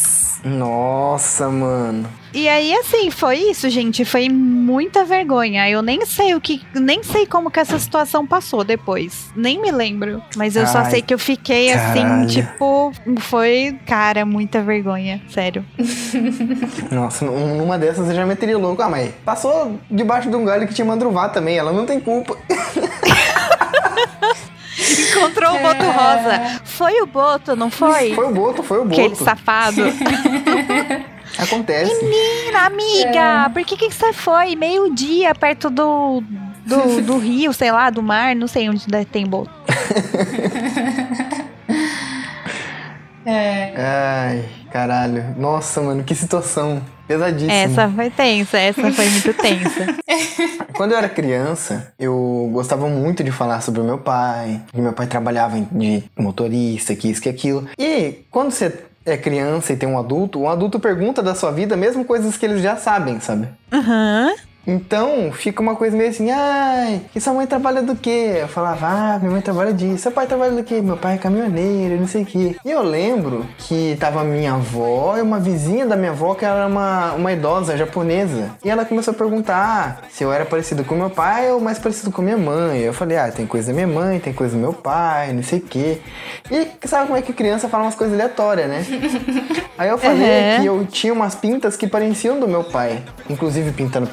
Nossa, 0.46 1.48
mano. 1.48 2.08
E 2.32 2.48
aí, 2.48 2.72
assim, 2.74 3.10
foi 3.10 3.36
isso, 3.38 3.68
gente. 3.68 4.04
Foi 4.04 4.28
muita 4.28 5.04
vergonha. 5.04 5.68
Eu 5.68 5.82
nem 5.82 6.04
sei 6.06 6.34
o 6.34 6.40
que. 6.40 6.62
Nem 6.74 7.02
sei 7.02 7.26
como 7.26 7.50
que 7.50 7.58
essa 7.58 7.78
situação 7.78 8.24
passou 8.26 8.62
depois. 8.62 9.30
Nem 9.34 9.60
me 9.60 9.72
lembro. 9.72 10.22
Mas 10.36 10.54
eu 10.54 10.64
só 10.66 10.78
Ai, 10.78 10.90
sei 10.90 11.02
que 11.02 11.12
eu 11.14 11.18
fiquei 11.18 11.72
caralho. 11.72 12.24
assim, 12.24 12.26
tipo. 12.42 12.92
Foi, 13.20 13.76
cara, 13.86 14.24
muita 14.24 14.62
vergonha. 14.62 15.20
Sério. 15.30 15.64
Nossa, 16.92 17.24
num- 17.24 17.56
numa 17.56 17.76
dessas 17.78 18.08
eu 18.08 18.14
já 18.14 18.24
meteria 18.24 18.56
louco. 18.58 18.80
Ah, 18.82 18.88
mas 18.88 19.12
passou 19.24 19.78
debaixo 19.90 20.28
de 20.30 20.36
um 20.36 20.44
galho 20.44 20.68
que 20.68 20.74
tinha 20.74 20.84
mandruvá 20.86 21.28
também. 21.28 21.56
Ela 21.58 21.72
não 21.72 21.84
tem 21.86 21.98
culpa. 21.98 22.36
Encontrou 25.10 25.54
o 25.54 25.58
Boto 25.60 25.84
Rosa. 25.84 26.60
Foi 26.64 27.00
o 27.00 27.06
Boto, 27.06 27.56
não 27.56 27.70
foi? 27.70 28.14
Foi 28.14 28.26
o 28.26 28.32
Boto, 28.32 28.62
foi 28.62 28.78
o 28.78 28.84
Boto. 28.84 29.00
Aquele 29.00 29.16
safado. 29.16 29.82
Acontece. 31.38 31.92
Menina, 32.02 32.60
amiga, 32.66 33.50
por 33.52 33.62
que 33.64 33.76
que 33.76 33.90
você 33.90 34.12
foi 34.12 34.56
meio-dia 34.56 35.34
perto 35.34 35.68
do, 35.68 36.22
do, 36.64 37.02
do 37.02 37.18
rio, 37.18 37.52
sei 37.52 37.70
lá, 37.70 37.90
do 37.90 38.02
mar? 38.02 38.34
Não 38.34 38.46
sei 38.46 38.68
onde 38.70 38.86
tem 39.06 39.26
boto. 39.26 39.50
É. 43.26 43.74
Ai, 43.76 44.44
caralho. 44.70 45.34
Nossa, 45.36 45.80
mano, 45.82 46.04
que 46.04 46.14
situação. 46.14 46.80
Pesadíssima. 47.06 47.52
Essa 47.52 47.88
foi 47.88 48.10
tensa, 48.10 48.58
essa 48.58 48.92
foi 48.92 49.08
muito 49.08 49.32
tensa. 49.34 49.96
Quando 50.74 50.92
eu 50.92 50.98
era 50.98 51.08
criança, 51.08 51.92
eu 51.98 52.50
gostava 52.52 52.88
muito 52.88 53.22
de 53.22 53.30
falar 53.30 53.60
sobre 53.60 53.80
o 53.80 53.84
meu 53.84 53.98
pai. 53.98 54.60
Que 54.72 54.80
meu 54.80 54.92
pai 54.92 55.06
trabalhava 55.06 55.60
de 55.72 56.04
motorista, 56.18 56.94
que 56.94 57.10
isso, 57.10 57.22
que 57.22 57.28
aquilo. 57.28 57.66
E 57.78 58.24
quando 58.30 58.50
você 58.50 58.72
é 59.04 59.16
criança 59.16 59.72
e 59.72 59.76
tem 59.76 59.88
um 59.88 59.98
adulto, 59.98 60.40
um 60.40 60.50
adulto 60.50 60.80
pergunta 60.80 61.22
da 61.22 61.34
sua 61.34 61.52
vida 61.52 61.76
mesmo 61.76 62.04
coisas 62.04 62.36
que 62.36 62.44
eles 62.44 62.60
já 62.60 62.76
sabem, 62.76 63.20
sabe? 63.20 63.48
Aham. 63.72 64.34
Então, 64.66 65.30
fica 65.32 65.62
uma 65.62 65.76
coisa 65.76 65.96
meio 65.96 66.10
assim, 66.10 66.30
ai, 66.30 67.00
e 67.14 67.20
sua 67.20 67.32
mãe 67.32 67.46
trabalha 67.46 67.82
do 67.82 67.94
quê? 67.94 68.38
Eu 68.40 68.48
falava, 68.48 68.86
ah, 68.88 69.18
minha 69.20 69.30
mãe 69.30 69.40
trabalha 69.40 69.72
disso. 69.72 69.98
Seu 69.98 70.10
pai 70.12 70.26
trabalha 70.26 70.52
do 70.52 70.64
quê? 70.64 70.80
Meu 70.82 70.96
pai 70.96 71.14
é 71.14 71.18
caminhoneiro, 71.18 72.00
não 72.00 72.08
sei 72.08 72.22
o 72.22 72.26
quê. 72.26 72.56
E 72.64 72.70
eu 72.70 72.82
lembro 72.82 73.46
que 73.58 73.96
tava 74.00 74.24
minha 74.24 74.54
avó 74.54 75.16
e 75.16 75.22
uma 75.22 75.38
vizinha 75.38 75.86
da 75.86 75.96
minha 75.96 76.10
avó, 76.10 76.34
que 76.34 76.44
era 76.44 76.66
uma, 76.66 77.12
uma 77.12 77.32
idosa 77.32 77.76
japonesa. 77.76 78.50
E 78.64 78.70
ela 78.70 78.84
começou 78.84 79.12
a 79.12 79.16
perguntar 79.16 80.02
se 80.10 80.24
eu 80.24 80.32
era 80.32 80.44
parecido 80.44 80.82
com 80.84 80.94
meu 80.96 81.10
pai 81.10 81.50
ou 81.52 81.60
mais 81.60 81.78
parecido 81.78 82.10
com 82.10 82.20
minha 82.20 82.36
mãe. 82.38 82.80
Eu 82.80 82.92
falei, 82.92 83.16
ah, 83.18 83.30
tem 83.30 83.46
coisa 83.46 83.68
da 83.68 83.72
minha 83.74 83.86
mãe, 83.86 84.18
tem 84.18 84.32
coisa 84.32 84.54
do 84.56 84.60
meu 84.60 84.72
pai, 84.72 85.32
não 85.32 85.42
sei 85.42 85.60
o 85.60 85.62
quê. 85.62 85.98
E 86.50 86.66
sabe 86.88 87.06
como 87.06 87.16
é 87.18 87.22
que 87.22 87.32
criança 87.32 87.68
fala 87.68 87.84
umas 87.84 87.94
coisas 87.94 88.14
aleatórias, 88.14 88.68
né? 88.68 88.84
Aí 89.78 89.88
eu 89.88 89.98
falei 89.98 90.16
Uhum. 90.16 90.60
que 90.60 90.66
eu 90.66 90.86
tinha 90.86 91.12
umas 91.12 91.34
pintas 91.34 91.76
que 91.76 91.86
pareciam 91.86 92.40
do 92.40 92.48
meu 92.48 92.64
pai. 92.64 93.02
Inclusive 93.28 93.70
pinta 93.72 94.00
no 94.00 94.06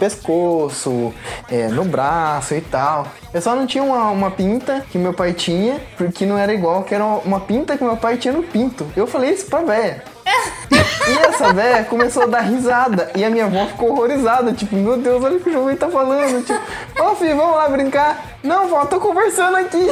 pescoço, 0.43 1.13
é, 1.49 1.67
no 1.67 1.85
braço 1.85 2.53
e 2.53 2.61
tal. 2.61 3.07
Eu 3.33 3.41
só 3.41 3.55
não 3.55 3.65
tinha 3.65 3.83
uma, 3.83 4.09
uma 4.09 4.31
pinta 4.31 4.85
que 4.91 4.97
meu 4.97 5.13
pai 5.13 5.33
tinha, 5.33 5.79
porque 5.97 6.25
não 6.25 6.37
era 6.37 6.53
igual, 6.53 6.83
que 6.83 6.93
era 6.93 7.05
uma 7.05 7.39
pinta 7.39 7.77
que 7.77 7.83
meu 7.83 7.97
pai 7.97 8.17
tinha 8.17 8.33
no 8.33 8.43
pinto. 8.43 8.85
Eu 8.95 9.07
falei 9.07 9.31
isso 9.31 9.45
pra 9.47 9.61
véia. 9.61 10.03
E 11.05 11.17
essa 11.17 11.51
véia 11.51 11.83
começou 11.83 12.23
a 12.23 12.27
dar 12.27 12.39
risada. 12.39 13.11
E 13.13 13.25
a 13.25 13.29
minha 13.29 13.43
avó 13.43 13.65
ficou 13.65 13.91
horrorizada. 13.91 14.53
Tipo, 14.53 14.77
meu 14.77 14.95
Deus, 14.95 15.21
olha 15.21 15.35
o 15.35 15.39
que 15.41 15.49
o 15.49 15.53
jovem 15.53 15.75
tá 15.75 15.89
falando. 15.89 16.45
Tipo, 16.45 17.03
ô 17.03 17.13
filho, 17.15 17.35
vamos 17.35 17.57
lá 17.57 17.67
brincar. 17.67 18.37
Não, 18.41 18.69
vó, 18.69 18.85
tô 18.85 19.01
conversando 19.01 19.57
aqui. 19.57 19.85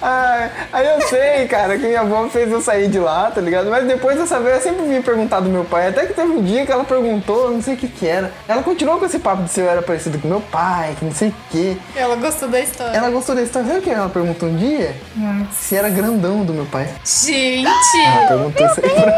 Ai, 0.00 0.50
aí 0.72 0.86
eu 0.86 1.00
sei, 1.08 1.46
cara, 1.48 1.78
que 1.78 1.86
minha 1.86 2.00
avó 2.00 2.28
fez 2.28 2.50
eu 2.50 2.60
sair 2.60 2.88
de 2.88 2.98
lá, 2.98 3.30
tá 3.30 3.40
ligado? 3.40 3.68
Mas 3.68 3.86
depois 3.86 4.18
dessa 4.18 4.38
vez 4.40 4.56
eu 4.56 4.62
sempre 4.62 4.86
vinha 4.86 5.02
perguntar 5.02 5.40
do 5.40 5.48
meu 5.48 5.64
pai. 5.64 5.88
Até 5.88 6.06
que 6.06 6.14
teve 6.14 6.32
um 6.32 6.42
dia 6.42 6.64
que 6.66 6.72
ela 6.72 6.84
perguntou, 6.84 7.50
não 7.50 7.62
sei 7.62 7.74
o 7.74 7.76
que 7.76 7.88
que 7.88 8.06
era. 8.06 8.32
Ela 8.48 8.62
continuou 8.62 8.98
com 8.98 9.06
esse 9.06 9.18
papo 9.18 9.42
de 9.42 9.50
se 9.50 9.60
eu 9.60 9.68
era 9.68 9.82
parecido 9.82 10.18
com 10.18 10.28
meu 10.28 10.40
pai, 10.40 10.94
que 10.98 11.04
não 11.04 11.12
sei 11.12 11.28
o 11.28 11.34
que. 11.50 11.80
Ela 11.94 12.16
gostou 12.16 12.48
da 12.48 12.60
história. 12.60 12.96
Ela 12.96 13.10
gostou 13.10 13.34
da 13.34 13.42
história. 13.42 13.68
Sabe 13.68 13.80
o 13.80 13.82
que 13.82 13.90
ela 13.90 14.08
perguntou 14.08 14.48
um 14.48 14.56
dia? 14.56 14.94
Hum. 15.16 15.46
Se 15.52 15.76
era 15.76 15.88
grandão 15.88 16.44
do 16.44 16.52
meu 16.52 16.66
pai. 16.66 16.88
Gente! 17.04 17.66
Ela 18.04 18.26
perguntou 18.28 18.66
isso 18.66 18.80
aí 18.82 18.90
pra 18.90 19.12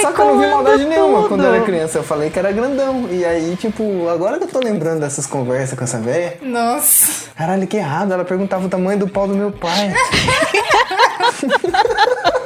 Só 0.00 0.12
que 0.12 0.20
eu 0.20 0.24
não 0.24 0.38
vi 0.38 0.46
maldade 0.46 0.84
nenhuma 0.84 1.28
quando 1.28 1.44
eu 1.44 1.54
era 1.54 1.64
criança. 1.64 1.98
Eu 1.98 2.02
falei 2.02 2.30
que 2.30 2.38
era 2.38 2.52
grandão. 2.52 3.08
E 3.10 3.24
aí, 3.24 3.56
tipo, 3.56 4.08
agora 4.08 4.38
que 4.38 4.44
eu 4.44 4.48
tô 4.48 4.60
lembrando 4.60 5.00
dessas 5.00 5.26
conversas 5.26 5.78
com 5.78 5.84
essa 5.84 5.98
véia, 5.98 6.38
Nossa! 6.42 7.30
caralho, 7.34 7.66
que 7.66 7.76
errado. 7.76 8.12
Ela 8.12 8.24
perguntava 8.24 8.66
o 8.66 8.68
tamanho 8.68 8.98
do 8.98 9.08
pau 9.08 9.26
do 9.26 9.34
meu 9.34 9.50
pai. 9.50 9.94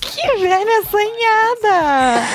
Que 0.00 0.36
velha 0.38 0.80
assanhada! 0.80 2.26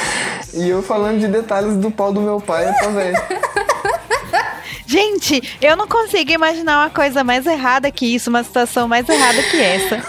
E 0.53 0.70
eu 0.70 0.82
falando 0.82 1.20
de 1.20 1.28
detalhes 1.28 1.76
do 1.78 1.91
pau 1.91 2.12
do 2.12 2.22
meu 2.22 2.39
pai 2.39 2.66
velha. 2.93 3.22
Gente, 4.88 5.58
eu 5.62 5.76
não 5.76 5.88
consigo 5.88 6.32
imaginar 6.32 6.84
uma 6.84 6.89
coisa 6.89 7.24
mais 7.24 7.45
errada 7.45 7.91
que 7.91 8.16
isso, 8.16 8.30
uma 8.30 8.43
situação 8.43 8.88
mais 8.88 9.08
errada 9.10 9.41
que 9.43 9.62
essa. 9.62 10.01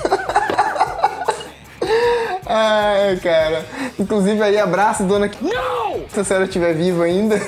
Ai, 2.47 3.17
cara. 3.23 3.67
Inclusive 3.99 4.43
aí, 4.43 4.59
abraço, 4.59 5.05
dona. 5.05 5.31
Não! 5.41 6.05
Se 6.09 6.21
a 6.21 6.25
senhora 6.25 6.45
estiver 6.47 6.75
viva 6.75 7.05
ainda. 7.05 7.39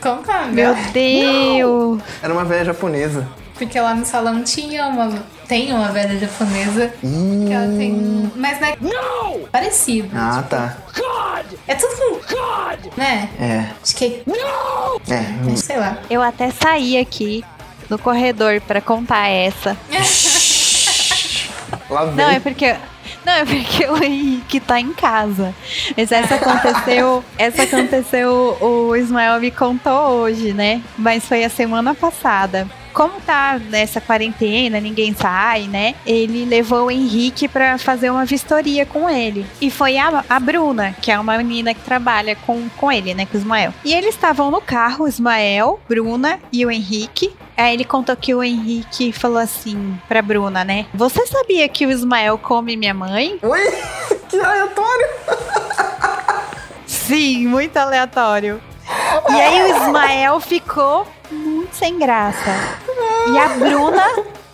Como 0.00 0.22
que 0.22 0.30
é 0.30 0.34
o 0.34 0.40
nome 0.42 0.52
Meu? 0.52 0.74
Deus! 0.92 2.02
Era 2.22 2.32
uma 2.32 2.44
velha 2.44 2.66
japonesa. 2.66 3.26
Porque 3.58 3.80
lá 3.80 3.94
no 3.94 4.04
salão 4.04 4.42
tinha 4.44 4.86
uma. 4.86 5.12
Tem 5.48 5.72
uma 5.72 5.88
velha 5.88 6.18
japonesa. 6.18 6.92
Ih. 7.02 7.44
Que 7.46 7.52
ela 7.52 7.76
tem. 7.76 8.30
Mas 8.36 8.60
não 8.60 8.68
é. 8.68 8.76
Não! 8.80 9.40
Parecido. 9.50 10.10
Ah, 10.14 10.44
tá. 10.48 10.76
É 11.66 11.74
tudo 11.74 11.96
com. 11.96 12.16
Né? 12.96 13.28
É. 13.40 13.66
Acho 13.82 13.96
que 13.96 14.22
É. 15.08 15.52
é. 15.52 15.56
Sei 15.56 15.76
lá. 15.76 15.98
Eu 16.08 16.22
até 16.22 16.50
saí 16.50 16.98
aqui 16.98 17.44
no 17.88 17.98
corredor 17.98 18.60
pra 18.60 18.80
contar 18.80 19.28
essa. 19.28 19.76
Lá 21.90 22.04
vem. 22.04 22.14
Não, 22.14 22.30
é 22.30 22.40
porque. 22.40 22.76
Não, 23.26 23.32
é 23.32 23.44
porque 23.44 23.84
o 23.86 24.00
Henrique 24.00 24.60
tá 24.60 24.78
em 24.78 24.92
casa. 24.92 25.52
Mas 25.96 26.12
essa 26.12 26.36
aconteceu. 26.36 27.24
essa 27.36 27.64
aconteceu, 27.64 28.56
o 28.60 28.94
Ismael 28.94 29.40
me 29.40 29.50
contou 29.50 30.20
hoje, 30.20 30.52
né? 30.52 30.80
Mas 30.96 31.24
foi 31.24 31.42
a 31.42 31.48
semana 31.48 31.92
passada. 31.92 32.68
Como 32.96 33.20
tá 33.20 33.60
nessa 33.68 34.00
quarentena, 34.00 34.80
ninguém 34.80 35.14
sai, 35.14 35.64
né? 35.64 35.94
Ele 36.06 36.46
levou 36.46 36.86
o 36.86 36.90
Henrique 36.90 37.46
pra 37.46 37.76
fazer 37.76 38.08
uma 38.08 38.24
vistoria 38.24 38.86
com 38.86 39.10
ele. 39.10 39.44
E 39.60 39.70
foi 39.70 39.98
a, 39.98 40.24
a 40.26 40.40
Bruna, 40.40 40.96
que 41.02 41.12
é 41.12 41.20
uma 41.20 41.36
menina 41.36 41.74
que 41.74 41.80
trabalha 41.82 42.34
com, 42.34 42.70
com 42.70 42.90
ele, 42.90 43.12
né? 43.12 43.26
Com 43.26 43.36
o 43.36 43.40
Ismael. 43.40 43.74
E 43.84 43.92
eles 43.92 44.14
estavam 44.14 44.50
no 44.50 44.62
carro, 44.62 45.04
o 45.04 45.08
Ismael, 45.08 45.78
Bruna 45.86 46.40
e 46.50 46.64
o 46.64 46.70
Henrique. 46.70 47.36
Aí 47.54 47.74
ele 47.74 47.84
contou 47.84 48.16
que 48.16 48.34
o 48.34 48.42
Henrique 48.42 49.12
falou 49.12 49.40
assim 49.40 50.00
pra 50.08 50.22
Bruna, 50.22 50.64
né? 50.64 50.86
Você 50.94 51.26
sabia 51.26 51.68
que 51.68 51.84
o 51.84 51.90
Ismael 51.90 52.38
come 52.38 52.78
minha 52.78 52.94
mãe? 52.94 53.38
Oi? 53.42 53.60
Que 54.26 54.40
aleatório. 54.40 55.08
Sim, 56.86 57.46
muito 57.46 57.76
aleatório. 57.76 58.58
E 59.28 59.32
aí 59.40 59.62
o 59.62 59.76
Ismael 59.76 60.40
ficou 60.40 61.06
muito 61.30 61.74
sem 61.74 61.98
graça. 61.98 62.50
E 63.32 63.38
a 63.38 63.48
Bruna, 63.48 64.04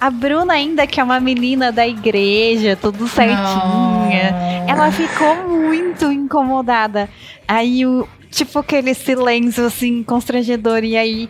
a 0.01 0.11
Bruna 0.11 0.55
ainda 0.55 0.87
que 0.87 1.01
é 1.01 1.05
uma 1.05 1.21
menina 1.21 1.71
da 1.71 1.87
igreja, 1.87 2.77
tudo 2.81 3.07
certinha, 3.07 4.35
ela 4.67 4.91
ficou 4.91 5.35
muito 5.49 6.11
incomodada. 6.11 7.09
Aí 7.47 7.85
o 7.87 8.09
tipo 8.31 8.59
aquele 8.59 8.95
silêncio 8.95 9.67
assim 9.67 10.03
constrangedor 10.03 10.83
e 10.85 10.97
aí 10.97 11.29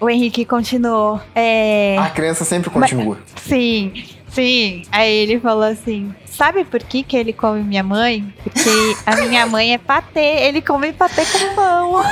o 0.00 0.08
Henrique 0.08 0.44
continuou. 0.44 1.20
É, 1.34 1.96
A 1.98 2.10
criança 2.10 2.44
sempre 2.44 2.70
continua. 2.70 3.18
Sim, 3.36 3.92
sim. 4.32 4.82
Aí 4.90 5.12
ele 5.12 5.40
falou 5.40 5.64
assim: 5.64 6.14
Sabe 6.26 6.64
por 6.64 6.82
que, 6.82 7.02
que 7.02 7.16
ele 7.16 7.32
come 7.32 7.62
minha 7.62 7.82
mãe? 7.82 8.32
Porque 8.42 8.96
a 9.06 9.16
minha 9.16 9.46
mãe 9.46 9.74
é 9.74 9.78
patê, 9.78 10.46
ele 10.46 10.62
come 10.62 10.92
patê 10.92 11.22
com 11.26 11.54
mão. 11.54 12.02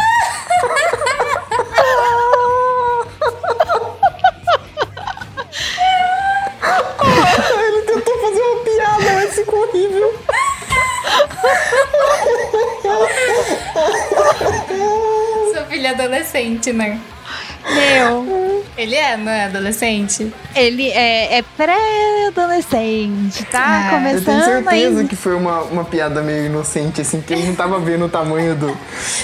Ele 7.59 7.83
tentou 7.83 8.19
fazer 8.21 8.41
uma 8.41 8.65
piada, 8.65 9.13
mas 9.15 9.35
ficou 9.35 9.67
horrível. 9.69 10.15
Seu 15.53 15.67
filho 15.67 15.87
é 15.87 15.91
adolescente, 15.91 16.73
né? 16.73 17.01
Meu, 17.69 18.65
Ele 18.77 18.95
é, 18.95 19.17
não 19.17 19.31
é 19.31 19.45
adolescente? 19.45 20.33
ele 20.55 20.89
é, 20.91 21.39
é 21.39 21.43
pré-adolescente, 21.57 23.45
tá? 23.47 23.61
Ah, 23.63 23.85
Eu 23.85 23.91
tenho 24.01 24.25
Começando 24.25 24.45
certeza 24.65 24.99
ainda. 24.99 25.05
que 25.05 25.17
foi 25.17 25.35
uma, 25.35 25.61
uma 25.63 25.85
piada 25.85 26.23
meio 26.23 26.47
inocente, 26.47 27.01
assim, 27.01 27.21
que 27.21 27.33
ele 27.33 27.47
não 27.47 27.55
tava 27.55 27.79
vendo 27.79 28.07
o 28.07 28.09
tamanho 28.09 28.55
do. 28.55 28.77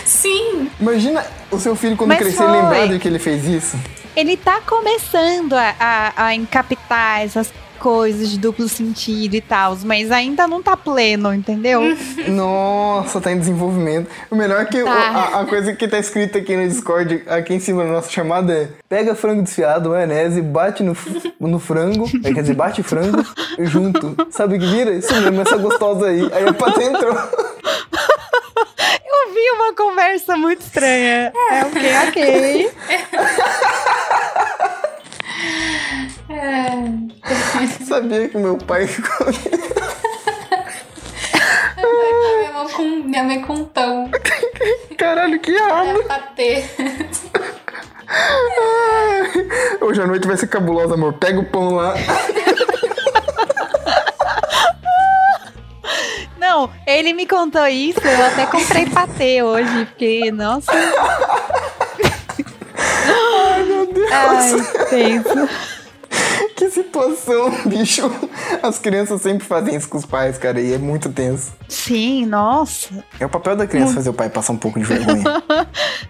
Sim! 0.04 0.70
Imagina 0.80 1.24
o 1.50 1.58
seu 1.58 1.74
filho 1.74 1.96
quando 1.96 2.08
Mas 2.10 2.18
crescer 2.18 2.36
foi. 2.38 2.50
lembrar 2.50 2.86
de 2.88 2.98
que 2.98 3.08
ele 3.08 3.18
fez 3.18 3.44
isso. 3.46 3.76
Ele 4.14 4.36
tá 4.36 4.60
começando 4.66 5.52
a, 5.54 5.74
a, 5.78 6.26
a 6.26 6.34
encapitar 6.34 7.20
essas 7.22 7.52
coisas 7.76 8.30
de 8.30 8.38
duplo 8.38 8.68
sentido 8.68 9.34
e 9.34 9.40
tal, 9.40 9.76
mas 9.84 10.10
ainda 10.10 10.46
não 10.46 10.62
tá 10.62 10.76
pleno, 10.76 11.32
entendeu? 11.34 11.82
Nossa, 12.28 13.20
tá 13.20 13.30
em 13.32 13.38
desenvolvimento. 13.38 14.08
O 14.30 14.36
melhor 14.36 14.60
é 14.62 14.64
que 14.64 14.82
Tá. 14.82 14.90
o- 14.90 15.36
a, 15.36 15.40
a 15.40 15.46
coisa 15.46 15.72
que 15.74 15.86
tá 15.88 15.98
escrita 15.98 16.38
aqui 16.38 16.56
no 16.56 16.66
Discord, 16.68 17.22
aqui 17.26 17.54
em 17.54 17.60
cima 17.60 17.84
da 17.84 17.90
nossa 17.92 18.10
chamada 18.10 18.52
é 18.52 18.68
pega 18.88 19.14
frango 19.14 19.42
desfiado, 19.42 19.90
maionese, 19.90 20.40
bate 20.42 20.82
no, 20.82 20.96
no 21.40 21.58
frango, 21.58 22.08
é, 22.24 22.32
quer 22.32 22.40
dizer, 22.42 22.54
bate 22.54 22.82
frango 22.82 23.24
junto. 23.60 24.16
Sabe 24.30 24.56
o 24.56 24.60
que 24.60 24.66
vira? 24.66 24.90
Isso 24.92 25.14
mesmo, 25.14 25.40
essa 25.42 25.56
gostosa 25.56 26.06
aí. 26.06 26.28
Aí 26.32 26.48
a 26.48 26.52
Patê 26.54 26.84
entrou. 26.84 27.14
Eu 29.08 29.34
vi 29.34 29.50
uma 29.54 29.74
conversa 29.74 30.36
muito 30.36 30.60
estranha. 30.62 31.32
É 31.50 31.64
ok, 31.64 31.82
ok. 32.08 32.70
Sabia 37.86 38.28
que 38.28 38.36
meu 38.36 38.58
pai 38.58 38.86
Minha 41.76 42.52
mãe 42.52 42.68
com, 42.72 42.82
minha 42.82 43.24
mãe 43.24 43.42
com 43.42 43.64
pão. 43.64 44.10
Caralho, 44.96 45.38
que 45.40 45.52
errado. 45.52 46.00
É 46.00 46.02
patê. 46.04 46.64
Hoje 49.80 50.00
a 50.00 50.06
noite 50.06 50.26
vai 50.26 50.36
ser 50.36 50.48
cabulosa, 50.48 50.94
amor. 50.94 51.14
Pega 51.14 51.40
o 51.40 51.44
pão 51.44 51.74
lá. 51.74 51.94
Não, 56.38 56.70
ele 56.86 57.12
me 57.12 57.26
contou 57.26 57.66
isso, 57.66 58.00
eu 58.00 58.24
até 58.26 58.46
comprei 58.46 58.86
patê 58.86 59.42
hoje, 59.42 59.86
porque, 59.86 60.30
nossa. 60.30 60.72
Ai, 63.08 63.62
meu 63.64 63.86
Deus. 63.92 64.10
Ai, 64.12 64.52
penso. 64.90 65.75
Que 66.56 66.70
situação, 66.70 67.50
bicho. 67.68 68.10
As 68.62 68.78
crianças 68.78 69.20
sempre 69.20 69.46
fazem 69.46 69.76
isso 69.76 69.88
com 69.88 69.98
os 69.98 70.06
pais, 70.06 70.38
cara, 70.38 70.58
e 70.58 70.72
é 70.72 70.78
muito 70.78 71.12
tenso. 71.12 71.52
Sim, 71.68 72.24
nossa. 72.24 73.04
É 73.20 73.26
o 73.26 73.28
papel 73.28 73.54
da 73.54 73.66
criança 73.66 73.92
fazer 73.92 74.08
o 74.08 74.14
pai 74.14 74.30
passar 74.30 74.54
um 74.54 74.56
pouco 74.56 74.78
de 74.78 74.86
vergonha. 74.86 75.24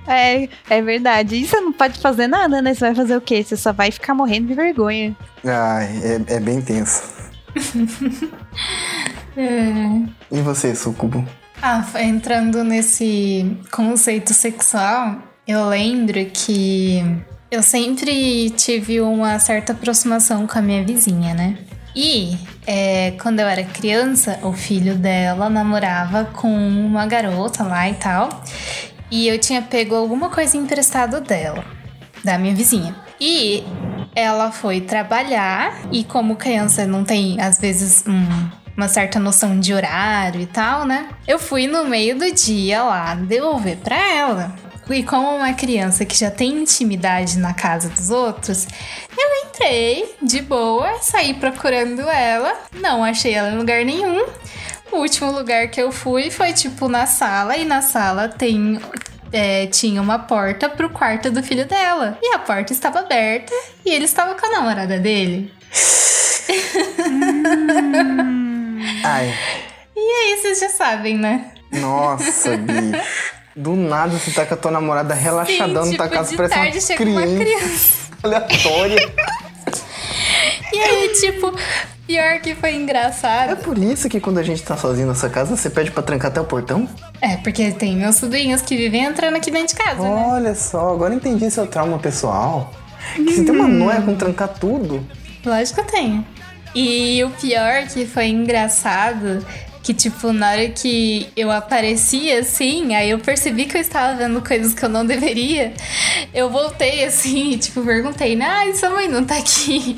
É, 0.09 0.49
é 0.70 0.80
verdade. 0.80 1.34
E 1.34 1.44
você 1.44 1.61
não 1.61 1.72
pode 1.72 1.99
fazer 1.99 2.28
nada, 2.28 2.62
né? 2.62 2.72
Você 2.72 2.80
vai 2.80 2.94
fazer 2.94 3.16
o 3.16 3.20
quê? 3.20 3.42
Você 3.42 3.57
só 3.57 3.72
vai 3.72 3.90
ficar 3.90 4.14
morrendo 4.14 4.47
de 4.47 4.55
vergonha. 4.55 5.16
Ai, 5.44 6.01
é, 6.28 6.34
é 6.36 6.40
bem 6.40 6.62
tenso. 6.62 7.03
E 10.30 10.40
você, 10.40 10.74
Sucubo? 10.74 11.22
Ah, 11.61 11.84
entrando 12.01 12.64
nesse 12.64 13.59
conceito 13.70 14.32
sexual, 14.32 15.18
eu 15.47 15.68
lembro 15.68 16.24
que 16.32 17.03
eu 17.57 17.62
sempre 17.62 18.50
tive 18.50 19.00
uma 19.00 19.38
certa 19.38 19.72
aproximação 19.72 20.46
com 20.46 20.59
a 20.59 20.62
minha 20.62 20.84
vizinha, 20.84 21.32
né? 21.34 21.57
E 21.94 22.36
é, 22.66 23.12
quando 23.22 23.40
eu 23.40 23.46
era 23.48 23.64
criança, 23.64 24.38
o 24.42 24.52
filho 24.52 24.94
dela 24.94 25.48
namorava 25.48 26.26
com 26.26 26.48
uma 26.54 27.07
garota 27.07 27.64
lá 27.64 27.88
e 27.88 27.94
tal. 27.94 28.28
E 29.11 29.26
eu 29.26 29.38
tinha 29.38 29.62
pego 29.62 29.94
alguma 29.94 30.28
coisa 30.28 30.57
emprestado 30.57 31.20
dela, 31.22 31.64
da 32.22 32.36
minha 32.36 32.54
vizinha. 32.54 32.94
E 33.18 33.64
ela 34.14 34.52
foi 34.52 34.82
trabalhar, 34.82 35.74
e 35.90 36.04
como 36.04 36.36
criança 36.36 36.86
não 36.86 37.04
tem, 37.04 37.40
às 37.40 37.59
vezes, 37.59 38.04
um- 38.07 38.50
uma 38.76 38.88
certa 38.88 39.18
noção 39.18 39.59
de 39.59 39.72
horário 39.72 40.40
e 40.42 40.46
tal, 40.46 40.84
né? 40.84 41.09
Eu 41.26 41.38
fui 41.38 41.66
no 41.66 41.84
meio 41.86 42.18
do 42.18 42.30
dia 42.30 42.82
lá 42.82 43.14
devolver 43.14 43.78
pra 43.78 43.96
ela. 44.14 44.54
E 44.89 45.03
como 45.03 45.37
uma 45.37 45.53
criança 45.53 46.05
que 46.05 46.16
já 46.16 46.30
tem 46.30 46.62
intimidade 46.62 47.39
na 47.39 47.53
casa 47.53 47.89
dos 47.89 48.11
outros, 48.11 48.68
eu 49.18 49.49
entrei 49.49 50.14
de 50.22 50.41
boa, 50.43 50.99
saí 51.01 51.34
procurando 51.34 52.03
ela, 52.03 52.55
não 52.72 53.03
achei 53.03 53.34
ela 53.34 53.51
em 53.51 53.59
lugar 53.59 53.84
nenhum. 53.84 54.24
O 54.93 54.99
último 54.99 55.32
lugar 55.32 55.68
que 55.68 55.82
eu 55.82 55.91
fui 55.91 56.30
foi 56.30 56.53
tipo 56.53 56.89
na 56.89 57.07
sala, 57.07 57.57
e 57.57 57.64
na 57.64 57.82
sala 57.82 58.28
tem 58.28 58.78
é, 59.32 59.66
tinha 59.66 60.01
uma 60.01 60.18
porta 60.20 60.68
pro 60.68 60.91
quarto 60.91 61.30
do 61.30 61.43
filho 61.43 61.66
dela. 61.66 62.18
E 62.22 62.34
a 62.34 62.39
porta 62.39 62.72
estava 62.72 63.01
aberta 63.01 63.53
e 63.84 63.91
ele 63.91 64.05
estava 64.05 64.34
com 64.34 64.47
a 64.47 64.51
namorada 64.51 64.99
dele. 64.99 65.53
Ai, 69.05 69.34
E 69.97 70.01
aí 70.01 70.39
vocês 70.41 70.61
já 70.61 70.68
sabem, 70.68 71.18
né? 71.18 71.51
nossa, 71.72 72.57
bicho. 72.57 73.36
Do 73.57 73.74
nada 73.74 74.18
você 74.18 74.30
tá 74.30 74.44
com 74.44 74.52
a 74.54 74.57
tua 74.57 74.70
namorada 74.70 75.14
relaxadão 75.14 75.84
Sim, 75.84 75.92
na 75.92 75.96
tua 75.96 76.09
tipo, 76.09 76.14
casa, 76.14 76.36
parece 76.36 76.54
tarde 76.54 76.78
uma 76.78 76.96
criança, 76.96 77.28
uma 77.32 77.44
criança. 77.44 77.92
aleatória. 78.22 79.12
E 80.72 80.78
aí, 80.78 81.09
tipo, 81.18 81.54
pior 82.07 82.38
que 82.40 82.54
foi 82.54 82.70
É 82.70 82.74
engraçado. 82.74 83.57
por 83.62 83.78
isso 83.78 84.09
que 84.11 84.20
quando 84.20 84.38
a 84.38 84.42
gente 84.42 84.62
tá 84.62 84.76
sozinho 84.76 85.07
nessa 85.09 85.30
casa, 85.30 85.57
você 85.57 85.70
pede 85.70 85.90
pra 85.90 86.02
trancar 86.02 86.30
até 86.30 86.40
o 86.40 86.44
portão? 86.44 86.86
É, 87.20 87.36
porque 87.38 87.70
tem 87.70 87.96
meus 87.96 88.16
sobrinhos 88.16 88.61
que 88.61 88.76
vivem 88.76 89.04
entrando 89.04 89.36
aqui 89.36 89.50
dentro 89.50 89.68
de 89.68 89.74
casa, 89.82 90.02
né? 90.02 90.26
Olha 90.28 90.54
só, 90.54 90.92
agora 90.92 91.14
entendi 91.14 91.50
seu 91.50 91.66
trauma 91.66 91.98
pessoal. 91.98 92.74
Que 93.14 93.32
você 93.32 93.44
tem 93.44 93.54
uma 93.54 93.68
noia 93.68 94.02
com 94.02 94.14
trancar 94.16 94.48
tudo. 94.48 95.07
Lógico 95.44 95.76
que 95.82 95.88
eu 95.88 95.92
tenho. 95.92 96.26
E 96.74 97.24
o 97.24 97.30
pior 97.30 97.86
que 97.86 98.04
foi 98.04 98.26
engraçado, 98.26 99.46
que 99.87 99.95
tipo, 99.95 100.32
na 100.32 100.51
hora 100.51 100.68
que 100.68 101.28
eu 101.37 101.49
apareci 101.49 102.32
assim, 102.32 102.93
aí 102.97 103.11
eu 103.11 103.20
percebi 103.20 103.66
que 103.66 103.76
eu 103.76 103.80
estava 103.80 104.16
vendo 104.16 104.43
coisas 104.43 104.74
que 104.74 104.84
eu 104.84 104.89
não 104.89 105.07
deveria. 105.07 105.72
Eu 106.34 106.51
voltei 106.51 107.05
assim, 107.05 107.53
e, 107.53 107.59
tipo, 107.59 107.80
perguntei, 107.82 108.37
ah, 108.43 108.64
sua 108.74 108.91
mãe 108.91 109.07
não 109.07 109.24
tá 109.24 109.37
aqui. 109.37 109.97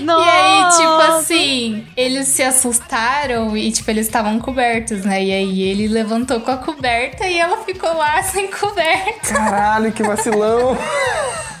E 0.00 0.10
aí, 0.10 0.70
tipo 0.72 0.82
Nossa! 0.82 1.18
assim, 1.18 1.86
eles 1.96 2.26
se 2.26 2.42
assustaram 2.42 3.56
e, 3.56 3.70
tipo, 3.70 3.88
eles 3.88 4.06
estavam 4.06 4.40
cobertos, 4.40 5.04
né? 5.04 5.22
E 5.22 5.32
aí 5.32 5.62
ele 5.62 5.86
levantou 5.86 6.40
com 6.40 6.50
a 6.50 6.56
coberta 6.56 7.24
e 7.24 7.38
ela 7.38 7.58
ficou 7.58 7.94
lá 7.94 8.20
sem 8.26 8.48
coberta. 8.48 9.32
Caralho, 9.32 9.92
que 9.92 10.02
vacilão. 10.02 10.76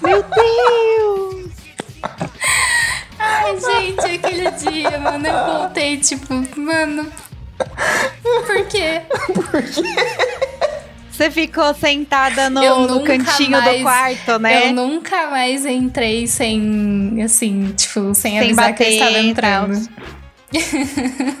Meu 0.02 0.24
Deus! 0.24 1.52
Ai, 3.16 3.56
gente, 3.58 4.04
aquele 4.16 4.50
dia, 4.50 4.98
mano, 4.98 5.26
eu 5.26 5.58
voltei, 5.58 5.96
tipo, 5.98 6.34
mano. 6.58 7.06
Por 8.22 8.66
quê? 8.68 9.02
Você 11.10 11.30
ficou 11.30 11.72
sentada 11.74 12.50
no, 12.50 12.60
no 12.86 12.98
nunca 12.98 13.16
cantinho 13.16 13.52
mais- 13.52 13.76
do 13.78 13.82
quarto, 13.82 14.38
né? 14.40 14.68
Eu 14.68 14.72
nunca 14.72 15.30
mais 15.30 15.64
entrei 15.64 16.26
sem, 16.26 17.22
assim, 17.22 17.72
tipo, 17.76 18.14
sem, 18.14 18.32
Sem 18.32 18.40
avisar 18.40 18.74
que 18.74 18.82
eu 18.82 18.86
bater 18.86 18.92
estava 18.94 19.18
e 19.18 19.28
entrando. 19.30 19.88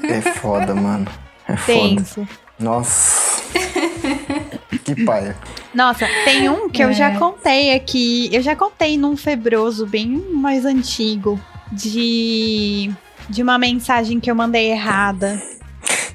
É 0.08 0.20
foda, 0.36 0.74
mano. 0.74 1.06
É 1.48 1.56
foda. 1.56 1.78
Tenso. 1.96 2.28
Nossa. 2.58 3.42
que 4.84 5.04
paia. 5.04 5.36
Nossa, 5.74 6.06
tem 6.24 6.48
um 6.48 6.68
que 6.68 6.82
eu 6.82 6.92
já 6.92 7.10
É. 7.10 7.16
contei 7.18 7.74
aqui. 7.74 8.28
Eu 8.32 8.42
já 8.42 8.54
contei 8.54 8.96
num 8.96 9.16
febroso 9.16 9.86
bem 9.86 10.06
mais 10.32 10.64
antigo. 10.64 11.40
De. 11.72 12.92
De 13.28 13.42
uma 13.42 13.58
mensagem 13.58 14.20
que 14.20 14.30
eu 14.30 14.34
mandei 14.36 14.70
errada. 14.70 15.40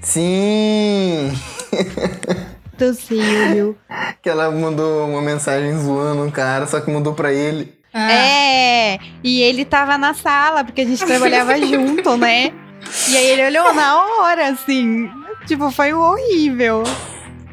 Sim! 0.01 1.31
Do 2.77 2.93
Silvio. 2.93 3.77
Que 4.21 4.29
ela 4.29 4.51
mandou 4.51 5.07
uma 5.07 5.21
mensagem 5.21 5.77
zoando 5.79 6.23
um 6.23 6.29
cara, 6.31 6.67
só 6.67 6.81
que 6.81 6.91
mandou 6.91 7.13
pra 7.13 7.31
ele. 7.31 7.73
Ah, 7.93 8.11
É, 8.11 8.99
e 9.23 9.41
ele 9.41 9.63
tava 9.63 9.97
na 9.97 10.13
sala, 10.13 10.63
porque 10.63 10.81
a 10.81 10.85
gente 10.85 11.05
trabalhava 11.05 11.57
junto, 11.65 12.17
né? 12.17 12.51
E 13.07 13.17
aí 13.17 13.25
ele 13.27 13.45
olhou 13.47 13.73
na 13.73 13.97
hora, 13.97 14.49
assim. 14.49 15.09
Tipo, 15.47 15.71
foi 15.71 15.93
horrível. 15.93 16.83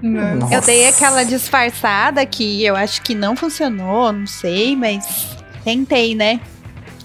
Nossa. 0.03 0.55
Eu 0.55 0.61
dei 0.61 0.89
aquela 0.89 1.25
disfarçada 1.25 2.27
que 2.27 2.65
eu 2.65 2.75
acho 2.75 3.01
que 3.03 3.15
não 3.15 3.37
funcionou, 3.37 4.13
não 4.13 4.27
sei, 4.27 4.75
mas 4.77 5.37
tentei, 5.65 6.15
né? 6.17 6.41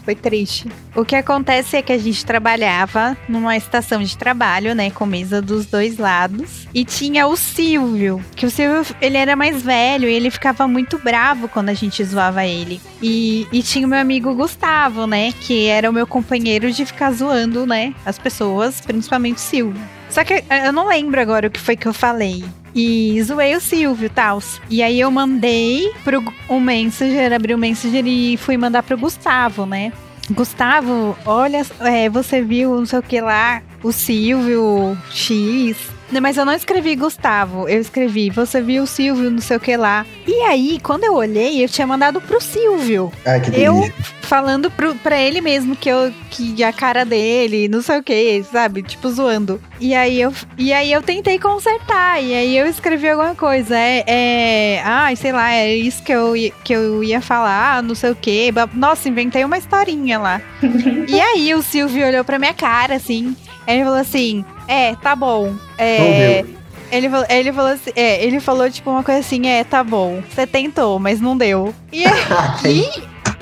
Foi 0.04 0.16
triste. 0.16 0.68
O 0.95 1.06
que 1.06 1.16
acontece 1.16 1.78
é 1.78 1.82
que 1.82 1.93
a 1.93 1.97
gente 1.97 2.26
trabalhava 2.26 3.16
numa 3.30 3.56
estação 3.56 4.02
de 4.02 4.18
trabalho, 4.18 4.74
né, 4.74 4.89
com 4.89 5.06
mesa 5.06 5.41
dos 5.41 5.66
dois 5.66 5.97
lados, 5.97 6.68
e 6.74 6.84
tinha 6.84 7.28
o 7.28 7.36
Silvio, 7.36 8.24
que 8.36 8.45
o 8.45 8.49
Silvio, 8.49 8.84
ele 8.99 9.18
era 9.18 9.36
mais 9.36 9.62
velho 9.62 10.10
e 10.10 10.14
ele 10.14 10.32
ficava 10.32 10.68
muito 10.68 10.97
bravo 10.97 11.47
quando 11.47 11.70
a 11.70 11.74
gente 11.74 12.04
zoava 12.04 12.45
ele. 12.45 12.82
E, 13.02 13.47
e 13.52 13.64
tinha 13.64 13.86
o 13.86 13.89
meu 13.89 13.99
amigo 13.99 14.34
Gustavo, 14.34 15.06
né, 15.06 15.32
que 15.32 15.68
era 15.68 15.89
o 15.89 15.93
meu 15.93 16.08
companheiro 16.08 16.72
de 16.72 16.86
ficar 16.86 17.12
zoando, 17.12 17.66
né, 17.66 17.93
as 18.06 18.18
pessoas, 18.18 18.82
principalmente 18.82 19.38
o 19.38 19.41
Silvio. 19.41 19.82
Só 20.10 20.26
que 20.26 20.34
eh, 20.34 20.68
eu 20.68 20.74
não 20.74 20.88
lembro 20.88 21.22
agora 21.22 21.47
o 21.47 21.52
que 21.52 21.60
foi 21.60 21.78
que 21.78 21.88
eu 21.88 21.93
falei. 21.93 22.43
E 22.74 23.22
zoei 23.24 23.55
o 23.55 23.61
Silvio 23.61 24.05
e 24.05 24.09
tal. 24.09 24.41
E 24.69 24.82
aí 24.82 24.99
eu 24.99 25.11
mandei 25.11 25.91
pro 26.03 26.24
um 26.49 26.59
Messenger, 26.59 27.34
abri 27.34 27.53
o 27.53 27.57
Messenger 27.57 28.05
e 28.05 28.38
fui 28.38 28.57
mandar 28.57 28.84
pro 28.84 28.97
Gustavo, 28.97 29.65
né? 29.65 29.91
Gustavo, 30.30 31.17
olha, 31.26 31.65
é, 31.82 32.07
você 32.09 32.41
viu 32.41 32.76
não 32.76 32.86
sei 32.86 32.99
o 32.99 33.03
que 33.03 33.19
lá, 33.19 33.61
o 33.84 33.91
Silvio 33.91 34.97
X 35.09 35.78
Mas 36.20 36.38
eu 36.38 36.45
não 36.45 36.53
escrevi 36.53 36.95
Gustavo, 36.95 37.68
eu 37.70 37.80
escrevi, 37.80 38.30
você 38.30 38.62
viu 38.62 38.84
o 38.84 38.88
Silvio, 38.88 39.30
não 39.32 39.39
sei 39.41 39.57
o 39.57 39.59
que 39.59 39.78
lá. 39.78 40.05
E 40.28 40.34
aí, 40.43 40.80
quando 40.82 41.03
eu 41.03 41.14
olhei, 41.14 41.64
eu 41.64 41.70
tinha 41.70 41.86
mandado 41.88 42.20
pro 42.20 42.41
Silvio. 42.41 43.12
Ai, 43.26 43.39
que 43.39 43.49
Eu 43.59 43.76
delícia. 43.82 43.93
falando 44.22 44.70
pro, 44.72 44.93
pra 44.95 45.20
ele 45.20 45.41
mesmo 45.41 45.76
que 45.76 45.89
eu 45.89 46.12
que 46.30 46.64
a 46.64 46.72
cara 46.72 47.03
dele, 47.05 47.68
não 47.68 47.82
sei 47.82 47.99
o 47.99 48.03
que, 48.03 48.43
sabe? 48.51 48.82
Tipo, 48.82 49.09
zoando. 49.09 49.62
E 49.82 49.93
aí 49.93 50.22
eu, 50.22 50.34
e 50.57 50.72
aí 50.72 50.91
eu 50.91 51.01
tentei 51.01 51.38
consertar. 51.38 52.24
E 52.24 52.34
aí 52.34 52.57
eu 52.57 52.66
escrevi 52.66 53.09
alguma 53.09 53.36
coisa. 53.36 53.78
É. 53.78 54.03
é 54.07 54.82
ai, 54.86 55.16
sei 55.18 55.32
lá, 55.34 55.51
é 55.53 55.76
isso 55.76 56.01
que 56.03 56.12
eu, 56.14 56.36
ia- 56.38 56.51
que 56.64 56.74
eu 56.74 57.03
ia 57.03 57.20
falar, 57.22 57.84
não 57.84 57.93
sei 57.95 58.12
o 58.12 58.16
que. 58.16 58.49
Nossa, 58.74 59.09
inventei 59.09 59.43
uma 59.43 59.57
historinha 59.57 60.18
lá. 60.20 60.41
e 61.07 61.20
aí 61.20 61.53
o 61.53 61.62
Silvio 61.62 62.07
olhou 62.07 62.24
pra 62.24 62.39
minha 62.39 62.53
cara, 62.53 62.95
assim. 62.95 63.36
Aí 63.68 63.76
ele 63.76 63.84
falou 63.84 63.99
assim: 63.99 64.45
É, 64.72 64.95
tá 64.95 65.15
bom. 65.17 65.53
É. 65.78 66.45
Ele 66.89 67.09
falou, 67.09 67.26
ele 67.30 67.53
falou 67.53 67.72
assim, 67.72 67.91
é, 67.95 68.24
ele 68.26 68.39
falou 68.39 68.69
tipo 68.69 68.89
uma 68.89 69.03
coisa 69.03 69.19
assim, 69.19 69.47
é, 69.47 69.63
tá 69.63 69.84
bom, 69.84 70.22
você 70.30 70.47
tentou, 70.47 70.99
mas 70.99 71.22
não 71.22 71.38
deu. 71.38 71.74
E 71.91 72.03
aí 72.63 72.89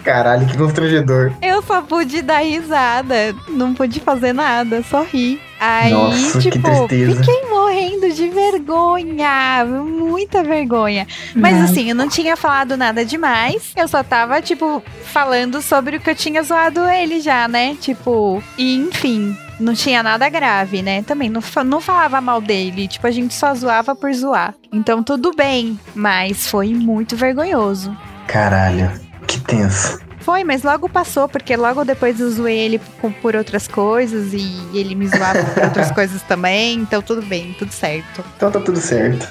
Caralho, 0.04 0.48
que 0.48 0.58
constrangedor. 0.58 1.34
eu 1.42 1.62
só 1.62 1.82
pude 1.82 2.22
dar 2.22 2.40
risada, 2.40 3.36
não 3.48 3.74
pude 3.74 4.00
fazer 4.00 4.34
nada, 4.34 4.82
só 4.84 5.04
ri. 5.04 5.40
Aí, 5.60 5.92
Nossa, 5.92 6.40
tipo, 6.40 6.88
fiquei 6.88 7.50
morrendo 7.50 8.12
de 8.14 8.30
vergonha, 8.30 9.66
muita 9.66 10.42
vergonha. 10.42 11.06
Mas 11.36 11.58
Não. 11.58 11.66
assim, 11.66 11.90
eu 11.90 11.96
não 11.96 12.08
tinha 12.08 12.38
falado 12.38 12.78
nada 12.78 13.04
demais, 13.04 13.74
eu 13.76 13.88
só 13.88 14.02
tava, 14.02 14.42
tipo, 14.42 14.82
falando 15.04 15.62
sobre 15.62 15.98
o 15.98 16.00
que 16.00 16.10
eu 16.10 16.16
tinha 16.16 16.42
zoado 16.44 16.88
ele 16.88 17.20
já, 17.20 17.48
né? 17.48 17.76
Tipo, 17.80 18.42
e 18.58 18.76
enfim. 18.78 19.36
Não 19.60 19.74
tinha 19.74 20.02
nada 20.02 20.30
grave, 20.30 20.82
né? 20.82 21.04
Também 21.04 21.30
não, 21.30 21.42
não 21.66 21.82
falava 21.82 22.22
mal 22.22 22.40
dele. 22.40 22.88
Tipo, 22.88 23.08
a 23.08 23.12
gente 23.12 23.34
só 23.34 23.54
zoava 23.54 23.96
por 23.96 24.14
zoar. 24.14 24.56
Então 24.72 25.04
tudo 25.04 25.34
bem. 25.36 25.80
Mas 25.94 26.48
foi 26.48 26.74
muito 26.74 27.18
vergonhoso. 27.18 27.96
Caralho, 28.28 28.90
que 29.28 29.40
tenso. 29.42 30.00
Foi, 30.22 30.44
mas 30.44 30.64
logo 30.64 30.90
passou, 30.90 31.28
porque 31.28 31.56
logo 31.56 31.84
depois 31.84 32.20
eu 32.20 32.30
zoei 32.30 32.58
ele 32.58 32.82
por, 33.22 33.36
outras 33.36 33.68
coisas 33.68 34.34
e 34.34 34.60
ele 34.74 34.96
me 34.96 35.08
zoava 35.08 35.44
por 35.44 35.64
outras 35.64 35.92
coisas 35.94 36.22
também, 36.24 36.80
então 36.80 37.02
tudo 37.02 37.22
bem, 37.22 37.56
tudo 37.58 37.72
certo. 37.72 38.24
Então 38.36 38.52
tá 38.52 38.60
tudo 38.60 38.80
certo. 38.80 39.28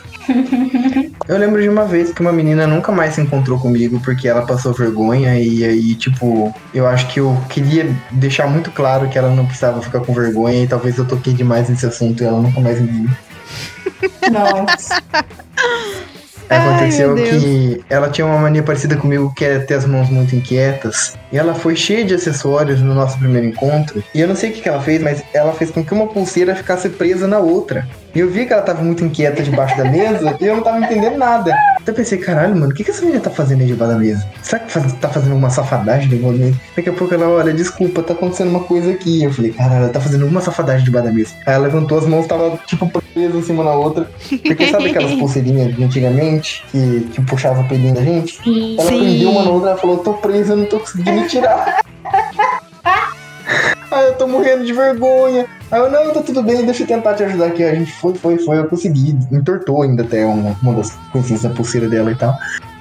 Eu 1.26 1.38
lembro 1.38 1.60
de 1.62 1.68
uma 1.68 1.84
vez 1.84 2.12
que 2.12 2.20
uma 2.20 2.32
menina 2.32 2.66
nunca 2.66 2.92
mais 2.92 3.14
se 3.14 3.20
encontrou 3.20 3.58
comigo 3.58 4.00
porque 4.00 4.28
ela 4.28 4.42
passou 4.42 4.72
vergonha 4.72 5.38
e 5.38 5.64
aí, 5.64 5.94
tipo, 5.94 6.54
eu 6.74 6.86
acho 6.86 7.06
que 7.08 7.20
eu 7.20 7.36
queria 7.48 7.94
deixar 8.10 8.46
muito 8.46 8.70
claro 8.70 9.08
que 9.08 9.18
ela 9.18 9.34
não 9.34 9.46
precisava 9.46 9.80
ficar 9.82 10.00
com 10.00 10.12
vergonha 10.12 10.64
e 10.64 10.66
talvez 10.66 10.98
eu 10.98 11.06
toquei 11.06 11.32
demais 11.32 11.68
nesse 11.68 11.86
assunto 11.86 12.22
e 12.22 12.26
ela 12.26 12.40
nunca 12.40 12.60
mais 12.60 12.80
me 12.80 12.88
viu. 12.88 13.10
Nossa. 14.30 15.02
Aconteceu 16.48 17.14
Deus. 17.14 17.42
que 17.42 17.84
ela 17.88 18.08
tinha 18.08 18.26
uma 18.26 18.38
mania 18.38 18.62
parecida 18.62 18.96
comigo, 18.96 19.32
que 19.34 19.44
é 19.44 19.58
ter 19.58 19.74
as 19.74 19.84
mãos 19.84 20.08
muito 20.08 20.34
inquietas. 20.34 21.16
E 21.30 21.38
ela 21.38 21.54
foi 21.54 21.76
cheia 21.76 22.04
de 22.04 22.14
acessórios 22.14 22.80
no 22.80 22.94
nosso 22.94 23.18
primeiro 23.18 23.46
encontro. 23.46 24.02
E 24.14 24.20
eu 24.20 24.28
não 24.28 24.34
sei 24.34 24.50
o 24.50 24.52
que, 24.54 24.62
que 24.62 24.68
ela 24.68 24.80
fez, 24.80 25.02
mas 25.02 25.22
ela 25.32 25.52
fez 25.52 25.70
com 25.70 25.84
que 25.84 25.92
uma 25.92 26.06
pulseira 26.06 26.54
ficasse 26.54 26.88
presa 26.88 27.26
na 27.26 27.38
outra. 27.38 27.86
E 28.18 28.20
eu 28.20 28.28
vi 28.28 28.46
que 28.46 28.52
ela 28.52 28.62
tava 28.62 28.82
muito 28.82 29.04
inquieta 29.04 29.44
debaixo 29.44 29.76
da 29.78 29.84
mesa 29.84 30.36
e 30.40 30.44
eu 30.44 30.56
não 30.56 30.62
tava 30.64 30.80
entendendo 30.80 31.16
nada. 31.16 31.52
Então 31.80 31.92
eu 31.92 31.94
pensei, 31.94 32.18
caralho, 32.18 32.52
mano, 32.56 32.72
o 32.72 32.74
que, 32.74 32.82
que 32.82 32.90
essa 32.90 33.02
menina 33.02 33.20
tá 33.20 33.30
fazendo 33.30 33.60
aí 33.60 33.68
debaixo 33.68 33.94
da 33.94 34.00
mesa? 34.00 34.26
Será 34.42 34.58
que 34.60 34.72
faz- 34.72 34.92
tá 34.94 35.08
fazendo 35.08 35.36
uma 35.36 35.48
safadagem 35.50 36.08
da 36.08 36.28
mesa? 36.32 36.56
Daqui 36.74 36.88
a 36.88 36.92
pouco 36.92 37.14
ela, 37.14 37.28
olha, 37.28 37.52
desculpa, 37.54 38.02
tá 38.02 38.14
acontecendo 38.14 38.48
uma 38.48 38.58
coisa 38.64 38.90
aqui. 38.90 39.22
Eu 39.22 39.32
falei, 39.32 39.52
caralho, 39.52 39.84
ela 39.84 39.88
tá 39.90 40.00
fazendo 40.00 40.26
uma 40.26 40.40
safadagem 40.40 40.84
debaixo 40.84 41.06
da 41.06 41.14
mesa. 41.14 41.30
Aí 41.46 41.54
ela 41.54 41.62
levantou 41.66 41.96
as 41.96 42.06
mãos, 42.06 42.26
tava 42.26 42.58
tipo 42.66 42.90
presa 43.14 43.38
em 43.38 43.42
cima 43.44 43.62
na 43.62 43.70
outra. 43.74 44.10
Porque 44.44 44.66
sabe 44.66 44.90
aquelas 44.90 45.12
pulseirinhas 45.20 45.76
de 45.76 45.84
antigamente 45.84 46.64
que, 46.72 47.08
que 47.12 47.22
puxava 47.22 47.60
o 47.60 47.68
pelinho 47.68 47.94
da 47.94 48.02
gente? 48.02 48.40
Ela 48.76 48.88
Sim. 48.88 48.98
prendeu 48.98 49.30
uma 49.30 49.44
na 49.44 49.50
outra 49.50 49.74
e 49.74 49.80
falou, 49.80 49.98
tô 49.98 50.14
presa, 50.14 50.54
eu 50.54 50.56
não 50.56 50.66
tô 50.66 50.80
conseguindo 50.80 51.24
tirar. 51.28 51.78
Tô 54.18 54.26
morrendo 54.26 54.64
de 54.64 54.72
vergonha. 54.72 55.46
Aí 55.70 55.80
eu, 55.80 55.90
não, 55.90 56.12
tá 56.12 56.22
tudo 56.22 56.42
bem, 56.42 56.64
deixa 56.64 56.82
eu 56.82 56.86
tentar 56.86 57.14
te 57.14 57.22
ajudar 57.22 57.46
aqui. 57.46 57.62
A 57.62 57.74
gente 57.74 57.92
foi, 57.92 58.14
foi, 58.14 58.38
foi, 58.38 58.58
eu 58.58 58.66
consegui. 58.66 59.16
Entortou 59.30 59.82
ainda 59.82 60.02
até 60.02 60.26
uma, 60.26 60.56
uma 60.62 60.74
das 60.74 60.90
coisinhas 61.12 61.42
da 61.42 61.50
pulseira 61.50 61.88
dela 61.88 62.10
e 62.10 62.16
tal. 62.16 62.36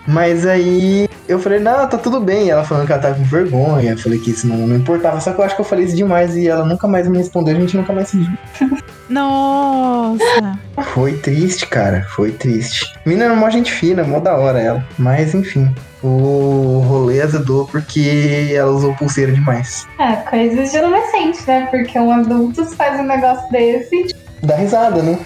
Mas 0.08 0.46
aí 0.46 1.10
eu 1.28 1.38
falei, 1.38 1.60
não, 1.60 1.86
tá 1.88 1.98
tudo 1.98 2.20
bem. 2.22 2.50
Ela 2.50 2.64
falando 2.64 2.86
que 2.86 2.94
ela 2.94 3.02
tava 3.02 3.16
com 3.16 3.24
vergonha. 3.24 3.92
Eu 3.92 3.98
falei 3.98 4.18
que 4.18 4.32
isso 4.32 4.48
não, 4.48 4.66
não 4.66 4.78
importava. 4.78 5.20
Só 5.20 5.34
que 5.34 5.40
eu 5.40 5.46
acho 5.46 5.56
que 5.56 5.62
eu 5.62 5.66
falei 5.66 5.86
isso 5.86 5.96
demais 5.96 6.36
e 6.36 6.48
ela 6.48 6.64
nunca 6.64 6.88
mais 6.88 7.08
me 7.08 7.18
respondeu. 7.18 7.56
A 7.56 7.60
gente 7.60 7.76
nunca 7.76 7.92
mais 7.92 8.08
se 8.08 8.18
viu. 8.18 8.38
Nossa! 9.10 10.58
Foi 10.94 11.14
triste, 11.18 11.68
cara. 11.68 12.06
Foi 12.10 12.32
triste. 12.32 12.86
Mina 13.06 13.26
era 13.26 13.36
mó 13.36 13.50
gente 13.50 13.72
fina, 13.72 14.04
mó 14.04 14.20
da 14.20 14.38
hora 14.38 14.60
ela. 14.60 14.86
Mas 14.98 15.36
enfim. 15.36 15.74
O 16.04 16.84
rolê 16.88 17.22
azedou 17.22 17.66
porque 17.66 18.52
ela 18.54 18.72
usou 18.72 18.94
pulseira 18.96 19.32
demais. 19.32 19.88
É, 20.00 20.14
coisas 20.18 20.72
de 20.72 20.78
adolescente, 20.78 21.40
né? 21.48 21.68
Porque 21.72 21.98
um 22.00 22.12
adulto 22.12 22.64
faz 22.66 23.00
um 23.00 23.04
negócio 23.04 23.50
desse. 23.52 24.16
Dá 24.44 24.56
risada, 24.56 25.02
né? 25.02 25.18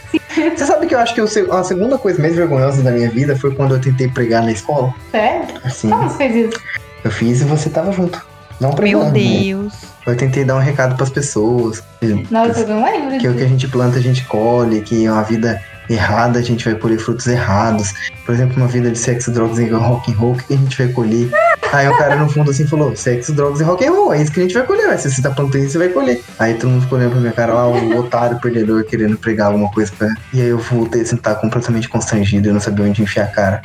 Você 0.56 0.66
sabe 0.66 0.88
que 0.88 0.96
eu 0.96 1.00
acho 1.00 1.14
que 1.14 1.20
a 1.22 1.64
segunda 1.64 1.98
coisa 1.98 2.22
mais 2.22 2.36
vergonhosa 2.36 2.82
da 2.82 2.92
minha 2.92 3.10
vida 3.10 3.36
foi 3.36 3.54
quando 3.54 3.76
eu 3.76 3.82
tentei 3.82 4.08
pregar 4.08 4.44
na 4.44 4.52
escola? 4.54 4.94
Sério? 5.12 5.46
Assim, 5.66 5.90
Como 5.90 6.10
você 6.10 6.18
fez 6.18 6.36
isso? 6.50 6.62
eu 7.04 7.12
fiz 7.12 7.42
e 7.42 7.44
você 7.44 7.70
tava 7.70 7.92
junto. 7.92 8.26
Não 8.60 8.70
Meu 8.70 8.78
pregando. 8.78 9.06
né? 9.06 9.12
Deus. 9.12 9.74
Eu 10.08 10.16
tentei 10.16 10.46
dar 10.46 10.56
um 10.56 10.60
recado 10.60 10.96
pras 10.96 11.10
pessoas. 11.10 11.84
Nossa, 12.30 12.62
eu 12.62 12.68
não 12.70 12.86
lembro 12.86 13.18
que 13.20 13.28
o 13.28 13.34
que 13.36 13.44
a 13.44 13.48
gente 13.48 13.68
planta 13.68 13.98
a 13.98 14.02
gente 14.02 14.24
colhe, 14.26 14.82
que 14.82 15.06
é 15.06 15.12
uma 15.12 15.24
vida 15.24 15.62
errada 15.94 16.40
a 16.40 16.42
gente 16.42 16.66
vai 16.66 16.76
colher 16.76 17.00
frutos 17.00 17.28
errados. 17.28 17.94
Por 18.26 18.34
exemplo, 18.34 18.58
uma 18.58 18.68
vida 18.68 18.92
de 18.92 18.98
sexo, 18.98 19.32
drogas 19.32 19.60
e 19.60 19.70
rock 19.70 20.12
and 20.12 20.16
roll, 20.16 20.34
o 20.34 20.38
que 20.38 20.54
a 20.54 20.58
gente 20.58 20.78
vai 20.78 20.94
colher? 20.94 21.30
Aí 21.72 21.88
o 21.88 21.98
cara 21.98 22.16
no 22.18 22.30
fundo 22.30 22.52
assim 22.52 22.68
falou, 22.68 22.96
sexo, 22.96 23.34
drogas 23.34 23.62
e 23.62 23.64
rock 23.64 23.86
and 23.86 23.92
roll, 23.92 24.14
é 24.14 24.22
isso 24.22 24.32
que 24.32 24.40
a 24.40 24.44
gente 24.44 24.54
vai 24.54 24.64
colher, 24.64 24.90
ué. 24.90 24.98
se 24.98 25.10
você 25.10 25.22
tá 25.22 25.32
plantando 25.32 25.64
isso, 25.64 25.74
você 25.74 25.78
vai 25.78 25.90
colher. 25.90 26.22
Aí 26.38 26.54
todo 26.56 26.70
mundo 26.70 26.82
ficou 26.82 26.98
olhando 26.98 27.12
pra 27.12 27.20
minha 27.22 27.34
cara 27.34 27.54
lá, 27.54 27.68
o 27.68 27.98
otário 27.98 28.40
perdedor 28.40 28.84
querendo 28.84 29.18
pregar 29.18 29.48
alguma 29.48 29.72
coisa 29.72 29.92
pra... 29.98 30.14
E 30.34 30.42
aí 30.42 30.48
eu 30.48 30.60
voltei 30.60 31.02
a 31.02 31.06
sentar 31.06 31.40
completamente 31.40 31.88
constrangido, 31.88 32.50
eu 32.50 32.54
não 32.54 32.60
sabia 32.60 32.86
onde 32.86 33.02
enfiar 33.02 33.26
a 33.26 33.28
cara. 33.28 33.62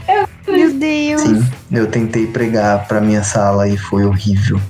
Meu 0.47 0.73
Deus. 0.73 1.23
Sim, 1.23 1.45
eu 1.73 1.87
tentei 1.89 2.27
pregar 2.27 2.87
pra 2.87 3.01
minha 3.01 3.23
sala 3.23 3.69
e 3.69 3.77
foi 3.77 4.05
horrível. 4.05 4.61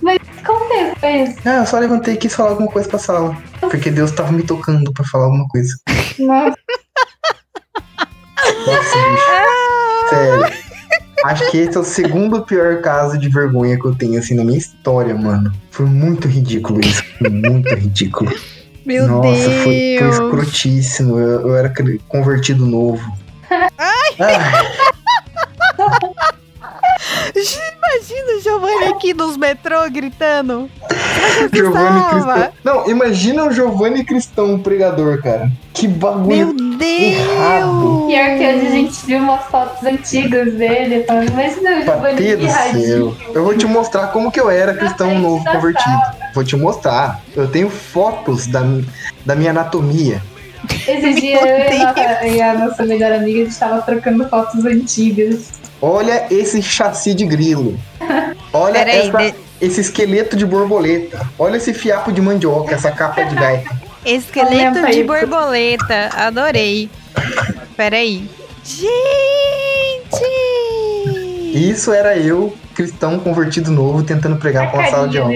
Como 0.45 0.69
você 0.69 0.95
fez? 0.99 1.37
Ah, 1.45 1.59
eu 1.59 1.67
só 1.67 1.79
levantei 1.79 2.15
e 2.15 2.17
quis 2.17 2.35
falar 2.35 2.51
alguma 2.51 2.69
coisa 2.69 2.89
pra 2.89 2.99
sala. 2.99 3.37
Porque 3.61 3.91
Deus 3.91 4.11
tava 4.11 4.33
me 4.33 4.43
tocando 4.43 4.93
pra 4.93 5.05
falar 5.05 5.25
alguma 5.25 5.47
coisa. 5.49 5.75
Nossa, 6.19 6.57
Nossa, 8.67 8.97
bicho. 9.11 10.11
Sério. 10.11 10.67
Acho 11.25 11.51
que 11.51 11.59
esse 11.59 11.77
é 11.77 11.81
o 11.81 11.85
segundo 11.85 12.43
pior 12.43 12.81
caso 12.83 13.19
de 13.19 13.29
vergonha 13.29 13.79
que 13.79 13.85
eu 13.85 13.95
tenho, 13.95 14.19
assim, 14.19 14.35
na 14.35 14.45
minha 14.45 14.59
história, 14.59 15.15
mano. 15.15 15.53
Foi 15.71 15.87
muito 15.87 16.29
ridículo 16.29 16.81
isso. 16.81 17.03
Foi 17.19 17.31
muito 17.31 17.75
ridículo. 17.75 18.33
Meu 18.85 19.09
Nossa, 19.09 19.43
foi, 19.43 19.63
foi 19.65 19.97
Deus. 19.99 20.15
escrotíssimo. 20.15 21.19
Eu, 21.19 21.49
eu 21.49 21.57
era 21.57 21.73
convertido 22.09 22.65
novo. 22.65 23.03
Ai. 24.21 24.37
Imagina 27.35 28.37
o 28.37 28.41
Giovanni 28.41 28.85
aqui 28.87 29.15
nos 29.15 29.37
metrô 29.37 29.89
gritando. 29.91 30.69
Giovanni 31.53 32.01
Salva. 32.01 32.35
Cristão. 32.35 32.53
Não, 32.65 32.91
imagina 32.91 33.45
o 33.45 33.53
Giovanni 33.53 34.05
Cristão, 34.05 34.55
o 34.55 34.59
pregador, 34.59 35.23
cara. 35.23 35.51
Que 35.73 35.87
bagulho. 35.87 36.27
Meu 36.27 36.77
Deus. 36.77 36.93
errado. 36.93 38.07
pior 38.09 38.39
que 38.39 38.47
hoje 38.47 38.67
a 38.67 38.71
gente 38.71 39.07
viu 39.07 39.19
umas 39.19 39.45
fotos 39.45 39.85
antigas 39.85 40.53
dele, 40.55 41.05
falando, 41.05 41.31
imagina 41.31 41.79
o 41.79 41.83
Giovanni 41.83 42.37
do 42.37 42.49
céu. 42.49 43.17
Eu 43.35 43.45
vou 43.45 43.57
te 43.57 43.67
mostrar 43.67 44.09
como 44.09 44.31
que 44.31 44.41
eu 44.41 44.51
era 44.51 44.75
cristão 44.75 45.19
novo 45.19 45.45
convertido. 45.45 46.01
Vou 46.35 46.45
te 46.45 46.57
mostrar. 46.57 47.23
Eu 47.35 47.49
tenho 47.49 47.71
fotos 47.71 48.47
da, 48.47 48.63
da 49.25 49.35
minha 49.35 49.51
anatomia. 49.51 50.21
Esse 50.87 51.15
dia 51.21 51.41
eu 51.41 51.75
e 51.75 51.83
a, 51.83 51.93
nossa, 51.95 52.27
e 52.27 52.41
a 52.41 52.55
nossa 52.55 52.85
melhor 52.85 53.13
amiga, 53.13 53.43
a 53.43 53.45
gente 53.45 53.59
tava 53.59 53.83
trocando 53.83 54.29
fotos 54.29 54.65
antigas. 54.65 55.66
Olha 55.81 56.27
esse 56.31 56.63
chassi 56.63 57.15
de 57.15 57.25
grilo. 57.27 57.79
Olha 58.53 58.85
Peraí, 58.85 59.09
essa- 59.09 59.19
de- 59.19 59.35
esse 59.61 59.81
esqueleto 59.81 60.37
de 60.37 60.47
borboleta. 60.47 61.27
Olha 61.39 61.57
esse 61.57 61.73
fiapo 61.75 62.13
de 62.13 62.21
mandioca, 62.21 62.75
essa 62.75 62.91
capa 62.91 63.23
de 63.25 63.35
gaita. 63.35 63.71
Esqueleto 64.05 64.83
de 64.87 64.99
isso. 65.01 65.07
borboleta. 65.07 66.11
Adorei. 66.15 66.89
Peraí. 67.77 68.29
Gente! 68.65 68.87
Isso 71.55 71.93
era 71.93 72.17
eu, 72.17 72.55
cristão 72.75 73.19
convertido 73.19 73.71
novo, 73.71 74.03
tentando 74.03 74.37
pregar 74.37 74.67
A 74.67 74.71
pra 74.71 74.81
uma 74.81 74.89
sala 74.91 75.09
de 75.09 75.19
aula. 75.19 75.33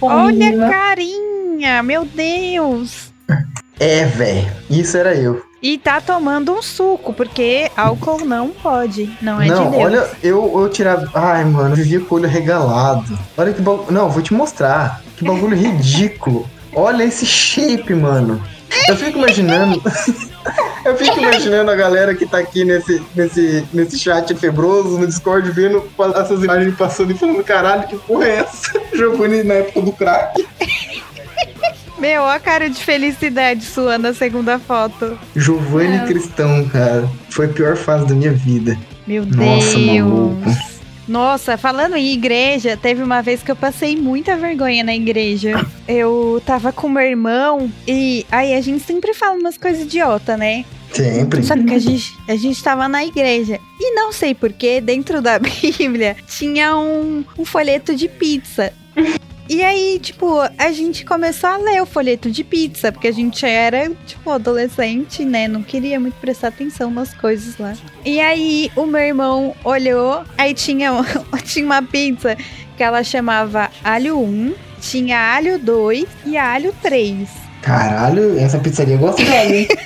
Olha 0.00 0.66
a 0.66 0.70
carinha. 0.70 1.82
Meu 1.82 2.04
Deus. 2.04 3.12
É, 3.78 4.04
velho. 4.04 4.50
Isso 4.68 4.96
era 4.96 5.14
eu. 5.14 5.42
E 5.62 5.78
tá 5.78 6.00
tomando 6.00 6.52
um 6.52 6.60
suco, 6.60 7.12
porque 7.12 7.70
álcool 7.76 8.24
não 8.24 8.48
pode. 8.48 9.16
Não 9.22 9.40
é 9.40 9.46
não, 9.46 9.66
de 9.66 9.70
Deus. 9.70 9.84
olha, 9.84 10.10
eu, 10.20 10.60
eu 10.60 10.68
tirava. 10.68 11.08
Ai, 11.14 11.44
mano, 11.44 11.70
eu 11.70 11.76
vivia 11.76 12.00
com 12.00 12.16
o 12.16 12.18
olho 12.18 12.28
regalado. 12.28 13.16
Olha 13.36 13.52
que 13.52 13.62
bagulho. 13.62 13.92
Não, 13.92 14.10
vou 14.10 14.20
te 14.20 14.34
mostrar. 14.34 15.00
Que 15.16 15.24
bagulho 15.24 15.56
ridículo. 15.56 16.48
Olha 16.74 17.04
esse 17.04 17.24
shape, 17.24 17.94
mano. 17.94 18.42
Eu 18.88 18.96
fico 18.96 19.18
imaginando. 19.18 19.80
Eu 20.84 20.96
fico 20.96 21.20
imaginando 21.20 21.70
a 21.70 21.76
galera 21.76 22.12
que 22.12 22.26
tá 22.26 22.38
aqui 22.38 22.64
nesse, 22.64 23.00
nesse, 23.14 23.64
nesse 23.72 23.96
chat 23.96 24.34
febroso, 24.34 24.98
no 24.98 25.06
Discord, 25.06 25.48
vendo 25.52 25.88
essas 26.16 26.42
imagens 26.42 26.74
passando 26.74 27.12
e 27.12 27.14
falando, 27.14 27.44
caralho, 27.44 27.86
que 27.86 27.96
porra 27.96 28.24
é 28.24 28.36
essa? 28.38 28.80
Giovanni 28.92 29.44
na 29.44 29.54
época 29.54 29.80
do 29.80 29.92
crack. 29.92 30.44
Meu, 32.02 32.26
a 32.26 32.40
cara 32.40 32.68
de 32.68 32.82
felicidade 32.82 33.64
sua 33.64 33.96
na 33.96 34.12
segunda 34.12 34.58
foto. 34.58 35.16
Giovanni 35.36 35.98
É. 35.98 36.04
Cristão, 36.04 36.68
cara. 36.68 37.08
Foi 37.30 37.46
a 37.46 37.48
pior 37.48 37.76
fase 37.76 38.08
da 38.08 38.12
minha 38.16 38.32
vida. 38.32 38.76
Meu 39.06 39.24
Nossa, 39.24 39.78
Deus. 39.78 39.86
maluco. 39.86 40.50
Nossa, 41.06 41.56
falando 41.56 41.94
em 41.94 42.12
igreja, 42.12 42.76
teve 42.76 43.04
uma 43.04 43.22
vez 43.22 43.40
que 43.44 43.52
eu 43.52 43.54
passei 43.54 43.94
muita 43.94 44.36
vergonha 44.36 44.82
na 44.82 44.96
igreja. 44.96 45.64
Eu 45.86 46.42
tava 46.44 46.72
com 46.72 46.88
meu 46.88 47.04
irmão 47.04 47.70
e 47.86 48.26
aí 48.32 48.54
a 48.54 48.60
gente 48.60 48.82
sempre 48.82 49.14
fala 49.14 49.38
umas 49.38 49.56
coisas 49.56 49.82
idiota, 49.82 50.36
né? 50.36 50.64
Sempre. 50.92 51.44
Só 51.44 51.54
que 51.56 51.72
a 51.72 51.78
gente, 51.78 52.12
a 52.28 52.34
gente 52.34 52.60
tava 52.64 52.88
na 52.88 53.04
igreja. 53.04 53.60
E 53.78 53.94
não 53.94 54.10
sei 54.12 54.34
porquê, 54.34 54.80
dentro 54.80 55.22
da 55.22 55.38
Bíblia 55.78 56.16
tinha 56.26 56.76
um, 56.76 57.24
um 57.38 57.44
folheto 57.44 57.94
de 57.94 58.08
pizza. 58.08 58.72
E 59.48 59.62
aí, 59.62 59.98
tipo, 60.00 60.38
a 60.56 60.72
gente 60.72 61.04
começou 61.04 61.50
a 61.50 61.56
ler 61.56 61.82
o 61.82 61.86
folheto 61.86 62.30
de 62.30 62.44
pizza, 62.44 62.92
porque 62.92 63.08
a 63.08 63.12
gente 63.12 63.44
era, 63.44 63.90
tipo, 64.06 64.30
adolescente, 64.30 65.24
né? 65.24 65.48
Não 65.48 65.62
queria 65.62 65.98
muito 65.98 66.14
prestar 66.14 66.48
atenção 66.48 66.90
nas 66.90 67.12
coisas 67.12 67.58
lá. 67.58 67.74
E 68.04 68.20
aí, 68.20 68.70
o 68.76 68.86
meu 68.86 69.00
irmão 69.00 69.54
olhou, 69.64 70.24
aí 70.38 70.54
tinha, 70.54 70.90
tinha 71.44 71.64
uma 71.64 71.82
pizza 71.82 72.36
que 72.76 72.82
ela 72.82 73.02
chamava 73.02 73.70
alho 73.84 74.18
1, 74.18 74.54
tinha 74.80 75.18
alho 75.18 75.58
2 75.58 76.06
e 76.24 76.36
alho 76.36 76.74
3. 76.80 77.28
Caralho, 77.60 78.38
essa 78.38 78.58
pizzaria 78.58 78.96
gosta 78.96 79.22
dela, 79.24 79.54
hein? 79.54 79.68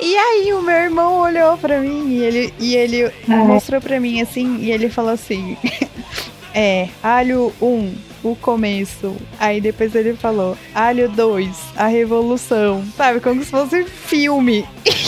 E 0.00 0.16
aí 0.16 0.52
o 0.52 0.62
meu 0.62 0.76
irmão 0.76 1.20
olhou 1.20 1.58
pra 1.58 1.80
mim 1.80 2.08
e 2.08 2.22
ele, 2.22 2.54
e 2.60 2.76
ele 2.76 3.12
mostrou 3.26 3.80
pra 3.80 3.98
mim 3.98 4.20
assim, 4.20 4.58
e 4.58 4.70
ele 4.70 4.88
falou 4.88 5.10
assim: 5.10 5.56
É, 6.54 6.88
alho 7.02 7.52
1, 7.60 7.94
o 8.22 8.34
começo. 8.36 9.16
Aí 9.38 9.60
depois 9.60 9.94
ele 9.94 10.14
falou: 10.14 10.56
alho 10.74 11.08
2, 11.08 11.56
a 11.76 11.86
revolução. 11.86 12.84
Sabe, 12.96 13.20
como 13.20 13.42
se 13.42 13.50
fosse 13.50 13.84
filme. 13.84 14.66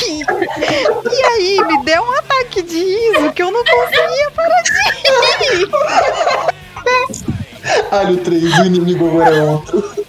E, 1.13 1.23
aí 1.25 1.59
me 1.67 1.85
deu 1.85 2.03
um 2.03 2.13
ataque 2.13 2.63
de 2.63 2.79
riso 2.79 3.33
que 3.33 3.43
eu 3.43 3.51
não 3.51 3.65
conseguia 3.65 4.31
parar 4.33 4.63
de 4.63 4.71
rir. 5.57 5.69
Alho 7.91 8.17
3, 8.19 8.59
o 8.59 8.65
inimigo 8.65 9.09
agora 9.09 9.37
é 9.37 9.43
outro. 9.43 9.95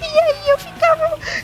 E 0.00 0.20
aí 0.20 0.48
eu 0.48 0.58
ficava, 0.58 0.89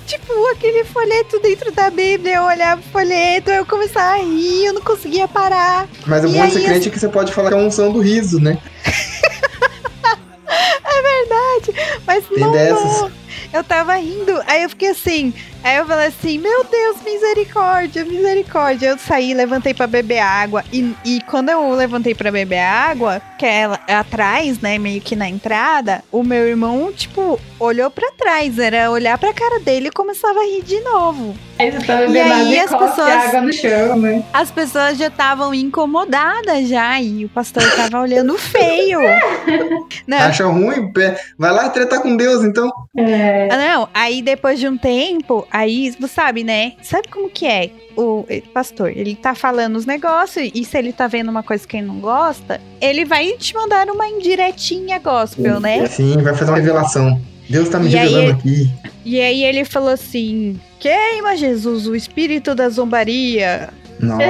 tipo, 0.06 0.32
aquele 0.52 0.84
folheto 0.84 1.38
dentro 1.40 1.72
da 1.72 1.90
Bíblia, 1.90 2.36
eu 2.36 2.44
olhava 2.44 2.80
o 2.80 2.90
folheto, 2.90 3.50
eu 3.50 3.66
começava 3.66 4.14
a 4.14 4.22
rir, 4.22 4.66
eu 4.66 4.72
não 4.72 4.80
conseguia 4.80 5.26
parar. 5.28 5.88
Mas 6.06 6.24
o 6.24 6.28
bom 6.28 6.46
de 6.46 6.52
ser 6.52 6.58
aí, 6.58 6.64
crente 6.64 6.88
é 6.88 6.90
que 6.90 6.98
você 6.98 7.08
pode 7.08 7.32
falar 7.32 7.50
que 7.50 7.56
é 7.56 7.58
a 7.58 7.62
unção 7.62 7.92
do 7.92 8.00
riso, 8.00 8.40
né? 8.40 8.58
Mas 12.06 12.24
Tem 12.28 12.38
não, 12.38 12.52
dessas. 12.52 13.00
não. 13.00 13.12
Eu 13.52 13.64
tava 13.64 13.94
rindo, 13.96 14.40
aí 14.46 14.62
eu 14.62 14.70
fiquei 14.70 14.88
assim, 14.90 15.34
aí 15.66 15.76
eu 15.76 15.86
falei 15.86 16.06
assim, 16.08 16.38
meu 16.38 16.64
Deus, 16.64 16.96
misericórdia, 17.04 18.04
misericórdia. 18.04 18.88
Eu 18.88 18.98
saí, 18.98 19.34
levantei 19.34 19.74
pra 19.74 19.86
beber 19.86 20.18
água, 20.20 20.64
e, 20.72 20.94
e 21.04 21.20
quando 21.22 21.48
eu 21.50 21.70
levantei 21.72 22.14
pra 22.14 22.30
beber 22.30 22.58
água, 22.60 23.20
que 23.38 23.44
é 23.46 23.66
lá 23.66 23.80
atrás, 23.88 24.60
né, 24.60 24.78
meio 24.78 25.00
que 25.00 25.14
na 25.16 25.28
entrada, 25.28 26.02
o 26.10 26.22
meu 26.22 26.46
irmão, 26.48 26.92
tipo, 26.92 27.38
olhou 27.58 27.90
pra 27.90 28.10
trás, 28.16 28.58
era 28.58 28.90
olhar 28.90 29.18
pra 29.18 29.32
cara 29.32 29.60
dele 29.60 29.88
e 29.88 29.92
começava 29.92 30.38
a 30.40 30.44
rir 30.44 30.62
de 30.62 30.80
novo. 30.80 31.34
Aí 31.58 31.70
você 31.72 31.86
tá 31.86 32.02
E 32.02 32.06
bebendo 32.08 32.34
aí 32.34 32.52
e 32.54 32.60
as 32.60 32.70
cospe 32.70 32.86
pessoas- 32.88 33.24
água 33.24 33.40
no 33.40 33.52
chão, 33.52 33.96
né? 33.96 34.22
As 34.32 34.50
pessoas 34.50 34.98
já 34.98 35.06
estavam 35.06 35.54
incomodadas 35.54 36.68
já, 36.68 37.00
e 37.00 37.24
o 37.24 37.28
pastor 37.30 37.62
tava 37.74 38.00
olhando 38.00 38.36
feio. 38.38 38.98
Não, 40.06 40.18
Acha 40.18 40.44
ruim? 40.46 40.92
Pé- 40.92 41.18
Vai 41.38 41.50
lá 41.52 41.68
tretar 41.70 42.00
com 42.00 42.14
Deus, 42.16 42.44
então. 42.44 42.70
É, 42.96 43.48
Não, 43.56 43.88
aí 43.94 44.20
depois 44.22 44.58
de 44.60 44.68
um 44.68 44.76
tempo, 44.76 45.46
aí 45.56 45.90
você 45.98 46.08
sabe, 46.08 46.44
né? 46.44 46.72
Sabe 46.82 47.08
como 47.08 47.30
que 47.30 47.46
é? 47.46 47.70
O 47.96 48.26
eh, 48.28 48.42
pastor, 48.52 48.90
ele 48.90 49.14
tá 49.14 49.34
falando 49.34 49.76
os 49.76 49.86
negócios 49.86 50.50
e 50.54 50.64
se 50.64 50.76
ele 50.76 50.92
tá 50.92 51.06
vendo 51.06 51.30
uma 51.30 51.42
coisa 51.42 51.66
que 51.66 51.78
ele 51.78 51.86
não 51.86 51.98
gosta, 51.98 52.60
ele 52.80 53.06
vai 53.06 53.32
te 53.32 53.54
mandar 53.54 53.88
uma 53.88 54.06
indiretinha 54.06 54.98
gospel, 54.98 55.58
né? 55.58 55.86
Sim, 55.86 56.18
vai 56.22 56.34
fazer 56.34 56.50
uma 56.50 56.58
revelação. 56.58 57.18
Deus 57.48 57.70
tá 57.70 57.78
me 57.78 57.86
E 57.86 57.94
revelando 57.94 58.32
aqui. 58.32 58.70
E 59.04 59.20
aí 59.20 59.44
ele 59.44 59.64
falou 59.64 59.90
assim: 59.90 60.60
Queima, 60.78 61.36
Jesus, 61.36 61.86
o 61.86 61.94
espírito 61.94 62.54
da 62.54 62.68
zombaria. 62.68 63.70
Não. 63.98 64.20
Eu 64.20 64.28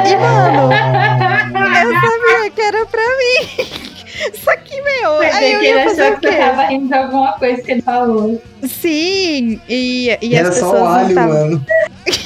sabia 2.00 2.50
que 2.54 2.60
era 2.60 2.86
pra 2.86 3.02
mim. 3.02 3.95
Só 4.42 4.56
que, 4.56 4.80
meu, 4.80 5.18
Mas 5.18 5.34
aí 5.34 5.44
é 5.52 5.54
eu 5.56 5.60
que 5.60 5.66
ele 5.66 5.78
ia 5.78 5.84
fazer 5.84 6.02
achou 6.02 6.14
o 6.16 6.20
que 6.20 6.26
você 6.28 6.32
quê? 6.34 6.40
tava 6.40 6.62
rindo 6.66 6.88
de 6.88 6.94
alguma 6.94 7.32
coisa 7.34 7.62
que 7.62 7.70
ele 7.72 7.82
falou. 7.82 8.42
Sim, 8.64 9.60
e, 9.68 10.18
e 10.22 10.34
Era 10.34 10.48
as 10.48 10.56
só 10.56 10.70
pessoas 10.72 10.80
o 10.82 10.84
não 10.84 10.94
alho, 10.94 11.14
tavam- 11.14 11.34
mano. 11.34 11.66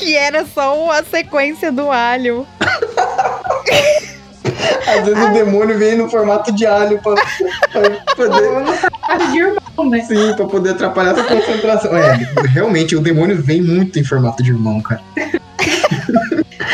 E 0.03 0.15
era 0.17 0.45
só 0.47 0.91
a 0.93 1.03
sequência 1.03 1.71
do 1.73 1.91
alho. 1.91 2.47
Às 4.87 5.05
vezes 5.07 5.23
o 5.25 5.33
demônio 5.33 5.79
vem 5.79 5.97
no 5.97 6.09
formato 6.11 6.53
de 6.53 6.67
alho 6.67 7.01
pra, 7.03 7.15
pra 7.15 7.91
poder, 8.17 8.51
Acho 9.09 9.33
de 9.33 9.39
irmão, 9.39 9.91
né? 9.91 10.01
sim, 10.03 10.35
pra 10.35 10.47
poder 10.47 10.71
atrapalhar 10.71 11.13
essa 11.13 11.25
concentração. 11.25 11.97
É, 11.97 12.19
realmente, 12.49 12.95
o 12.97 13.01
demônio 13.01 13.41
vem 13.43 13.63
muito 13.63 13.99
em 13.99 14.05
formato 14.05 14.43
de 14.43 14.51
irmão, 14.51 14.81
cara. 14.81 15.01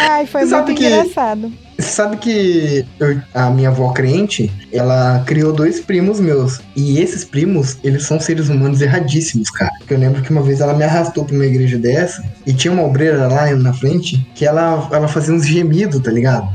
Ai, 0.08 0.26
foi 0.26 0.46
sabe 0.46 0.66
muito 0.72 0.78
que- 0.78 0.86
engraçado. 0.86 1.52
Sabe 1.78 2.16
que 2.16 2.86
eu- 2.98 3.20
a 3.34 3.50
minha 3.50 3.68
avó 3.68 3.90
crente, 3.92 4.50
ela 4.72 5.22
criou 5.26 5.52
dois 5.52 5.78
primos 5.80 6.18
meus. 6.18 6.58
E 6.74 6.98
esses 6.98 7.22
primos, 7.22 7.76
eles 7.84 8.04
são 8.04 8.18
seres 8.18 8.48
humanos 8.48 8.80
erradíssimos, 8.80 9.50
cara. 9.50 9.70
Porque 9.78 9.92
eu 9.92 9.98
lembro 9.98 10.22
que 10.22 10.30
uma 10.30 10.40
vez 10.42 10.60
ela 10.62 10.72
me 10.72 10.84
arrastou 10.84 11.26
pra 11.26 11.34
uma 11.34 11.44
igreja 11.44 11.76
dessa 11.76 12.24
e 12.46 12.54
tinha 12.54 12.72
uma 12.72 12.82
obreira 12.82 13.28
lá 13.28 13.54
na 13.54 13.74
frente 13.74 14.26
que 14.34 14.46
ela, 14.46 14.88
ela 14.90 15.06
fazia 15.06 15.34
uns 15.34 15.46
gemidos, 15.46 16.00
tá 16.00 16.10
ligado? 16.10 16.48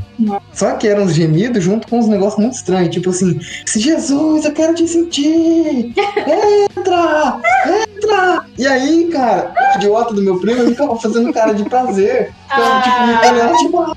Só 0.54 0.72
que 0.74 0.88
eram 0.88 1.04
uns 1.04 1.14
gemidos 1.14 1.64
junto 1.64 1.88
com 1.88 2.00
uns 2.00 2.08
negócios 2.08 2.40
muito 2.42 2.56
estranhos. 2.56 2.90
Tipo 2.90 3.12
assim, 3.12 3.40
Jesus, 3.76 4.44
eu 4.46 4.52
quero 4.54 4.74
te 4.74 4.88
sentir! 4.88 5.94
Entra! 6.76 7.40
Entra! 7.68 7.91
E 8.58 8.68
aí, 8.68 9.10
cara, 9.12 9.54
o 9.74 9.78
idiota 9.78 10.14
do 10.14 10.22
meu 10.22 10.40
primo, 10.40 10.62
ele 10.62 10.72
ficava 10.72 11.00
fazendo 11.00 11.34
cara 11.34 11.54
de 11.54 11.64
prazer. 11.64 12.34
Ficava, 12.50 12.82
tipo, 12.82 13.04
imitando 13.04 13.40
ela, 13.40 13.58
tipo, 13.58 13.96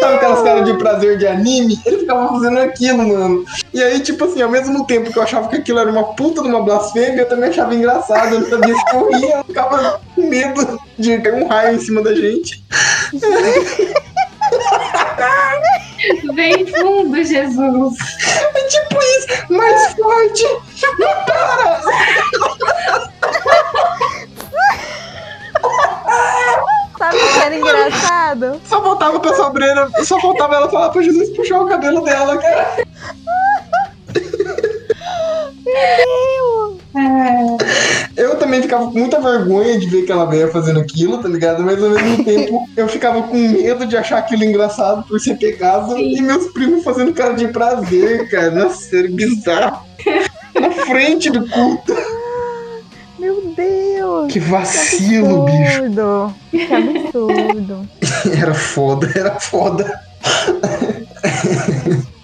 Sabe 0.00 0.14
aquelas 0.16 0.42
caras 0.42 0.64
de 0.64 0.74
prazer 0.78 1.18
de 1.18 1.26
anime? 1.26 1.78
Ele 1.84 1.98
ficava 1.98 2.28
fazendo 2.28 2.58
aquilo, 2.58 3.06
mano. 3.06 3.44
E 3.72 3.82
aí, 3.82 4.00
tipo 4.00 4.24
assim, 4.24 4.42
ao 4.42 4.50
mesmo 4.50 4.86
tempo 4.86 5.12
que 5.12 5.18
eu 5.18 5.22
achava 5.22 5.48
que 5.48 5.56
aquilo 5.56 5.78
era 5.78 5.90
uma 5.90 6.14
puta 6.14 6.42
de 6.42 6.48
uma 6.48 6.62
blasfêmia, 6.62 7.22
eu 7.22 7.28
também 7.28 7.50
achava 7.50 7.74
engraçado. 7.74 8.34
Eu 8.34 8.40
não 8.40 8.48
sabia 8.48 8.74
se 8.74 8.94
eu 8.94 9.10
ria, 9.10 9.36
eu 9.36 9.44
ficava 9.44 10.00
com 10.14 10.28
medo 10.28 10.80
de 10.98 11.18
cair 11.18 11.42
um 11.42 11.46
raio 11.46 11.76
em 11.76 11.80
cima 11.80 12.02
da 12.02 12.14
gente. 12.14 12.64
Vem 16.34 16.66
fundo, 16.66 17.22
Jesus. 17.24 17.94
É 18.54 18.64
tipo 18.64 18.98
isso, 18.98 19.52
mais 19.52 19.94
forte. 19.94 20.44
Não 20.98 21.24
para! 21.24 21.82
Sabe 26.98 27.16
o 27.16 27.32
que 27.32 27.38
era 27.38 27.56
engraçado? 27.56 28.60
Só 28.64 28.82
faltava 28.82 29.20
pra 29.20 29.34
sobreira, 29.34 29.90
só 30.04 30.18
faltava 30.20 30.56
ela 30.56 30.70
falar 30.70 30.90
pra 30.90 31.02
Jesus 31.02 31.30
puxar 31.36 31.60
o 31.60 31.68
cabelo 31.68 32.00
dela, 32.02 32.38
cara. 32.38 32.76
Eu 38.16 38.36
também 38.36 38.62
ficava 38.62 38.86
com 38.90 38.98
muita 38.98 39.20
vergonha 39.20 39.78
de 39.78 39.86
ver 39.88 40.04
aquela 40.04 40.24
velha 40.24 40.48
fazendo 40.48 40.80
aquilo, 40.80 41.18
tá 41.18 41.28
ligado? 41.28 41.62
Mas 41.62 41.82
ao 41.82 41.90
mesmo 41.90 42.24
tempo 42.24 42.66
eu 42.76 42.88
ficava 42.88 43.22
com 43.24 43.36
medo 43.36 43.86
de 43.86 43.96
achar 43.96 44.18
aquilo 44.18 44.42
engraçado 44.44 45.06
por 45.06 45.20
ser 45.20 45.36
pecado 45.36 45.98
e 45.98 46.20
meus 46.22 46.46
primos 46.52 46.82
fazendo 46.82 47.12
cara 47.12 47.34
de 47.34 47.48
prazer, 47.48 48.28
cara. 48.30 48.50
Nossa, 48.50 48.96
era 48.96 49.08
bizarro. 49.08 49.86
Na 50.54 50.70
frente 50.86 51.30
do 51.30 51.46
culto. 51.46 51.94
Meu 53.18 53.52
Deus! 53.56 54.32
Que 54.32 54.38
vacilo, 54.40 55.44
bicho. 55.44 55.84
absurdo! 55.84 56.34
Que 56.50 56.72
absurdo! 56.72 57.88
Era 58.40 58.54
foda, 58.54 59.12
era 59.14 59.38
foda. 59.40 60.00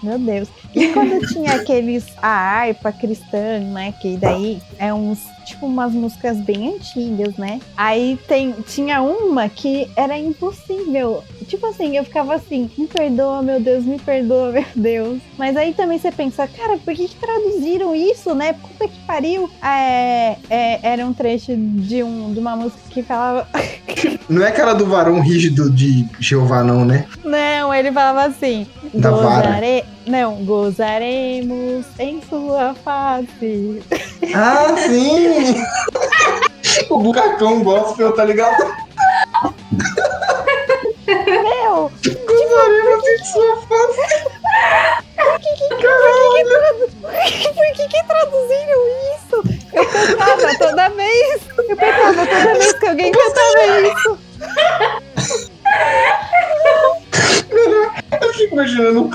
Meu 0.03 0.19
Deus. 0.19 0.49
E 0.75 0.89
quando 0.89 1.25
tinha 1.27 1.53
aqueles 1.55 2.05
a 2.21 2.27
harpa 2.27 2.91
cristã, 2.91 3.59
né? 3.59 3.93
Que 4.01 4.17
daí 4.17 4.61
é 4.77 4.93
uns 4.93 5.19
tipo 5.45 5.65
umas 5.65 5.93
músicas 5.93 6.37
bem 6.37 6.75
antigas, 6.75 7.35
né? 7.37 7.59
Aí 7.77 8.19
tem 8.27 8.51
tinha 8.67 9.01
uma 9.01 9.47
que 9.49 9.89
era 9.95 10.17
impossível. 10.17 11.23
Tipo 11.47 11.67
assim, 11.67 11.95
eu 11.97 12.03
ficava 12.03 12.35
assim, 12.35 12.69
me 12.77 12.87
perdoa, 12.87 13.41
meu 13.41 13.59
Deus, 13.61 13.83
me 13.85 13.97
perdoa, 13.99 14.51
meu 14.53 14.65
Deus. 14.75 15.19
Mas 15.37 15.55
aí 15.55 15.73
também 15.73 15.97
você 15.99 16.11
pensa, 16.11 16.47
cara, 16.47 16.77
por 16.77 16.93
que, 16.93 17.07
que 17.07 17.15
traduziram 17.15 17.95
isso, 17.95 18.33
né? 18.35 18.53
Puta 18.53 18.87
que 18.87 18.99
pariu. 19.05 19.49
É, 19.63 20.35
é, 20.49 20.79
era 20.83 21.05
um 21.05 21.13
trecho 21.13 21.55
de, 21.55 22.03
um, 22.03 22.33
de 22.33 22.39
uma 22.39 22.55
música 22.55 22.79
que 22.89 23.01
falava. 23.03 23.47
Não 24.29 24.43
é 24.43 24.47
aquela 24.49 24.73
do 24.73 24.85
varão 24.85 25.19
rígido 25.21 25.69
de 25.69 26.05
Jeová, 26.19 26.63
não, 26.63 26.85
né? 26.85 27.05
Não, 27.23 27.73
ele 27.73 27.91
falava 27.91 28.23
assim. 28.25 28.65
Da 28.93 29.11
vara. 29.11 29.47
"Gozare- 29.47 29.83
Não, 30.05 30.43
gozaremos 30.43 31.85
em 31.97 32.21
sua 32.29 32.73
face. 32.73 33.81
Ah, 34.35 34.75
sim! 34.77 35.55
o 36.89 36.99
buracão 36.99 37.63
gospel, 37.63 38.13
tá 38.13 38.25
ligado? 38.25 38.57
Meu, 41.07 41.91
Gozaremos 42.03 43.07
em 43.07 43.25
sua 43.25 43.57
face. 43.67 44.25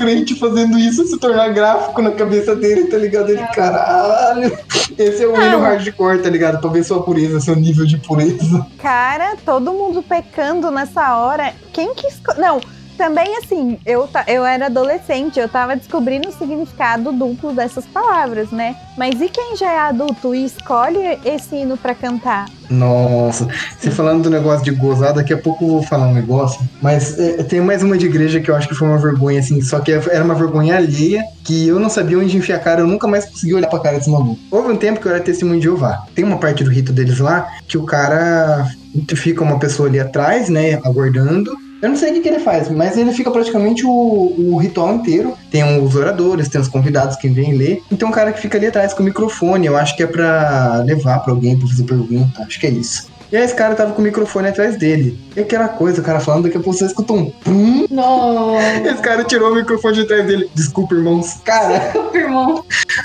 Crente 0.09 0.34
fazendo 0.36 0.78
isso 0.78 1.06
se 1.06 1.18
tornar 1.18 1.52
gráfico 1.52 2.00
na 2.00 2.12
cabeça 2.12 2.56
dele, 2.56 2.84
tá 2.84 2.96
ligado? 2.96 3.28
Ele, 3.28 3.46
caralho. 3.48 4.59
Esse 4.96 5.22
é 5.22 5.26
o 5.26 5.36
hino 5.36 5.59
hardcore, 5.59 6.22
tá 6.22 6.30
ligado? 6.30 6.61
Pra 6.61 6.70
ver 6.70 6.82
sua 6.82 7.02
pureza, 7.02 7.40
seu 7.40 7.54
nível 7.54 7.84
de 7.84 7.98
pureza. 7.98 8.66
Cara, 8.78 9.36
todo 9.44 9.72
mundo 9.72 10.02
pecando 10.02 10.70
nessa 10.70 11.16
hora. 11.18 11.52
Quem 11.74 11.94
que. 11.94 12.09
Não, 12.38 12.59
também 12.99 13.38
assim, 13.38 13.78
eu, 13.86 14.09
eu 14.26 14.44
era 14.44 14.66
adolescente, 14.66 15.38
eu 15.38 15.49
tava 15.49 15.76
descobrindo 15.76 16.28
o 16.28 16.32
significado 16.32 17.12
duplo 17.12 17.53
dessas 17.53 17.86
palavras, 17.86 18.51
né? 18.51 18.76
Mas 18.99 19.20
e 19.22 19.28
quem 19.28 19.57
já 19.57 19.70
é 19.70 19.78
adulto 19.78 20.34
e 20.34 20.44
escolhe 20.44 20.99
esse 21.24 21.55
hino 21.55 21.76
pra 21.76 21.94
cantar? 21.94 22.46
Nossa, 22.68 23.46
você 23.78 23.90
falando 23.90 24.24
do 24.24 24.30
negócio 24.30 24.64
de 24.64 24.72
gozar, 24.72 25.14
daqui 25.14 25.32
a 25.32 25.38
pouco 25.38 25.64
eu 25.64 25.68
vou 25.68 25.82
falar 25.82 26.09
um 26.09 26.12
negócio, 26.12 26.61
mas 26.82 27.18
é, 27.18 27.42
tem 27.44 27.61
mais 27.61 27.82
uma 27.82 27.96
de 27.96 28.07
igreja 28.07 28.40
que 28.40 28.51
eu 28.51 28.57
acho 28.57 28.68
que 28.68 28.74
foi 28.74 28.88
uma 28.88 28.99
vergonha, 28.99 29.38
assim, 29.38 29.62
só 29.62 29.78
que 29.78 29.92
era 29.92 30.24
uma 30.24 30.34
vergonha 30.34 30.76
alheia, 30.76 31.22
que 31.44 31.68
eu 31.68 31.78
não 31.78 31.88
sabia 31.88 32.18
onde 32.18 32.36
enfiar 32.36 32.57
a 32.57 32.61
cara, 32.61 32.80
eu 32.80 32.86
nunca 32.86 33.07
mais 33.07 33.24
consegui 33.24 33.55
olhar 33.55 33.68
pra 33.68 33.78
cara 33.78 33.96
desse 33.96 34.11
maluco. 34.11 34.38
Houve 34.51 34.72
um 34.72 34.76
tempo 34.76 35.01
que 35.01 35.07
eu 35.07 35.12
era 35.12 35.22
testemunho 35.22 35.61
de 35.61 35.64
Jeová. 35.64 36.05
Tem 36.14 36.24
uma 36.24 36.38
parte 36.38 36.64
do 36.64 36.70
rito 36.70 36.92
deles 36.92 37.20
lá 37.20 37.49
que 37.66 37.78
o 37.78 37.84
cara 37.84 38.66
fica 39.14 39.42
uma 39.42 39.59
pessoa 39.59 39.88
ali 39.88 40.01
atrás, 40.01 40.49
né, 40.49 40.80
aguardando. 40.84 41.67
Eu 41.80 41.88
não 41.90 41.96
sei 41.96 42.10
o 42.10 42.14
que, 42.14 42.20
que 42.20 42.28
ele 42.28 42.40
faz, 42.40 42.68
mas 42.68 42.96
ele 42.96 43.12
fica 43.12 43.30
praticamente 43.30 43.86
o, 43.86 43.90
o 43.90 44.56
ritual 44.58 44.94
inteiro. 44.94 45.34
Tem 45.50 45.80
os 45.80 45.94
oradores, 45.94 46.48
tem 46.48 46.60
os 46.60 46.66
convidados 46.68 47.16
que 47.16 47.28
vêm 47.28 47.54
ler. 47.56 47.80
E 47.90 47.96
tem 47.96 48.08
um 48.08 48.10
cara 48.12 48.32
que 48.32 48.40
fica 48.40 48.58
ali 48.58 48.66
atrás 48.66 48.92
com 48.92 49.02
o 49.02 49.06
microfone. 49.06 49.66
Eu 49.66 49.76
acho 49.76 49.96
que 49.96 50.02
é 50.02 50.06
pra 50.06 50.82
levar 50.84 51.20
pra 51.20 51.32
alguém, 51.32 51.56
pra 51.56 51.68
fazer 51.68 51.84
pergunta. 51.84 52.42
Acho 52.42 52.58
que 52.58 52.66
é 52.66 52.70
isso. 52.70 53.06
E 53.30 53.36
aí 53.36 53.44
esse 53.44 53.54
cara 53.54 53.74
tava 53.74 53.92
com 53.92 54.00
o 54.00 54.04
microfone 54.04 54.48
atrás 54.48 54.76
dele. 54.78 55.20
E 55.36 55.40
aquela 55.40 55.68
coisa, 55.68 56.00
o 56.00 56.04
cara 56.04 56.18
falando, 56.18 56.44
daqui 56.44 56.56
a 56.56 56.60
pouco 56.60 56.76
você 56.78 56.86
escuta 56.86 57.12
um 57.12 57.26
pum. 57.30 57.86
Nossa, 57.90 58.88
Esse 58.88 59.02
cara 59.02 59.22
tirou 59.22 59.52
o 59.52 59.54
microfone 59.54 59.96
de 59.96 60.04
trás 60.06 60.26
dele. 60.26 60.50
Desculpa, 60.54 60.94
irmãos. 60.94 61.34
Cara, 61.44 61.92
irmão. 62.14 62.64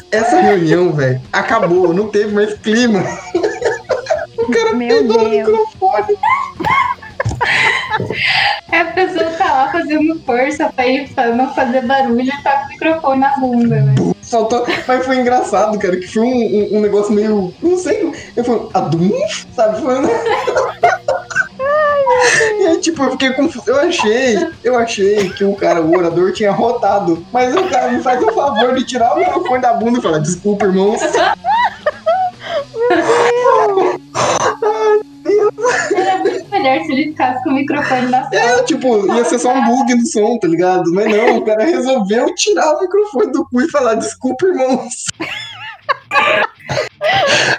essa 0.10 0.40
reunião, 0.40 0.94
velho, 0.94 1.22
acabou. 1.32 1.94
Não 1.94 2.08
teve 2.08 2.34
mais 2.34 2.54
clima. 2.54 3.04
O 4.38 4.50
cara 4.52 4.74
Meu 4.74 4.98
pegou 5.00 5.16
o 5.26 5.30
Deus. 5.30 5.48
microfone. 5.48 6.18
A 8.72 8.86
pessoa 8.86 9.26
tá 9.32 9.46
lá 9.46 9.72
fazendo 9.72 10.20
força 10.26 10.72
pra 10.76 10.88
ir 10.88 11.10
pra 11.14 11.28
não 11.28 11.54
fazer 11.54 11.82
barulho 11.86 12.22
e 12.22 12.44
tá 12.44 12.52
com 12.60 12.66
o 12.66 12.70
microfone 12.70 13.20
na 13.20 13.36
bunda, 13.38 13.82
né? 13.82 13.96
Saltou. 14.22 14.66
Mas 14.88 15.06
foi 15.06 15.18
engraçado, 15.18 15.78
cara, 15.78 15.96
que 15.98 16.08
foi 16.08 16.24
um, 16.24 16.28
um- 16.28 16.78
um 16.78 16.82
negócio 16.82 17.14
meio. 17.14 17.54
Não 17.62 17.78
sei. 17.78 18.12
Eu 18.36 18.44
falei, 18.44 18.68
adum? 18.74 19.12
Sabe? 19.56 19.82
Foi 19.82 20.00
um... 20.00 20.04
E 22.60 22.68
aí, 22.68 22.78
tipo, 22.80 23.04
eu 23.04 23.12
fiquei 23.12 23.32
confuso. 23.34 23.64
Eu 23.70 23.80
achei, 23.80 24.38
eu 24.64 24.78
achei 24.78 25.30
que 25.32 25.44
o 25.44 25.56
cara, 25.56 25.82
o 25.82 25.96
orador, 25.98 26.32
tinha 26.32 26.52
rotado. 26.52 27.26
Mas 27.32 27.56
o 27.56 27.64
cara 27.70 27.92
me 27.92 28.02
faz 28.04 28.22
o 28.24 28.32
favor 28.32 28.74
de 28.76 28.86
tirar 28.86 29.14
o 29.16 29.20
microfone 29.20 29.62
da 29.62 29.74
bunda 29.74 30.00
e 30.00 30.02
falar, 30.02 30.20
desculpa, 30.20 30.66
irmãos. 30.66 31.02
melhor 36.64 36.86
se 36.86 36.92
ele 36.92 37.04
ficasse 37.06 37.44
com 37.44 37.50
o 37.50 37.54
microfone 37.54 38.10
na 38.10 38.24
sala. 38.24 38.36
É, 38.36 38.64
tipo, 38.64 39.14
ia 39.14 39.26
ser 39.26 39.40
só 39.40 39.54
um 39.54 39.66
bug 39.66 39.96
no 39.96 40.06
som, 40.08 40.40
tá 40.40 40.48
ligado? 40.48 40.92
Mas 40.94 41.16
não, 41.16 41.38
o 41.38 41.46
cara 41.46 41.66
resolveu 41.66 42.34
tirar 42.36 42.78
o 42.78 42.82
microfone 42.82 43.32
do 43.32 43.46
cu 43.46 43.62
e 43.62 43.70
falar, 43.70 43.96
desculpa, 43.96 44.48
irmãos. 44.48 45.06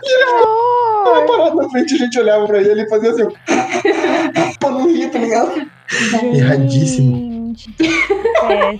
Ele 0.03 1.27
parado 1.27 1.57
na 1.57 1.69
frente, 1.69 1.95
a 1.95 1.99
gente 1.99 2.19
olhava 2.19 2.47
pra 2.47 2.61
ele 2.61 2.83
e 2.83 2.89
fazia 2.89 3.11
assim, 3.11 3.29
pra 4.59 4.71
não 4.71 4.87
rir, 4.87 5.11
tá 5.11 5.19
ligado? 5.19 5.71
Erradíssimo. 6.35 7.34
Gente. 7.55 7.75
É, 8.43 8.79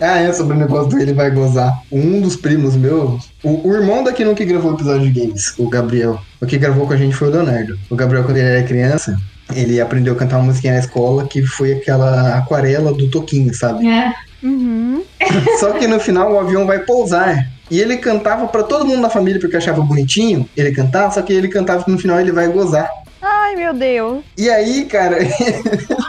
Ah, 0.00 0.20
é, 0.20 0.32
sobre 0.32 0.56
o 0.56 0.58
negócio 0.58 0.90
do 0.90 0.98
ele 0.98 1.12
vai 1.12 1.30
gozar. 1.30 1.82
Um 1.90 2.20
dos 2.20 2.36
primos 2.36 2.76
meus, 2.76 3.30
o, 3.42 3.68
o 3.68 3.74
irmão 3.74 4.04
daquele 4.04 4.34
que 4.34 4.44
gravou 4.44 4.72
o 4.72 4.74
episódio 4.74 5.10
de 5.10 5.20
games, 5.20 5.54
o 5.58 5.68
Gabriel, 5.68 6.20
o 6.40 6.46
que 6.46 6.58
gravou 6.58 6.86
com 6.86 6.92
a 6.92 6.96
gente 6.96 7.16
foi 7.16 7.28
o 7.28 7.30
Leonardo. 7.30 7.78
O 7.88 7.96
Gabriel, 7.96 8.24
quando 8.24 8.36
ele 8.36 8.48
era 8.48 8.66
criança, 8.66 9.16
ele 9.54 9.80
aprendeu 9.80 10.12
a 10.12 10.16
cantar 10.16 10.36
uma 10.36 10.46
musiquinha 10.46 10.74
na 10.74 10.80
escola 10.80 11.26
que 11.26 11.42
foi 11.42 11.72
aquela 11.72 12.36
aquarela 12.36 12.92
do 12.92 13.08
Toquinho, 13.10 13.54
sabe? 13.54 13.86
É. 13.86 14.12
uhum. 14.42 15.02
Só 15.60 15.72
que 15.72 15.86
no 15.86 16.00
final 16.00 16.32
o 16.32 16.38
avião 16.38 16.66
vai 16.66 16.80
pousar. 16.80 17.46
E 17.70 17.80
ele 17.80 17.96
cantava 17.96 18.46
pra 18.46 18.62
todo 18.62 18.86
mundo 18.86 19.02
da 19.02 19.10
família 19.10 19.40
porque 19.40 19.56
achava 19.56 19.82
bonitinho. 19.82 20.48
Ele 20.56 20.70
cantava, 20.70 21.12
só 21.12 21.20
que 21.20 21.32
ele 21.32 21.48
cantava 21.48 21.82
que 21.82 21.90
no 21.90 21.98
final 21.98 22.20
ele 22.20 22.30
vai 22.30 22.46
gozar. 22.46 22.88
Ai, 23.20 23.56
meu 23.56 23.74
Deus. 23.74 24.22
E 24.38 24.48
aí, 24.48 24.84
cara, 24.84 25.18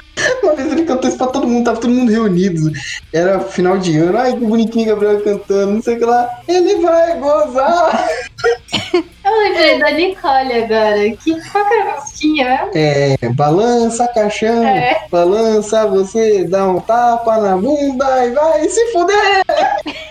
cantou 0.87 1.07
isso 1.09 1.17
pra 1.17 1.27
todo 1.27 1.47
mundo, 1.47 1.65
tava 1.65 1.79
todo 1.79 1.91
mundo 1.93 2.11
reunido. 2.11 2.71
Era 3.13 3.39
final 3.39 3.77
de 3.77 3.97
ano, 3.97 4.17
ai 4.17 4.33
que 4.33 4.45
bonitinho 4.45 4.87
Gabriel 4.87 5.21
cantando, 5.23 5.73
não 5.73 5.81
sei 5.81 5.95
o 5.95 5.99
que 5.99 6.05
lá. 6.05 6.29
Ele 6.47 6.75
vai 6.81 7.17
gozar. 7.19 8.07
Eu 8.93 9.39
lembrei 9.43 9.79
da 9.79 9.91
Nicole 9.91 10.53
agora. 10.53 11.09
Que, 11.17 11.49
qual 11.51 11.65
que 11.67 11.73
era 11.73 11.91
a 11.93 11.95
musiquinha, 11.99 12.45
né? 12.45 12.69
É, 12.73 13.29
balança 13.35 14.07
caixão, 14.07 14.63
É. 14.63 15.05
balança 15.11 15.85
você, 15.87 16.45
dá 16.45 16.67
um 16.67 16.79
tapa 16.79 17.37
na 17.37 17.57
bunda 17.57 18.25
e 18.25 18.31
vai 18.31 18.67
se 18.69 18.91
fuder. 18.91 19.43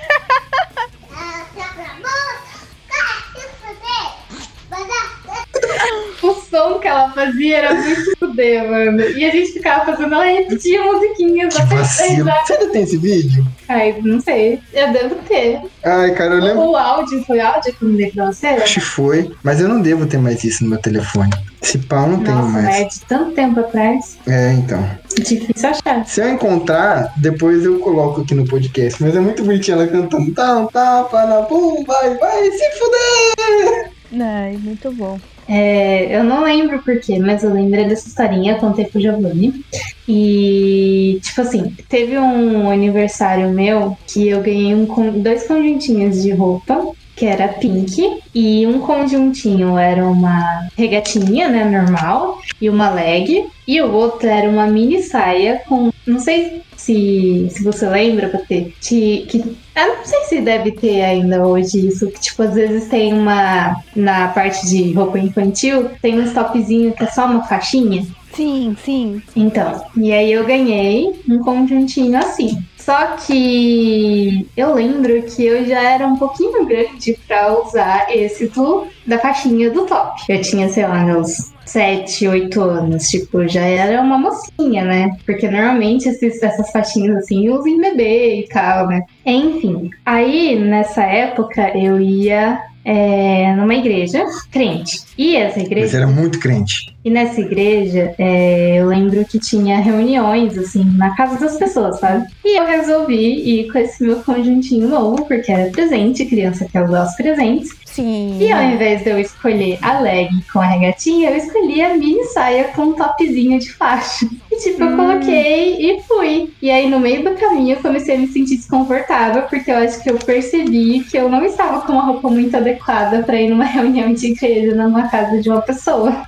som 6.57 6.79
que 6.79 6.89
ela 6.89 7.11
fazia 7.11 7.59
era 7.59 7.75
muito 7.75 8.17
fuder, 8.19 8.71
mano. 8.71 9.01
E 9.01 9.25
a 9.25 9.31
gente 9.31 9.53
ficava 9.53 9.85
fazendo 9.85 10.15
ela 10.15 10.25
repetir 10.25 10.81
musiquinhas 10.83 11.55
Que 11.55 11.63
até 11.63 11.77
vacilo. 11.77 12.31
Você 12.47 12.53
ainda 12.55 12.69
tem 12.71 12.83
esse 12.83 12.97
vídeo? 12.97 13.47
Ai, 13.69 13.97
não 14.03 14.21
sei. 14.21 14.61
Eu 14.73 14.93
devo 14.93 15.17
ter. 15.29 15.61
Ai, 15.85 16.15
cara, 16.15 16.35
eu 16.35 16.41
lembro. 16.41 16.71
O 16.71 16.77
áudio, 16.77 17.23
foi 17.25 17.41
áudio 17.41 17.75
que 17.75 17.83
eu 17.83 17.89
mandei 17.89 18.11
pra 18.11 18.27
você? 18.27 18.47
Acho 18.47 18.75
que 18.75 18.81
foi, 18.81 19.31
mas 19.43 19.61
eu 19.61 19.69
não 19.69 19.83
devo 19.83 20.07
ter 20.07 20.19
mais 20.19 20.43
isso 20.45 20.65
no 20.65 20.71
meu 20.71 20.79
telefone. 20.79 21.31
Esse 21.63 21.79
pau 21.79 22.07
não 22.09 22.23
tenho 22.23 22.37
Nossa, 22.37 22.51
mas 22.51 22.65
mais. 22.65 22.77
é 22.77 22.85
de 22.85 23.01
tanto 23.07 23.33
tempo 23.33 23.61
atrás. 23.61 24.19
É, 24.29 24.53
então. 24.53 24.89
Difícil 25.17 25.69
achar. 25.69 26.07
Se 26.07 26.21
eu 26.21 26.29
encontrar, 26.29 27.13
depois 27.17 27.65
eu 27.65 27.79
coloco 27.81 28.21
aqui 28.21 28.35
no 28.35 28.47
podcast. 28.47 29.03
Mas 29.03 29.17
é 29.17 29.21
muito 29.21 29.43
bonitinho 29.45 29.81
ela 29.81 29.87
cantando. 29.89 30.23
Um 30.23 30.33
tapa 30.33 31.27
na 31.27 31.41
bunda 31.43 31.95
e 32.05 32.15
vai 32.19 32.51
se 32.51 32.71
fuder. 32.79 33.91
Ai, 34.21 34.57
muito 34.63 34.93
bom. 34.93 35.19
É, 35.49 36.17
eu 36.17 36.25
não 36.25 36.45
lembro 36.45 36.83
porquê, 36.83 37.19
mas 37.19 37.45
eu 37.45 37.53
lembrei 37.53 37.85
dessa 37.85 38.09
historinha, 38.09 38.57
contei 38.57 38.85
pro 38.87 39.01
Giovanni. 39.01 39.65
E, 40.09 41.19
tipo 41.23 41.41
assim, 41.41 41.75
teve 41.89 42.19
um 42.19 42.71
aniversário 42.71 43.51
meu 43.51 43.97
que 44.07 44.29
eu 44.29 44.43
ganhei 44.43 44.75
um, 44.75 44.87
dois 45.21 45.47
conjuntinhos 45.47 46.23
de 46.23 46.33
roupa, 46.33 46.93
que 47.15 47.25
era 47.25 47.49
pink, 47.49 48.21
e 48.35 48.67
um 48.67 48.81
conjuntinho 48.81 49.79
era 49.79 50.07
uma 50.07 50.69
regatinha, 50.77 51.49
né, 51.49 51.65
normal, 51.65 52.39
e 52.61 52.69
uma 52.69 52.91
leg, 52.91 53.47
e 53.67 53.81
o 53.81 53.91
outro 53.91 54.29
era 54.29 54.49
uma 54.49 54.67
mini 54.67 55.03
saia 55.03 55.63
com, 55.67 55.91
não 56.07 56.21
sei 56.21 56.61
se, 56.77 57.49
se 57.51 57.65
você 57.65 57.89
lembra, 57.89 58.29
Patê, 58.29 58.73
que 58.81 59.57
eu 59.77 59.97
não 59.99 60.05
sei 60.05 60.21
se 60.25 60.41
deve 60.41 60.73
ter 60.73 61.03
ainda 61.03 61.47
hoje 61.47 61.87
isso, 61.87 62.11
que 62.11 62.21
tipo, 62.21 62.43
às 62.43 62.55
vezes 62.55 62.89
tem 62.89 63.13
uma. 63.13 63.77
Na 63.95 64.29
parte 64.29 64.67
de 64.67 64.93
roupa 64.93 65.19
infantil, 65.19 65.91
tem 66.01 66.19
uns 66.19 66.33
topzinho 66.33 66.93
que 66.93 67.05
é 67.05 67.07
só 67.07 67.27
uma 67.27 67.45
faixinha. 67.45 68.07
Sim, 68.33 68.77
sim. 68.85 69.23
Então, 69.35 69.85
e 69.97 70.13
aí 70.13 70.33
eu 70.33 70.45
ganhei 70.45 71.23
um 71.29 71.39
conjuntinho 71.39 72.19
assim. 72.19 72.59
Só 72.77 73.17
que 73.17 74.47
eu 74.57 74.75
lembro 74.75 75.23
que 75.23 75.45
eu 75.45 75.65
já 75.65 75.83
era 75.83 76.07
um 76.07 76.17
pouquinho 76.17 76.65
grande 76.67 77.19
pra 77.27 77.59
usar 77.61 78.15
esse 78.15 78.47
do, 78.49 78.87
da 79.05 79.19
faixinha 79.19 79.71
do 79.71 79.87
top. 79.87 80.23
Eu 80.29 80.41
tinha, 80.41 80.69
sei 80.69 80.87
lá, 80.87 81.03
meus 81.03 81.51
7, 81.67 82.29
8 82.29 82.61
anos. 82.61 83.09
Tipo, 83.09 83.47
já 83.47 83.63
era 83.63 84.01
uma 84.01 84.19
mocinha, 84.19 84.85
né? 84.85 85.17
Porque 85.27 85.49
normalmente 85.49 86.09
esses, 86.09 86.43
essas 86.43 86.71
faixinhas 86.71 87.17
assim 87.17 87.49
usam 87.49 87.69
em 87.69 87.81
bebê 87.81 88.41
e 88.41 88.49
tal, 88.49 88.89
né? 88.89 89.03
Enfim. 89.25 89.91
Aí, 90.05 90.59
nessa 90.59 91.03
época, 91.03 91.77
eu 91.77 92.01
ia 92.01 92.59
é, 92.87 93.53
numa 93.57 93.75
igreja 93.75 94.25
crente. 94.51 95.03
E 95.19 95.35
essa 95.35 95.59
igreja. 95.59 95.87
Mas 95.87 95.95
era 95.95 96.07
muito 96.07 96.39
crente. 96.39 96.95
E 97.05 97.11
nessa 97.11 97.41
igreja, 97.41 98.15
é, 98.17 98.77
eu 98.77 98.87
lembro 98.87 99.25
que 99.25 99.41
tinha 99.41 99.81
reuniões, 99.81 100.57
assim, 100.57 100.85
na 100.97 101.15
casa 101.17 101.39
das 101.41 101.57
pessoas, 101.57 101.99
sabe? 101.99 102.27
E 102.45 102.57
eu 102.57 102.65
resolvi 102.65 103.61
ir 103.61 103.73
com 103.73 103.79
esse 103.79 104.05
meu 104.05 104.17
conjuntinho 104.23 104.89
novo, 104.89 105.25
porque 105.27 105.51
era 105.51 105.71
presente, 105.71 106.25
criança 106.27 106.65
quer 106.71 106.85
usar 106.85 107.07
os 107.07 107.17
presentes. 107.17 107.71
Sim. 107.97 108.37
E 108.39 108.53
ao 108.53 108.63
invés 108.63 109.03
de 109.03 109.09
eu 109.09 109.19
escolher 109.19 109.79
a 109.81 110.01
leg 110.01 110.29
com 110.53 110.61
a 110.61 110.67
regatinha, 110.67 111.31
eu 111.31 111.37
escolhi 111.39 111.81
a 111.81 111.97
mini 111.97 112.25
saia 112.25 112.65
com 112.65 112.83
um 112.83 112.93
topzinho 112.93 113.59
de 113.59 113.73
faixa. 113.73 114.29
E 114.53 114.57
tipo, 114.57 114.85
eu 114.85 114.95
coloquei 114.95 115.77
e 115.81 116.03
fui. 116.03 116.53
E 116.61 116.71
aí 116.71 116.91
no 116.91 117.01
meio 117.01 117.25
do 117.25 117.35
caminho 117.37 117.75
eu 117.75 117.81
comecei 117.81 118.17
a 118.17 118.19
me 118.19 118.29
sentir 118.29 118.59
desconfortável, 118.59 119.45
porque 119.45 119.71
eu 119.71 119.79
acho 119.79 120.03
que 120.03 120.11
eu 120.11 120.19
percebi 120.19 121.01
que 121.11 121.17
eu 121.17 121.31
não 121.31 121.43
estava 121.43 121.81
com 121.81 121.93
uma 121.93 122.03
roupa 122.03 122.29
muito 122.29 122.55
adequada 122.55 123.23
para 123.23 123.41
ir 123.41 123.49
numa 123.49 123.65
reunião 123.67 124.13
de 124.13 124.27
igreja 124.27 124.75
numa 124.75 125.09
casa 125.09 125.41
de 125.41 125.49
uma 125.49 125.63
pessoa. 125.63 126.27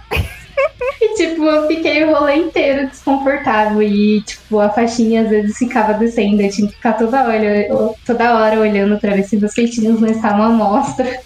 E, 1.00 1.14
tipo, 1.14 1.44
eu 1.44 1.68
fiquei 1.68 2.04
o 2.04 2.12
rolê 2.12 2.36
inteiro 2.36 2.88
desconfortável. 2.88 3.80
E, 3.82 4.20
tipo, 4.22 4.58
a 4.58 4.68
faixinha 4.68 5.22
às 5.22 5.28
vezes 5.28 5.56
ficava 5.56 5.94
descendo. 5.94 6.42
Eu 6.42 6.50
tinha 6.50 6.66
que 6.66 6.74
ficar 6.74 6.94
toda 6.94 7.22
hora, 7.22 7.94
toda 8.04 8.34
hora 8.36 8.58
olhando 8.58 8.98
pra 8.98 9.14
ver 9.14 9.22
se 9.22 9.36
meus 9.36 9.54
peitinhos 9.54 10.00
não 10.00 10.08
estavam 10.08 10.42
à 10.42 10.48
mostra. 10.48 11.20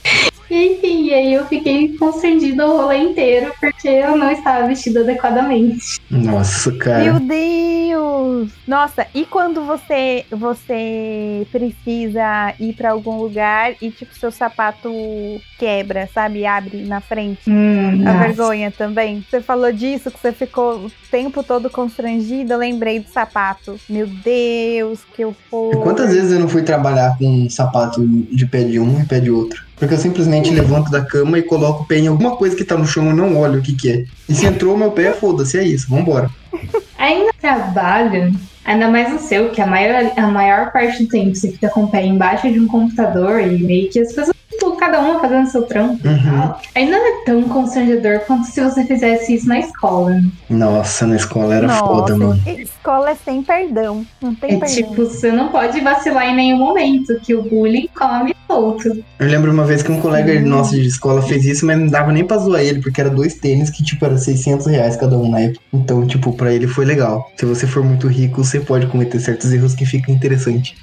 Enfim, 0.54 1.06
e 1.06 1.14
aí 1.14 1.32
eu 1.32 1.46
fiquei 1.46 1.96
constrangida 1.96 2.66
o 2.66 2.76
rolê 2.76 2.98
inteiro 2.98 3.52
porque 3.58 3.88
eu 3.88 4.16
não 4.16 4.30
estava 4.30 4.66
vestida 4.66 5.00
adequadamente. 5.00 5.98
Nossa, 6.10 6.70
cara. 6.72 7.02
Meu 7.04 7.20
Deus! 7.20 8.50
Nossa, 8.66 9.06
e 9.14 9.24
quando 9.24 9.64
você 9.64 10.26
você 10.30 11.46
precisa 11.50 12.54
ir 12.60 12.74
pra 12.74 12.90
algum 12.90 13.16
lugar 13.16 13.72
e 13.80 13.90
tipo 13.90 14.14
seu 14.14 14.30
sapato 14.30 14.90
quebra, 15.58 16.08
sabe? 16.12 16.44
Abre 16.44 16.82
na 16.84 17.00
frente. 17.00 17.48
Hum, 17.48 18.02
A 18.06 18.12
nossa. 18.12 18.18
vergonha 18.26 18.70
também. 18.70 19.24
Você 19.30 19.40
falou 19.40 19.72
disso, 19.72 20.10
que 20.10 20.18
você 20.20 20.32
ficou 20.32 20.86
o 20.86 20.92
tempo 21.10 21.42
todo 21.42 21.70
constrangida. 21.70 22.54
Eu 22.54 22.58
lembrei 22.58 23.00
do 23.00 23.08
sapato. 23.08 23.76
Meu 23.88 24.06
Deus, 24.06 25.00
que 25.14 25.24
horror. 25.24 25.82
Quantas 25.82 26.12
vezes 26.12 26.32
eu 26.32 26.40
não 26.40 26.48
fui 26.48 26.62
trabalhar 26.62 27.16
com 27.18 27.24
um 27.26 27.48
sapato 27.50 28.04
de 28.06 28.44
pé 28.46 28.64
de 28.64 28.78
um 28.78 29.00
e 29.00 29.06
pé 29.06 29.18
de 29.20 29.30
outro? 29.30 29.71
Porque 29.76 29.94
eu 29.94 29.98
simplesmente 29.98 30.50
levanto 30.50 30.90
da 30.90 31.04
cama 31.04 31.38
e 31.38 31.42
coloco 31.42 31.82
o 31.82 31.86
pé 31.86 31.98
em 31.98 32.06
alguma 32.06 32.36
coisa 32.36 32.54
que 32.54 32.64
tá 32.64 32.76
no 32.76 32.86
chão 32.86 33.10
e 33.10 33.12
não 33.12 33.36
olho 33.36 33.58
o 33.58 33.62
que 33.62 33.74
que 33.74 33.90
é. 33.90 34.04
E 34.28 34.34
se 34.34 34.46
entrou 34.46 34.76
meu 34.76 34.92
pé, 34.92 35.12
foda-se, 35.12 35.58
é 35.58 35.64
isso, 35.64 35.88
vambora. 35.88 36.30
Ainda 36.98 37.32
trabalho, 37.40 38.32
ainda 38.64 38.88
mais 38.88 39.12
no 39.12 39.18
seu, 39.18 39.50
que 39.50 39.60
a 39.60 39.66
maior, 39.66 40.12
a 40.16 40.26
maior 40.28 40.72
parte 40.72 41.02
do 41.02 41.08
tempo 41.08 41.34
você 41.34 41.50
fica 41.52 41.68
com 41.68 41.84
o 41.84 41.88
pé 41.88 42.04
embaixo 42.04 42.50
de 42.50 42.58
um 42.60 42.66
computador 42.66 43.40
e 43.40 43.58
meio 43.62 43.90
que 43.90 44.00
as 44.00 44.12
pessoas, 44.12 44.36
tipo, 44.50 44.76
cada 44.76 45.00
uma 45.00 45.20
fazendo 45.20 45.46
seu 45.48 45.62
trampo. 45.62 45.98
e 46.04 46.08
Uhum. 46.08 46.22
tal. 46.40 46.60
Ainda 46.74 46.96
não 46.98 47.06
é 47.06 47.24
tão 47.24 47.42
constrangedor 47.44 48.20
quanto 48.26 48.46
se 48.46 48.60
você 48.60 48.84
fizesse 48.84 49.34
isso 49.34 49.48
na 49.48 49.58
escola. 49.60 50.20
Nossa, 50.48 51.06
na 51.06 51.16
escola 51.16 51.54
era 51.54 51.66
Nossa, 51.66 51.80
foda, 51.86 52.16
mano. 52.16 52.40
escola 52.46 53.10
é 53.10 53.14
sem 53.14 53.42
perdão. 53.42 54.04
Não 54.20 54.34
tem 54.34 54.50
É 54.54 54.56
perdão. 54.58 54.74
tipo, 54.76 54.94
você 55.06 55.30
não 55.32 55.48
pode 55.48 55.80
vacilar 55.80 56.26
em 56.28 56.36
nenhum 56.36 56.58
momento, 56.58 57.18
que 57.22 57.34
o 57.34 57.42
bullying 57.42 57.88
come 57.94 58.34
solto. 58.46 59.02
Eu 59.18 59.28
lembro 59.28 59.50
uma 59.50 59.64
vez 59.64 59.82
que 59.82 59.90
um 59.90 60.00
colega 60.00 60.32
Sim. 60.32 60.40
nosso 60.46 60.74
de 60.74 60.86
escola 60.86 61.22
fez 61.22 61.44
isso, 61.46 61.64
mas 61.64 61.78
não 61.78 61.86
dava 61.86 62.12
nem 62.12 62.24
pra 62.24 62.36
zoar 62.38 62.60
ele, 62.60 62.80
porque 62.82 63.00
era 63.00 63.08
dois 63.10 63.34
tênis 63.34 63.70
que, 63.70 63.82
tipo, 63.82 64.04
era 64.04 64.18
600 64.18 64.66
reais 64.66 64.96
cada 64.96 65.16
um 65.16 65.30
na 65.30 65.40
época. 65.40 65.60
Então, 65.72 66.06
tipo, 66.06 66.32
pra 66.34 66.52
ele 66.52 66.66
foi 66.66 66.84
legal. 66.84 67.30
Se 67.36 67.46
você 67.46 67.66
for 67.66 67.82
muito 67.84 68.06
rico, 68.08 68.44
você 68.52 68.60
pode 68.60 68.86
cometer 68.88 69.18
certos 69.18 69.50
erros 69.50 69.74
que 69.74 69.86
ficam 69.86 70.14
interessantes. 70.14 70.74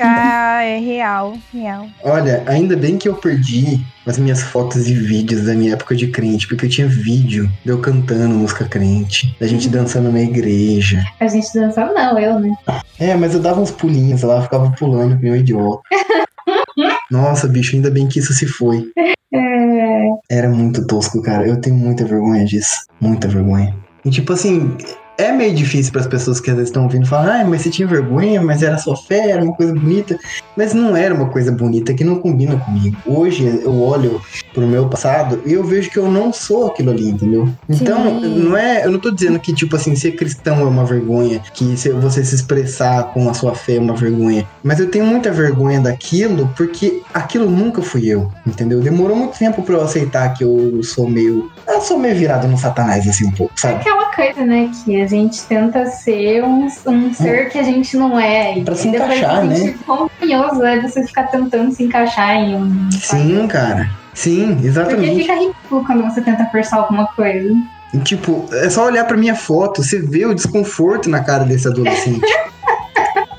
Ah, 0.00 0.62
é 0.62 0.78
real, 0.78 1.38
real. 1.52 1.86
Olha, 2.02 2.42
ainda 2.46 2.76
bem 2.76 2.98
que 2.98 3.08
eu 3.08 3.14
perdi 3.14 3.80
as 4.06 4.18
minhas 4.18 4.42
fotos 4.42 4.88
e 4.88 4.94
vídeos 4.94 5.42
da 5.42 5.54
minha 5.54 5.72
época 5.72 5.94
de 5.94 6.08
crente, 6.08 6.46
porque 6.46 6.66
eu 6.66 6.70
tinha 6.70 6.86
vídeo 6.86 7.50
de 7.64 7.70
eu 7.70 7.78
cantando 7.78 8.34
música 8.34 8.64
crente, 8.64 9.34
da 9.40 9.46
gente 9.46 9.68
dançando 9.68 10.10
na 10.10 10.20
igreja. 10.20 11.02
A 11.20 11.28
gente 11.28 11.52
dançava, 11.54 11.92
não, 11.92 12.18
eu, 12.18 12.38
né? 12.38 12.54
É, 12.98 13.14
mas 13.14 13.34
eu 13.34 13.40
dava 13.40 13.60
uns 13.60 13.70
pulinhos 13.70 14.22
lá, 14.22 14.42
ficava 14.42 14.70
pulando 14.72 15.16
que 15.16 15.22
nem 15.22 15.32
um 15.32 15.36
idiota. 15.36 15.82
Nossa, 17.10 17.46
bicho, 17.46 17.76
ainda 17.76 17.90
bem 17.90 18.08
que 18.08 18.18
isso 18.18 18.32
se 18.32 18.46
foi. 18.46 18.90
É, 19.32 20.04
Era 20.30 20.48
muito 20.48 20.86
tosco, 20.86 21.22
cara. 21.22 21.46
Eu 21.46 21.60
tenho 21.60 21.76
muita 21.76 22.04
vergonha 22.04 22.44
disso. 22.44 22.86
Muita 23.00 23.28
vergonha. 23.28 23.74
E 24.04 24.10
tipo 24.10 24.32
assim, 24.32 24.76
é 25.16 25.32
meio 25.32 25.54
difícil 25.54 25.92
para 25.92 26.00
as 26.00 26.06
pessoas 26.06 26.40
que 26.40 26.50
às 26.50 26.56
vezes 26.56 26.70
estão 26.70 26.84
ouvindo 26.84 27.06
falar, 27.06 27.40
ah, 27.40 27.44
mas 27.44 27.62
você 27.62 27.70
tinha 27.70 27.86
vergonha, 27.86 28.42
mas 28.42 28.62
era 28.62 28.78
sua 28.78 28.96
fé, 28.96 29.30
era 29.30 29.42
uma 29.42 29.54
coisa 29.54 29.72
bonita. 29.72 30.18
Mas 30.56 30.72
não 30.74 30.96
era 30.96 31.14
uma 31.14 31.28
coisa 31.28 31.50
bonita 31.52 31.94
que 31.94 32.04
não 32.04 32.16
combina 32.16 32.56
comigo. 32.56 32.96
Hoje 33.06 33.60
eu 33.62 33.80
olho 33.80 34.20
pro 34.52 34.66
meu 34.66 34.88
passado 34.88 35.42
e 35.44 35.52
eu 35.52 35.64
vejo 35.64 35.90
que 35.90 35.98
eu 35.98 36.08
não 36.10 36.32
sou 36.32 36.68
aquilo 36.68 36.90
ali, 36.90 37.08
entendeu? 37.08 37.48
Então, 37.68 38.20
Sim. 38.20 38.38
não 38.38 38.56
é. 38.56 38.84
Eu 38.84 38.92
não 38.92 38.98
tô 38.98 39.10
dizendo 39.10 39.38
que, 39.38 39.52
tipo 39.52 39.76
assim, 39.76 39.94
ser 39.96 40.12
cristão 40.12 40.60
é 40.60 40.64
uma 40.64 40.84
vergonha, 40.84 41.40
que 41.52 41.76
se 41.76 41.90
você 41.90 42.24
se 42.24 42.34
expressar 42.34 43.04
com 43.12 43.28
a 43.28 43.34
sua 43.34 43.54
fé 43.54 43.76
é 43.76 43.80
uma 43.80 43.94
vergonha. 43.94 44.46
Mas 44.62 44.80
eu 44.80 44.88
tenho 44.90 45.06
muita 45.06 45.30
vergonha 45.30 45.80
daquilo 45.80 46.48
porque 46.56 47.02
aquilo 47.12 47.50
nunca 47.50 47.82
fui 47.82 48.06
eu, 48.06 48.30
entendeu? 48.46 48.80
Demorou 48.80 49.16
muito 49.16 49.38
tempo 49.38 49.62
pra 49.62 49.74
eu 49.74 49.82
aceitar 49.82 50.34
que 50.34 50.44
eu 50.44 50.82
sou 50.82 51.08
meio. 51.08 51.50
Eu 51.66 51.80
sou 51.80 51.98
meio 51.98 52.14
virado 52.14 52.46
no 52.46 52.56
satanás, 52.56 53.06
assim, 53.08 53.26
um 53.26 53.32
pouco, 53.32 53.52
sabe? 53.56 53.84
aquela 53.84 54.06
coisa, 54.14 54.44
né? 54.44 54.70
Que 54.84 55.03
a 55.04 55.06
gente 55.06 55.42
tenta 55.44 55.86
ser 55.86 56.42
um, 56.42 56.66
um 56.86 57.14
ser 57.14 57.50
que 57.50 57.58
a 57.58 57.62
gente 57.62 57.96
não 57.96 58.18
é. 58.18 58.60
Pra 58.64 58.74
E 58.74 58.76
se 58.76 58.88
encaixar, 58.88 59.44
né? 59.44 59.74
Vergonhoso 60.20 60.64
é 60.64 60.80
você 60.80 61.06
ficar 61.06 61.24
tentando 61.24 61.72
se 61.72 61.84
encaixar 61.84 62.36
em 62.36 62.56
um. 62.56 62.90
Sim, 62.90 63.46
cara. 63.46 63.88
Sim, 64.14 64.52
Porque 64.54 64.66
exatamente. 64.68 65.22
fica 65.22 65.34
ridículo 65.34 65.84
quando 65.84 66.04
você 66.04 66.20
tenta 66.20 66.46
forçar 66.46 66.78
alguma 66.80 67.06
coisa. 67.08 67.54
Tipo, 68.02 68.46
é 68.52 68.68
só 68.70 68.86
olhar 68.86 69.04
pra 69.04 69.16
minha 69.16 69.34
foto, 69.34 69.82
você 69.82 70.00
vê 70.00 70.24
o 70.26 70.34
desconforto 70.34 71.08
na 71.08 71.22
cara 71.22 71.44
desse 71.44 71.68
adolescente. 71.68 72.20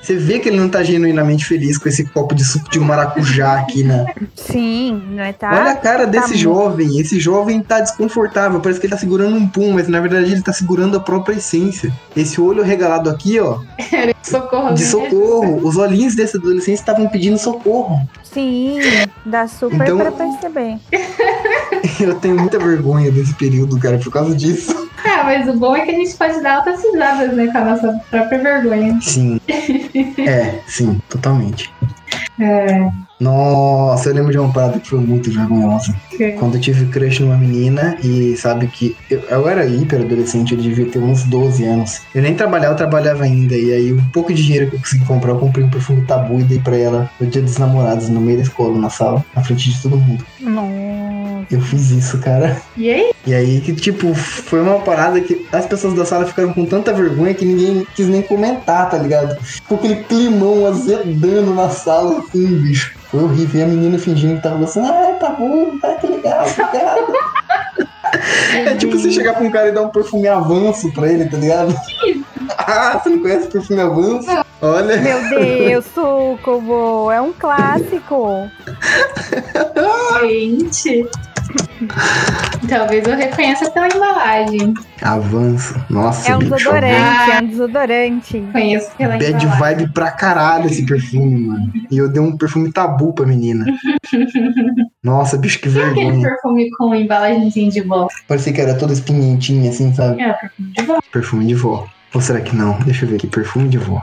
Você 0.05 0.15
vê 0.17 0.37
que 0.37 0.49
ele 0.49 0.59
não 0.59 0.69
tá 0.69 0.83
genuinamente 0.83 1.43
feliz 1.45 1.79
com 1.79 1.89
esse 1.89 2.03
copo 2.05 2.35
de 2.35 2.45
suco 2.45 2.69
de 2.69 2.79
maracujá 2.79 3.55
aqui 3.59 3.83
na. 3.83 4.05
Sim, 4.35 5.01
não 5.09 5.23
é 5.23 5.33
tá? 5.33 5.49
Olha 5.51 5.71
a 5.71 5.75
cara 5.75 6.05
desse 6.05 6.27
muito- 6.29 6.39
jovem. 6.41 6.99
Esse 6.99 7.19
jovem 7.19 7.59
tá 7.61 7.79
desconfortável. 7.81 8.59
Parece 8.59 8.79
que 8.79 8.85
ele 8.85 8.93
tá 8.93 8.99
segurando 8.99 9.35
um 9.35 9.47
pum, 9.47 9.71
mas 9.73 9.87
na 9.87 9.99
verdade 9.99 10.31
ele 10.31 10.43
tá 10.43 10.53
segurando 10.53 10.95
a 10.97 10.99
própria 10.99 11.35
essência. 11.37 11.91
Esse 12.15 12.39
olho 12.39 12.61
regalado 12.61 13.09
aqui, 13.09 13.39
ó, 13.39 13.57
Socorro. 14.21 14.75
de 14.75 14.83
né? 14.83 14.89
socorro. 14.89 15.67
Os 15.67 15.75
olhinhos 15.75 16.13
desse 16.15 16.37
adolescente 16.37 16.77
estavam 16.77 17.07
pedindo 17.09 17.37
socorro. 17.39 17.99
Sim, 18.35 18.79
dá 19.25 19.47
super 19.47 19.81
Então- 19.81 19.97
pra 19.97 20.11
perceber. 20.11 20.77
Eu 22.01 22.15
tenho 22.15 22.35
muita 22.37 22.59
vergonha 22.59 23.09
desse 23.09 23.33
período, 23.35 23.79
cara, 23.79 23.97
por 23.97 24.11
causa 24.11 24.35
disso. 24.35 24.75
Ah, 25.05 25.23
mas 25.23 25.47
o 25.47 25.53
bom 25.53 25.73
é 25.73 25.85
que 25.85 25.91
a 25.91 25.93
gente 25.93 26.13
pode 26.17 26.41
dar 26.41 26.55
altas 26.57 26.83
risadas, 26.83 27.31
né? 27.33 27.47
Com 27.47 27.57
a 27.59 27.63
nossa 27.63 27.93
própria 28.11 28.39
vergonha. 28.39 28.99
Sim. 29.01 29.39
É, 30.27 30.59
sim, 30.67 30.99
totalmente. 31.09 31.71
É. 32.39 33.05
Nossa, 33.19 34.09
eu 34.09 34.13
lembro 34.13 34.31
de 34.31 34.37
uma 34.37 34.51
parada 34.51 34.79
que 34.79 34.89
foi 34.89 34.99
muito 34.99 35.31
vergonhosa. 35.31 35.95
Quando 36.37 36.55
eu 36.55 36.61
tive 36.61 36.85
crush 36.87 37.21
numa 37.21 37.37
menina 37.37 37.97
e 38.03 38.35
sabe 38.35 38.67
que 38.67 38.95
eu, 39.09 39.21
eu 39.21 39.47
era 39.47 39.65
hiper 39.65 40.01
adolescente, 40.01 40.53
eu 40.53 40.59
devia 40.59 40.85
ter 40.85 40.99
uns 40.99 41.23
12 41.23 41.63
anos. 41.63 42.01
Eu 42.13 42.21
nem 42.21 42.35
trabalhava, 42.35 42.73
eu 42.73 42.77
trabalhava 42.77 43.23
ainda. 43.23 43.55
E 43.55 43.71
aí, 43.71 43.93
o 43.93 44.03
pouco 44.11 44.33
de 44.33 44.43
dinheiro 44.43 44.69
que 44.69 44.75
eu 44.75 44.79
consegui 44.79 45.05
comprar, 45.05 45.31
eu 45.31 45.39
comprei 45.39 45.65
um 45.65 45.69
perfume 45.69 46.01
tabu 46.05 46.39
e 46.39 46.43
dei 46.43 46.59
pra 46.59 46.75
ela 46.75 47.09
no 47.19 47.27
dia 47.27 47.41
dos 47.41 47.57
namorados, 47.57 48.09
no 48.09 48.19
meio 48.19 48.37
da 48.37 48.43
escola, 48.43 48.77
na 48.77 48.89
sala, 48.89 49.23
na 49.33 49.43
frente 49.43 49.71
de 49.71 49.81
todo 49.81 49.97
mundo. 49.97 50.25
Nossa. 50.41 51.24
Eu 51.49 51.61
fiz 51.61 51.91
isso, 51.91 52.17
cara. 52.19 52.61
E 52.75 52.91
aí? 52.91 53.11
E 53.25 53.33
aí, 53.33 53.61
que 53.61 53.73
tipo, 53.73 54.13
foi 54.13 54.61
uma 54.61 54.79
parada 54.79 55.19
que 55.21 55.45
as 55.51 55.65
pessoas 55.65 55.93
da 55.93 56.05
sala 56.05 56.25
ficaram 56.25 56.53
com 56.53 56.65
tanta 56.65 56.93
vergonha 56.93 57.33
que 57.33 57.45
ninguém 57.45 57.85
quis 57.95 58.07
nem 58.07 58.21
comentar, 58.21 58.89
tá 58.89 58.97
ligado? 58.97 59.35
Ficou 59.41 59.77
aquele 59.77 60.03
climão 60.03 60.65
azedando 60.65 61.53
na 61.53 61.69
sala, 61.69 62.19
assim, 62.19 62.45
bicho. 62.61 62.95
Foi 63.09 63.23
horrível. 63.23 63.61
E 63.61 63.63
a 63.63 63.67
menina 63.67 63.97
fingindo 63.97 64.35
que 64.37 64.43
tava 64.43 64.57
gostando. 64.57 64.87
Ah, 64.87 65.17
tá 65.19 65.29
bom, 65.31 65.77
tá 65.79 65.95
que 65.95 66.07
legal, 66.07 66.45
obrigado. 66.45 67.13
É 68.53 68.75
tipo 68.75 68.97
você 68.97 69.11
chegar 69.11 69.33
pra 69.33 69.43
um 69.43 69.51
cara 69.51 69.69
e 69.69 69.71
dar 69.71 69.81
um 69.81 69.89
perfume 69.89 70.27
avanço 70.27 70.91
pra 70.93 71.11
ele, 71.11 71.25
tá 71.25 71.37
ligado? 71.37 71.75
Ah, 72.57 72.99
você 72.99 73.09
não 73.09 73.19
conhece 73.19 73.47
perfume 73.47 73.81
avanço? 73.81 74.27
Olha. 74.61 74.97
Meu 74.97 75.29
Deus, 75.29 75.85
Sucubo, 75.93 77.11
é 77.11 77.19
um 77.19 77.33
clássico. 77.33 78.49
Gente. 80.21 81.07
Talvez 82.67 83.05
eu 83.07 83.15
reconheça 83.15 83.69
pela 83.71 83.87
embalagem. 83.87 84.73
Avanço. 85.01 85.75
Nossa, 85.89 86.31
É 86.31 86.35
um 86.35 86.39
bicho, 86.39 86.55
desodorante, 86.55 87.31
é 87.31 87.39
um 87.41 87.47
desodorante. 87.47 88.43
Conheço 88.51 88.91
pela 88.97 89.11
Bad 89.17 89.25
embalagem. 89.25 89.59
vibe 89.59 89.93
pra 89.93 90.11
caralho 90.11 90.65
esse 90.67 90.85
perfume, 90.85 91.47
mano. 91.47 91.71
E 91.91 91.97
eu 91.97 92.09
dei 92.09 92.21
um 92.21 92.35
perfume 92.37 92.71
tabu 92.71 93.13
pra 93.13 93.25
menina. 93.25 93.65
Nossa, 95.03 95.37
bicho, 95.37 95.59
que 95.59 95.69
E 95.69 95.71
aquele 95.79 95.95
vergonha. 96.05 96.29
perfume 96.29 96.69
com 96.71 96.95
embalagenzinha 96.95 97.69
de 97.69 97.81
vó? 97.81 98.07
Parecia 98.27 98.53
que 98.53 98.61
era 98.61 98.75
toda 98.75 98.93
espinhentinha, 98.93 99.69
assim, 99.69 99.93
sabe? 99.93 100.21
É, 100.21 100.33
perfume 100.33 100.71
de 100.73 100.83
vó. 100.85 100.99
Perfume 101.11 101.45
de 101.45 101.55
vó. 101.55 101.85
Ou 102.13 102.21
será 102.21 102.39
que 102.41 102.55
não? 102.55 102.79
Deixa 102.79 103.05
eu 103.05 103.09
ver 103.09 103.15
aqui. 103.17 103.27
Perfume 103.27 103.67
de 103.69 103.77
vó. 103.77 104.01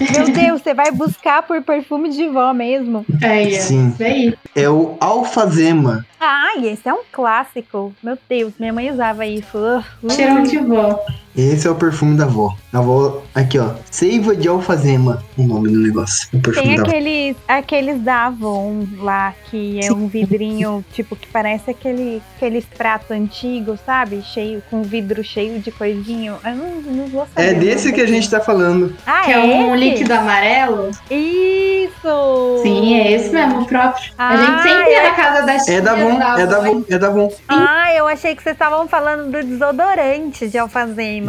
Meu 0.00 0.30
Deus, 0.30 0.62
você 0.62 0.74
vai 0.74 0.90
buscar 0.90 1.42
por 1.42 1.62
perfume 1.62 2.10
de 2.10 2.28
vó 2.28 2.52
mesmo. 2.52 3.04
Ó. 3.08 3.60
Sim. 3.60 3.88
Isso 3.88 4.02
aí. 4.02 4.34
É 4.54 4.68
o 4.68 4.96
Alfazema. 5.00 6.04
Ai, 6.20 6.68
esse 6.68 6.88
é 6.88 6.92
um 6.92 7.02
clássico. 7.10 7.92
Meu 8.02 8.18
Deus, 8.28 8.52
minha 8.58 8.72
mãe 8.72 8.90
usava 8.90 9.26
isso. 9.26 9.56
Uh, 9.56 9.84
uh. 10.02 10.10
Cheirão 10.10 10.42
de 10.42 10.58
vó. 10.58 11.04
Esse 11.38 11.68
é 11.68 11.70
o 11.70 11.74
perfume 11.76 12.16
da 12.16 12.24
avó. 12.24 12.52
A 12.72 12.78
avó, 12.78 13.22
aqui 13.32 13.60
ó. 13.60 13.70
Seiva 13.88 14.34
de 14.34 14.48
Alfazema. 14.48 15.22
O 15.36 15.44
nome 15.44 15.70
do 15.70 15.78
negócio. 15.78 16.28
O 16.34 16.40
perfume 16.40 16.66
Tem 16.66 16.76
da 16.76 16.82
avó. 16.82 16.90
aqueles, 16.90 17.36
aqueles 17.46 18.00
da 18.02 18.26
Avon 18.26 18.84
lá, 18.98 19.32
que 19.48 19.78
é 19.80 19.92
um 19.92 20.08
vidrinho, 20.08 20.84
tipo, 20.92 21.14
que 21.14 21.28
parece 21.28 21.70
aquele, 21.70 22.20
aqueles 22.36 22.64
pratos 22.64 23.12
antigos, 23.12 23.78
sabe? 23.86 24.20
Cheio, 24.22 24.60
com 24.68 24.82
vidro 24.82 25.22
cheio 25.22 25.60
de 25.60 25.70
coisinho. 25.70 26.34
Eu 26.44 26.56
não, 26.56 26.70
não 26.82 27.06
vou 27.06 27.24
saber. 27.32 27.50
É 27.50 27.54
desse 27.54 27.92
que 27.92 28.00
a 28.00 28.06
gente 28.06 28.28
tá 28.28 28.40
falando. 28.40 28.92
Ah, 29.06 29.22
Que 29.24 29.30
é 29.32 29.34
é 29.34 29.38
um 29.38 29.76
esse? 29.76 29.84
líquido 29.84 30.14
amarelo. 30.14 30.90
Isso! 31.08 32.60
Sim, 32.64 32.94
é 32.98 33.12
esse 33.12 33.30
mesmo, 33.30 33.60
o 33.60 33.64
próprio. 33.64 34.10
a 34.18 34.28
Ah, 34.30 34.36
gente 34.36 34.62
sempre 34.62 34.90
ia 34.90 34.98
é. 35.02 35.08
na 35.10 35.14
casa 35.14 35.46
da. 35.46 35.52
É 35.72 35.80
da 35.80 35.92
Avon, 35.92 36.20
é 36.38 36.46
da 36.46 36.56
Avon, 36.56 36.84
é 36.88 36.98
da 36.98 37.06
Avon. 37.06 37.32
Ah, 37.48 37.94
eu 37.94 38.08
achei 38.08 38.34
que 38.34 38.42
vocês 38.42 38.54
estavam 38.54 38.88
falando 38.88 39.30
do 39.30 39.42
desodorante 39.46 40.48
de 40.48 40.58
alfazema. 40.58 41.27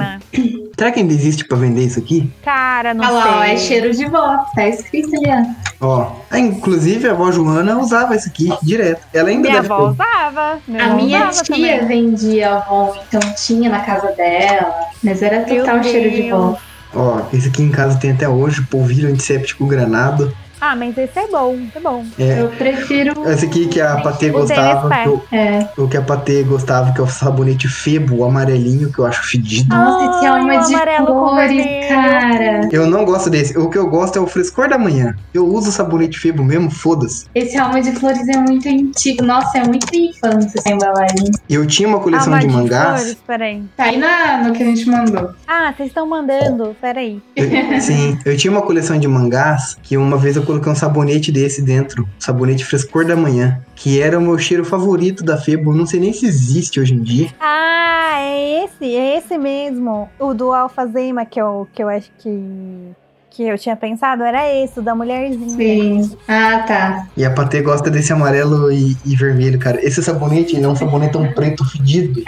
Será 0.78 0.92
que 0.92 1.00
ainda 1.02 1.14
existe 1.14 1.46
pra 1.46 1.58
vender 1.58 1.84
isso 1.84 2.00
aqui? 2.00 2.32
Cara, 2.44 2.94
não 2.94 3.04
Olha 3.04 3.14
lá, 3.14 3.40
ó, 3.40 3.44
sei. 3.44 3.54
é 3.54 3.58
cheiro 3.58 3.94
de 3.94 4.06
vó. 4.06 4.38
Tá 4.56 4.68
escrito 4.68 5.10
ali, 5.16 5.56
ó. 5.82 5.86
Ó. 6.32 6.38
Inclusive 6.38 7.08
a 7.08 7.12
avó 7.12 7.32
Joana 7.32 7.78
usava 7.80 8.16
isso 8.16 8.30
aqui 8.30 8.50
direto. 8.64 9.02
Ela 9.14 9.30
ainda 9.30 9.50
Minha 9.50 9.62
deve 9.62 9.74
avó 9.74 9.88
ter. 9.88 9.92
usava. 9.94 10.60
Minha 10.68 10.84
A 10.84 10.86
avó 10.88 10.96
minha 10.96 11.30
usava 11.30 11.44
tia 11.44 11.80
também. 11.80 11.88
vendia 11.88 12.54
Avon, 12.56 12.96
então 13.08 13.20
tinha 13.36 13.70
na 13.70 13.80
casa 13.82 14.12
dela. 14.14 14.74
Mas 15.04 15.22
era 15.22 15.42
total 15.42 15.84
cheiro 15.84 16.12
de 16.16 16.30
vó. 16.32 16.58
Ó, 16.94 17.22
esse 17.34 17.50
aqui 17.50 17.62
em 17.62 17.70
casa 17.72 18.00
tem 18.00 18.12
até 18.12 18.28
hoje, 18.28 18.62
polvilho 18.64 19.10
antisséptico 19.10 19.66
granado. 19.68 20.34
Ah, 20.62 20.76
mas 20.76 20.98
esse 20.98 21.18
é 21.18 21.28
bom, 21.28 21.58
é 21.76 21.80
bom. 21.80 22.04
É. 22.20 22.42
Eu 22.42 22.50
prefiro. 22.50 23.28
Esse 23.30 23.46
aqui 23.46 23.68
que 23.68 23.80
a 23.80 23.98
Patê 24.02 24.30
gostava, 24.30 24.90
que 24.90 25.08
eu- 25.08 25.24
É. 25.32 25.68
o 25.78 25.88
que 25.88 25.98
a 25.98 26.02
Patê 26.02 26.44
gostava, 26.44 26.92
que 26.92 27.00
é 27.00 27.04
o 27.04 27.08
sabonete 27.08 27.68
Febo, 27.68 28.18
o 28.18 28.26
amarelinho, 28.26 28.92
que 28.92 29.00
eu 29.00 29.06
acho 29.06 29.24
fedido. 29.24 29.74
Nossa, 29.74 30.18
esse 30.18 30.26
é 30.26 30.32
uma 30.32 30.58
de 30.58 30.76
flores, 31.06 31.56
vermelho. 31.56 31.88
cara. 31.88 32.70
Eu 32.72 32.88
não 32.88 33.06
gosto 33.06 33.30
desse. 33.30 33.58
O 33.58 33.70
que 33.70 33.78
eu 33.78 33.90
gosto 33.90 34.18
é 34.18 34.22
o 34.22 34.28
frescor 34.28 34.68
da 34.70 34.78
manhã. 34.78 35.16
Eu 35.34 35.46
uso 35.48 35.70
o 35.70 35.72
sabonete 35.72 36.20
Febo 36.20 36.44
mesmo, 36.44 36.70
foda-se. 36.70 37.26
Esse 37.34 37.58
alma 37.58 37.82
de 37.82 37.92
flores 37.94 38.28
é 38.28 38.38
muito 38.38 38.68
antigo. 38.68 39.24
Nossa, 39.24 39.60
é 39.60 39.64
muito 39.68 39.88
infância 39.96 40.52
essa 40.60 40.70
embalagem. 40.70 41.32
Eu 41.50 41.66
tinha 41.66 41.88
uma 41.88 42.00
coleção 42.00 42.34
Alma 42.34 42.40
de 42.46 42.52
flores, 42.52 42.70
mangás. 42.72 43.18
peraí. 43.26 43.64
Tá 43.78 43.84
aí 43.86 43.98
na, 43.98 44.44
no 44.44 44.54
que 44.54 44.64
a 44.64 44.66
gente 44.66 44.90
mandou. 44.90 45.30
Ah, 45.48 45.74
vocês 45.76 45.88
estão 45.90 46.08
mandando, 46.08 46.76
peraí. 46.82 47.22
Eu- 47.36 47.80
sim, 47.82 48.18
eu 48.26 48.36
tinha 48.38 48.52
uma 48.52 48.62
coleção 48.62 48.98
de 49.00 49.08
mangás 49.08 49.78
que 49.82 49.96
uma 49.98 50.18
vez 50.18 50.36
eu 50.36 50.44
coloquei 50.50 50.72
um 50.72 50.76
sabonete 50.76 51.32
desse 51.32 51.62
dentro, 51.62 52.10
sabonete 52.18 52.66
frescor 52.66 53.06
da 53.06 53.16
manhã, 53.16 53.62
que 53.76 54.02
era 54.02 54.18
o 54.18 54.22
meu 54.22 54.38
cheiro 54.40 54.66
favorito 54.66 55.24
da 55.24 55.38
Febo. 55.38 55.76
Não 55.76 55.86
sei 55.86 56.00
nem 56.00 56.12
se 56.12 56.26
existe 56.26 56.80
hoje 56.80 56.96
em 56.96 57.04
dia. 57.04 57.30
Ah, 57.40 58.16
é 58.20 58.64
esse, 58.64 58.96
é 58.96 59.18
esse 59.18 59.38
mesmo. 59.38 60.10
O 60.20 60.34
do 60.34 60.52
alfazema 60.52 61.24
que 61.24 61.40
eu, 61.40 61.68
que 61.72 61.84
eu 61.84 61.88
acho 61.88 62.10
que, 62.18 62.92
que 63.30 63.44
eu 63.44 63.60
tinha 63.60 63.76
pensado 63.76 64.24
era 64.24 64.52
esse, 64.52 64.80
o 64.80 64.82
da 64.82 64.96
mulherzinha. 64.96 65.50
Sim. 65.50 66.18
Ah, 66.28 66.64
tá. 66.68 67.08
E 67.16 67.24
a 67.24 67.30
Patê 67.30 67.62
gosta 67.62 67.92
desse 67.92 68.12
amarelo 68.12 68.72
e, 68.72 68.98
e 69.06 69.16
vermelho, 69.16 69.60
cara. 69.60 69.80
Esse 69.86 70.02
sabonete 70.02 70.56
ele 70.56 70.66
é 70.66 70.68
um 70.68 70.76
sabonetão 70.76 71.32
preto 71.34 71.64
fedido. 71.64 72.24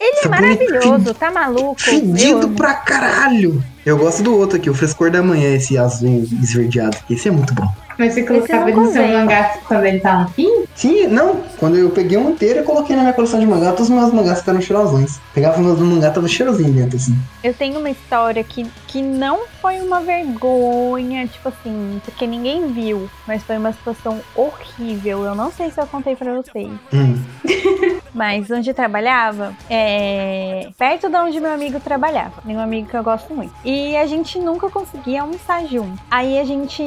Ele 0.00 0.18
é 0.18 0.22
Sabonete 0.22 0.70
maravilhoso, 0.70 1.14
tá 1.14 1.30
maluco? 1.30 1.80
Fedido 1.80 2.50
pra 2.50 2.74
caralho! 2.74 3.62
Eu 3.88 3.96
gosto 3.96 4.22
do 4.22 4.36
outro 4.36 4.58
aqui, 4.58 4.68
o 4.68 4.74
frescor 4.74 5.10
da 5.10 5.22
manhã, 5.22 5.54
esse 5.54 5.78
azul 5.78 6.22
esverdeado. 6.42 6.98
Esse 7.08 7.28
é 7.28 7.30
muito 7.30 7.54
bom. 7.54 7.72
Mas 7.98 8.14
você 8.14 8.22
colocava 8.22 8.62
eu 8.62 8.68
ele 8.68 8.86
no 8.86 8.92
seu 8.92 9.08
mangá 9.08 9.58
quando 9.66 9.84
ele 9.84 10.00
tá 10.00 10.20
no 10.20 10.28
fim? 10.28 10.64
Sim, 10.74 11.08
não. 11.08 11.42
Quando 11.58 11.76
eu 11.76 11.90
peguei 11.90 12.16
um 12.16 12.30
inteiro, 12.30 12.60
eu 12.60 12.64
coloquei 12.64 12.94
na 12.94 13.02
minha 13.02 13.12
coleção 13.12 13.40
de 13.40 13.46
mangá. 13.46 13.72
Todos 13.72 13.90
os 13.90 13.90
meus 13.90 14.12
mangás 14.12 14.38
ficaram 14.38 14.60
cheirosões. 14.60 15.18
Pegava 15.34 15.60
os 15.60 15.66
meus 15.66 15.80
mangá, 15.80 16.10
tava 16.10 16.28
cheirosinho 16.28 16.72
dentro, 16.72 16.96
assim. 16.96 17.16
Eu 17.42 17.52
tenho 17.52 17.80
uma 17.80 17.90
história 17.90 18.42
que, 18.44 18.64
que 18.86 19.02
não 19.02 19.40
foi 19.60 19.80
uma 19.80 20.00
vergonha, 20.00 21.26
tipo 21.26 21.48
assim, 21.48 22.00
porque 22.04 22.26
ninguém 22.26 22.68
viu, 22.72 23.10
mas 23.26 23.42
foi 23.42 23.58
uma 23.58 23.72
situação 23.72 24.20
horrível. 24.36 25.24
Eu 25.24 25.34
não 25.34 25.50
sei 25.50 25.70
se 25.70 25.80
eu 25.80 25.86
contei 25.86 26.14
pra 26.14 26.34
vocês. 26.34 26.70
Hum. 26.92 27.18
Mas 28.14 28.50
onde 28.50 28.70
eu 28.70 28.74
trabalhava, 28.74 29.54
é 29.68 30.70
perto 30.76 31.08
de 31.08 31.16
onde 31.16 31.40
meu 31.40 31.52
amigo 31.52 31.80
trabalhava. 31.80 32.42
Tem 32.44 32.56
um 32.56 32.60
amigo 32.60 32.88
que 32.88 32.96
eu 32.96 33.02
gosto 33.02 33.34
muito. 33.34 33.52
E 33.64 33.96
a 33.96 34.06
gente 34.06 34.38
nunca 34.38 34.68
conseguia 34.70 35.22
almoçar 35.22 35.64
junto. 35.66 36.00
Aí 36.10 36.38
a 36.38 36.44
gente 36.44 36.82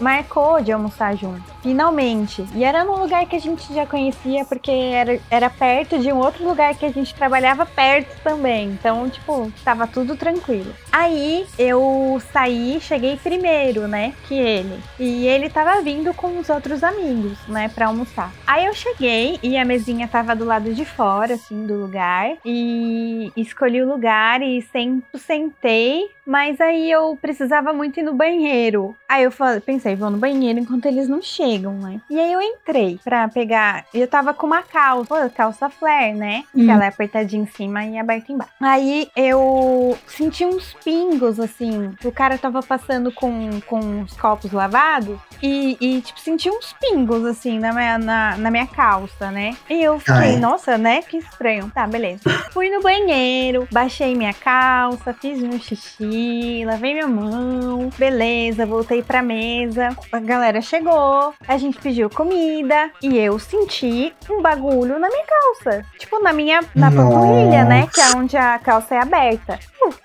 marcou 0.00 0.41
de 0.62 0.72
almoçar 0.72 1.16
junto. 1.16 1.42
Finalmente. 1.62 2.44
E 2.54 2.64
era 2.64 2.84
num 2.84 2.98
lugar 2.98 3.24
que 3.26 3.36
a 3.36 3.40
gente 3.40 3.72
já 3.72 3.86
conhecia, 3.86 4.44
porque 4.44 4.70
era, 4.70 5.20
era 5.30 5.48
perto 5.48 5.98
de 5.98 6.12
um 6.12 6.18
outro 6.18 6.44
lugar 6.44 6.74
que 6.74 6.84
a 6.84 6.90
gente 6.90 7.14
trabalhava 7.14 7.64
perto 7.64 8.20
também. 8.22 8.70
Então, 8.70 9.08
tipo, 9.08 9.50
tava 9.64 9.86
tudo 9.86 10.16
tranquilo. 10.16 10.74
Aí 10.90 11.46
eu 11.56 12.20
saí, 12.32 12.80
cheguei 12.80 13.16
primeiro, 13.16 13.86
né? 13.86 14.12
Que 14.26 14.34
ele. 14.34 14.80
E 14.98 15.26
ele 15.26 15.48
tava 15.48 15.80
vindo 15.80 16.12
com 16.12 16.38
os 16.38 16.48
outros 16.48 16.82
amigos, 16.82 17.38
né? 17.46 17.68
Pra 17.68 17.86
almoçar. 17.86 18.32
Aí 18.46 18.66
eu 18.66 18.74
cheguei 18.74 19.38
e 19.42 19.56
a 19.56 19.64
mesinha 19.64 20.08
tava 20.08 20.34
do 20.34 20.44
lado 20.44 20.74
de 20.74 20.84
fora, 20.84 21.34
assim, 21.34 21.66
do 21.66 21.74
lugar. 21.74 22.32
E 22.44 23.32
escolhi 23.36 23.82
o 23.82 23.88
lugar 23.88 24.42
e 24.42 24.60
sempre 24.72 25.18
sentei. 25.18 26.10
Mas 26.24 26.60
aí 26.60 26.90
eu 26.90 27.18
precisava 27.20 27.72
muito 27.72 27.98
ir 27.98 28.02
no 28.04 28.14
banheiro. 28.14 28.94
Aí 29.08 29.24
eu 29.24 29.32
pensei, 29.64 29.96
vou 29.96 30.10
no 30.10 30.18
banheiro 30.18 30.31
enquanto 30.60 30.86
eles 30.86 31.08
não 31.08 31.20
chegam, 31.22 31.74
né? 31.74 32.00
E 32.10 32.18
aí 32.18 32.32
eu 32.32 32.40
entrei 32.40 32.98
pra 33.04 33.28
pegar. 33.28 33.84
Eu 33.92 34.06
tava 34.08 34.32
com 34.34 34.46
uma 34.46 34.62
calça, 34.62 35.06
pô, 35.08 35.30
calça 35.30 35.68
flare, 35.68 36.14
né? 36.14 36.44
Que 36.52 36.62
Hum. 36.62 36.70
ela 36.70 36.84
é 36.84 36.88
apertadinha 36.88 37.42
em 37.42 37.46
cima 37.46 37.84
e 37.84 37.98
aberta 37.98 38.32
embaixo. 38.32 38.52
Aí 38.60 39.08
eu 39.16 39.96
senti 40.06 40.44
uns 40.44 40.74
pingos, 40.84 41.38
assim. 41.40 41.92
O 42.04 42.12
cara 42.12 42.38
tava 42.38 42.62
passando 42.62 43.10
com, 43.12 43.60
com 43.66 44.02
os 44.02 44.14
copos 44.16 44.52
lavados. 44.52 45.18
E, 45.42 45.76
e, 45.80 46.00
tipo, 46.00 46.20
senti 46.20 46.48
uns 46.50 46.72
pingos, 46.74 47.24
assim, 47.24 47.58
na 47.58 47.72
minha, 47.72 47.98
na, 47.98 48.36
na 48.36 48.50
minha 48.50 48.66
calça, 48.66 49.30
né? 49.30 49.56
E 49.68 49.82
eu 49.82 49.98
fiquei, 49.98 50.34
Ai. 50.34 50.36
nossa, 50.36 50.78
né? 50.78 51.02
Que 51.02 51.16
estranho. 51.18 51.70
Tá, 51.74 51.86
beleza. 51.86 52.22
Fui 52.52 52.70
no 52.70 52.80
banheiro, 52.82 53.66
baixei 53.72 54.14
minha 54.14 54.32
calça, 54.34 55.12
fiz 55.14 55.40
meu 55.40 55.58
xixi, 55.58 56.64
lavei 56.64 56.92
minha 56.94 57.06
mão. 57.08 57.90
Beleza, 57.98 58.64
voltei 58.66 59.02
pra 59.02 59.22
mesa. 59.22 59.90
A 60.22 60.24
galera 60.24 60.60
chegou, 60.60 61.34
a 61.48 61.58
gente 61.58 61.80
pediu 61.80 62.08
comida 62.08 62.92
e 63.02 63.18
eu 63.18 63.40
senti 63.40 64.14
um 64.30 64.40
bagulho 64.40 64.96
na 64.96 65.08
minha 65.08 65.24
calça. 65.26 65.84
Tipo, 65.98 66.22
na 66.22 66.32
minha 66.32 66.60
na 66.76 66.92
panturrilha, 66.92 67.64
né? 67.64 67.88
Que 67.92 68.00
é 68.00 68.16
onde 68.16 68.36
a 68.36 68.56
calça 68.60 68.94
é 68.94 68.98
aberta. 68.98 69.58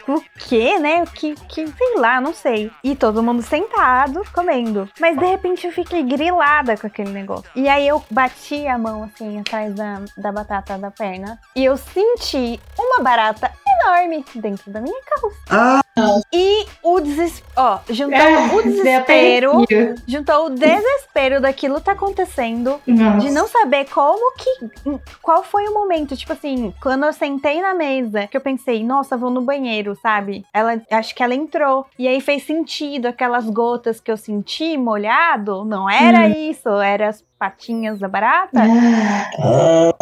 O, 0.07 0.13
o 0.13 0.23
quê, 0.39 0.77
né? 0.79 1.03
O 1.03 1.07
que, 1.07 1.35
que, 1.47 1.67
sei 1.67 1.95
lá, 1.97 2.19
não 2.21 2.33
sei. 2.33 2.71
E 2.83 2.95
todo 2.95 3.23
mundo 3.23 3.41
sentado, 3.41 4.21
comendo. 4.33 4.89
Mas 4.99 5.17
de 5.17 5.25
repente 5.25 5.65
eu 5.67 5.73
fiquei 5.73 6.03
grilada 6.03 6.75
com 6.77 6.87
aquele 6.87 7.11
negócio. 7.11 7.45
E 7.55 7.67
aí 7.67 7.87
eu 7.87 8.03
bati 8.09 8.67
a 8.67 8.77
mão 8.77 9.03
assim 9.03 9.39
atrás 9.39 9.73
da, 9.73 10.01
da 10.17 10.31
batata 10.31 10.77
da 10.77 10.91
perna. 10.91 11.39
E 11.55 11.63
eu 11.65 11.77
senti 11.77 12.59
uma 12.77 13.01
barata 13.01 13.51
enorme 13.81 14.25
dentro 14.35 14.71
da 14.71 14.81
minha 14.81 15.01
calça. 15.03 15.37
Ah, 15.49 15.81
E 16.31 16.65
o 16.83 16.99
desespero. 16.99 17.47
Ó, 17.55 17.79
juntou 17.89 18.19
É, 18.19 18.53
o 18.53 18.61
desespero. 18.63 19.51
Juntou 20.07 20.45
o 20.45 20.49
desespero 20.49 21.41
daquilo 21.41 21.79
tá 21.81 21.93
acontecendo. 21.93 22.79
Nossa. 22.85 23.17
De 23.19 23.31
não 23.31 23.47
saber 23.47 23.85
como 23.85 24.33
que. 24.35 24.99
Qual 25.21 25.43
foi 25.43 25.67
o 25.67 25.73
momento? 25.73 26.15
Tipo 26.15 26.33
assim, 26.33 26.73
quando 26.81 27.05
eu 27.05 27.13
sentei 27.13 27.61
na 27.61 27.73
mesa, 27.73 28.27
que 28.27 28.37
eu 28.37 28.41
pensei, 28.41 28.83
nossa, 28.83 29.17
vou 29.17 29.29
no 29.29 29.41
banheiro, 29.41 29.66
sabe? 29.95 30.45
Ela, 30.53 30.81
acho 30.91 31.13
que 31.15 31.23
ela 31.23 31.35
entrou. 31.35 31.85
E 31.97 32.07
aí 32.07 32.21
fez 32.21 32.43
sentido 32.43 33.07
aquelas 33.07 33.49
gotas 33.49 33.99
que 33.99 34.11
eu 34.11 34.17
senti 34.17 34.77
molhado. 34.77 35.63
Não 35.65 35.89
era 35.89 36.27
isso, 36.29 36.69
era 36.69 37.09
as 37.09 37.23
patinhas 37.37 37.99
da 37.99 38.07
barata. 38.07 38.59
Ah, 39.39 39.93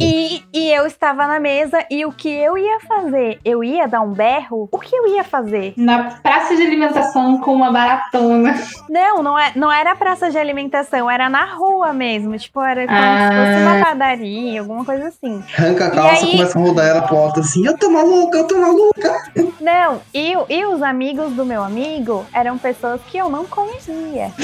E, 0.00 0.42
e 0.52 0.70
eu 0.72 0.86
estava 0.86 1.26
na 1.26 1.38
mesa 1.38 1.84
e 1.90 2.04
o 2.04 2.12
que 2.12 2.28
eu 2.28 2.56
ia 2.58 2.80
fazer? 2.80 3.38
Eu 3.44 3.62
ia 3.62 3.86
dar 3.86 4.00
um 4.00 4.12
berro? 4.12 4.68
O 4.70 4.78
que 4.78 4.94
eu 4.94 5.06
ia 5.14 5.24
fazer? 5.24 5.74
Na 5.76 6.10
praça 6.22 6.56
de 6.56 6.62
alimentação 6.62 7.38
com 7.40 7.54
uma 7.54 7.70
baratona. 7.70 8.54
Não, 8.88 9.22
não, 9.22 9.38
é, 9.38 9.52
não 9.54 9.70
era 9.70 9.94
praça 9.94 10.30
de 10.30 10.38
alimentação, 10.38 11.10
era 11.10 11.28
na 11.28 11.44
rua 11.54 11.92
mesmo. 11.92 12.36
Tipo, 12.38 12.60
era 12.60 12.86
como 12.86 12.98
Ah. 12.98 13.28
se 13.30 13.36
fosse 13.36 13.62
uma 13.76 13.84
padaria, 13.84 14.60
alguma 14.60 14.84
coisa 14.84 15.08
assim. 15.08 15.42
Arranca 15.56 15.86
a 15.86 15.90
calça, 15.90 16.24
aí- 16.24 16.30
começa 16.32 16.58
a 16.58 16.62
rodar 16.62 16.86
ela 16.86 17.02
pro 17.02 17.16
alto 17.16 17.40
assim. 17.40 17.66
Eu 17.66 17.76
tô 17.76 17.90
maluca, 17.90 18.38
eu 18.38 18.46
tô 18.46 18.56
maluca. 18.58 19.20
Não, 19.60 20.00
e, 20.14 20.36
o- 20.36 20.46
e 20.48 20.64
os 20.66 20.82
amigos 20.82 21.32
do 21.32 21.44
meu 21.44 21.62
amigo 21.62 22.24
eram 22.32 22.56
pessoas 22.58 23.00
que 23.06 23.18
eu 23.18 23.28
não 23.28 23.44
conhecia. 23.46 24.32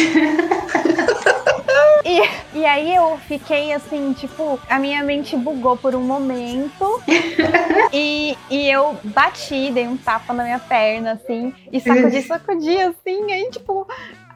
e, 2.05 2.21
e 2.55 2.65
aí 2.65 2.95
eu 2.95 3.19
fiquei 3.27 3.73
assim, 3.73 4.13
tipo, 4.13 4.59
a 4.69 4.79
minha 4.79 5.03
mente 5.03 5.37
bugou 5.37 5.77
por 5.77 5.95
um 5.95 6.03
momento. 6.03 7.03
e, 7.93 8.37
e 8.51 8.69
eu 8.69 8.99
bati, 9.05 9.71
dei 9.71 9.87
um 9.87 9.97
tapa 9.97 10.33
na 10.33 10.45
minha 10.45 10.59
perna, 10.59 11.13
assim, 11.13 11.53
e 11.73 11.81
sacudi, 11.81 12.23
sacudi, 12.23 12.79
assim, 12.79 13.33
aí, 13.33 13.51
tipo, 13.51 13.87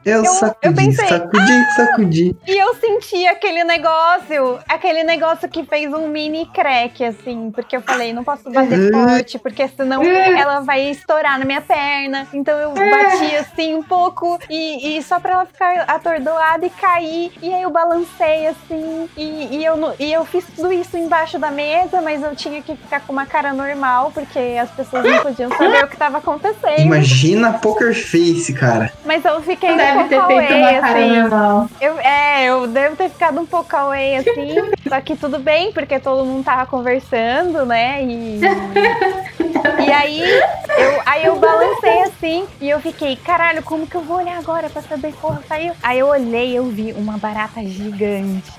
Eu, 0.05 0.23
Eu- 0.23 0.25
sacudi, 0.25 0.57
eu 0.63 0.73
pensei, 0.73 1.07
sacudi, 1.07 1.71
sacudi. 1.75 2.35
E 2.47 2.57
eu 2.57 2.73
senti 2.75 3.27
aquele 3.27 3.63
negócio, 3.63 4.59
aquele 4.67 5.03
negócio 5.03 5.47
que 5.47 5.63
fez 5.63 5.93
um 5.93 6.07
mini 6.07 6.45
crack, 6.47 7.03
assim, 7.03 7.51
porque 7.51 7.75
eu 7.77 7.81
falei, 7.81 8.11
não 8.13 8.23
posso 8.23 8.49
bater 8.51 8.79
Uhum. 8.79 8.91
forte, 9.09 9.37
porque 9.39 9.67
senão 9.67 10.01
ela 10.03 10.61
vai 10.61 10.89
estourar 10.89 11.37
na 11.37 11.45
minha 11.45 11.61
perna. 11.61 12.27
Então 12.33 12.57
eu 12.57 12.71
bati 12.73 13.35
assim 13.35 13.75
um 13.75 13.83
pouco 13.83 14.39
e, 14.49 14.97
e 14.97 15.03
só 15.03 15.19
pra 15.19 15.33
ela 15.33 15.45
ficar 15.45 15.81
atordoada 15.87 16.65
e 16.65 16.69
cair. 16.69 17.31
E 17.41 17.53
aí 17.53 17.61
eu 17.61 17.69
balancei 17.69 18.47
assim, 18.47 19.07
e, 19.15 19.57
e 19.57 19.65
eu, 19.65 19.75
e 19.99 20.11
eu 20.11 20.25
fiz 20.25 20.45
tudo 20.55 20.71
isso 20.73 20.97
embaixo 20.97 21.37
da 21.37 21.51
mesa, 21.51 22.01
mas 22.01 22.23
eu 22.23 22.35
tinha 22.35 22.61
que 22.61 22.75
ficar 22.75 23.01
com 23.01 23.13
uma 23.13 23.25
cara 23.25 23.53
normal, 23.53 24.11
porque 24.13 24.39
as 24.59 24.69
pessoas 24.71 25.03
não 25.05 25.19
podiam 25.19 25.49
saber 25.55 25.83
o 25.83 25.87
que 25.87 25.97
tava 25.97 26.17
acontecendo. 26.17 26.79
Imagina 26.79 27.53
Poker 27.53 27.93
Face, 27.93 28.51
cara. 28.53 28.91
Mas 29.05 29.23
eu 29.25 29.41
fiquei 29.41 29.71
um 29.71 29.90
Deve 29.93 30.09
ter 30.09 30.25
feito 30.27 30.53
away, 30.53 30.61
uma 30.61 30.81
cara 30.81 31.63
assim. 31.63 31.75
Eu, 31.81 31.99
é, 31.99 32.45
eu 32.45 32.67
devo 32.67 32.95
ter 32.95 33.09
ficado 33.09 33.39
um 33.39 33.45
pouco 33.45 33.75
away 33.75 34.17
assim. 34.17 34.55
só 34.87 35.01
que 35.01 35.15
tudo 35.15 35.39
bem, 35.39 35.71
porque 35.71 35.99
todo 35.99 36.25
mundo 36.25 36.43
tava 36.43 36.65
conversando, 36.65 37.65
né? 37.65 38.03
E, 38.03 38.39
e 39.87 39.91
aí, 39.91 40.21
eu, 40.21 41.01
aí 41.05 41.25
eu 41.25 41.35
balancei 41.37 42.01
assim 42.03 42.45
e 42.59 42.69
eu 42.69 42.79
fiquei, 42.79 43.15
caralho, 43.15 43.63
como 43.63 43.87
que 43.87 43.95
eu 43.95 44.01
vou 44.01 44.17
olhar 44.17 44.37
agora 44.37 44.69
pra 44.69 44.81
saber 44.81 45.13
porra 45.13 45.41
saiu? 45.47 45.73
Aí 45.81 45.99
eu 45.99 46.07
olhei 46.07 46.53
eu 46.55 46.65
vi 46.65 46.93
uma 46.93 47.17
barata 47.17 47.63
gigante, 47.65 48.51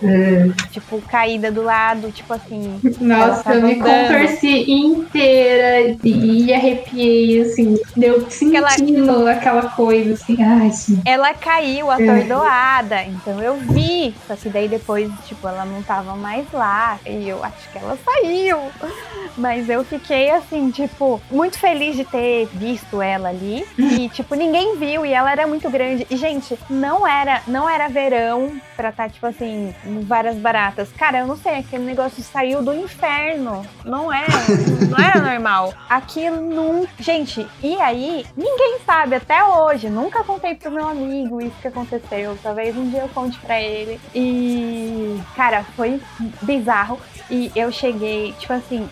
tipo, 0.71 1.01
caída 1.03 1.51
do 1.51 1.63
lado, 1.63 2.11
tipo 2.13 2.33
assim. 2.33 2.81
Nossa, 3.01 3.53
Ela 3.53 3.55
eu 3.55 3.63
me 3.63 3.75
andando. 3.75 4.09
contorci 4.09 4.71
inteira 4.71 5.97
e, 6.05 6.53
arrepiei, 6.53 7.43
assim. 7.43 7.79
Deu 7.97 8.29
sentindo 8.31 9.27
aquela 9.29 9.69
coisa, 9.71 10.15
assim. 10.15 10.37
Ai, 10.43 10.71
gente. 10.71 11.01
Ela 11.05 11.22
caiu 11.33 11.91
atordoada, 11.91 13.03
então 13.05 13.41
eu 13.43 13.57
vi. 13.57 14.15
Só 14.27 14.35
que 14.35 14.49
daí 14.49 14.69
depois, 14.69 15.11
tipo, 15.27 15.47
ela 15.47 15.65
não 15.65 15.83
tava 15.83 16.17
mais 16.17 16.51
lá. 16.53 16.99
E 17.07 17.29
eu 17.29 17.43
acho 17.45 17.71
que 17.71 17.79
ela 17.79 17.97
saiu. 18.05 18.59
Mas 19.37 19.69
eu 19.69 19.85
fiquei 19.85 20.31
assim, 20.31 20.71
tipo, 20.71 21.21
muito 21.31 21.59
feliz 21.59 21.97
de 21.97 22.05
ter 22.05 22.47
visto 22.53 23.01
ela 23.01 23.29
ali. 23.29 23.65
E, 23.79 24.09
tipo, 24.09 24.35
ninguém 24.35 24.77
viu 24.77 25.07
e 25.07 25.13
ela 25.13 25.31
era 25.31 25.47
muito 25.47 25.71
grande. 25.71 26.07
E, 26.11 26.17
gente, 26.17 26.59
não 26.69 27.07
era, 27.07 27.43
não 27.47 27.69
era 27.69 27.89
verão 27.89 28.53
pra 28.77 28.89
estar, 28.91 29.11
tipo 29.11 29.27
assim, 29.27 29.75
várias 30.03 30.37
baratas. 30.37 30.91
Cara, 30.93 31.19
eu 31.19 31.27
não 31.27 31.37
sei, 31.37 31.59
aquele 31.59 31.85
negócio 31.85 32.23
saiu 32.23 32.63
do 32.63 32.75
inferno. 32.75 33.65
Não 33.85 34.13
é, 34.13 34.27
não 34.89 34.99
era 34.99 35.21
normal. 35.21 35.73
Aquilo 35.89 36.41
não. 36.41 36.87
Gente, 36.99 37.47
e 37.63 37.81
aí, 37.81 38.27
ninguém 38.37 38.79
sabe 38.85 39.17
até 39.17 39.43
hoje. 39.45 39.89
Nunca 39.89 40.25
contei 40.25 40.55
pro 40.55 40.71
meu 40.71 40.89
amigo 40.89 41.12
isso 41.13 41.57
que 41.61 41.69
aconteceu. 41.69 42.39
Talvez 42.43 42.77
um 42.77 42.89
dia 42.91 43.01
eu 43.01 43.09
conte 43.09 43.39
pra 43.41 43.61
ele. 43.61 44.01
E, 44.15 45.21
cara, 45.37 45.65
foi 45.77 46.01
bizarro. 46.43 46.99
E 47.31 47.51
eu 47.55 47.71
cheguei, 47.73 48.33
tipo 48.39 48.53
assim, 48.53 48.89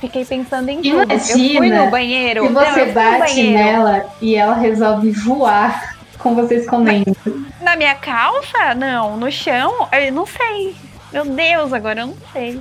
fiquei 0.00 0.24
pensando 0.24 0.68
em 0.68 0.82
tudo. 0.82 1.12
Eu 1.12 1.18
fui 1.20 1.56
Imagina 1.56 1.84
no 1.84 1.90
banheiro. 1.90 2.46
Se 2.46 2.52
não, 2.52 2.64
você 2.64 2.84
no 2.86 2.92
bate 2.92 3.42
nela 3.50 4.06
e 4.20 4.34
ela 4.34 4.54
resolve 4.54 5.10
voar 5.10 5.96
com 6.18 6.34
você 6.34 6.56
escondendo. 6.56 7.16
Na 7.60 7.76
minha 7.76 7.94
calça? 7.94 8.74
Não, 8.74 9.16
no 9.16 9.30
chão? 9.30 9.88
Eu 9.92 10.12
não 10.12 10.26
sei. 10.26 10.74
Meu 11.12 11.24
Deus, 11.24 11.72
agora 11.72 12.00
eu 12.00 12.06
não 12.08 12.16
sei. 12.32 12.60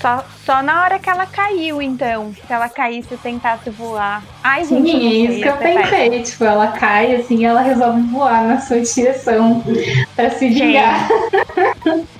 Só, 0.00 0.24
só 0.44 0.62
na 0.62 0.82
hora 0.82 0.98
que 0.98 1.10
ela 1.10 1.26
caiu, 1.26 1.82
então. 1.82 2.32
Se 2.46 2.52
ela 2.52 2.68
caísse 2.68 3.14
e 3.14 3.16
tentasse 3.16 3.70
voar. 3.70 4.22
Ai, 4.42 4.64
gente. 4.64 4.90
Sim, 4.90 4.96
eu 4.96 5.00
não 5.00 5.08
é 5.08 5.14
isso 5.14 5.42
que 5.42 5.48
eu 5.48 5.56
pensei. 5.56 6.22
Tipo, 6.22 6.44
ela 6.44 6.68
cai 6.68 7.16
assim 7.16 7.38
e 7.38 7.44
ela 7.44 7.60
resolve 7.60 8.00
voar 8.02 8.44
na 8.44 8.60
sua 8.60 8.80
direção 8.80 9.62
pra 10.14 10.30
se 10.30 10.48
vingar. 10.48 11.08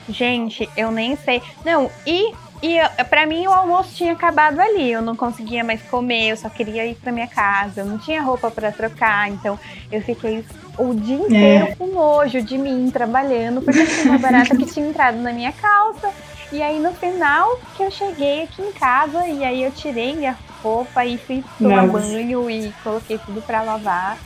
Gente, 0.08 0.68
eu 0.76 0.90
nem 0.90 1.16
sei. 1.16 1.42
Não, 1.64 1.90
e, 2.06 2.32
e 2.62 2.78
pra 3.08 3.26
mim 3.26 3.46
o 3.46 3.52
almoço 3.52 3.94
tinha 3.94 4.12
acabado 4.12 4.58
ali. 4.60 4.90
Eu 4.90 5.02
não 5.02 5.14
conseguia 5.14 5.62
mais 5.62 5.80
comer, 5.82 6.30
eu 6.30 6.36
só 6.36 6.48
queria 6.48 6.86
ir 6.86 6.94
pra 6.96 7.12
minha 7.12 7.28
casa. 7.28 7.82
Eu 7.82 7.86
não 7.86 7.98
tinha 7.98 8.22
roupa 8.22 8.50
pra 8.50 8.72
trocar, 8.72 9.28
então 9.28 9.58
eu 9.92 10.02
fiquei 10.02 10.44
o 10.78 10.94
dia 10.94 11.16
inteiro 11.16 11.76
com 11.76 11.86
nojo 11.88 12.40
de 12.40 12.56
mim 12.56 12.88
trabalhando, 12.92 13.60
porque 13.60 13.84
tinha 13.84 14.12
uma 14.12 14.18
barata 14.18 14.56
que 14.56 14.64
tinha 14.64 14.88
entrado 14.88 15.18
na 15.18 15.32
minha 15.32 15.52
calça. 15.52 16.10
E 16.50 16.62
aí 16.62 16.78
no 16.80 16.92
final 16.94 17.58
que 17.76 17.82
eu 17.82 17.90
cheguei 17.90 18.44
aqui 18.44 18.62
em 18.62 18.72
casa 18.72 19.26
e 19.26 19.44
aí 19.44 19.62
eu 19.62 19.70
tirei 19.70 20.16
minha 20.16 20.36
roupa 20.62 21.04
e 21.04 21.18
fui 21.18 21.44
tomar 21.58 21.86
Nossa. 21.86 22.08
banho 22.08 22.50
e 22.50 22.72
coloquei 22.82 23.18
tudo 23.18 23.42
pra 23.42 23.62
lavar. 23.62 24.16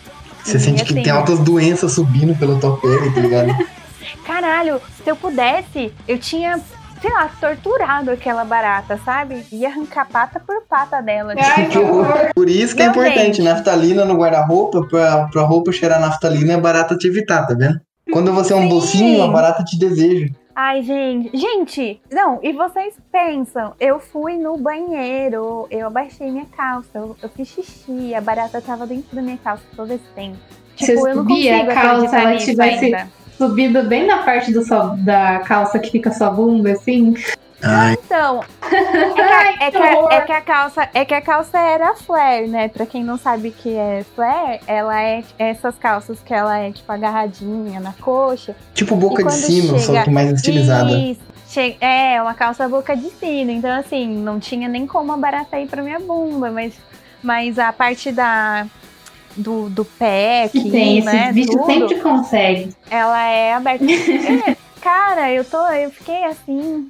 Você 0.44 0.56
E, 0.56 0.60
sente 0.60 0.84
que 0.84 0.92
assim, 0.92 1.02
tem 1.02 1.12
altas 1.12 1.38
doenças 1.40 1.92
subindo 1.92 2.36
pela 2.38 2.58
tua 2.58 2.76
pele, 2.80 3.10
tá 3.12 3.20
ligado? 3.20 3.48
Caralho, 4.24 4.80
se 5.02 5.08
eu 5.10 5.16
pudesse, 5.16 5.92
eu 6.06 6.18
tinha, 6.18 6.60
sei 7.00 7.10
lá, 7.12 7.28
torturado 7.40 8.10
aquela 8.10 8.44
barata, 8.44 8.98
sabe? 9.04 9.44
Ia 9.52 9.68
arrancar 9.68 10.06
pata 10.08 10.40
por 10.40 10.62
pata 10.68 11.00
dela. 11.00 11.34
Ai, 11.36 11.66
que 11.68 11.78
horror. 11.78 12.30
Por 12.34 12.48
isso 12.48 12.74
que 12.74 12.82
é 12.82 12.86
Não, 12.86 12.92
importante, 12.92 13.36
gente. 13.36 13.42
naftalina 13.42 14.04
no 14.04 14.14
guarda-roupa, 14.14 14.82
pra, 14.88 15.26
pra 15.28 15.42
roupa 15.42 15.72
cheirar 15.72 16.00
naftalina, 16.00 16.54
é 16.54 16.56
barata 16.60 16.96
te 16.96 17.06
evitar, 17.08 17.46
tá 17.46 17.54
vendo? 17.54 17.80
Quando 18.12 18.32
você 18.32 18.52
é 18.52 18.56
um 18.56 18.62
Sim. 18.62 18.68
docinho, 18.68 19.22
a 19.22 19.28
barata 19.28 19.64
te 19.64 19.78
deseja. 19.78 20.26
Ai, 20.54 20.82
gente. 20.82 21.34
Gente, 21.36 22.00
não, 22.10 22.38
e 22.42 22.52
vocês 22.52 22.94
pensam, 23.10 23.72
eu 23.80 23.98
fui 23.98 24.36
no 24.36 24.56
banheiro, 24.58 25.66
eu 25.70 25.86
abaixei 25.86 26.30
minha 26.30 26.44
calça, 26.54 26.90
eu, 26.98 27.16
eu 27.22 27.28
fiz 27.30 27.48
xixi, 27.48 28.14
a 28.14 28.20
barata 28.20 28.60
tava 28.60 28.86
dentro 28.86 29.16
da 29.16 29.22
minha 29.22 29.38
calça 29.38 29.64
todo 29.74 29.90
esse 29.92 30.04
tempo. 30.14 30.36
Você 30.76 30.94
Tipo, 30.94 31.08
eu 31.08 31.16
não 31.16 31.22
subia 31.22 31.56
a 31.56 31.64
consigo 31.64 31.80
calça, 31.80 32.16
ela 32.18 32.36
tivesse- 32.36 32.84
ainda. 32.84 33.08
Subido 33.38 33.82
bem 33.84 34.06
na 34.06 34.18
parte 34.22 34.52
do 34.52 34.62
da 35.04 35.40
calça 35.40 35.78
que 35.78 35.90
fica 35.90 36.12
sua 36.12 36.30
bunda, 36.30 36.72
assim. 36.72 37.14
Ai, 37.62 37.96
Então, 38.04 38.42
é 38.70 39.12
que, 39.12 39.20
a, 39.20 39.52
é, 39.66 39.70
que 39.70 39.76
a, 39.76 40.14
é 40.16 40.20
que 40.22 40.32
a 40.32 40.40
calça, 40.40 40.88
é 40.94 41.04
que 41.04 41.14
a 41.14 41.20
calça 41.20 41.58
era 41.58 41.94
flare, 41.94 42.46
né? 42.48 42.68
Pra 42.68 42.84
quem 42.86 43.04
não 43.04 43.16
sabe 43.16 43.48
o 43.48 43.52
que 43.52 43.74
é 43.76 44.04
flare, 44.14 44.60
ela 44.66 45.00
é 45.02 45.22
essas 45.38 45.76
calças 45.78 46.18
que 46.24 46.34
ela 46.34 46.58
é 46.58 46.72
tipo 46.72 46.90
agarradinha 46.90 47.80
na 47.80 47.92
coxa. 47.94 48.56
tipo 48.74 48.96
boca 48.96 49.22
de 49.24 49.32
sino, 49.32 49.78
só 49.78 49.92
chega- 49.92 50.04
que 50.04 50.10
mais 50.10 50.32
estilizada. 50.32 50.90
Isso. 50.92 51.20
É, 51.82 52.20
uma 52.22 52.32
calça 52.32 52.66
boca 52.66 52.96
de 52.96 53.10
sino. 53.10 53.50
Então, 53.50 53.70
assim, 53.78 54.08
não 54.08 54.40
tinha 54.40 54.66
nem 54.68 54.86
como 54.86 55.12
a 55.12 55.16
barata 55.18 55.60
ir 55.60 55.68
pra 55.68 55.82
minha 55.82 56.00
bunda, 56.00 56.50
mas, 56.50 56.72
mas 57.22 57.58
a 57.58 57.72
parte 57.72 58.10
da. 58.10 58.66
Do, 59.36 59.68
do 59.70 59.82
pé, 59.84 60.48
Que 60.52 60.70
tem, 60.70 61.00
né? 61.02 61.24
esse 61.24 61.32
bicho 61.32 61.52
tudo, 61.52 61.64
sempre 61.64 62.00
consegue. 62.00 62.74
ela 62.90 63.22
é 63.28 63.54
aberta. 63.54 63.82
É, 64.46 64.56
cara, 64.80 65.30
eu 65.32 65.42
tô. 65.44 65.66
Eu 65.68 65.90
fiquei 65.90 66.24
assim, 66.24 66.88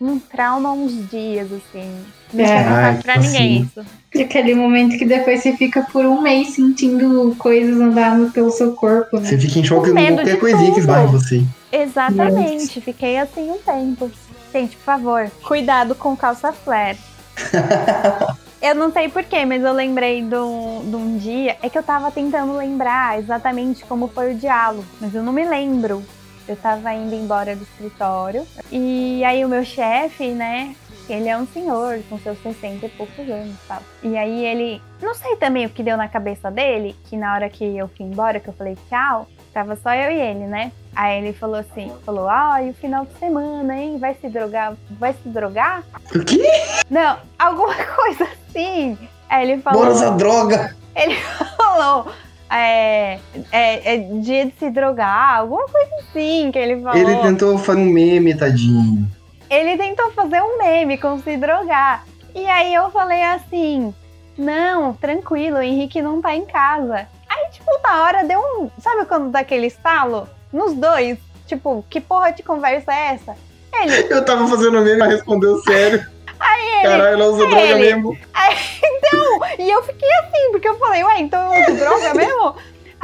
um 0.00 0.18
trauma 0.18 0.72
uns 0.72 1.08
dias, 1.10 1.48
assim. 1.52 1.90
Não 2.32 2.44
É. 2.44 2.46
tinha 2.46 2.64
contado 2.64 2.84
Ai, 2.96 3.02
pra 3.02 3.14
assim. 3.14 3.26
ninguém 3.28 3.62
isso. 3.62 3.86
Aquele 4.24 4.54
momento 4.54 4.98
que 4.98 5.04
depois 5.04 5.42
você 5.42 5.52
fica 5.56 5.82
por 5.92 6.04
um 6.04 6.20
mês 6.22 6.48
sentindo 6.54 7.34
coisas 7.38 7.80
andando 7.80 8.30
pelo 8.32 8.50
seu 8.50 8.72
corpo, 8.72 9.18
né? 9.20 9.28
Você 9.28 9.38
fica 9.38 9.58
em 9.58 9.64
choque 9.64 9.90
Com 9.90 9.96
qualquer 9.96 10.24
de 10.24 10.36
coisinha 10.38 10.64
que 10.66 10.70
tudo. 10.70 10.80
esbarra 10.80 11.04
em 11.04 11.06
você. 11.12 11.42
Exatamente, 11.72 12.80
fiquei 12.80 13.18
assim 13.18 13.50
um 13.50 13.58
tempo. 13.58 14.10
Gente, 14.52 14.76
por 14.76 14.84
favor, 14.84 15.30
cuidado 15.42 15.94
com 15.94 16.16
calça 16.16 16.52
flare. 16.52 16.96
eu 18.62 18.74
não 18.74 18.90
sei 18.92 19.08
porquê, 19.08 19.44
mas 19.44 19.62
eu 19.62 19.72
lembrei 19.72 20.22
de 20.22 20.36
um, 20.36 20.82
de 20.88 20.96
um 20.96 21.18
dia. 21.18 21.56
É 21.62 21.68
que 21.68 21.76
eu 21.76 21.82
tava 21.82 22.10
tentando 22.10 22.56
lembrar 22.56 23.18
exatamente 23.18 23.84
como 23.84 24.08
foi 24.08 24.32
o 24.32 24.36
diálogo, 24.36 24.84
mas 25.00 25.14
eu 25.14 25.22
não 25.22 25.32
me 25.32 25.44
lembro. 25.46 26.02
Eu 26.48 26.56
tava 26.56 26.92
indo 26.94 27.14
embora 27.14 27.56
do 27.56 27.62
escritório 27.62 28.46
e 28.70 29.24
aí 29.24 29.44
o 29.44 29.48
meu 29.48 29.64
chefe, 29.64 30.28
né? 30.28 30.74
Ele 31.08 31.28
é 31.28 31.36
um 31.36 31.46
senhor 31.46 32.00
com 32.08 32.18
seus 32.18 32.36
60 32.42 32.86
e 32.86 32.88
poucos 32.90 33.28
anos 33.30 33.54
tal. 33.68 33.80
E 34.02 34.16
aí 34.16 34.44
ele. 34.44 34.82
Não 35.00 35.14
sei 35.14 35.36
também 35.36 35.66
o 35.66 35.70
que 35.70 35.82
deu 35.82 35.96
na 35.96 36.08
cabeça 36.08 36.50
dele, 36.50 36.96
que 37.04 37.16
na 37.16 37.34
hora 37.34 37.48
que 37.48 37.64
eu 37.64 37.88
fui 37.88 38.06
embora, 38.06 38.40
que 38.40 38.48
eu 38.48 38.54
falei 38.54 38.76
tchau, 38.88 39.28
tava 39.52 39.76
só 39.76 39.94
eu 39.94 40.10
e 40.10 40.20
ele, 40.20 40.46
né? 40.46 40.72
Aí 40.94 41.18
ele 41.18 41.32
falou 41.32 41.56
assim, 41.56 41.92
falou, 42.04 42.28
ah, 42.28 42.62
e 42.62 42.70
o 42.70 42.74
final 42.74 43.04
de 43.04 43.12
semana, 43.18 43.76
hein? 43.76 43.98
Vai 43.98 44.14
se 44.14 44.28
drogar? 44.28 44.74
Vai 44.90 45.12
se 45.12 45.28
drogar? 45.28 45.84
O 46.14 46.24
quê? 46.24 46.42
Não, 46.90 47.18
alguma 47.38 47.74
coisa 47.94 48.24
assim. 48.24 48.98
Aí 49.28 49.50
ele 49.50 49.62
falou. 49.62 49.80
Bora 49.80 49.94
usar 49.94 50.10
droga! 50.16 50.76
falou. 51.76 52.12
É, 52.50 53.18
é, 53.50 53.94
é 53.94 53.98
dia 54.20 54.46
de 54.46 54.54
se 54.58 54.70
drogar, 54.70 55.38
alguma 55.38 55.66
coisa 55.66 55.90
assim 55.96 56.50
que 56.52 56.58
ele 56.58 56.80
falou. 56.80 56.96
Ele 56.96 57.16
tentou 57.16 57.58
fazer 57.58 57.80
um 57.80 57.86
meme, 57.86 58.36
tadinho. 58.36 59.06
Ele 59.50 59.76
tentou 59.76 60.10
fazer 60.12 60.40
um 60.40 60.58
meme 60.58 60.96
com 60.98 61.18
se 61.18 61.36
drogar. 61.36 62.04
E 62.34 62.46
aí 62.46 62.74
eu 62.74 62.90
falei 62.90 63.22
assim: 63.22 63.92
não, 64.36 64.92
tranquilo, 64.92 65.58
o 65.58 65.62
Henrique 65.62 66.02
não 66.02 66.20
tá 66.20 66.34
em 66.34 66.44
casa. 66.44 67.08
Aí, 67.28 67.50
tipo, 67.50 67.70
na 67.82 68.02
hora 68.04 68.24
deu 68.24 68.38
um. 68.38 68.70
Sabe 68.80 69.04
quando 69.06 69.30
dá 69.30 69.40
aquele 69.40 69.66
estalo? 69.66 70.28
Nos 70.52 70.74
dois. 70.74 71.18
Tipo, 71.46 71.84
que 71.88 72.00
porra 72.00 72.32
de 72.32 72.42
conversa 72.42 72.92
é 72.92 73.14
essa? 73.14 73.34
Ele. 73.72 74.12
Eu 74.12 74.24
tava 74.24 74.46
fazendo 74.46 74.80
meme, 74.80 74.98
mas 74.98 75.10
respondeu 75.10 75.58
sério. 75.62 76.06
Aí 76.48 76.68
ele. 76.74 76.82
Caralho, 76.82 77.14
ela 77.14 77.24
usa 77.26 77.46
droga 77.46 77.62
ele- 77.66 77.74
mesmo. 77.94 78.18
Aí, 78.34 78.56
então, 78.82 79.40
e 79.58 79.70
eu 79.70 79.82
fiquei 79.82 80.08
assim, 80.20 80.50
porque 80.52 80.68
eu 80.68 80.78
falei, 80.78 81.02
ué, 81.04 81.18
então 81.20 81.54
eu 81.54 81.62
uso 81.62 81.74
droga 81.78 82.14
mesmo? 82.14 82.56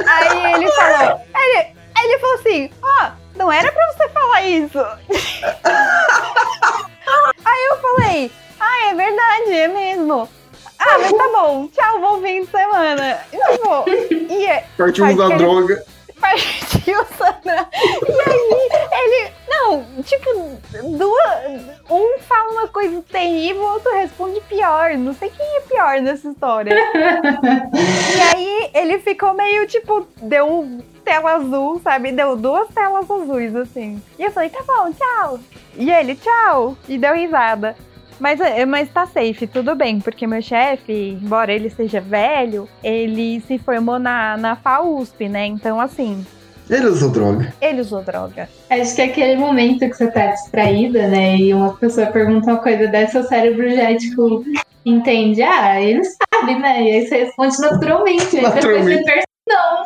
Aí 0.05 0.53
ele 0.53 0.71
falou, 0.71 1.21
aí 1.33 1.49
ele, 1.49 1.67
aí 1.95 2.05
ele 2.05 2.19
falou 2.19 2.35
assim, 2.35 2.69
ó, 2.81 3.11
não 3.35 3.51
era 3.51 3.71
pra 3.71 3.85
você 3.91 4.09
falar 4.09 4.41
isso. 4.43 4.79
aí 7.45 7.63
eu 7.69 7.77
falei, 7.77 8.31
ah, 8.59 8.87
é 8.89 8.93
verdade, 8.95 9.51
é 9.53 9.67
mesmo. 9.67 10.29
Ah, 10.79 10.97
mas 10.99 11.11
tá 11.13 11.27
bom, 11.33 11.67
tchau, 11.69 11.99
bom 11.99 12.21
fim 12.21 12.43
de 12.43 12.51
semana. 12.51 13.19
E, 13.31 13.37
tipo, 13.37 13.85
e 14.33 14.45
é- 14.45 14.65
que 14.75 15.01
ele- 15.01 15.37
droga. 15.37 15.85
Partiu, 16.23 17.05
Sandra. 17.17 17.67
E 18.07 18.29
aí, 18.29 18.69
ele. 18.91 19.31
Não, 19.49 19.85
tipo, 20.03 20.59
duas. 20.97 21.61
Um 21.89 22.19
fala 22.19 22.51
uma 22.51 22.67
coisa 22.67 23.03
terrível, 23.03 23.61
o 23.61 23.73
outro 23.73 23.93
responde 23.93 24.41
pior. 24.41 24.97
Não 24.97 25.13
sei 25.13 25.29
quem 25.29 25.45
é 25.57 25.61
pior 25.61 26.01
nessa 26.01 26.29
história. 26.29 26.73
e 26.73 28.21
aí, 28.35 28.71
ele 28.73 28.99
ficou 28.99 29.33
meio, 29.33 29.67
tipo, 29.67 30.07
deu 30.21 30.81
tela 31.03 31.33
azul, 31.33 31.79
sabe? 31.83 32.11
Deu 32.11 32.35
duas 32.35 32.67
telas 32.69 33.09
azuis, 33.09 33.55
assim. 33.55 34.01
E 34.17 34.23
eu 34.23 34.31
falei, 34.31 34.49
tá 34.49 34.63
bom, 34.65 34.91
tchau. 34.93 35.39
E 35.75 35.91
ele, 35.91 36.15
tchau. 36.15 36.77
E 36.87 36.97
deu 36.97 37.13
risada. 37.13 37.75
Mas, 38.23 38.39
é, 38.39 38.65
mas 38.65 38.87
tá 38.87 39.05
safe, 39.05 39.45
tudo 39.47 39.75
bem, 39.75 39.99
porque 39.99 40.25
meu 40.25 40.41
chefe, 40.41 41.19
embora 41.21 41.51
ele 41.51 41.69
seja 41.69 41.99
velho, 41.99 42.69
ele 42.81 43.41
se 43.41 43.57
formou 43.57 43.99
na, 43.99 44.37
na 44.37 44.55
FAUSP, 44.55 45.27
né? 45.27 45.45
Então, 45.45 45.77
assim, 45.77 46.25
Ele 46.69 46.85
usou 46.85 47.11
droga. 47.11 47.53
ele 47.59 47.81
usou 47.81 48.01
droga. 48.01 48.47
Acho 48.69 48.95
que 48.95 49.01
é 49.01 49.05
aquele 49.07 49.35
momento 49.35 49.79
que 49.89 49.93
você 49.93 50.09
tá 50.09 50.27
distraída, 50.27 51.05
né? 51.09 51.35
E 51.35 51.53
uma 51.53 51.73
pessoa 51.75 52.07
pergunta 52.07 52.49
uma 52.49 52.61
coisa 52.61 52.87
dessa, 52.87 53.11
seu 53.19 53.23
cérebro 53.23 53.69
já, 53.75 53.93
tipo, 53.97 54.45
entende. 54.85 55.41
Ah, 55.43 55.81
ele 55.81 56.01
sabe, 56.05 56.55
né? 56.59 56.81
E 56.81 56.91
aí 56.91 57.05
você 57.05 57.25
responde 57.25 57.59
naturalmente. 57.59 58.37
Aí 58.37 58.41
depois 58.41 58.53
você 58.53 58.55
Naturalmente. 58.55 59.03
percebe, 59.03 59.23
não. 59.49 59.85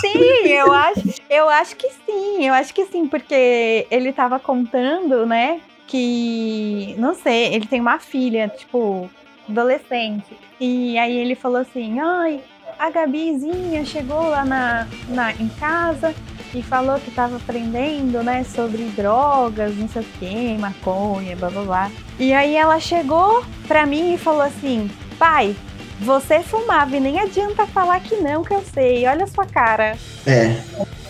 Sim, 0.00 0.48
eu 0.48 0.72
acho, 0.72 1.14
eu 1.30 1.48
acho 1.48 1.76
que 1.76 1.88
sim, 2.04 2.48
eu 2.48 2.52
acho 2.54 2.74
que 2.74 2.84
sim, 2.86 3.06
porque 3.06 3.86
ele 3.92 4.12
tava 4.12 4.40
contando, 4.40 5.24
né, 5.24 5.60
que, 5.88 6.94
não 6.98 7.14
sei, 7.14 7.54
ele 7.54 7.66
tem 7.66 7.80
uma 7.80 7.98
filha, 7.98 8.48
tipo, 8.48 9.10
adolescente. 9.48 10.38
E 10.60 10.96
aí 10.98 11.16
ele 11.16 11.34
falou 11.34 11.58
assim, 11.58 11.98
ai, 11.98 12.40
a 12.78 12.90
Gabizinha 12.90 13.84
chegou 13.84 14.28
lá 14.28 14.44
na, 14.44 14.86
na, 15.08 15.32
em 15.32 15.48
casa 15.48 16.14
e 16.54 16.62
falou 16.62 16.98
que 17.00 17.10
tava 17.10 17.36
aprendendo, 17.36 18.22
né, 18.22 18.44
sobre 18.44 18.84
drogas, 18.96 19.76
não 19.76 19.88
sei 19.88 20.02
o 20.02 20.04
que, 20.18 20.58
maconha, 20.58 21.34
blá 21.36 21.50
blá 21.50 21.62
blá. 21.62 21.90
E 22.18 22.32
aí 22.32 22.54
ela 22.54 22.78
chegou 22.78 23.44
pra 23.66 23.86
mim 23.86 24.14
e 24.14 24.18
falou 24.18 24.42
assim, 24.42 24.90
pai, 25.18 25.56
você 26.00 26.40
fumava 26.40 26.96
e 26.96 27.00
nem 27.00 27.18
adianta 27.18 27.66
falar 27.66 28.00
que 28.00 28.16
não, 28.16 28.44
que 28.44 28.54
eu 28.54 28.62
sei. 28.62 29.06
Olha 29.06 29.24
a 29.24 29.26
sua 29.26 29.46
cara. 29.46 29.96
É. 30.26 30.56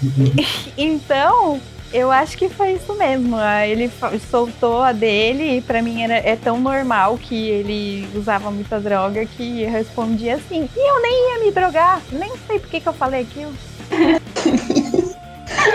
Então, 0.78 1.60
eu 1.92 2.10
acho 2.10 2.36
que 2.36 2.48
foi 2.48 2.72
isso 2.72 2.94
mesmo. 2.94 3.36
Aí 3.36 3.72
Ele 3.72 3.90
soltou 4.30 4.82
a 4.82 4.92
dele 4.92 5.58
e 5.58 5.60
pra 5.60 5.82
mim 5.82 6.02
era, 6.02 6.14
é 6.14 6.36
tão 6.36 6.60
normal 6.60 7.18
que 7.18 7.48
ele 7.48 8.08
usava 8.14 8.50
muita 8.50 8.80
droga 8.80 9.24
que 9.24 9.62
eu 9.62 9.70
respondia 9.70 10.36
assim. 10.36 10.68
E 10.76 10.90
eu 10.90 11.02
nem 11.02 11.32
ia 11.32 11.44
me 11.44 11.50
drogar. 11.50 12.00
Nem 12.12 12.32
sei 12.46 12.58
por 12.58 12.68
que 12.68 12.82
eu 12.84 12.92
falei 12.92 13.22
aquilo. 13.22 13.52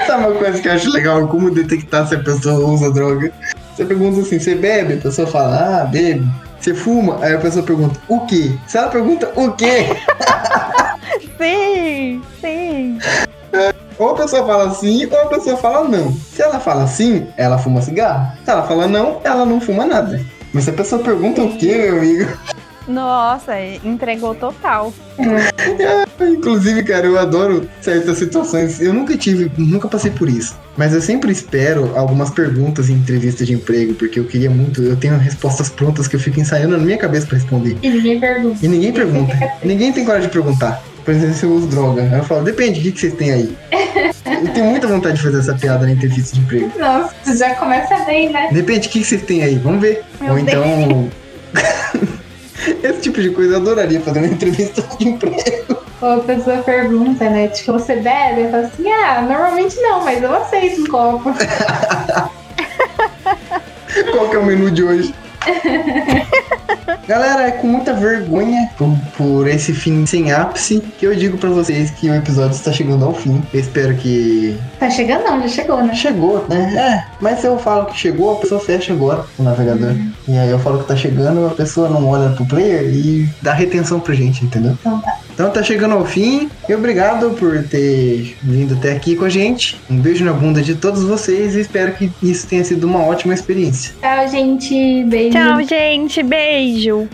Sabe 0.07 0.27
uma 0.27 0.35
coisa 0.35 0.61
que 0.61 0.67
eu 0.67 0.73
acho 0.73 0.91
legal? 0.91 1.27
Como 1.27 1.49
detectar 1.51 2.07
se 2.07 2.15
a 2.15 2.19
pessoa 2.19 2.67
usa 2.67 2.91
droga? 2.91 3.31
Você 3.75 3.85
pergunta 3.85 4.21
assim, 4.21 4.39
você 4.39 4.55
bebe? 4.55 4.93
A 4.93 4.97
pessoa 4.97 5.27
fala, 5.27 5.81
ah, 5.81 5.85
bebe. 5.85 6.25
Você 6.63 6.73
fuma? 6.73 7.19
Aí 7.21 7.33
a 7.33 7.39
pessoa 7.39 7.65
pergunta, 7.65 7.99
o 8.07 8.21
quê? 8.21 8.57
Se 8.67 8.77
ela 8.77 8.87
pergunta 8.87 9.29
o 9.35 9.51
quê? 9.51 9.87
Sim, 11.37 12.21
sim. 12.39 12.99
Ou 13.99 14.11
a 14.11 14.15
pessoa 14.15 14.47
fala 14.47 14.73
sim, 14.73 15.05
ou 15.11 15.21
a 15.23 15.25
pessoa 15.25 15.57
fala 15.57 15.89
não. 15.89 16.13
Se 16.13 16.41
ela 16.41 16.61
fala 16.61 16.87
sim, 16.87 17.27
ela 17.35 17.57
fuma 17.57 17.81
cigarro. 17.81 18.31
Se 18.45 18.49
ela 18.49 18.63
fala 18.63 18.87
não, 18.87 19.19
ela 19.25 19.45
não 19.45 19.59
fuma 19.59 19.85
nada. 19.85 20.21
Mas 20.53 20.63
se 20.63 20.69
a 20.69 20.73
pessoa 20.73 21.03
pergunta 21.03 21.41
o 21.41 21.57
quê, 21.57 21.75
meu 21.75 21.97
amigo? 21.97 22.31
Nossa, 22.87 23.53
entregou 23.83 24.35
total. 24.35 24.93
Inclusive, 26.19 26.83
cara, 26.83 27.05
eu 27.05 27.17
adoro 27.17 27.67
certas 27.81 28.17
situações. 28.17 28.81
Eu 28.81 28.93
nunca 28.93 29.17
tive, 29.17 29.51
nunca 29.57 29.87
passei 29.87 30.11
por 30.11 30.29
isso. 30.29 30.57
Mas 30.75 30.93
eu 30.93 31.01
sempre 31.01 31.31
espero 31.31 31.95
algumas 31.95 32.31
perguntas 32.31 32.89
em 32.89 32.93
entrevista 32.93 33.45
de 33.45 33.53
emprego, 33.53 33.93
porque 33.93 34.19
eu 34.19 34.25
queria 34.25 34.49
muito. 34.49 34.81
Eu 34.81 34.95
tenho 34.95 35.17
respostas 35.17 35.69
prontas 35.69 36.07
que 36.07 36.15
eu 36.15 36.19
fico 36.19 36.39
ensaiando 36.39 36.77
na 36.77 36.83
minha 36.83 36.97
cabeça 36.97 37.27
pra 37.27 37.37
responder. 37.37 37.77
E 37.81 37.89
ninguém 37.89 38.19
pergunta. 38.19 38.65
E 38.65 38.67
ninguém 38.67 38.91
pergunta. 38.91 39.33
Ninguém 39.63 39.93
tem 39.93 40.03
coragem 40.03 40.27
de 40.27 40.33
perguntar. 40.33 40.83
Por 41.05 41.13
exemplo, 41.13 41.35
se 41.35 41.45
eu 41.45 41.51
uso 41.51 41.67
droga. 41.67 42.01
Aí 42.01 42.17
eu 42.17 42.23
falo, 42.23 42.43
depende, 42.43 42.79
o 42.79 42.83
que, 42.83 42.91
que 42.91 42.99
vocês 42.99 43.13
têm 43.13 43.31
aí? 43.31 43.57
Eu 44.25 44.53
tenho 44.53 44.65
muita 44.67 44.87
vontade 44.87 45.17
de 45.17 45.21
fazer 45.21 45.39
essa 45.39 45.53
piada 45.53 45.85
na 45.85 45.91
entrevista 45.91 46.35
de 46.35 46.41
emprego. 46.41 46.71
Nossa, 46.79 47.37
já 47.37 47.55
começa 47.55 47.95
bem, 48.05 48.31
né? 48.31 48.49
Depende, 48.51 48.87
o 48.87 48.91
que, 48.91 48.99
que 48.99 49.05
vocês 49.05 49.21
têm 49.21 49.43
aí? 49.43 49.55
Vamos 49.55 49.81
ver. 49.81 50.03
Meu 50.19 50.33
Ou 50.33 50.39
então. 50.39 51.09
Esse 52.83 53.01
tipo 53.01 53.21
de 53.21 53.29
coisa 53.31 53.53
eu 53.53 53.57
adoraria 53.57 54.01
fazer 54.01 54.19
uma 54.19 54.27
entrevista 54.27 54.81
de 54.97 55.09
emprego. 55.09 55.77
Ou 56.01 56.13
a 56.13 56.19
pessoa 56.19 56.57
pergunta, 56.57 57.29
né? 57.29 57.47
Tipo, 57.47 57.73
você 57.73 57.95
bebe? 57.95 58.41
Eu 58.41 58.51
falo 58.51 58.65
assim, 58.65 58.91
ah, 58.91 59.21
normalmente 59.21 59.79
não, 59.79 60.03
mas 60.03 60.21
eu 60.21 60.33
aceito 60.35 60.81
um 60.81 60.87
copo. 60.87 61.33
Qual 64.11 64.29
que 64.29 64.35
é 64.35 64.39
o 64.39 64.45
menu 64.45 64.69
de 64.69 64.83
hoje? 64.83 65.15
Galera, 67.07 67.47
é 67.47 67.51
com 67.51 67.67
muita 67.67 67.93
vergonha 67.93 68.69
por, 68.77 68.89
por 69.17 69.47
esse 69.47 69.73
fim 69.73 70.05
sem 70.05 70.31
ápice 70.31 70.81
que 70.97 71.05
eu 71.05 71.13
digo 71.15 71.37
pra 71.37 71.49
vocês 71.49 71.91
que 71.91 72.09
o 72.09 72.15
episódio 72.15 72.55
está 72.55 72.71
chegando 72.71 73.03
ao 73.03 73.13
fim. 73.13 73.43
Eu 73.53 73.59
espero 73.59 73.95
que. 73.95 74.57
Tá 74.79 74.89
chegando 74.89 75.23
não, 75.23 75.41
já 75.41 75.47
chegou, 75.47 75.83
né? 75.83 75.93
Chegou, 75.93 76.45
né? 76.47 76.73
É, 76.75 77.11
mas 77.19 77.39
se 77.39 77.47
eu 77.47 77.57
falo 77.57 77.87
que 77.87 77.97
chegou, 77.97 78.33
a 78.33 78.39
pessoa 78.39 78.61
fecha 78.61 78.93
agora 78.93 79.25
o 79.37 79.43
navegador. 79.43 79.95
E 80.27 80.37
aí 80.37 80.49
eu 80.49 80.59
falo 80.59 80.79
que 80.79 80.87
tá 80.87 80.95
chegando, 80.95 81.45
a 81.45 81.49
pessoa 81.49 81.89
não 81.89 82.07
olha 82.07 82.29
pro 82.29 82.45
player 82.45 82.83
e 82.83 83.29
dá 83.41 83.53
retenção 83.53 83.99
pra 83.99 84.13
gente, 84.13 84.45
entendeu? 84.45 84.77
Então 84.79 84.99
tá. 84.99 85.17
Então 85.33 85.49
tá 85.49 85.63
chegando 85.63 85.95
ao 85.95 86.05
fim. 86.05 86.49
E 86.67 86.73
obrigado 86.73 87.31
por 87.31 87.63
ter 87.63 88.35
vindo 88.41 88.75
até 88.75 88.93
aqui 88.93 89.15
com 89.15 89.25
a 89.25 89.29
gente. 89.29 89.79
Um 89.89 89.97
beijo 89.97 90.23
na 90.23 90.33
bunda 90.33 90.61
de 90.61 90.75
todos 90.75 91.03
vocês 91.03 91.55
e 91.55 91.61
espero 91.61 91.93
que 91.93 92.11
isso 92.21 92.47
tenha 92.47 92.63
sido 92.63 92.85
uma 92.85 93.03
ótima 93.05 93.33
experiência. 93.33 93.93
Tchau, 93.99 94.27
gente. 94.29 95.03
Beijo. 95.05 95.37
Tchau, 95.37 95.63
gente. 95.63 96.23
Beijo. 96.23 97.09